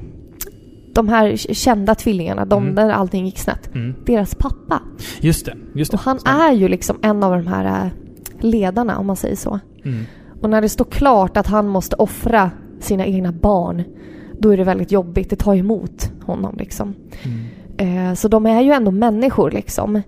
de 0.92 1.08
här 1.08 1.36
kända 1.36 1.94
tvillingarna, 1.94 2.44
de 2.44 2.62
Mm. 2.62 2.74
där 2.74 2.90
allting 2.90 3.26
gick 3.26 3.38
snett. 3.38 3.74
Mm. 3.74 3.94
Deras 4.06 4.34
pappa. 4.34 4.80
Just 5.20 5.46
det, 5.46 5.54
just 5.74 5.90
det. 5.90 5.96
Och 5.96 6.00
han 6.00 6.18
Stämmer. 6.20 6.48
är 6.48 6.52
ju 6.52 6.68
liksom 6.68 6.98
en 7.02 7.22
av 7.22 7.32
de 7.32 7.46
här 7.46 7.64
eh, 7.86 7.90
ledarna, 8.40 8.98
om 8.98 9.06
man 9.06 9.16
säger 9.16 9.36
så. 9.36 9.58
Mm. 9.84 10.04
Och 10.42 10.50
när 10.50 10.60
det 10.62 10.68
står 10.68 10.84
klart 10.84 11.36
att 11.36 11.46
han 11.46 11.68
måste 11.68 11.96
offra 11.96 12.50
sina 12.80 13.06
egna 13.06 13.32
barn, 13.32 13.84
då 14.38 14.50
är 14.50 14.56
det 14.56 14.64
väldigt 14.64 14.92
jobbigt. 14.92 15.30
Det 15.30 15.36
tar 15.36 15.54
emot 15.54 16.10
honom 16.26 16.54
liksom. 16.58 16.94
Mm. 17.76 18.08
Eh, 18.10 18.14
så 18.14 18.28
de 18.28 18.46
är 18.46 18.60
ju 18.62 18.72
ändå 18.72 18.90
människor 18.90 19.50
liksom. 19.50 20.02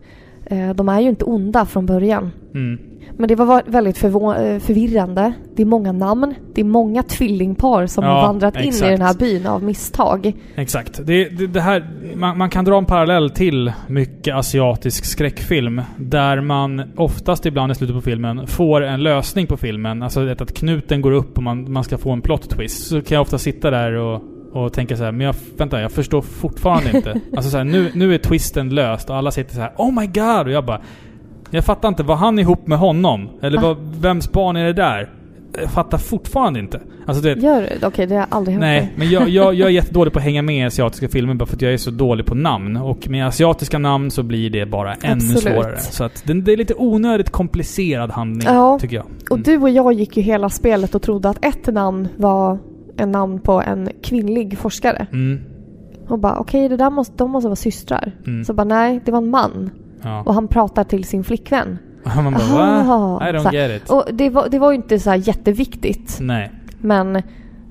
Eh, 0.51 0.70
de 0.74 0.89
är 0.89 1.01
ju 1.01 1.09
inte 1.09 1.24
onda 1.24 1.66
från 1.66 1.86
början. 1.86 2.31
Mm. 2.55 2.78
Men 3.18 3.28
det 3.28 3.35
var 3.35 3.47
va- 3.47 3.62
väldigt 3.66 4.05
eh, 4.05 4.10
förvirrande. 4.59 5.32
Det 5.56 5.62
är 5.62 5.66
många 5.66 5.93
namn. 5.93 6.35
Det 6.55 6.60
är 6.60 6.64
många 6.64 7.02
tvillingpar 7.02 7.86
som 7.86 8.05
Ja, 8.05 8.10
har 8.10 8.23
vandrat 8.27 8.56
in 8.56 8.62
i 8.64 8.68
exakt. 8.68 8.90
den 8.90 9.01
här 9.01 9.14
byn 9.14 9.47
av 9.47 9.62
misstag. 9.62 10.32
Exakt. 10.55 11.01
Det, 11.06 11.28
det, 11.28 11.47
det 11.47 11.60
här, 11.60 11.86
man, 12.16 12.39
man 12.39 12.51
kan 12.51 12.64
dra 12.64 12.78
en 12.78 12.85
parallell 12.85 13.31
till 13.31 13.73
mycket 13.86 14.35
asiatisk 14.35 15.05
skräckfilm. 15.05 15.82
Där 15.97 16.40
man 16.40 16.82
oftast 16.97 17.47
ibland 17.47 17.73
i 17.73 17.74
slutet 17.74 17.97
på 17.97 18.02
filmen 18.02 18.47
får 18.47 18.81
en 18.85 19.02
lösning 19.02 19.47
på 19.47 19.56
filmen. 19.56 20.02
Alltså 20.02 20.28
att 20.28 20.55
knuten 20.55 21.01
går 21.01 21.12
upp 21.12 21.36
och 21.36 21.43
man, 21.43 21.73
man 21.73 21.85
ska 21.85 21.98
få 21.98 22.10
en 22.10 22.20
plot 22.20 22.51
twist. 22.51 22.86
Så 22.86 23.01
kan 23.01 23.14
jag 23.14 23.23
ofta 23.23 23.39
sitta 23.39 23.70
där 23.70 23.93
och, 23.93 24.23
och 24.56 24.72
tänka 24.72 24.96
så 24.96 25.04
här, 25.04 25.12
men 25.12 25.26
jag, 25.26 25.34
vänta, 25.56 25.80
jag 25.80 25.92
förstår 25.92 26.22
fortfarande 26.22 26.90
inte. 26.96 27.20
Alltså 27.36 27.50
så 27.50 27.56
här, 27.56 27.64
nu, 27.64 27.90
nu 27.94 28.14
är 28.14 28.18
twisten 28.18 28.68
löst 28.68 29.10
och 29.10 29.16
alla 29.16 29.30
sitter 29.30 29.54
så 29.54 29.60
här, 29.60 29.72
Oh 29.76 30.00
my 30.00 30.06
god! 30.06 30.46
Och 30.46 30.50
jag 30.52 30.64
bara, 30.66 30.80
jag 31.50 31.64
fattar 31.64 31.88
inte, 31.88 32.02
var 32.02 32.16
han 32.16 32.38
ihop 32.38 32.66
med 32.66 32.78
honom? 32.78 33.28
Eller 33.42 33.58
Ah. 33.58 33.62
vad, 33.62 33.76
vems 34.00 34.32
barn 34.32 34.56
är 34.56 34.64
det 34.64 34.72
där? 34.72 35.10
Jag 35.60 35.70
fattar 35.70 35.98
fortfarande 35.98 36.60
inte. 36.60 36.80
Alltså 37.06 37.22
det, 37.22 37.32
Gör? 37.42 37.68
Okej, 37.82 38.06
det 38.06 38.14
har 38.16 38.26
aldrig 38.28 38.52
hänt 38.54 38.60
Nej, 38.60 38.80
mig. 38.80 38.92
men 38.96 39.10
jag, 39.10 39.28
jag, 39.28 39.54
jag 39.54 39.66
är 39.68 39.72
jättedålig 39.72 40.12
på 40.12 40.18
att 40.18 40.24
hänga 40.24 40.42
med 40.42 40.58
i 40.58 40.62
asiatiska 40.62 41.08
filmer 41.08 41.34
bara 41.34 41.46
för 41.46 41.56
att 41.56 41.62
jag 41.62 41.72
är 41.72 41.76
så 41.76 41.90
dålig 41.90 42.26
på 42.26 42.34
namn. 42.34 42.76
Och 42.76 43.08
med 43.08 43.26
asiatiska 43.26 43.78
namn 43.78 44.10
så 44.10 44.22
blir 44.22 44.50
det 44.50 44.66
bara 44.66 44.94
ännu 44.94 45.12
Absolut. 45.14 45.40
svårare. 45.42 45.78
Så 45.78 46.04
att 46.04 46.22
det, 46.26 46.34
det 46.34 46.52
är 46.52 46.56
lite 46.56 46.74
onödigt 46.76 47.30
komplicerad 47.30 48.10
handling, 48.10 48.48
Ja. 48.54 48.78
tycker 48.78 48.96
jag. 48.96 49.06
Och 49.30 49.36
Mm. 49.36 49.42
du 49.42 49.58
och 49.58 49.70
jag 49.70 49.92
gick 49.92 50.16
ju 50.16 50.22
hela 50.22 50.48
spelet 50.50 50.94
och 50.94 51.02
trodde 51.02 51.28
att 51.28 51.44
ett 51.44 51.66
namn 51.74 52.08
var 52.16 52.58
en 52.97 53.12
namn 53.12 53.40
på 53.40 53.62
en 53.62 53.89
kvinnlig 54.02 54.59
forskare. 54.59 55.06
Mm. 55.12 55.40
Och 56.09 56.18
bara 56.18 56.39
okej, 56.39 56.68
det 56.68 56.77
där 56.77 56.90
måste, 56.90 57.14
de 57.16 57.31
måste 57.31 57.48
vara 57.48 57.56
systrar. 57.56 58.12
Mm. 58.27 58.44
Så 58.44 58.52
bara 58.52 58.64
nej, 58.64 59.01
det 59.05 59.12
var 59.12 59.18
en 59.18 59.31
man. 59.31 59.70
Ja. 60.02 60.23
Och 60.23 60.35
han 60.35 60.48
pratar 60.48 60.85
till 60.85 61.05
sin 61.05 61.24
flickvän. 61.24 61.78
Man 62.16 62.35
bara 62.35 62.81
Aha. 62.81 63.18
va? 63.18 63.31
I 63.31 63.32
don't 63.32 63.52
get 63.52 63.82
it. 63.82 63.90
Och 63.90 64.05
det 64.12 64.31
var, 64.31 64.48
det 64.48 64.59
var 64.59 64.70
ju 64.70 64.77
inte 64.77 64.98
så 64.98 65.14
jätteviktigt. 65.14 66.18
Nej. 66.20 66.51
Men 66.81 67.23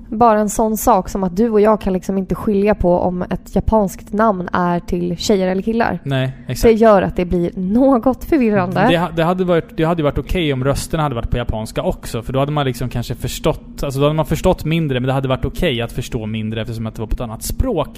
bara 0.08 0.40
en 0.40 0.48
sån 0.48 0.76
sak 0.76 1.08
som 1.08 1.24
att 1.24 1.36
du 1.36 1.50
och 1.50 1.60
jag 1.60 1.80
kan 1.80 1.92
liksom 1.92 2.18
inte 2.18 2.34
skilja 2.34 2.74
på 2.74 2.98
om 2.98 3.22
ett 3.22 3.54
japanskt 3.54 4.12
namn 4.12 4.48
är 4.52 4.80
till 4.80 5.16
tjejer 5.16 5.48
eller 5.48 5.62
killar. 5.62 5.98
Nej, 6.02 6.32
Det 6.46 6.52
exakt. 6.52 6.78
gör 6.78 7.02
att 7.02 7.16
det 7.16 7.24
blir 7.24 7.50
något 7.54 8.24
förvirrande. 8.24 8.80
Det, 8.80 9.08
det 9.16 9.24
hade 9.24 9.44
varit, 9.44 9.76
det 9.76 9.84
hade 9.84 10.02
varit 10.02 10.18
okej 10.18 10.52
om 10.52 10.64
rösterna 10.64 11.02
hade 11.02 11.14
varit 11.14 11.30
på 11.30 11.36
japanska 11.36 11.82
också. 11.82 12.22
För 12.22 12.32
då 12.32 12.38
hade 12.38 12.52
man 12.52 12.66
liksom 12.66 12.88
kanske 12.88 13.14
förstått... 13.14 13.82
Alltså 13.82 14.00
då 14.00 14.06
hade 14.06 14.16
man 14.16 14.26
förstått 14.26 14.64
mindre, 14.64 15.00
men 15.00 15.06
det 15.06 15.12
hade 15.12 15.28
varit 15.28 15.44
okej 15.44 15.82
att 15.82 15.92
förstå 15.92 16.26
mindre 16.26 16.60
eftersom 16.60 16.86
att 16.86 16.94
det 16.94 17.00
var 17.00 17.06
på 17.06 17.14
ett 17.14 17.20
annat 17.20 17.42
språk. 17.42 17.88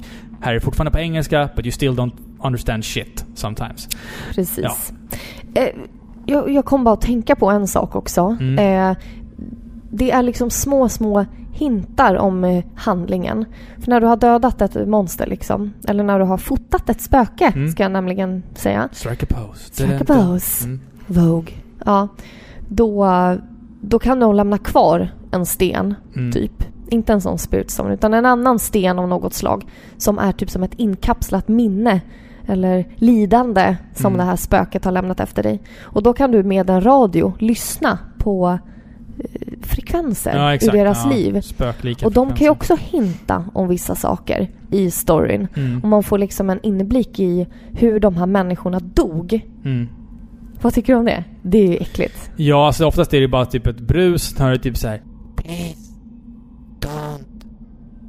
Här 0.40 0.50
är 0.50 0.54
det 0.54 0.60
fortfarande 0.60 0.90
på 0.92 0.98
engelska, 0.98 1.48
but 1.56 1.64
you 1.64 1.72
still 1.72 1.92
don't 1.92 2.12
understand 2.42 2.84
shit 2.84 3.24
sometimes. 3.34 3.88
Precis. 4.34 4.92
Eh, 5.54 5.68
jag, 6.26 6.50
jag 6.50 6.64
kom 6.64 6.84
bara 6.84 6.94
att 6.94 7.00
tänka 7.00 7.36
på 7.36 7.50
en 7.50 7.66
sak 7.68 7.96
också. 7.96 8.36
Mm. 8.40 8.90
Eh, 8.90 8.96
det 9.90 10.10
är 10.10 10.22
liksom 10.22 10.50
små, 10.50 10.88
små 10.88 11.24
hintar 11.58 12.14
om 12.14 12.44
eh, 12.44 12.64
handlingen. 12.74 13.44
För 13.78 13.90
när 13.90 14.00
du 14.00 14.06
har 14.06 14.16
dödat 14.16 14.60
ett 14.62 14.88
monster 14.88 15.26
liksom, 15.26 15.72
eller 15.88 16.04
när 16.04 16.18
du 16.18 16.24
har 16.24 16.38
fotat 16.38 16.88
ett 16.90 17.00
spöke, 17.00 17.52
Mm. 17.56 17.68
ska 17.68 17.82
jag 17.82 17.92
nämligen 17.92 18.42
säga. 18.54 18.88
Strike 18.92 19.26
a 19.30 19.34
pose. 19.46 19.64
Strike 19.74 19.98
a 20.00 20.04
pose. 20.06 20.64
Mm. 20.64 20.80
Vogue. 21.06 21.54
Ja. 21.84 22.08
Då, 22.68 23.06
då 23.80 23.98
kan 23.98 24.20
de 24.20 24.34
lämna 24.34 24.58
kvar 24.58 25.08
en 25.30 25.46
sten, 25.46 25.94
Mm. 26.16 26.32
typ. 26.32 26.64
Inte 26.90 27.12
en 27.12 27.20
sån 27.20 27.38
spirit 27.38 27.70
stone, 27.70 27.94
utan 27.94 28.14
en 28.14 28.26
annan 28.26 28.58
sten 28.58 28.98
av 28.98 29.08
något 29.08 29.34
slag. 29.34 29.66
Som 29.96 30.18
är 30.18 30.32
typ 30.32 30.50
som 30.50 30.62
ett 30.62 30.74
inkapslat 30.76 31.48
minne. 31.48 32.00
Eller 32.46 32.86
lidande 32.96 33.76
som 33.94 34.06
Mm. 34.06 34.18
det 34.18 34.24
här 34.24 34.36
spöket 34.36 34.84
har 34.84 34.92
lämnat 34.92 35.20
efter 35.20 35.42
dig. 35.42 35.62
Och 35.82 36.02
då 36.02 36.12
kan 36.12 36.30
du 36.30 36.42
med 36.42 36.70
en 36.70 36.80
radio 36.84 37.32
lyssna 37.38 37.98
på 38.18 38.58
frekvenser 39.62 40.36
Ja, 40.36 40.54
exakt. 40.54 40.72
deras 40.72 41.04
ja. 41.04 41.10
liv. 41.10 41.40
Spöklika 41.40 42.06
Och 42.06 42.12
de 42.12 42.28
kan 42.28 42.38
ju 42.44 42.50
också 42.50 42.76
hinta 42.80 43.44
om 43.54 43.68
vissa 43.68 43.94
saker 43.94 44.50
i 44.70 44.90
storyn. 44.90 45.48
Mm. 45.54 45.82
Och 45.82 45.88
man 45.88 46.02
får 46.02 46.18
liksom 46.18 46.50
en 46.50 46.60
inblick 46.62 47.20
i 47.20 47.46
hur 47.72 48.00
de 48.00 48.16
här 48.16 48.26
människorna 48.26 48.80
dog. 48.80 49.40
Mm. 49.64 49.88
Vad 50.62 50.74
tycker 50.74 50.92
du 50.92 50.98
om 50.98 51.04
det? 51.04 51.24
Det 51.42 51.58
är 51.58 51.68
ju 51.68 51.76
äckligt. 51.76 52.30
Ja, 52.36 52.66
alltså 52.66 52.86
oftast 52.86 53.14
är 53.14 53.20
det 53.20 53.28
bara 53.28 53.46
typ 53.46 53.66
ett 53.66 53.80
brus. 53.80 54.22
Sen 54.22 54.46
hör 54.46 54.50
du 54.50 54.58
typ 54.58 54.76
så 54.76 54.88
här. 54.88 55.02
Please 55.36 55.92
don't 56.80 57.44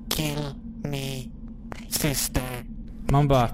kill 0.10 0.44
me, 0.84 1.31
sister. 1.90 2.44
Man 3.11 3.27
bara... 3.27 3.49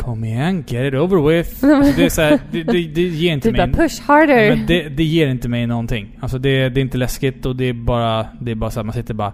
Kom 0.00 0.24
igen, 0.24 0.64
get 0.66 0.94
it 0.94 1.00
over 1.00 1.28
with. 1.36 1.64
Alltså, 1.64 1.92
det 1.96 2.04
är 2.04 2.08
så 2.08 2.20
här, 2.22 2.38
det, 2.50 2.62
det, 2.62 2.72
det 2.72 3.02
ger 3.02 3.32
inte 3.32 3.50
Du 3.50 3.56
bara 3.56 3.66
mig... 3.66 3.76
push 3.76 4.00
harder. 4.06 4.56
Men 4.56 4.66
det, 4.66 4.88
det 4.88 5.04
ger 5.04 5.28
inte 5.28 5.48
mig 5.48 5.66
någonting. 5.66 6.18
Alltså 6.20 6.38
det, 6.38 6.68
det 6.68 6.80
är 6.80 6.82
inte 6.82 6.98
läskigt 6.98 7.46
och 7.46 7.56
det 7.56 7.64
är 7.64 7.72
bara... 7.72 8.26
Det 8.40 8.50
är 8.50 8.54
bara 8.54 8.70
så 8.70 8.80
här, 8.80 8.84
man 8.84 8.92
sitter 8.94 9.14
bara... 9.14 9.32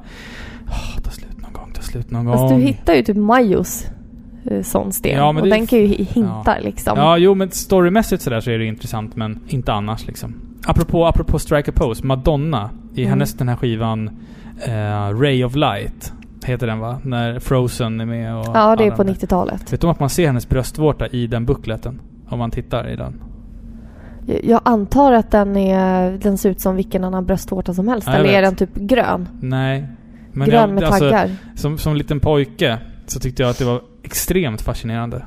"Åh, 0.68 0.98
ta 1.02 1.10
slut 1.10 1.38
någon 1.42 1.52
gång, 1.52 1.72
ta 1.74 1.82
slut 1.82 2.10
någon 2.10 2.24
gång. 2.24 2.58
du 2.60 2.66
hittar 2.66 2.94
ju 2.94 3.02
typ 3.02 3.16
Majos 3.16 3.86
eh, 4.50 4.62
sån 4.62 4.92
sten. 4.92 5.16
Ja, 5.16 5.28
och 5.40 5.48
den 5.48 5.66
kan 5.66 5.78
ju 5.78 5.86
hi- 5.86 6.06
hinta 6.14 6.58
liksom. 6.58 6.98
Ja, 6.98 7.18
jo 7.18 7.34
men 7.34 7.50
storymässigt 7.50 8.22
sådär 8.22 8.40
så 8.40 8.50
är 8.50 8.58
det 8.58 8.64
intressant 8.64 9.16
men 9.16 9.40
inte 9.48 9.72
annars 9.72 10.06
liksom. 10.06 10.34
Apropå, 10.66 11.06
apropå 11.06 11.38
Strike 11.38 11.70
a 11.70 11.74
Pose, 11.76 12.06
Madonna 12.06 12.70
i 12.94 13.00
Mm. 13.00 13.10
hennes 13.10 13.34
den 13.34 13.48
här 13.48 13.56
skivan 13.56 14.10
eh, 14.66 15.20
Ray 15.20 15.44
of 15.44 15.54
Light 15.56 16.12
heter 16.46 16.66
den 16.66 16.78
va? 16.78 16.98
När 17.02 17.38
Frozen 17.38 18.00
är 18.00 18.06
med 18.06 18.36
och... 18.36 18.46
Ja, 18.54 18.76
det 18.76 18.86
är 18.86 18.90
på 18.90 19.04
de 19.04 19.12
där. 19.12 19.20
90-talet. 19.20 19.72
Vet 19.72 19.80
du 19.80 19.86
att 19.86 20.00
man 20.00 20.10
ser 20.10 20.26
hennes 20.26 20.48
bröstvårta 20.48 21.06
i 21.06 21.26
den 21.26 21.46
buckleten? 21.46 22.00
Om 22.28 22.38
man 22.38 22.50
tittar 22.50 22.88
i 22.88 22.96
den. 22.96 23.22
Jag- 24.42 24.60
antar 24.64 25.12
att 25.12 25.30
den, 25.30 25.56
är, 25.56 26.18
den 26.18 26.38
ser 26.38 26.50
ut 26.50 26.60
som 26.60 26.76
vilken 26.76 27.04
annan 27.04 27.26
bröstvårta 27.26 27.74
som 27.74 27.88
helst. 27.88 28.08
Ja, 28.08 28.14
Eller 28.14 28.28
är 28.28 28.42
den 28.42 28.56
typ 28.56 28.74
grön? 28.74 29.28
Nej. 29.40 29.88
Men 30.32 30.48
grön 30.48 30.60
jag, 30.60 30.70
med 30.70 30.84
alltså, 30.84 31.10
taggar. 31.10 31.30
som, 31.54 31.78
som 31.78 31.96
liten 31.96 32.20
pojke 32.20 32.78
så 33.06 33.20
tyckte 33.20 33.42
jag 33.42 33.50
att 33.50 33.58
det 33.58 33.64
var 33.64 33.80
extremt 34.02 34.62
fascinerande. 34.62 35.22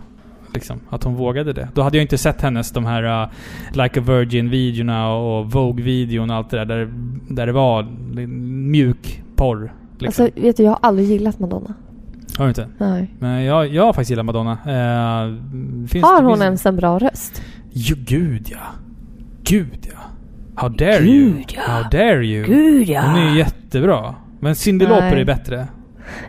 Liksom, 0.54 0.80
att 0.90 1.04
hon 1.04 1.16
vågade 1.16 1.54
det. 1.54 1.68
Då 1.74 1.82
hade 1.82 1.98
jag 1.98 2.04
inte 2.04 2.18
sett 2.18 2.42
hennes 2.42 2.72
de 2.72 2.86
här 2.86 3.24
uh, 3.24 3.30
Like 3.72 4.00
a 4.00 4.04
Virgin-videorna 4.04 5.14
och 5.14 5.52
Vogue-videon 5.52 6.30
och 6.30 6.36
allt 6.36 6.50
det 6.50 6.58
där. 6.58 6.66
Där, 6.66 6.90
där 7.30 7.46
det 7.46 7.52
var 7.52 7.84
mjuk 8.72 9.24
porr. 9.36 9.74
Liksom. 10.02 10.26
Alltså, 10.26 10.42
vet 10.42 10.58
du, 10.58 10.64
jag 10.64 10.72
har 10.72 10.80
aldrig 10.82 11.08
gillat 11.08 11.40
Madonna. 11.40 11.74
har 12.38 12.46
du 12.46 12.50
inte? 12.50 12.68
Nej. 12.78 13.14
Men 13.20 13.44
jag, 13.44 13.68
jag 13.68 13.86
har 13.86 13.94
faktiskt 13.94 14.10
gillat 14.10 14.26
Madonna. 14.26 14.52
Eh, 14.52 14.72
Har 16.04 16.22
det 16.22 16.28
hon 16.28 16.34
finns, 16.34 16.42
ens 16.44 16.66
en 16.66 16.76
bra 16.76 17.00
röst? 17.00 17.42
Jo, 17.72 17.96
gud 18.00 18.48
ja. 18.50 18.58
Gud 19.44 19.88
ja. 19.94 20.00
How 20.56 20.70
dare 20.70 21.00
Gud, 21.00 21.08
you? 21.36 21.44
ja. 21.56 21.62
How 21.62 21.84
dare 21.92 22.26
you? 22.26 22.46
Gud 22.46 22.88
Hon 22.98 23.16
är 23.16 23.30
ju 23.32 23.38
jättebra. 23.38 24.16
Men 24.40 24.56
Cyndi. 24.56 24.86
Lauper 24.86 25.16
är 25.18 25.26
bättre. 25.26 25.68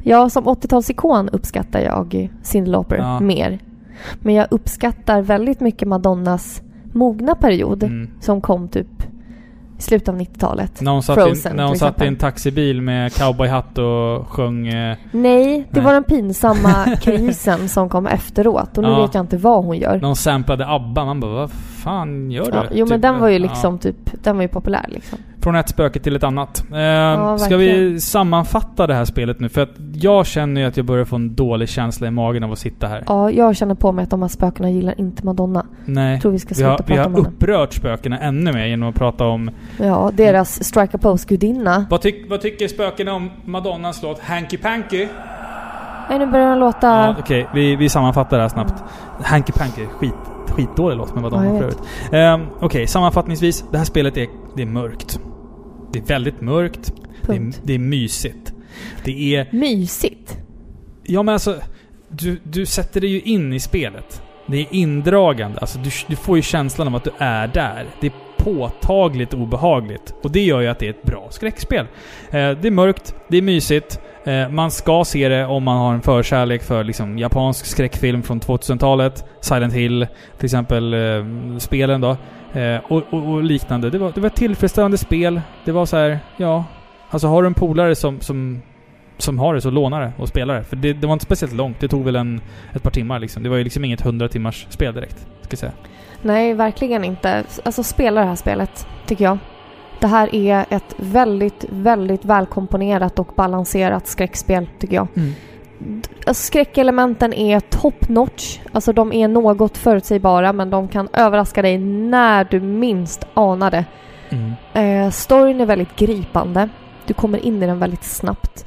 Ja, 0.02 0.30
som 0.30 0.44
80-talsikon 0.44 1.28
uppskattar 1.32 1.80
jag 1.80 2.30
Cyndi 2.42 2.70
Lauper 2.70 2.97
Ja. 2.97 3.20
mer. 3.20 3.59
Men 4.20 4.34
jag 4.34 4.47
uppskattar 4.51 5.22
väldigt 5.22 5.60
mycket 5.60 5.88
Madonnas 5.88 6.62
mogna 6.92 7.34
period 7.34 7.82
Mm. 7.82 8.10
som 8.20 8.40
kom 8.40 8.68
typ 8.68 9.02
i 9.81 9.82
slutet 9.82 10.09
av 10.09 10.16
90-talet. 10.20 10.81
När 10.81 10.93
hon 10.93 11.02
satt, 11.02 11.15
Frozen, 11.15 11.52
i, 11.52 11.57
när 11.57 11.65
hon 11.66 11.77
satt 11.77 12.02
i 12.02 12.07
en 12.07 12.16
taxibil 12.16 12.82
med 12.82 13.15
cowboyhatt 13.15 13.78
och 13.78 14.28
sjöng... 14.28 14.69
Eh, 14.69 14.97
Nej, 15.12 15.66
det 15.70 15.77
Nej. 15.77 15.85
var 15.85 15.93
den 15.93 16.05
pinsamma 16.05 16.97
krisen 17.01 17.69
som 17.69 17.89
kom 17.89 18.07
efteråt. 18.07 18.78
Och 18.78 18.85
nu 18.85 18.90
Ja. 18.90 19.02
vet 19.02 19.15
jag 19.15 19.23
inte 19.23 19.36
vad 19.36 19.65
hon 19.65 19.77
gör. 19.78 19.97
när 19.98 20.07
hon 20.07 20.16
samplade 20.16 20.69
ABBA. 20.69 21.05
Man 21.05 21.20
bara, 21.20 21.32
vad 21.32 21.51
fan 21.51 22.31
gör 22.31 22.44
du? 22.44 22.51
Ja, 22.57 22.65
jo 22.73 22.86
men 22.86 22.98
Typ, 22.98 23.02
den 23.02 23.19
var 23.20 23.28
ju 23.28 23.35
ja. 23.35 23.39
liksom 23.39 23.78
typ, 23.78 23.97
den 24.24 24.36
var 24.36 24.43
ju 24.43 24.48
populär 24.48 24.85
liksom. 24.89 25.19
Från 25.43 25.55
ett 25.57 25.69
spöke 25.69 25.99
till 26.01 26.17
ett 26.17 26.25
annat. 26.25 26.65
Eh, 26.73 27.37
ska 27.37 27.57
vi 27.57 28.01
sammanfatta 28.01 28.87
det 28.87 28.95
här 28.95 29.05
spelet 29.05 29.41
nu? 29.41 29.49
För 29.49 29.61
att 29.61 29.71
jag 29.95 30.27
känner 30.27 30.61
ju 30.61 30.67
att 30.67 30.77
jag 30.77 30.87
börjar 30.87 31.05
få 31.05 31.17
en 31.17 31.35
dålig 31.35 31.69
känsla 31.69 32.07
i 32.07 32.11
magen 32.11 32.45
av 32.45 32.53
att 32.53 32.59
sitta 32.59 32.87
här. 32.87 33.05
Ja, 33.07 33.31
jag 33.31 33.57
känner 33.57 33.75
på 33.75 33.93
mig 33.93 34.03
att 34.03 34.11
de 34.11 34.23
här 34.23 34.29
spökena 34.29 34.71
gillar 34.71 35.01
inte 35.01 35.25
Madonna. 35.27 35.67
Nej. 35.85 36.12
Jag 36.12 36.23
tror 36.23 36.33
vi 36.33 36.39
ska 36.39 36.49
Vi 36.49 36.55
sluta 36.55 36.71
har, 36.71 36.79
vi 36.79 36.85
prata 36.85 37.01
har 37.01 37.07
om 37.07 37.15
henne. 37.15 37.29
upprört 37.29 37.73
spökena 37.73 38.19
ännu 38.19 38.53
mer 38.53 38.67
genom 38.67 38.89
att 38.89 38.95
prata 38.95 39.27
om... 39.27 39.51
Ja, 39.79 40.11
deras 40.15 40.65
strike 40.65 40.97
a 40.97 41.01
pose-gudinna. 41.03 41.87
Vad, 41.91 42.01
tyck, 42.01 42.31
vad 42.31 42.41
tycker 42.41 42.69
spökena 42.69 43.12
om 43.12 43.31
Madonnas 43.45 44.03
låt 44.03 44.21
Hanky 44.21 44.57
Panky? 44.57 45.09
Nej, 46.11 46.19
nu 46.19 46.27
börjar 46.27 46.49
den 46.51 46.59
låta... 46.59 46.87
Ja, 46.87 47.15
Okej, 47.19 47.49
vi, 47.55 47.77
vi 47.77 47.89
sammanfattar 47.89 48.37
det 48.37 48.43
här 48.43 48.49
snabbt. 48.49 48.75
Hanky 49.23 49.53
Panky, 49.53 49.87
skit, 49.87 50.15
skitdålig 50.49 50.97
låt 50.97 51.15
med 51.15 51.23
Madonna 51.23 51.45
Ja, 51.47 51.59
för 51.59 51.65
övrigt. 51.65 52.51
Um, 52.51 52.57
Okej, 52.61 52.87
sammanfattningsvis. 52.87 53.65
Det 53.71 53.79
här 53.79 53.85
spelet 53.85 54.17
är, 54.17 54.27
det 54.57 54.62
är 54.62 54.67
mörkt. 54.67 55.21
Det 55.93 55.99
är 55.99 56.03
väldigt 56.03 56.41
mörkt. 56.41 56.93
Det 57.27 57.37
är, 57.37 57.53
det 57.62 57.75
är 57.75 57.79
mysigt. 57.79 58.53
Det 59.05 59.37
är... 59.37 59.49
Mysigt. 59.53 60.39
Ja 61.03 61.23
men 61.23 61.33
alltså, 61.33 61.61
du, 62.09 62.41
du 62.43 62.67
sätter 62.67 63.01
dig 63.01 63.11
ju 63.11 63.21
in 63.21 63.53
i 63.53 63.61
spelet. 63.61 64.23
Det 64.47 64.61
är 64.61 64.67
indragande. 64.71 65.59
Alltså 65.59 65.79
du, 65.79 65.91
du 66.07 66.17
får 66.17 66.37
ju 66.37 66.43
känslan 66.43 66.89
av 66.89 66.97
att 66.97 67.05
du 67.05 67.11
är 67.19 67.47
där. 67.47 67.87
Det 68.01 68.07
är 68.07 68.12
påtagligt 68.37 69.35
obehagligt. 69.35 70.15
Och 70.23 70.31
det 70.31 70.41
gör 70.41 70.61
ju 70.61 70.67
att 70.67 70.79
det 70.79 70.87
är 70.87 70.91
ett 70.91 71.03
bra 71.03 71.29
skräckspel. 71.31 71.87
Eh, 72.31 72.51
det 72.51 72.67
är 72.67 72.71
mörkt, 72.71 73.15
det 73.29 73.37
är 73.37 73.43
mysigt. 73.43 74.01
Eh, 74.25 74.49
man 74.49 74.71
ska 74.71 75.05
se 75.05 75.29
det 75.29 75.47
om 75.47 75.62
man 75.62 75.77
har 75.77 75.95
en 75.95 76.03
förkärlek 76.03 76.62
för 76.62 76.85
liksom, 76.85 77.19
japansk 77.19 77.67
skräckfilm 77.67 78.23
från 78.23 78.41
2000-talet. 78.41 79.25
Silent 79.41 79.75
Hill, 79.75 80.07
till 80.37 80.45
exempel 80.45 80.95
eh, 80.95 81.59
spelen 81.59 82.01
då. 82.01 82.17
Eh, 82.52 82.81
och, 82.89 83.02
och, 83.10 83.32
och 83.32 83.43
liknande. 83.43 83.90
Det 83.90 83.98
var, 83.98 84.12
det 84.14 84.20
var 84.20 84.27
ett 84.27 84.35
tillfredsställande 84.35 84.98
spel. 84.98 85.40
Det 85.64 85.72
var 85.72 85.86
så 85.86 85.97
här, 85.97 86.18
ja... 86.36 86.64
Alltså 87.12 87.28
har 87.28 87.43
du 87.43 87.47
en 87.47 87.55
polare 87.55 87.94
som, 87.94 88.20
som 88.20 88.62
som 89.22 89.39
har 89.39 89.55
det 89.55 89.60
så 89.60 89.70
låna 89.70 90.01
det 90.01 90.12
och 90.18 90.28
spela 90.28 90.55
det. 90.55 90.64
För 90.64 90.77
det, 90.77 90.93
det 90.93 91.06
var 91.06 91.12
inte 91.12 91.24
speciellt 91.24 91.55
långt. 91.55 91.81
Det 91.81 91.89
tog 91.89 92.05
väl 92.05 92.16
en, 92.16 92.40
ett 92.72 92.82
par 92.82 92.90
timmar 92.90 93.18
liksom. 93.18 93.43
Det 93.43 93.48
var 93.48 93.56
ju 93.56 93.64
liksom 93.64 93.85
inget 93.85 94.01
100 94.01 94.28
timmars 94.28 94.66
spel 94.70 94.94
direkt. 94.94 95.27
Ska 95.43 95.56
säga. 95.56 95.72
Nej, 96.22 96.55
verkligen 96.55 97.05
inte. 97.05 97.44
Alltså 97.64 97.82
spela 97.82 98.20
det 98.20 98.27
här 98.27 98.36
spelet, 98.36 98.86
tycker 99.06 99.24
jag. 99.24 99.39
Det 100.01 100.06
här 100.06 100.35
är 100.35 100.64
ett 100.70 100.94
väldigt, 100.97 101.64
väldigt 101.68 102.24
välkomponerat 102.24 103.18
och 103.18 103.32
balanserat 103.36 104.06
skräckspel, 104.06 104.68
tycker 104.78 104.94
jag. 104.94 105.09
Alltså, 106.27 106.43
skräckelementen 106.43 107.32
är 107.32 107.61
top 107.61 108.09
notch. 108.09 108.59
Alltså 108.73 108.93
de 108.93 109.12
är 109.12 109.28
något 109.28 109.78
förutsägbara 109.78 110.52
men 110.52 110.70
de 110.70 110.89
kan 110.89 111.09
överraska 111.12 111.62
dig 111.62 111.78
när 111.78 112.44
du 112.44 112.61
minst 112.61 113.27
anar 113.35 113.70
det. 113.70 113.85
Mm. 114.28 114.52
Eh, 114.74 115.11
storyn 115.11 115.61
är 115.61 115.66
väldigt 115.66 115.97
gripande. 115.97 116.69
Du 117.07 117.15
kommer 117.15 117.47
in 117.47 117.62
i 117.62 117.66
den 117.66 117.78
väldigt 117.78 118.05
snabbt. 118.05 118.66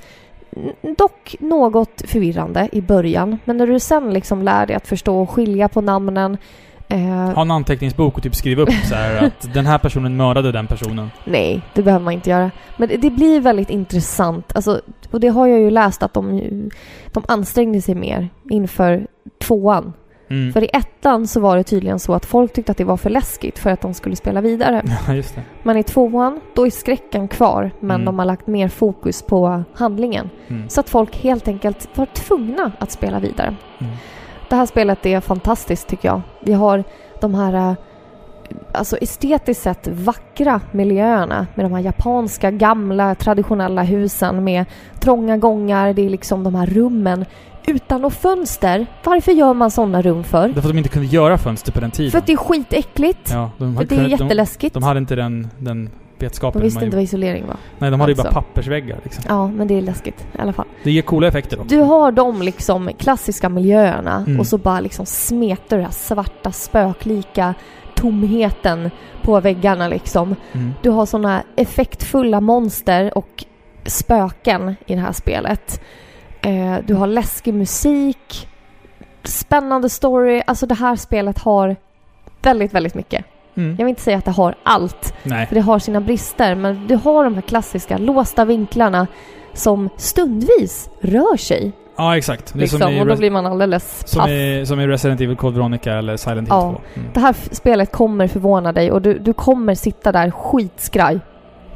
Dock 0.97 1.35
något 1.39 2.01
förvirrande 2.05 2.69
i 2.71 2.81
början. 2.81 3.37
Men 3.45 3.57
när 3.57 3.67
du 3.67 3.79
sen 3.79 4.13
liksom 4.13 4.41
lär 4.41 4.65
dig 4.65 4.75
att 4.75 4.87
förstå 4.87 5.21
och 5.21 5.29
skilja 5.29 5.69
på 5.69 5.81
namnen. 5.81 6.37
Eh, 6.87 6.99
Ha 7.35 7.41
en 7.41 7.51
anteckningsbok 7.51 8.17
och 8.17 8.23
typ 8.23 8.35
skriva 8.35 8.61
upp 8.61 8.69
så 8.89 8.95
här 8.95 9.25
att 9.25 9.53
den 9.53 9.65
här 9.65 9.77
personen 9.77 10.17
mördade 10.17 10.51
den 10.51 10.67
personen. 10.67 11.11
nej, 11.25 11.61
det 11.73 11.81
behöver 11.83 12.03
man 12.05 12.13
inte 12.13 12.29
göra. 12.29 12.51
Men 12.77 12.89
det, 12.89 12.97
det 12.97 13.09
blir 13.09 13.39
väldigt 13.39 13.69
intressant. 13.69 14.51
Alltså, 14.55 14.81
och 15.11 15.19
det 15.19 15.27
har 15.27 15.47
jag 15.47 15.59
ju 15.59 15.69
läst 15.69 16.03
att 16.03 16.13
de, 16.13 16.41
de 17.11 17.23
ansträngde 17.27 17.81
sig 17.81 17.95
mer 17.95 18.29
inför 18.49 19.07
tvåan. 19.41 19.93
Mm. 20.29 20.53
För 20.53 20.63
i 20.63 20.69
ettan 20.73 21.27
så 21.27 21.39
var 21.39 21.57
det 21.57 21.63
tydligen 21.63 21.99
så 21.99 22.13
att 22.13 22.25
folk 22.25 22.53
tyckte 22.53 22.71
att 22.71 22.77
det 22.77 22.83
var 22.83 22.97
för 22.97 23.09
läskigt 23.09 23.59
för 23.59 23.69
att 23.69 23.81
de 23.81 23.93
skulle 23.93 24.15
spela 24.15 24.41
vidare. 24.41 24.81
Ja, 25.07 25.13
just 25.13 25.35
det. 25.35 25.41
Men 25.63 25.77
i 25.77 25.83
tvåan, 25.83 26.39
då 26.55 26.65
är 26.65 26.69
skräcken 26.71 27.27
kvar 27.27 27.71
men 27.79 27.91
Mm. 27.95 28.05
de 28.05 28.19
har 28.19 28.25
lagt 28.25 28.47
mer 28.47 28.67
fokus 28.67 29.21
på 29.21 29.63
handlingen. 29.73 30.29
Mm. 30.47 30.69
Så 30.69 30.79
att 30.79 30.89
folk 30.89 31.15
helt 31.17 31.47
enkelt 31.47 31.89
var 31.95 32.05
tvungna 32.05 32.71
att 32.79 32.91
spela 32.91 33.19
vidare. 33.19 33.55
Det 34.53 34.57
här 34.57 34.65
spelet 34.65 35.05
är 35.05 35.19
fantastiskt 35.19 35.87
tycker 35.87 36.07
jag. 36.07 36.21
Vi 36.39 36.53
har 36.53 36.83
de 37.21 37.33
här 37.35 37.53
eh, 37.53 37.73
alltså 38.71 38.97
estetiskt 38.97 39.63
sett 39.63 39.87
vackra 39.87 40.61
miljöerna 40.71 41.47
med 41.55 41.65
de 41.65 41.73
här 41.73 41.79
japanska 41.79 42.51
gamla 42.51 43.15
traditionella 43.15 43.83
husen 43.83 44.43
med 44.43 44.65
trånga 44.99 45.37
gångar. 45.37 45.93
Det 45.93 46.05
är 46.05 46.09
liksom 46.09 46.43
de 46.43 46.55
här 46.55 46.65
rummen 46.65 47.25
utan 47.67 48.01
något 48.01 48.13
fönster. 48.13 48.85
Varför 49.03 49.31
gör 49.31 49.53
man 49.53 49.71
sådana 49.71 50.01
rum 50.01 50.23
för? 50.23 50.47
Därför 50.47 50.59
att 50.59 50.67
de 50.73 50.77
inte 50.77 50.89
kunde 50.89 51.07
göra 51.07 51.37
fönster 51.37 51.71
på 51.71 51.79
den 51.79 51.91
tiden. 51.91 52.11
För 52.11 52.17
att 52.17 52.27
det 52.27 52.33
är 52.33 52.37
skitäckligt. 52.37 53.29
ja, 53.31 53.51
de, 53.57 53.75
För 53.75 53.83
det 53.83 53.95
är 53.95 53.97
kunnat- 53.97 54.17
de, 54.19 54.23
jätteläskigt. 54.23 54.73
de 54.73 54.83
hade 54.83 54.97
inte 54.99 55.15
den, 55.15 55.47
den 55.57 55.89
De 56.23 56.27
vetskapen. 56.29 56.61
visste 56.61 56.77
man 56.77 56.83
inte 56.83 56.95
gjorde. 56.95 56.97
vad 56.97 57.03
isolering 57.03 57.47
var. 57.47 57.57
Nej, 57.79 57.91
de 57.91 57.99
hade 57.99 58.11
ju 58.11 58.15
bara 58.15 58.27
alltså. 58.27 58.41
pappersväggar 58.41 58.99
liksom. 59.03 59.23
Ja, 59.27 59.47
men 59.47 59.67
det 59.67 59.77
är 59.77 59.81
läskigt 59.81 60.25
i 60.37 60.41
alla 60.41 60.53
fall. 60.53 60.65
Det 60.83 60.91
ger 60.91 61.01
coola 61.01 61.27
effekter 61.27 61.59
också. 61.59 61.75
Du 61.75 61.81
har 61.81 62.11
de 62.11 62.41
liksom 62.41 62.89
klassiska 62.97 63.49
miljöerna 63.49 64.23
Mm. 64.27 64.39
och 64.39 64.47
så 64.47 64.57
bara 64.57 64.79
liksom 64.79 65.05
smetar 65.05 65.77
det 65.77 65.83
här 65.83 65.91
svarta 65.91 66.51
spöklika 66.51 67.53
tomheten 67.95 68.89
på 69.21 69.39
väggarna 69.39 69.87
liksom. 69.87 70.35
Mm. 70.51 70.73
Du 70.81 70.89
har 70.89 71.05
såna 71.05 71.43
effektfulla 71.55 72.41
monster 72.41 73.17
och 73.17 73.45
spöken 73.85 74.75
i 74.85 74.95
det 74.95 75.01
här 75.01 75.11
spelet. 75.11 75.81
Eh, 76.41 76.75
du 76.85 76.93
har 76.93 77.07
läskig 77.07 77.53
musik, 77.53 78.47
spännande 79.23 79.89
story. 79.89 80.41
Alltså 80.47 80.65
det 80.65 80.75
här 80.75 80.95
spelet 80.95 81.39
har 81.39 81.75
väldigt, 82.41 82.73
väldigt 82.73 82.95
mycket. 82.95 83.25
Mm. 83.55 83.69
Jag 83.69 83.85
vill 83.85 83.89
inte 83.89 84.01
säga 84.01 84.17
att 84.17 84.25
det 84.25 84.31
har 84.31 84.55
allt, 84.63 85.13
Nej. 85.23 85.45
för 85.47 85.55
det 85.55 85.61
har 85.61 85.79
sina 85.79 86.01
brister, 86.01 86.55
men 86.55 86.87
du 86.87 86.95
har 86.95 87.23
de 87.23 87.33
här 87.33 87.41
klassiska 87.41 87.97
låsta 87.97 88.45
vinklarna 88.45 89.07
som 89.53 89.89
stundvis 89.97 90.89
rör 91.01 91.37
sig. 91.37 91.71
Ja, 91.97 92.17
exakt. 92.17 92.53
Det 92.53 92.59
Liksom, 92.59 92.79
som, 92.79 92.91
i, 92.93 93.01
och 93.01 93.05
då 93.05 93.15
blir 93.15 93.31
man 93.31 93.45
alldeles 93.45 94.07
som, 94.07 94.19
paff. 94.19 94.29
i, 94.29 94.65
som 94.65 94.79
i 94.79 94.87
Resident 94.87 95.21
Evil 95.21 95.35
Code 95.37 95.55
Veronica 95.57 95.93
eller 95.93 96.17
Silent 96.17 96.39
Hill 96.47 96.47
Ja. 96.49 96.71
2. 96.71 96.81
Mm. 96.99 97.09
Det 97.13 97.19
här 97.19 97.35
spelet 97.51 97.91
kommer 97.91 98.27
förvåna 98.27 98.71
dig 98.71 98.91
och 98.91 99.01
du, 99.01 99.19
du 99.19 99.33
kommer 99.33 99.75
sitta 99.75 100.11
där 100.11 100.31
skitskraj. 100.31 101.19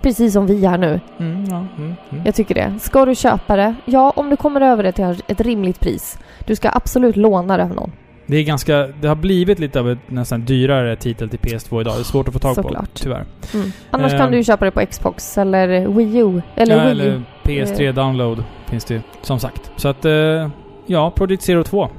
Precis 0.01 0.33
som 0.33 0.45
vi 0.47 0.65
är 0.65 0.77
nu. 0.77 0.99
Mm, 1.19 1.45
ja, 1.45 1.65
mm, 1.77 1.95
mm. 2.11 2.25
Jag 2.25 2.35
tycker 2.35 2.55
det. 2.55 2.73
Ska 2.79 3.05
du 3.05 3.15
köpa 3.15 3.55
det? 3.55 3.75
Ja, 3.85 4.13
om 4.15 4.29
du 4.29 4.35
kommer 4.37 4.61
över 4.61 4.83
det 4.83 4.91
till 4.91 5.21
ett 5.27 5.41
rimligt 5.41 5.79
pris. 5.79 6.17
Du 6.45 6.55
ska 6.55 6.69
absolut 6.73 7.15
låna 7.15 7.57
det 7.57 7.63
av 7.63 7.69
någon. 7.75 7.91
Det 8.27 8.37
är 8.37 8.43
ganska... 8.43 8.87
Det 9.01 9.07
har 9.07 9.15
blivit 9.15 9.59
lite 9.59 9.79
av 9.79 9.91
ett 9.91 9.99
nästan 10.07 10.45
dyrare 10.45 10.95
titel 10.95 11.29
till 11.29 11.39
PS2 11.39 11.81
idag. 11.81 11.95
Det 11.95 11.99
är 11.99 12.03
svårt 12.03 12.27
att 12.27 12.33
få 12.33 12.39
tag 12.39 12.55
på, 12.55 12.61
Såklart. 12.61 12.89
tyvärr. 12.93 13.25
Mm. 13.53 13.71
Annars 13.91 14.11
Ehm. 14.13 14.17
kan 14.19 14.31
du 14.31 14.37
ju 14.37 14.43
köpa 14.43 14.65
det 14.65 14.71
på 14.71 14.85
Xbox 14.85 15.37
eller 15.37 15.87
Wii 15.87 16.17
U. 16.17 16.41
Eller 16.55 16.77
ja, 16.77 16.83
Wii. 16.83 16.91
eller 16.91 17.21
PS3 17.43 17.87
Eh. 17.87 17.93
download 17.93 18.43
finns 18.69 18.85
det 18.85 18.93
ju, 18.93 19.01
som 19.21 19.39
sagt. 19.39 19.71
Så 19.75 19.87
att, 19.87 20.05
eh, 20.05 20.49
ja, 20.85 21.11
Project 21.15 21.43
Zero 21.43 21.63
2. 21.63 21.89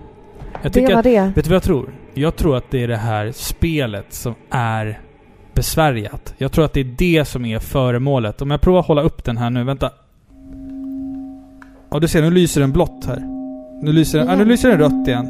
Jag 0.62 0.72
det 0.72 0.80
var 0.80 0.92
att, 0.92 1.05
det. 1.05 1.32
Vet 1.36 1.44
du 1.44 1.50
vad 1.50 1.56
jag 1.56 1.62
tror? 1.62 1.94
Jag 2.14 2.36
tror 2.36 2.56
att 2.56 2.70
det 2.70 2.82
är 2.82 2.88
det 2.88 2.96
här 2.96 3.32
spelet 3.32 4.06
som 4.09 4.34
är 4.50 5.00
besvärjat. 5.55 6.34
Jag 6.38 6.52
tror 6.52 6.64
att 6.64 6.72
det 6.72 6.80
är 6.80 6.94
det 6.98 7.24
som 7.24 7.44
är 7.44 7.59
föremålet. 7.59 8.42
Om 8.42 8.50
jag 8.50 8.60
provar 8.60 8.80
att 8.80 8.86
hålla 8.86 9.02
upp 9.02 9.24
den 9.24 9.36
här 9.36 9.50
nu, 9.50 9.64
vänta. 9.64 9.90
Ja, 11.90 11.98
du 11.98 12.09
ser, 12.09 12.22
nu 12.22 12.30
lyser 12.30 12.60
den 12.60 12.72
blått 12.72 13.05
här. 13.06 13.18
Nu 13.82 13.92
lyser 13.92 14.18
den, 14.18 14.26
ja, 14.28 14.34
nu 14.34 14.38
Igen. 14.42 14.48
lyser 14.48 14.68
den 14.68 14.78
rött 14.78 15.09
igen. 15.09 15.28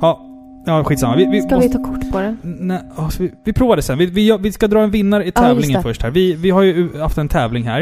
Ja, 0.00 0.20
ja 0.68 0.84
skitsamma. 0.84 1.16
Vi, 1.16 1.26
vi 1.26 1.42
Ska 1.42 1.54
måste, 1.54 1.78
vi 1.78 1.84
ta 1.84 1.90
kort 1.92 2.10
på 2.12 2.20
det? 2.20 2.36
Nej, 2.42 2.80
alltså, 2.96 3.22
vi, 3.22 3.32
vi 3.44 3.52
provar 3.52 3.76
det 3.76 3.82
sen. 3.82 3.98
Vi, 3.98 4.06
vi, 4.06 4.36
vi 4.40 4.52
ska 4.52 4.66
dra 4.68 4.82
en 4.82 4.90
vinnare 4.90 5.24
i 5.26 5.30
tävlingen 5.32 5.76
det. 5.76 5.82
först 5.82 6.02
här. 6.02 6.10
Vi, 6.10 6.32
vi 6.34 6.50
har 6.50 6.62
ju 6.62 6.98
haft 7.00 7.18
en 7.18 7.28
tävling 7.28 7.64
här. 7.64 7.80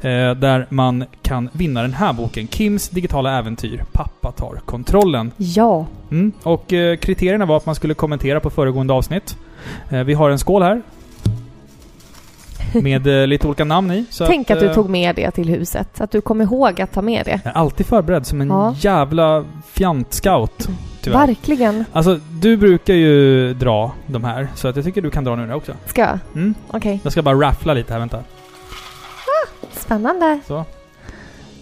Eh, 0.00 0.34
där 0.34 0.66
man 0.68 1.04
kan 1.22 1.48
vinna 1.52 1.82
den 1.82 1.92
här 1.92 2.12
boken. 2.12 2.48
Kims 2.48 2.88
digitala 2.88 3.38
äventyr. 3.38 3.84
Pappa 3.92 4.32
tar 4.32 4.60
kontrollen. 4.64 5.32
Ja. 5.36 5.86
Mm. 6.10 6.32
Och 6.42 6.72
eh, 6.72 6.96
kriterierna 6.96 7.46
var 7.46 7.56
att 7.56 7.66
man 7.66 7.74
skulle 7.74 7.94
kommentera 7.94 8.40
på 8.40 8.50
föregående 8.50 8.92
avsnitt. 8.92 9.36
Eh, 9.90 10.00
vi 10.04 10.14
har 10.14 10.30
en 10.30 10.38
skål 10.38 10.62
här. 10.62 10.82
Med 12.82 13.06
eh, 13.06 13.26
lite 13.26 13.46
olika 13.46 13.64
namn 13.64 13.90
i. 13.92 14.04
Tänk 14.26 14.50
att, 14.50 14.60
du 14.60 14.66
eh, 14.66 14.74
tog 14.74 14.88
med 14.90 15.16
det 15.16 15.30
till 15.30 15.48
huset. 15.48 16.00
Att 16.00 16.10
du 16.10 16.20
kom 16.20 16.40
ihåg 16.40 16.80
att 16.80 16.92
ta 16.92 17.02
med 17.02 17.24
det. 17.26 17.40
Jag 17.44 17.52
är 17.54 17.56
alltid 17.58 17.86
förberedd 17.86 18.26
som 18.26 18.40
en 18.40 18.48
Ja. 18.48 18.74
jävla 18.80 19.44
fjant-scout. 19.72 20.68
Tyvärr. 21.08 21.26
Verkligen. 21.26 21.84
Alltså, 21.92 22.20
du 22.40 22.56
brukar 22.56 22.94
ju 22.94 23.54
dra 23.54 23.92
de 24.06 24.24
här. 24.24 24.48
Så 24.54 24.68
att 24.68 24.76
jag 24.76 24.84
tycker 24.84 25.02
du 25.02 25.10
kan 25.10 25.24
dra 25.24 25.36
nu 25.36 25.52
också. 25.54 25.72
Ska 25.86 26.00
jag? 26.00 26.18
Mm. 26.34 26.54
Okej. 26.70 27.00
Jag 27.02 27.12
ska 27.12 27.22
bara 27.22 27.40
raffla 27.48 27.74
lite 27.74 27.92
här, 27.92 28.00
vänta. 28.00 28.22
Spännande. 29.72 30.40
Så. 30.46 30.64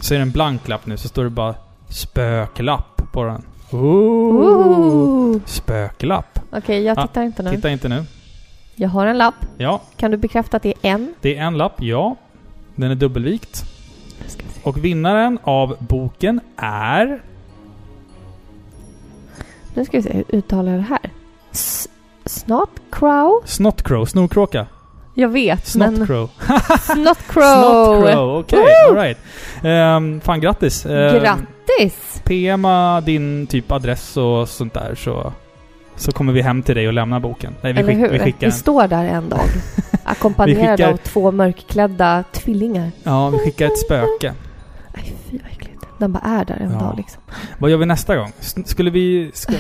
Så 0.01 0.15
är 0.15 0.19
det 0.19 0.23
en 0.23 0.31
blank 0.31 0.69
lapp 0.69 0.87
nu, 0.87 0.97
så 0.97 1.09
står 1.09 1.25
det 1.25 1.31
bara 1.31 1.55
spöklapp 1.89 3.03
på 3.13 3.25
den. 3.25 3.43
Ooh. 3.71 3.81
Ooh. 4.35 5.41
Spöklapp. 5.47 6.39
Okej, 6.53 6.83
jag 6.83 6.99
Ah, 6.99 7.07
tittar 7.07 7.23
inte 7.23 7.43
nu. 7.43 7.51
Titta 7.51 7.71
inte 7.71 7.89
nu. 7.89 8.05
Jag 8.75 8.89
har 8.89 9.07
en 9.07 9.19
lapp. 9.19 9.35
Ja, 9.57 9.81
Kan 9.97 10.11
du 10.11 10.17
bekräfta 10.17 10.57
att 10.57 10.63
det 10.63 10.69
är 10.83 10.91
en? 10.91 11.15
det 11.21 11.37
är 11.37 11.43
en 11.43 11.59
lapp, 11.59 11.83
ja. 11.83 12.17
Den 12.75 12.91
är 12.91 12.95
dubbelvikt. 12.95 13.65
Och 14.63 14.85
vinnaren 14.85 15.39
av 15.45 15.77
boken 15.79 16.41
är... 16.57 17.23
Nu 19.77 19.85
ska 19.85 19.97
vi 19.97 20.03
se, 20.03 20.13
hur 20.13 20.25
uttalar 20.39 20.71
jag 20.73 20.81
det 20.81 20.87
här? 20.89 20.99
S- 21.53 21.89
Snot 22.25 22.71
crow? 22.91 23.41
Snottcrow, 23.45 24.05
snorkråka. 24.07 24.67
Jag 25.15 25.29
vet, 25.29 25.75
men... 25.77 25.97
Snottcrow. 25.97 26.31
Snot 26.81 27.19
crow! 27.29 28.03
Snottcrow, 28.03 28.39
okej. 28.41 28.59
Woo! 28.59 28.99
alright. 28.99 29.19
Um, 29.65 30.21
fan 30.21 30.41
grattis. 30.41 30.87
Um, 30.87 30.93
Grattis! 30.93 32.23
PMa 32.25 33.01
din 33.01 33.47
typ 33.47 33.73
adress 33.73 34.17
och 34.17 34.49
sånt 34.49 34.75
där 34.75 34.95
så... 34.95 35.33
Så 35.97 36.13
kommer 36.13 36.33
vi 36.33 36.43
hem 36.43 36.63
till 36.63 36.75
dig 36.75 36.87
och 36.87 36.93
lämnar 36.93 37.21
boken. 37.21 37.55
Nej, 37.61 37.73
vi, 37.73 37.79
Eller 37.81 37.89
skick, 37.93 37.99
hur? 37.99 38.09
vi 38.09 38.19
skickar 38.19 38.47
en, 38.47 38.53
står 38.53 38.89
där 38.89 39.05
en 39.05 39.29
dag. 39.29 39.41
Ackompanjerade 40.05 40.77
skickar- 40.77 40.93
av 40.93 40.97
två 40.97 41.33
mörkklädda 41.33 42.25
tvillingar. 42.33 42.91
Ja, 43.03 43.29
vi 43.31 43.39
skickar 43.39 43.67
ett 43.67 43.79
spöke. 43.79 44.35
Nej, 44.95 45.15
fy. 45.31 45.39
Den 45.99 46.13
bara 46.13 46.23
är 46.25 46.45
där 46.45 46.57
en 46.57 46.73
Ja. 46.73 46.79
dag 46.79 46.95
liksom. 46.97 47.23
Vad 47.59 47.71
gör 47.71 47.79
vi 47.79 47.87
nästa 47.87 48.17
gång? 48.17 48.33
Skulle 48.65 48.91
vi... 48.91 49.31
Ska, 49.35 49.53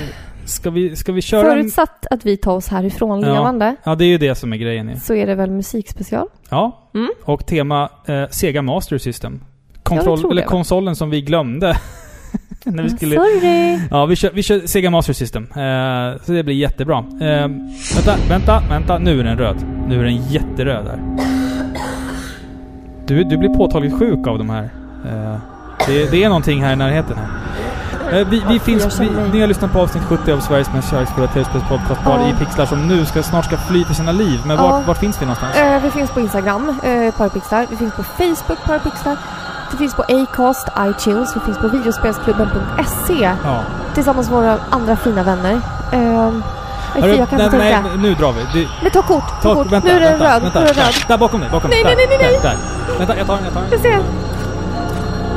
ska 0.45 0.71
vi, 0.71 0.97
ska 0.97 1.13
vi 1.13 1.23
köra 1.23 1.47
en... 1.53 1.57
Förutsatt 1.59 2.07
att 2.11 2.27
vi 2.27 2.37
tar 2.37 2.55
oss 2.57 2.69
härifrån 2.69 3.21
Ja. 3.21 3.33
levande 3.35 3.77
Ja, 3.85 3.95
det 3.95 4.05
är 4.05 4.09
ju 4.09 4.19
det 4.19 4.35
som 4.35 4.53
är 4.53 4.57
grejen 4.57 4.89
ju. 4.89 4.97
så 4.97 5.15
är 5.15 5.27
det 5.27 5.35
väl 5.35 5.51
musikspecial? 5.51 6.29
Ja. 6.49 6.91
Mm. 6.95 7.11
Och 7.25 7.47
tema 7.47 7.91
eh, 8.07 8.25
Sega 8.31 8.63
Master 8.63 8.99
System. 8.99 9.41
Kontroll, 9.83 10.31
eller 10.31 10.43
det. 10.43 10.49
konsolen 10.49 10.97
som 10.97 11.11
vi 11.11 11.21
glömde. 11.23 11.77
När 12.65 12.83
vi 12.83 12.91
skulle... 12.91 13.15
Sorry! 13.17 13.79
Ja, 13.91 14.07
vi 14.07 14.17
kör, 14.17 14.31
vi 14.35 14.43
kör 14.43 14.61
Sega 14.61 14.91
Master 14.91 15.13
System. 15.13 15.43
Eh, 15.43 16.23
så 16.23 16.33
det 16.33 16.43
blir 16.45 16.55
jättebra. 16.55 16.99
Eh, 17.21 17.49
vänta, 17.97 18.17
vänta, 18.29 18.63
vänta. 18.71 18.99
Nu 18.99 19.21
är 19.21 19.25
den 19.25 19.39
röd. 19.39 19.57
Nu 19.89 20.01
är 20.01 20.05
den 20.05 20.17
jätteröd 20.29 20.85
där. 20.85 21.01
Du, 23.07 23.25
du 23.25 23.37
blir 23.37 23.49
påtagligt 23.49 23.99
sjuk 23.99 24.27
av 24.27 24.39
de 24.39 24.51
här. 24.51 24.65
Eh, 25.05 25.37
det, 25.87 26.11
det 26.11 26.25
är 26.25 26.29
någonting 26.29 26.65
här 26.65 26.73
i 26.73 26.77
närheten 26.77 27.17
här. 27.19 27.29
Eh, 28.21 28.27
vi, 28.27 28.43
vi 28.49 28.59
finns... 28.59 29.01
Vi, 29.01 29.11
ni 29.33 29.41
har 29.41 29.47
lyssnat 29.47 29.73
på 29.73 29.81
avsnitt 29.81 30.05
70 30.05 30.33
av 30.33 30.41
Sveriges 30.41 30.73
mest 30.73 30.91
kärleksfulla 30.91 31.27
tv-spelspodcast 31.27 32.01
Ja. 32.05 32.29
i 32.29 32.35
Pixlar 32.45 32.67
som 32.67 32.89
nu 32.89 33.05
ska, 33.07 33.23
snart 33.23 33.45
ska 33.45 33.57
fly 33.57 33.85
till 33.85 33.95
sina 33.95 34.13
liv. 34.13 34.41
Men 34.47 34.57
Ja. 34.57 34.63
vart, 34.63 34.87
vart 34.87 34.99
finns 34.99 35.23
vi 35.23 35.27
någonstans? 35.27 35.57
Eh, 35.57 35.83
vi 35.83 35.91
finns 35.91 36.11
på 36.11 36.21
Instagram, 36.21 36.81
eh, 36.83 37.15
Parapixlar. 37.15 37.67
Vi 37.71 37.77
finns 37.77 37.95
på 37.95 38.03
Facebook, 38.03 38.59
Parapixlar. 38.67 39.17
Det 39.71 39.77
finns 39.77 39.95
på 39.95 40.03
Acast, 40.03 40.69
iTunes. 40.79 41.37
Vi 41.37 41.41
finns 41.41 41.59
på 41.59 41.69
videospelsklubben.se 41.69 43.31
Ja. 43.45 43.61
tillsammans 43.95 44.31
med 44.31 44.39
våra 44.41 44.59
andra 44.71 44.97
fina 44.97 45.23
vänner. 45.23 45.53
Eh, 45.93 45.99
nej, 46.01 47.03
Hörru, 47.03 47.17
jag 47.17 47.29
kan 47.31 47.39
nej, 47.39 47.47
inte 47.47 47.59
tänka. 47.59 47.81
nej, 47.89 47.99
nu 47.99 48.15
drar 48.15 48.33
vi. 48.33 48.61
Du, 48.61 48.69
Men 48.83 48.91
ta 48.93 49.03
kort, 49.03 49.25
ta, 49.29 49.49
ta, 49.49 49.55
kort. 49.55 49.73
vänta, 49.73 49.89
nu 49.89 49.95
är 49.95 50.01
den 50.01 50.11
vänta, 50.19 50.35
röd, 50.35 50.43
vänta, 50.43 50.59
nu 50.61 50.65
är 50.65 50.69
den 50.69 50.77
där, 50.77 50.85
röd. 50.85 51.05
där 51.09 51.19
bakom 51.19 51.41
dig, 51.41 51.49
bakom 51.53 51.71
Nej, 51.71 51.85
dig. 51.85 51.95
nej, 51.97 52.07
Där, 52.07 52.19
nej, 52.19 52.29
nej, 52.33 52.41
Där, 52.43 52.51
där. 52.89 52.99
Vänta, 52.99 53.17
jag 53.17 53.27
tar 53.27 53.35
den, 53.37 53.45
jag 53.45 53.53
tar 53.55 53.61
den. 53.61 53.71
Jag 53.71 53.81
ser. 53.81 53.99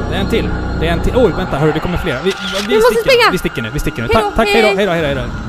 Det 0.10 0.16
är 0.16 0.20
en 0.20 0.30
till. 0.30 0.50
Det 0.80 0.88
är 0.88 0.92
en 0.92 1.02
till. 1.02 1.14
Oj, 1.16 1.34
vänta, 1.38 1.58
hörru, 1.58 1.72
det 1.72 1.80
kommer 1.80 1.98
flera. 1.98 2.18
Vi, 2.24 2.34
vi, 2.68 2.76
måste 2.76 2.94
sticker, 2.94 3.10
springa. 3.10 3.32
vi 3.32 3.38
sticker 3.38 3.62
nu, 3.62 3.70
vi 3.74 3.80
sticker 3.80 4.02
nu. 4.02 4.08
Hej 4.14 4.24
då, 4.24 4.32
Tack, 4.36 4.48
hej. 4.48 4.76
hej 4.76 4.86
då, 4.86 4.92
hej 4.92 5.16
då, 5.16 5.49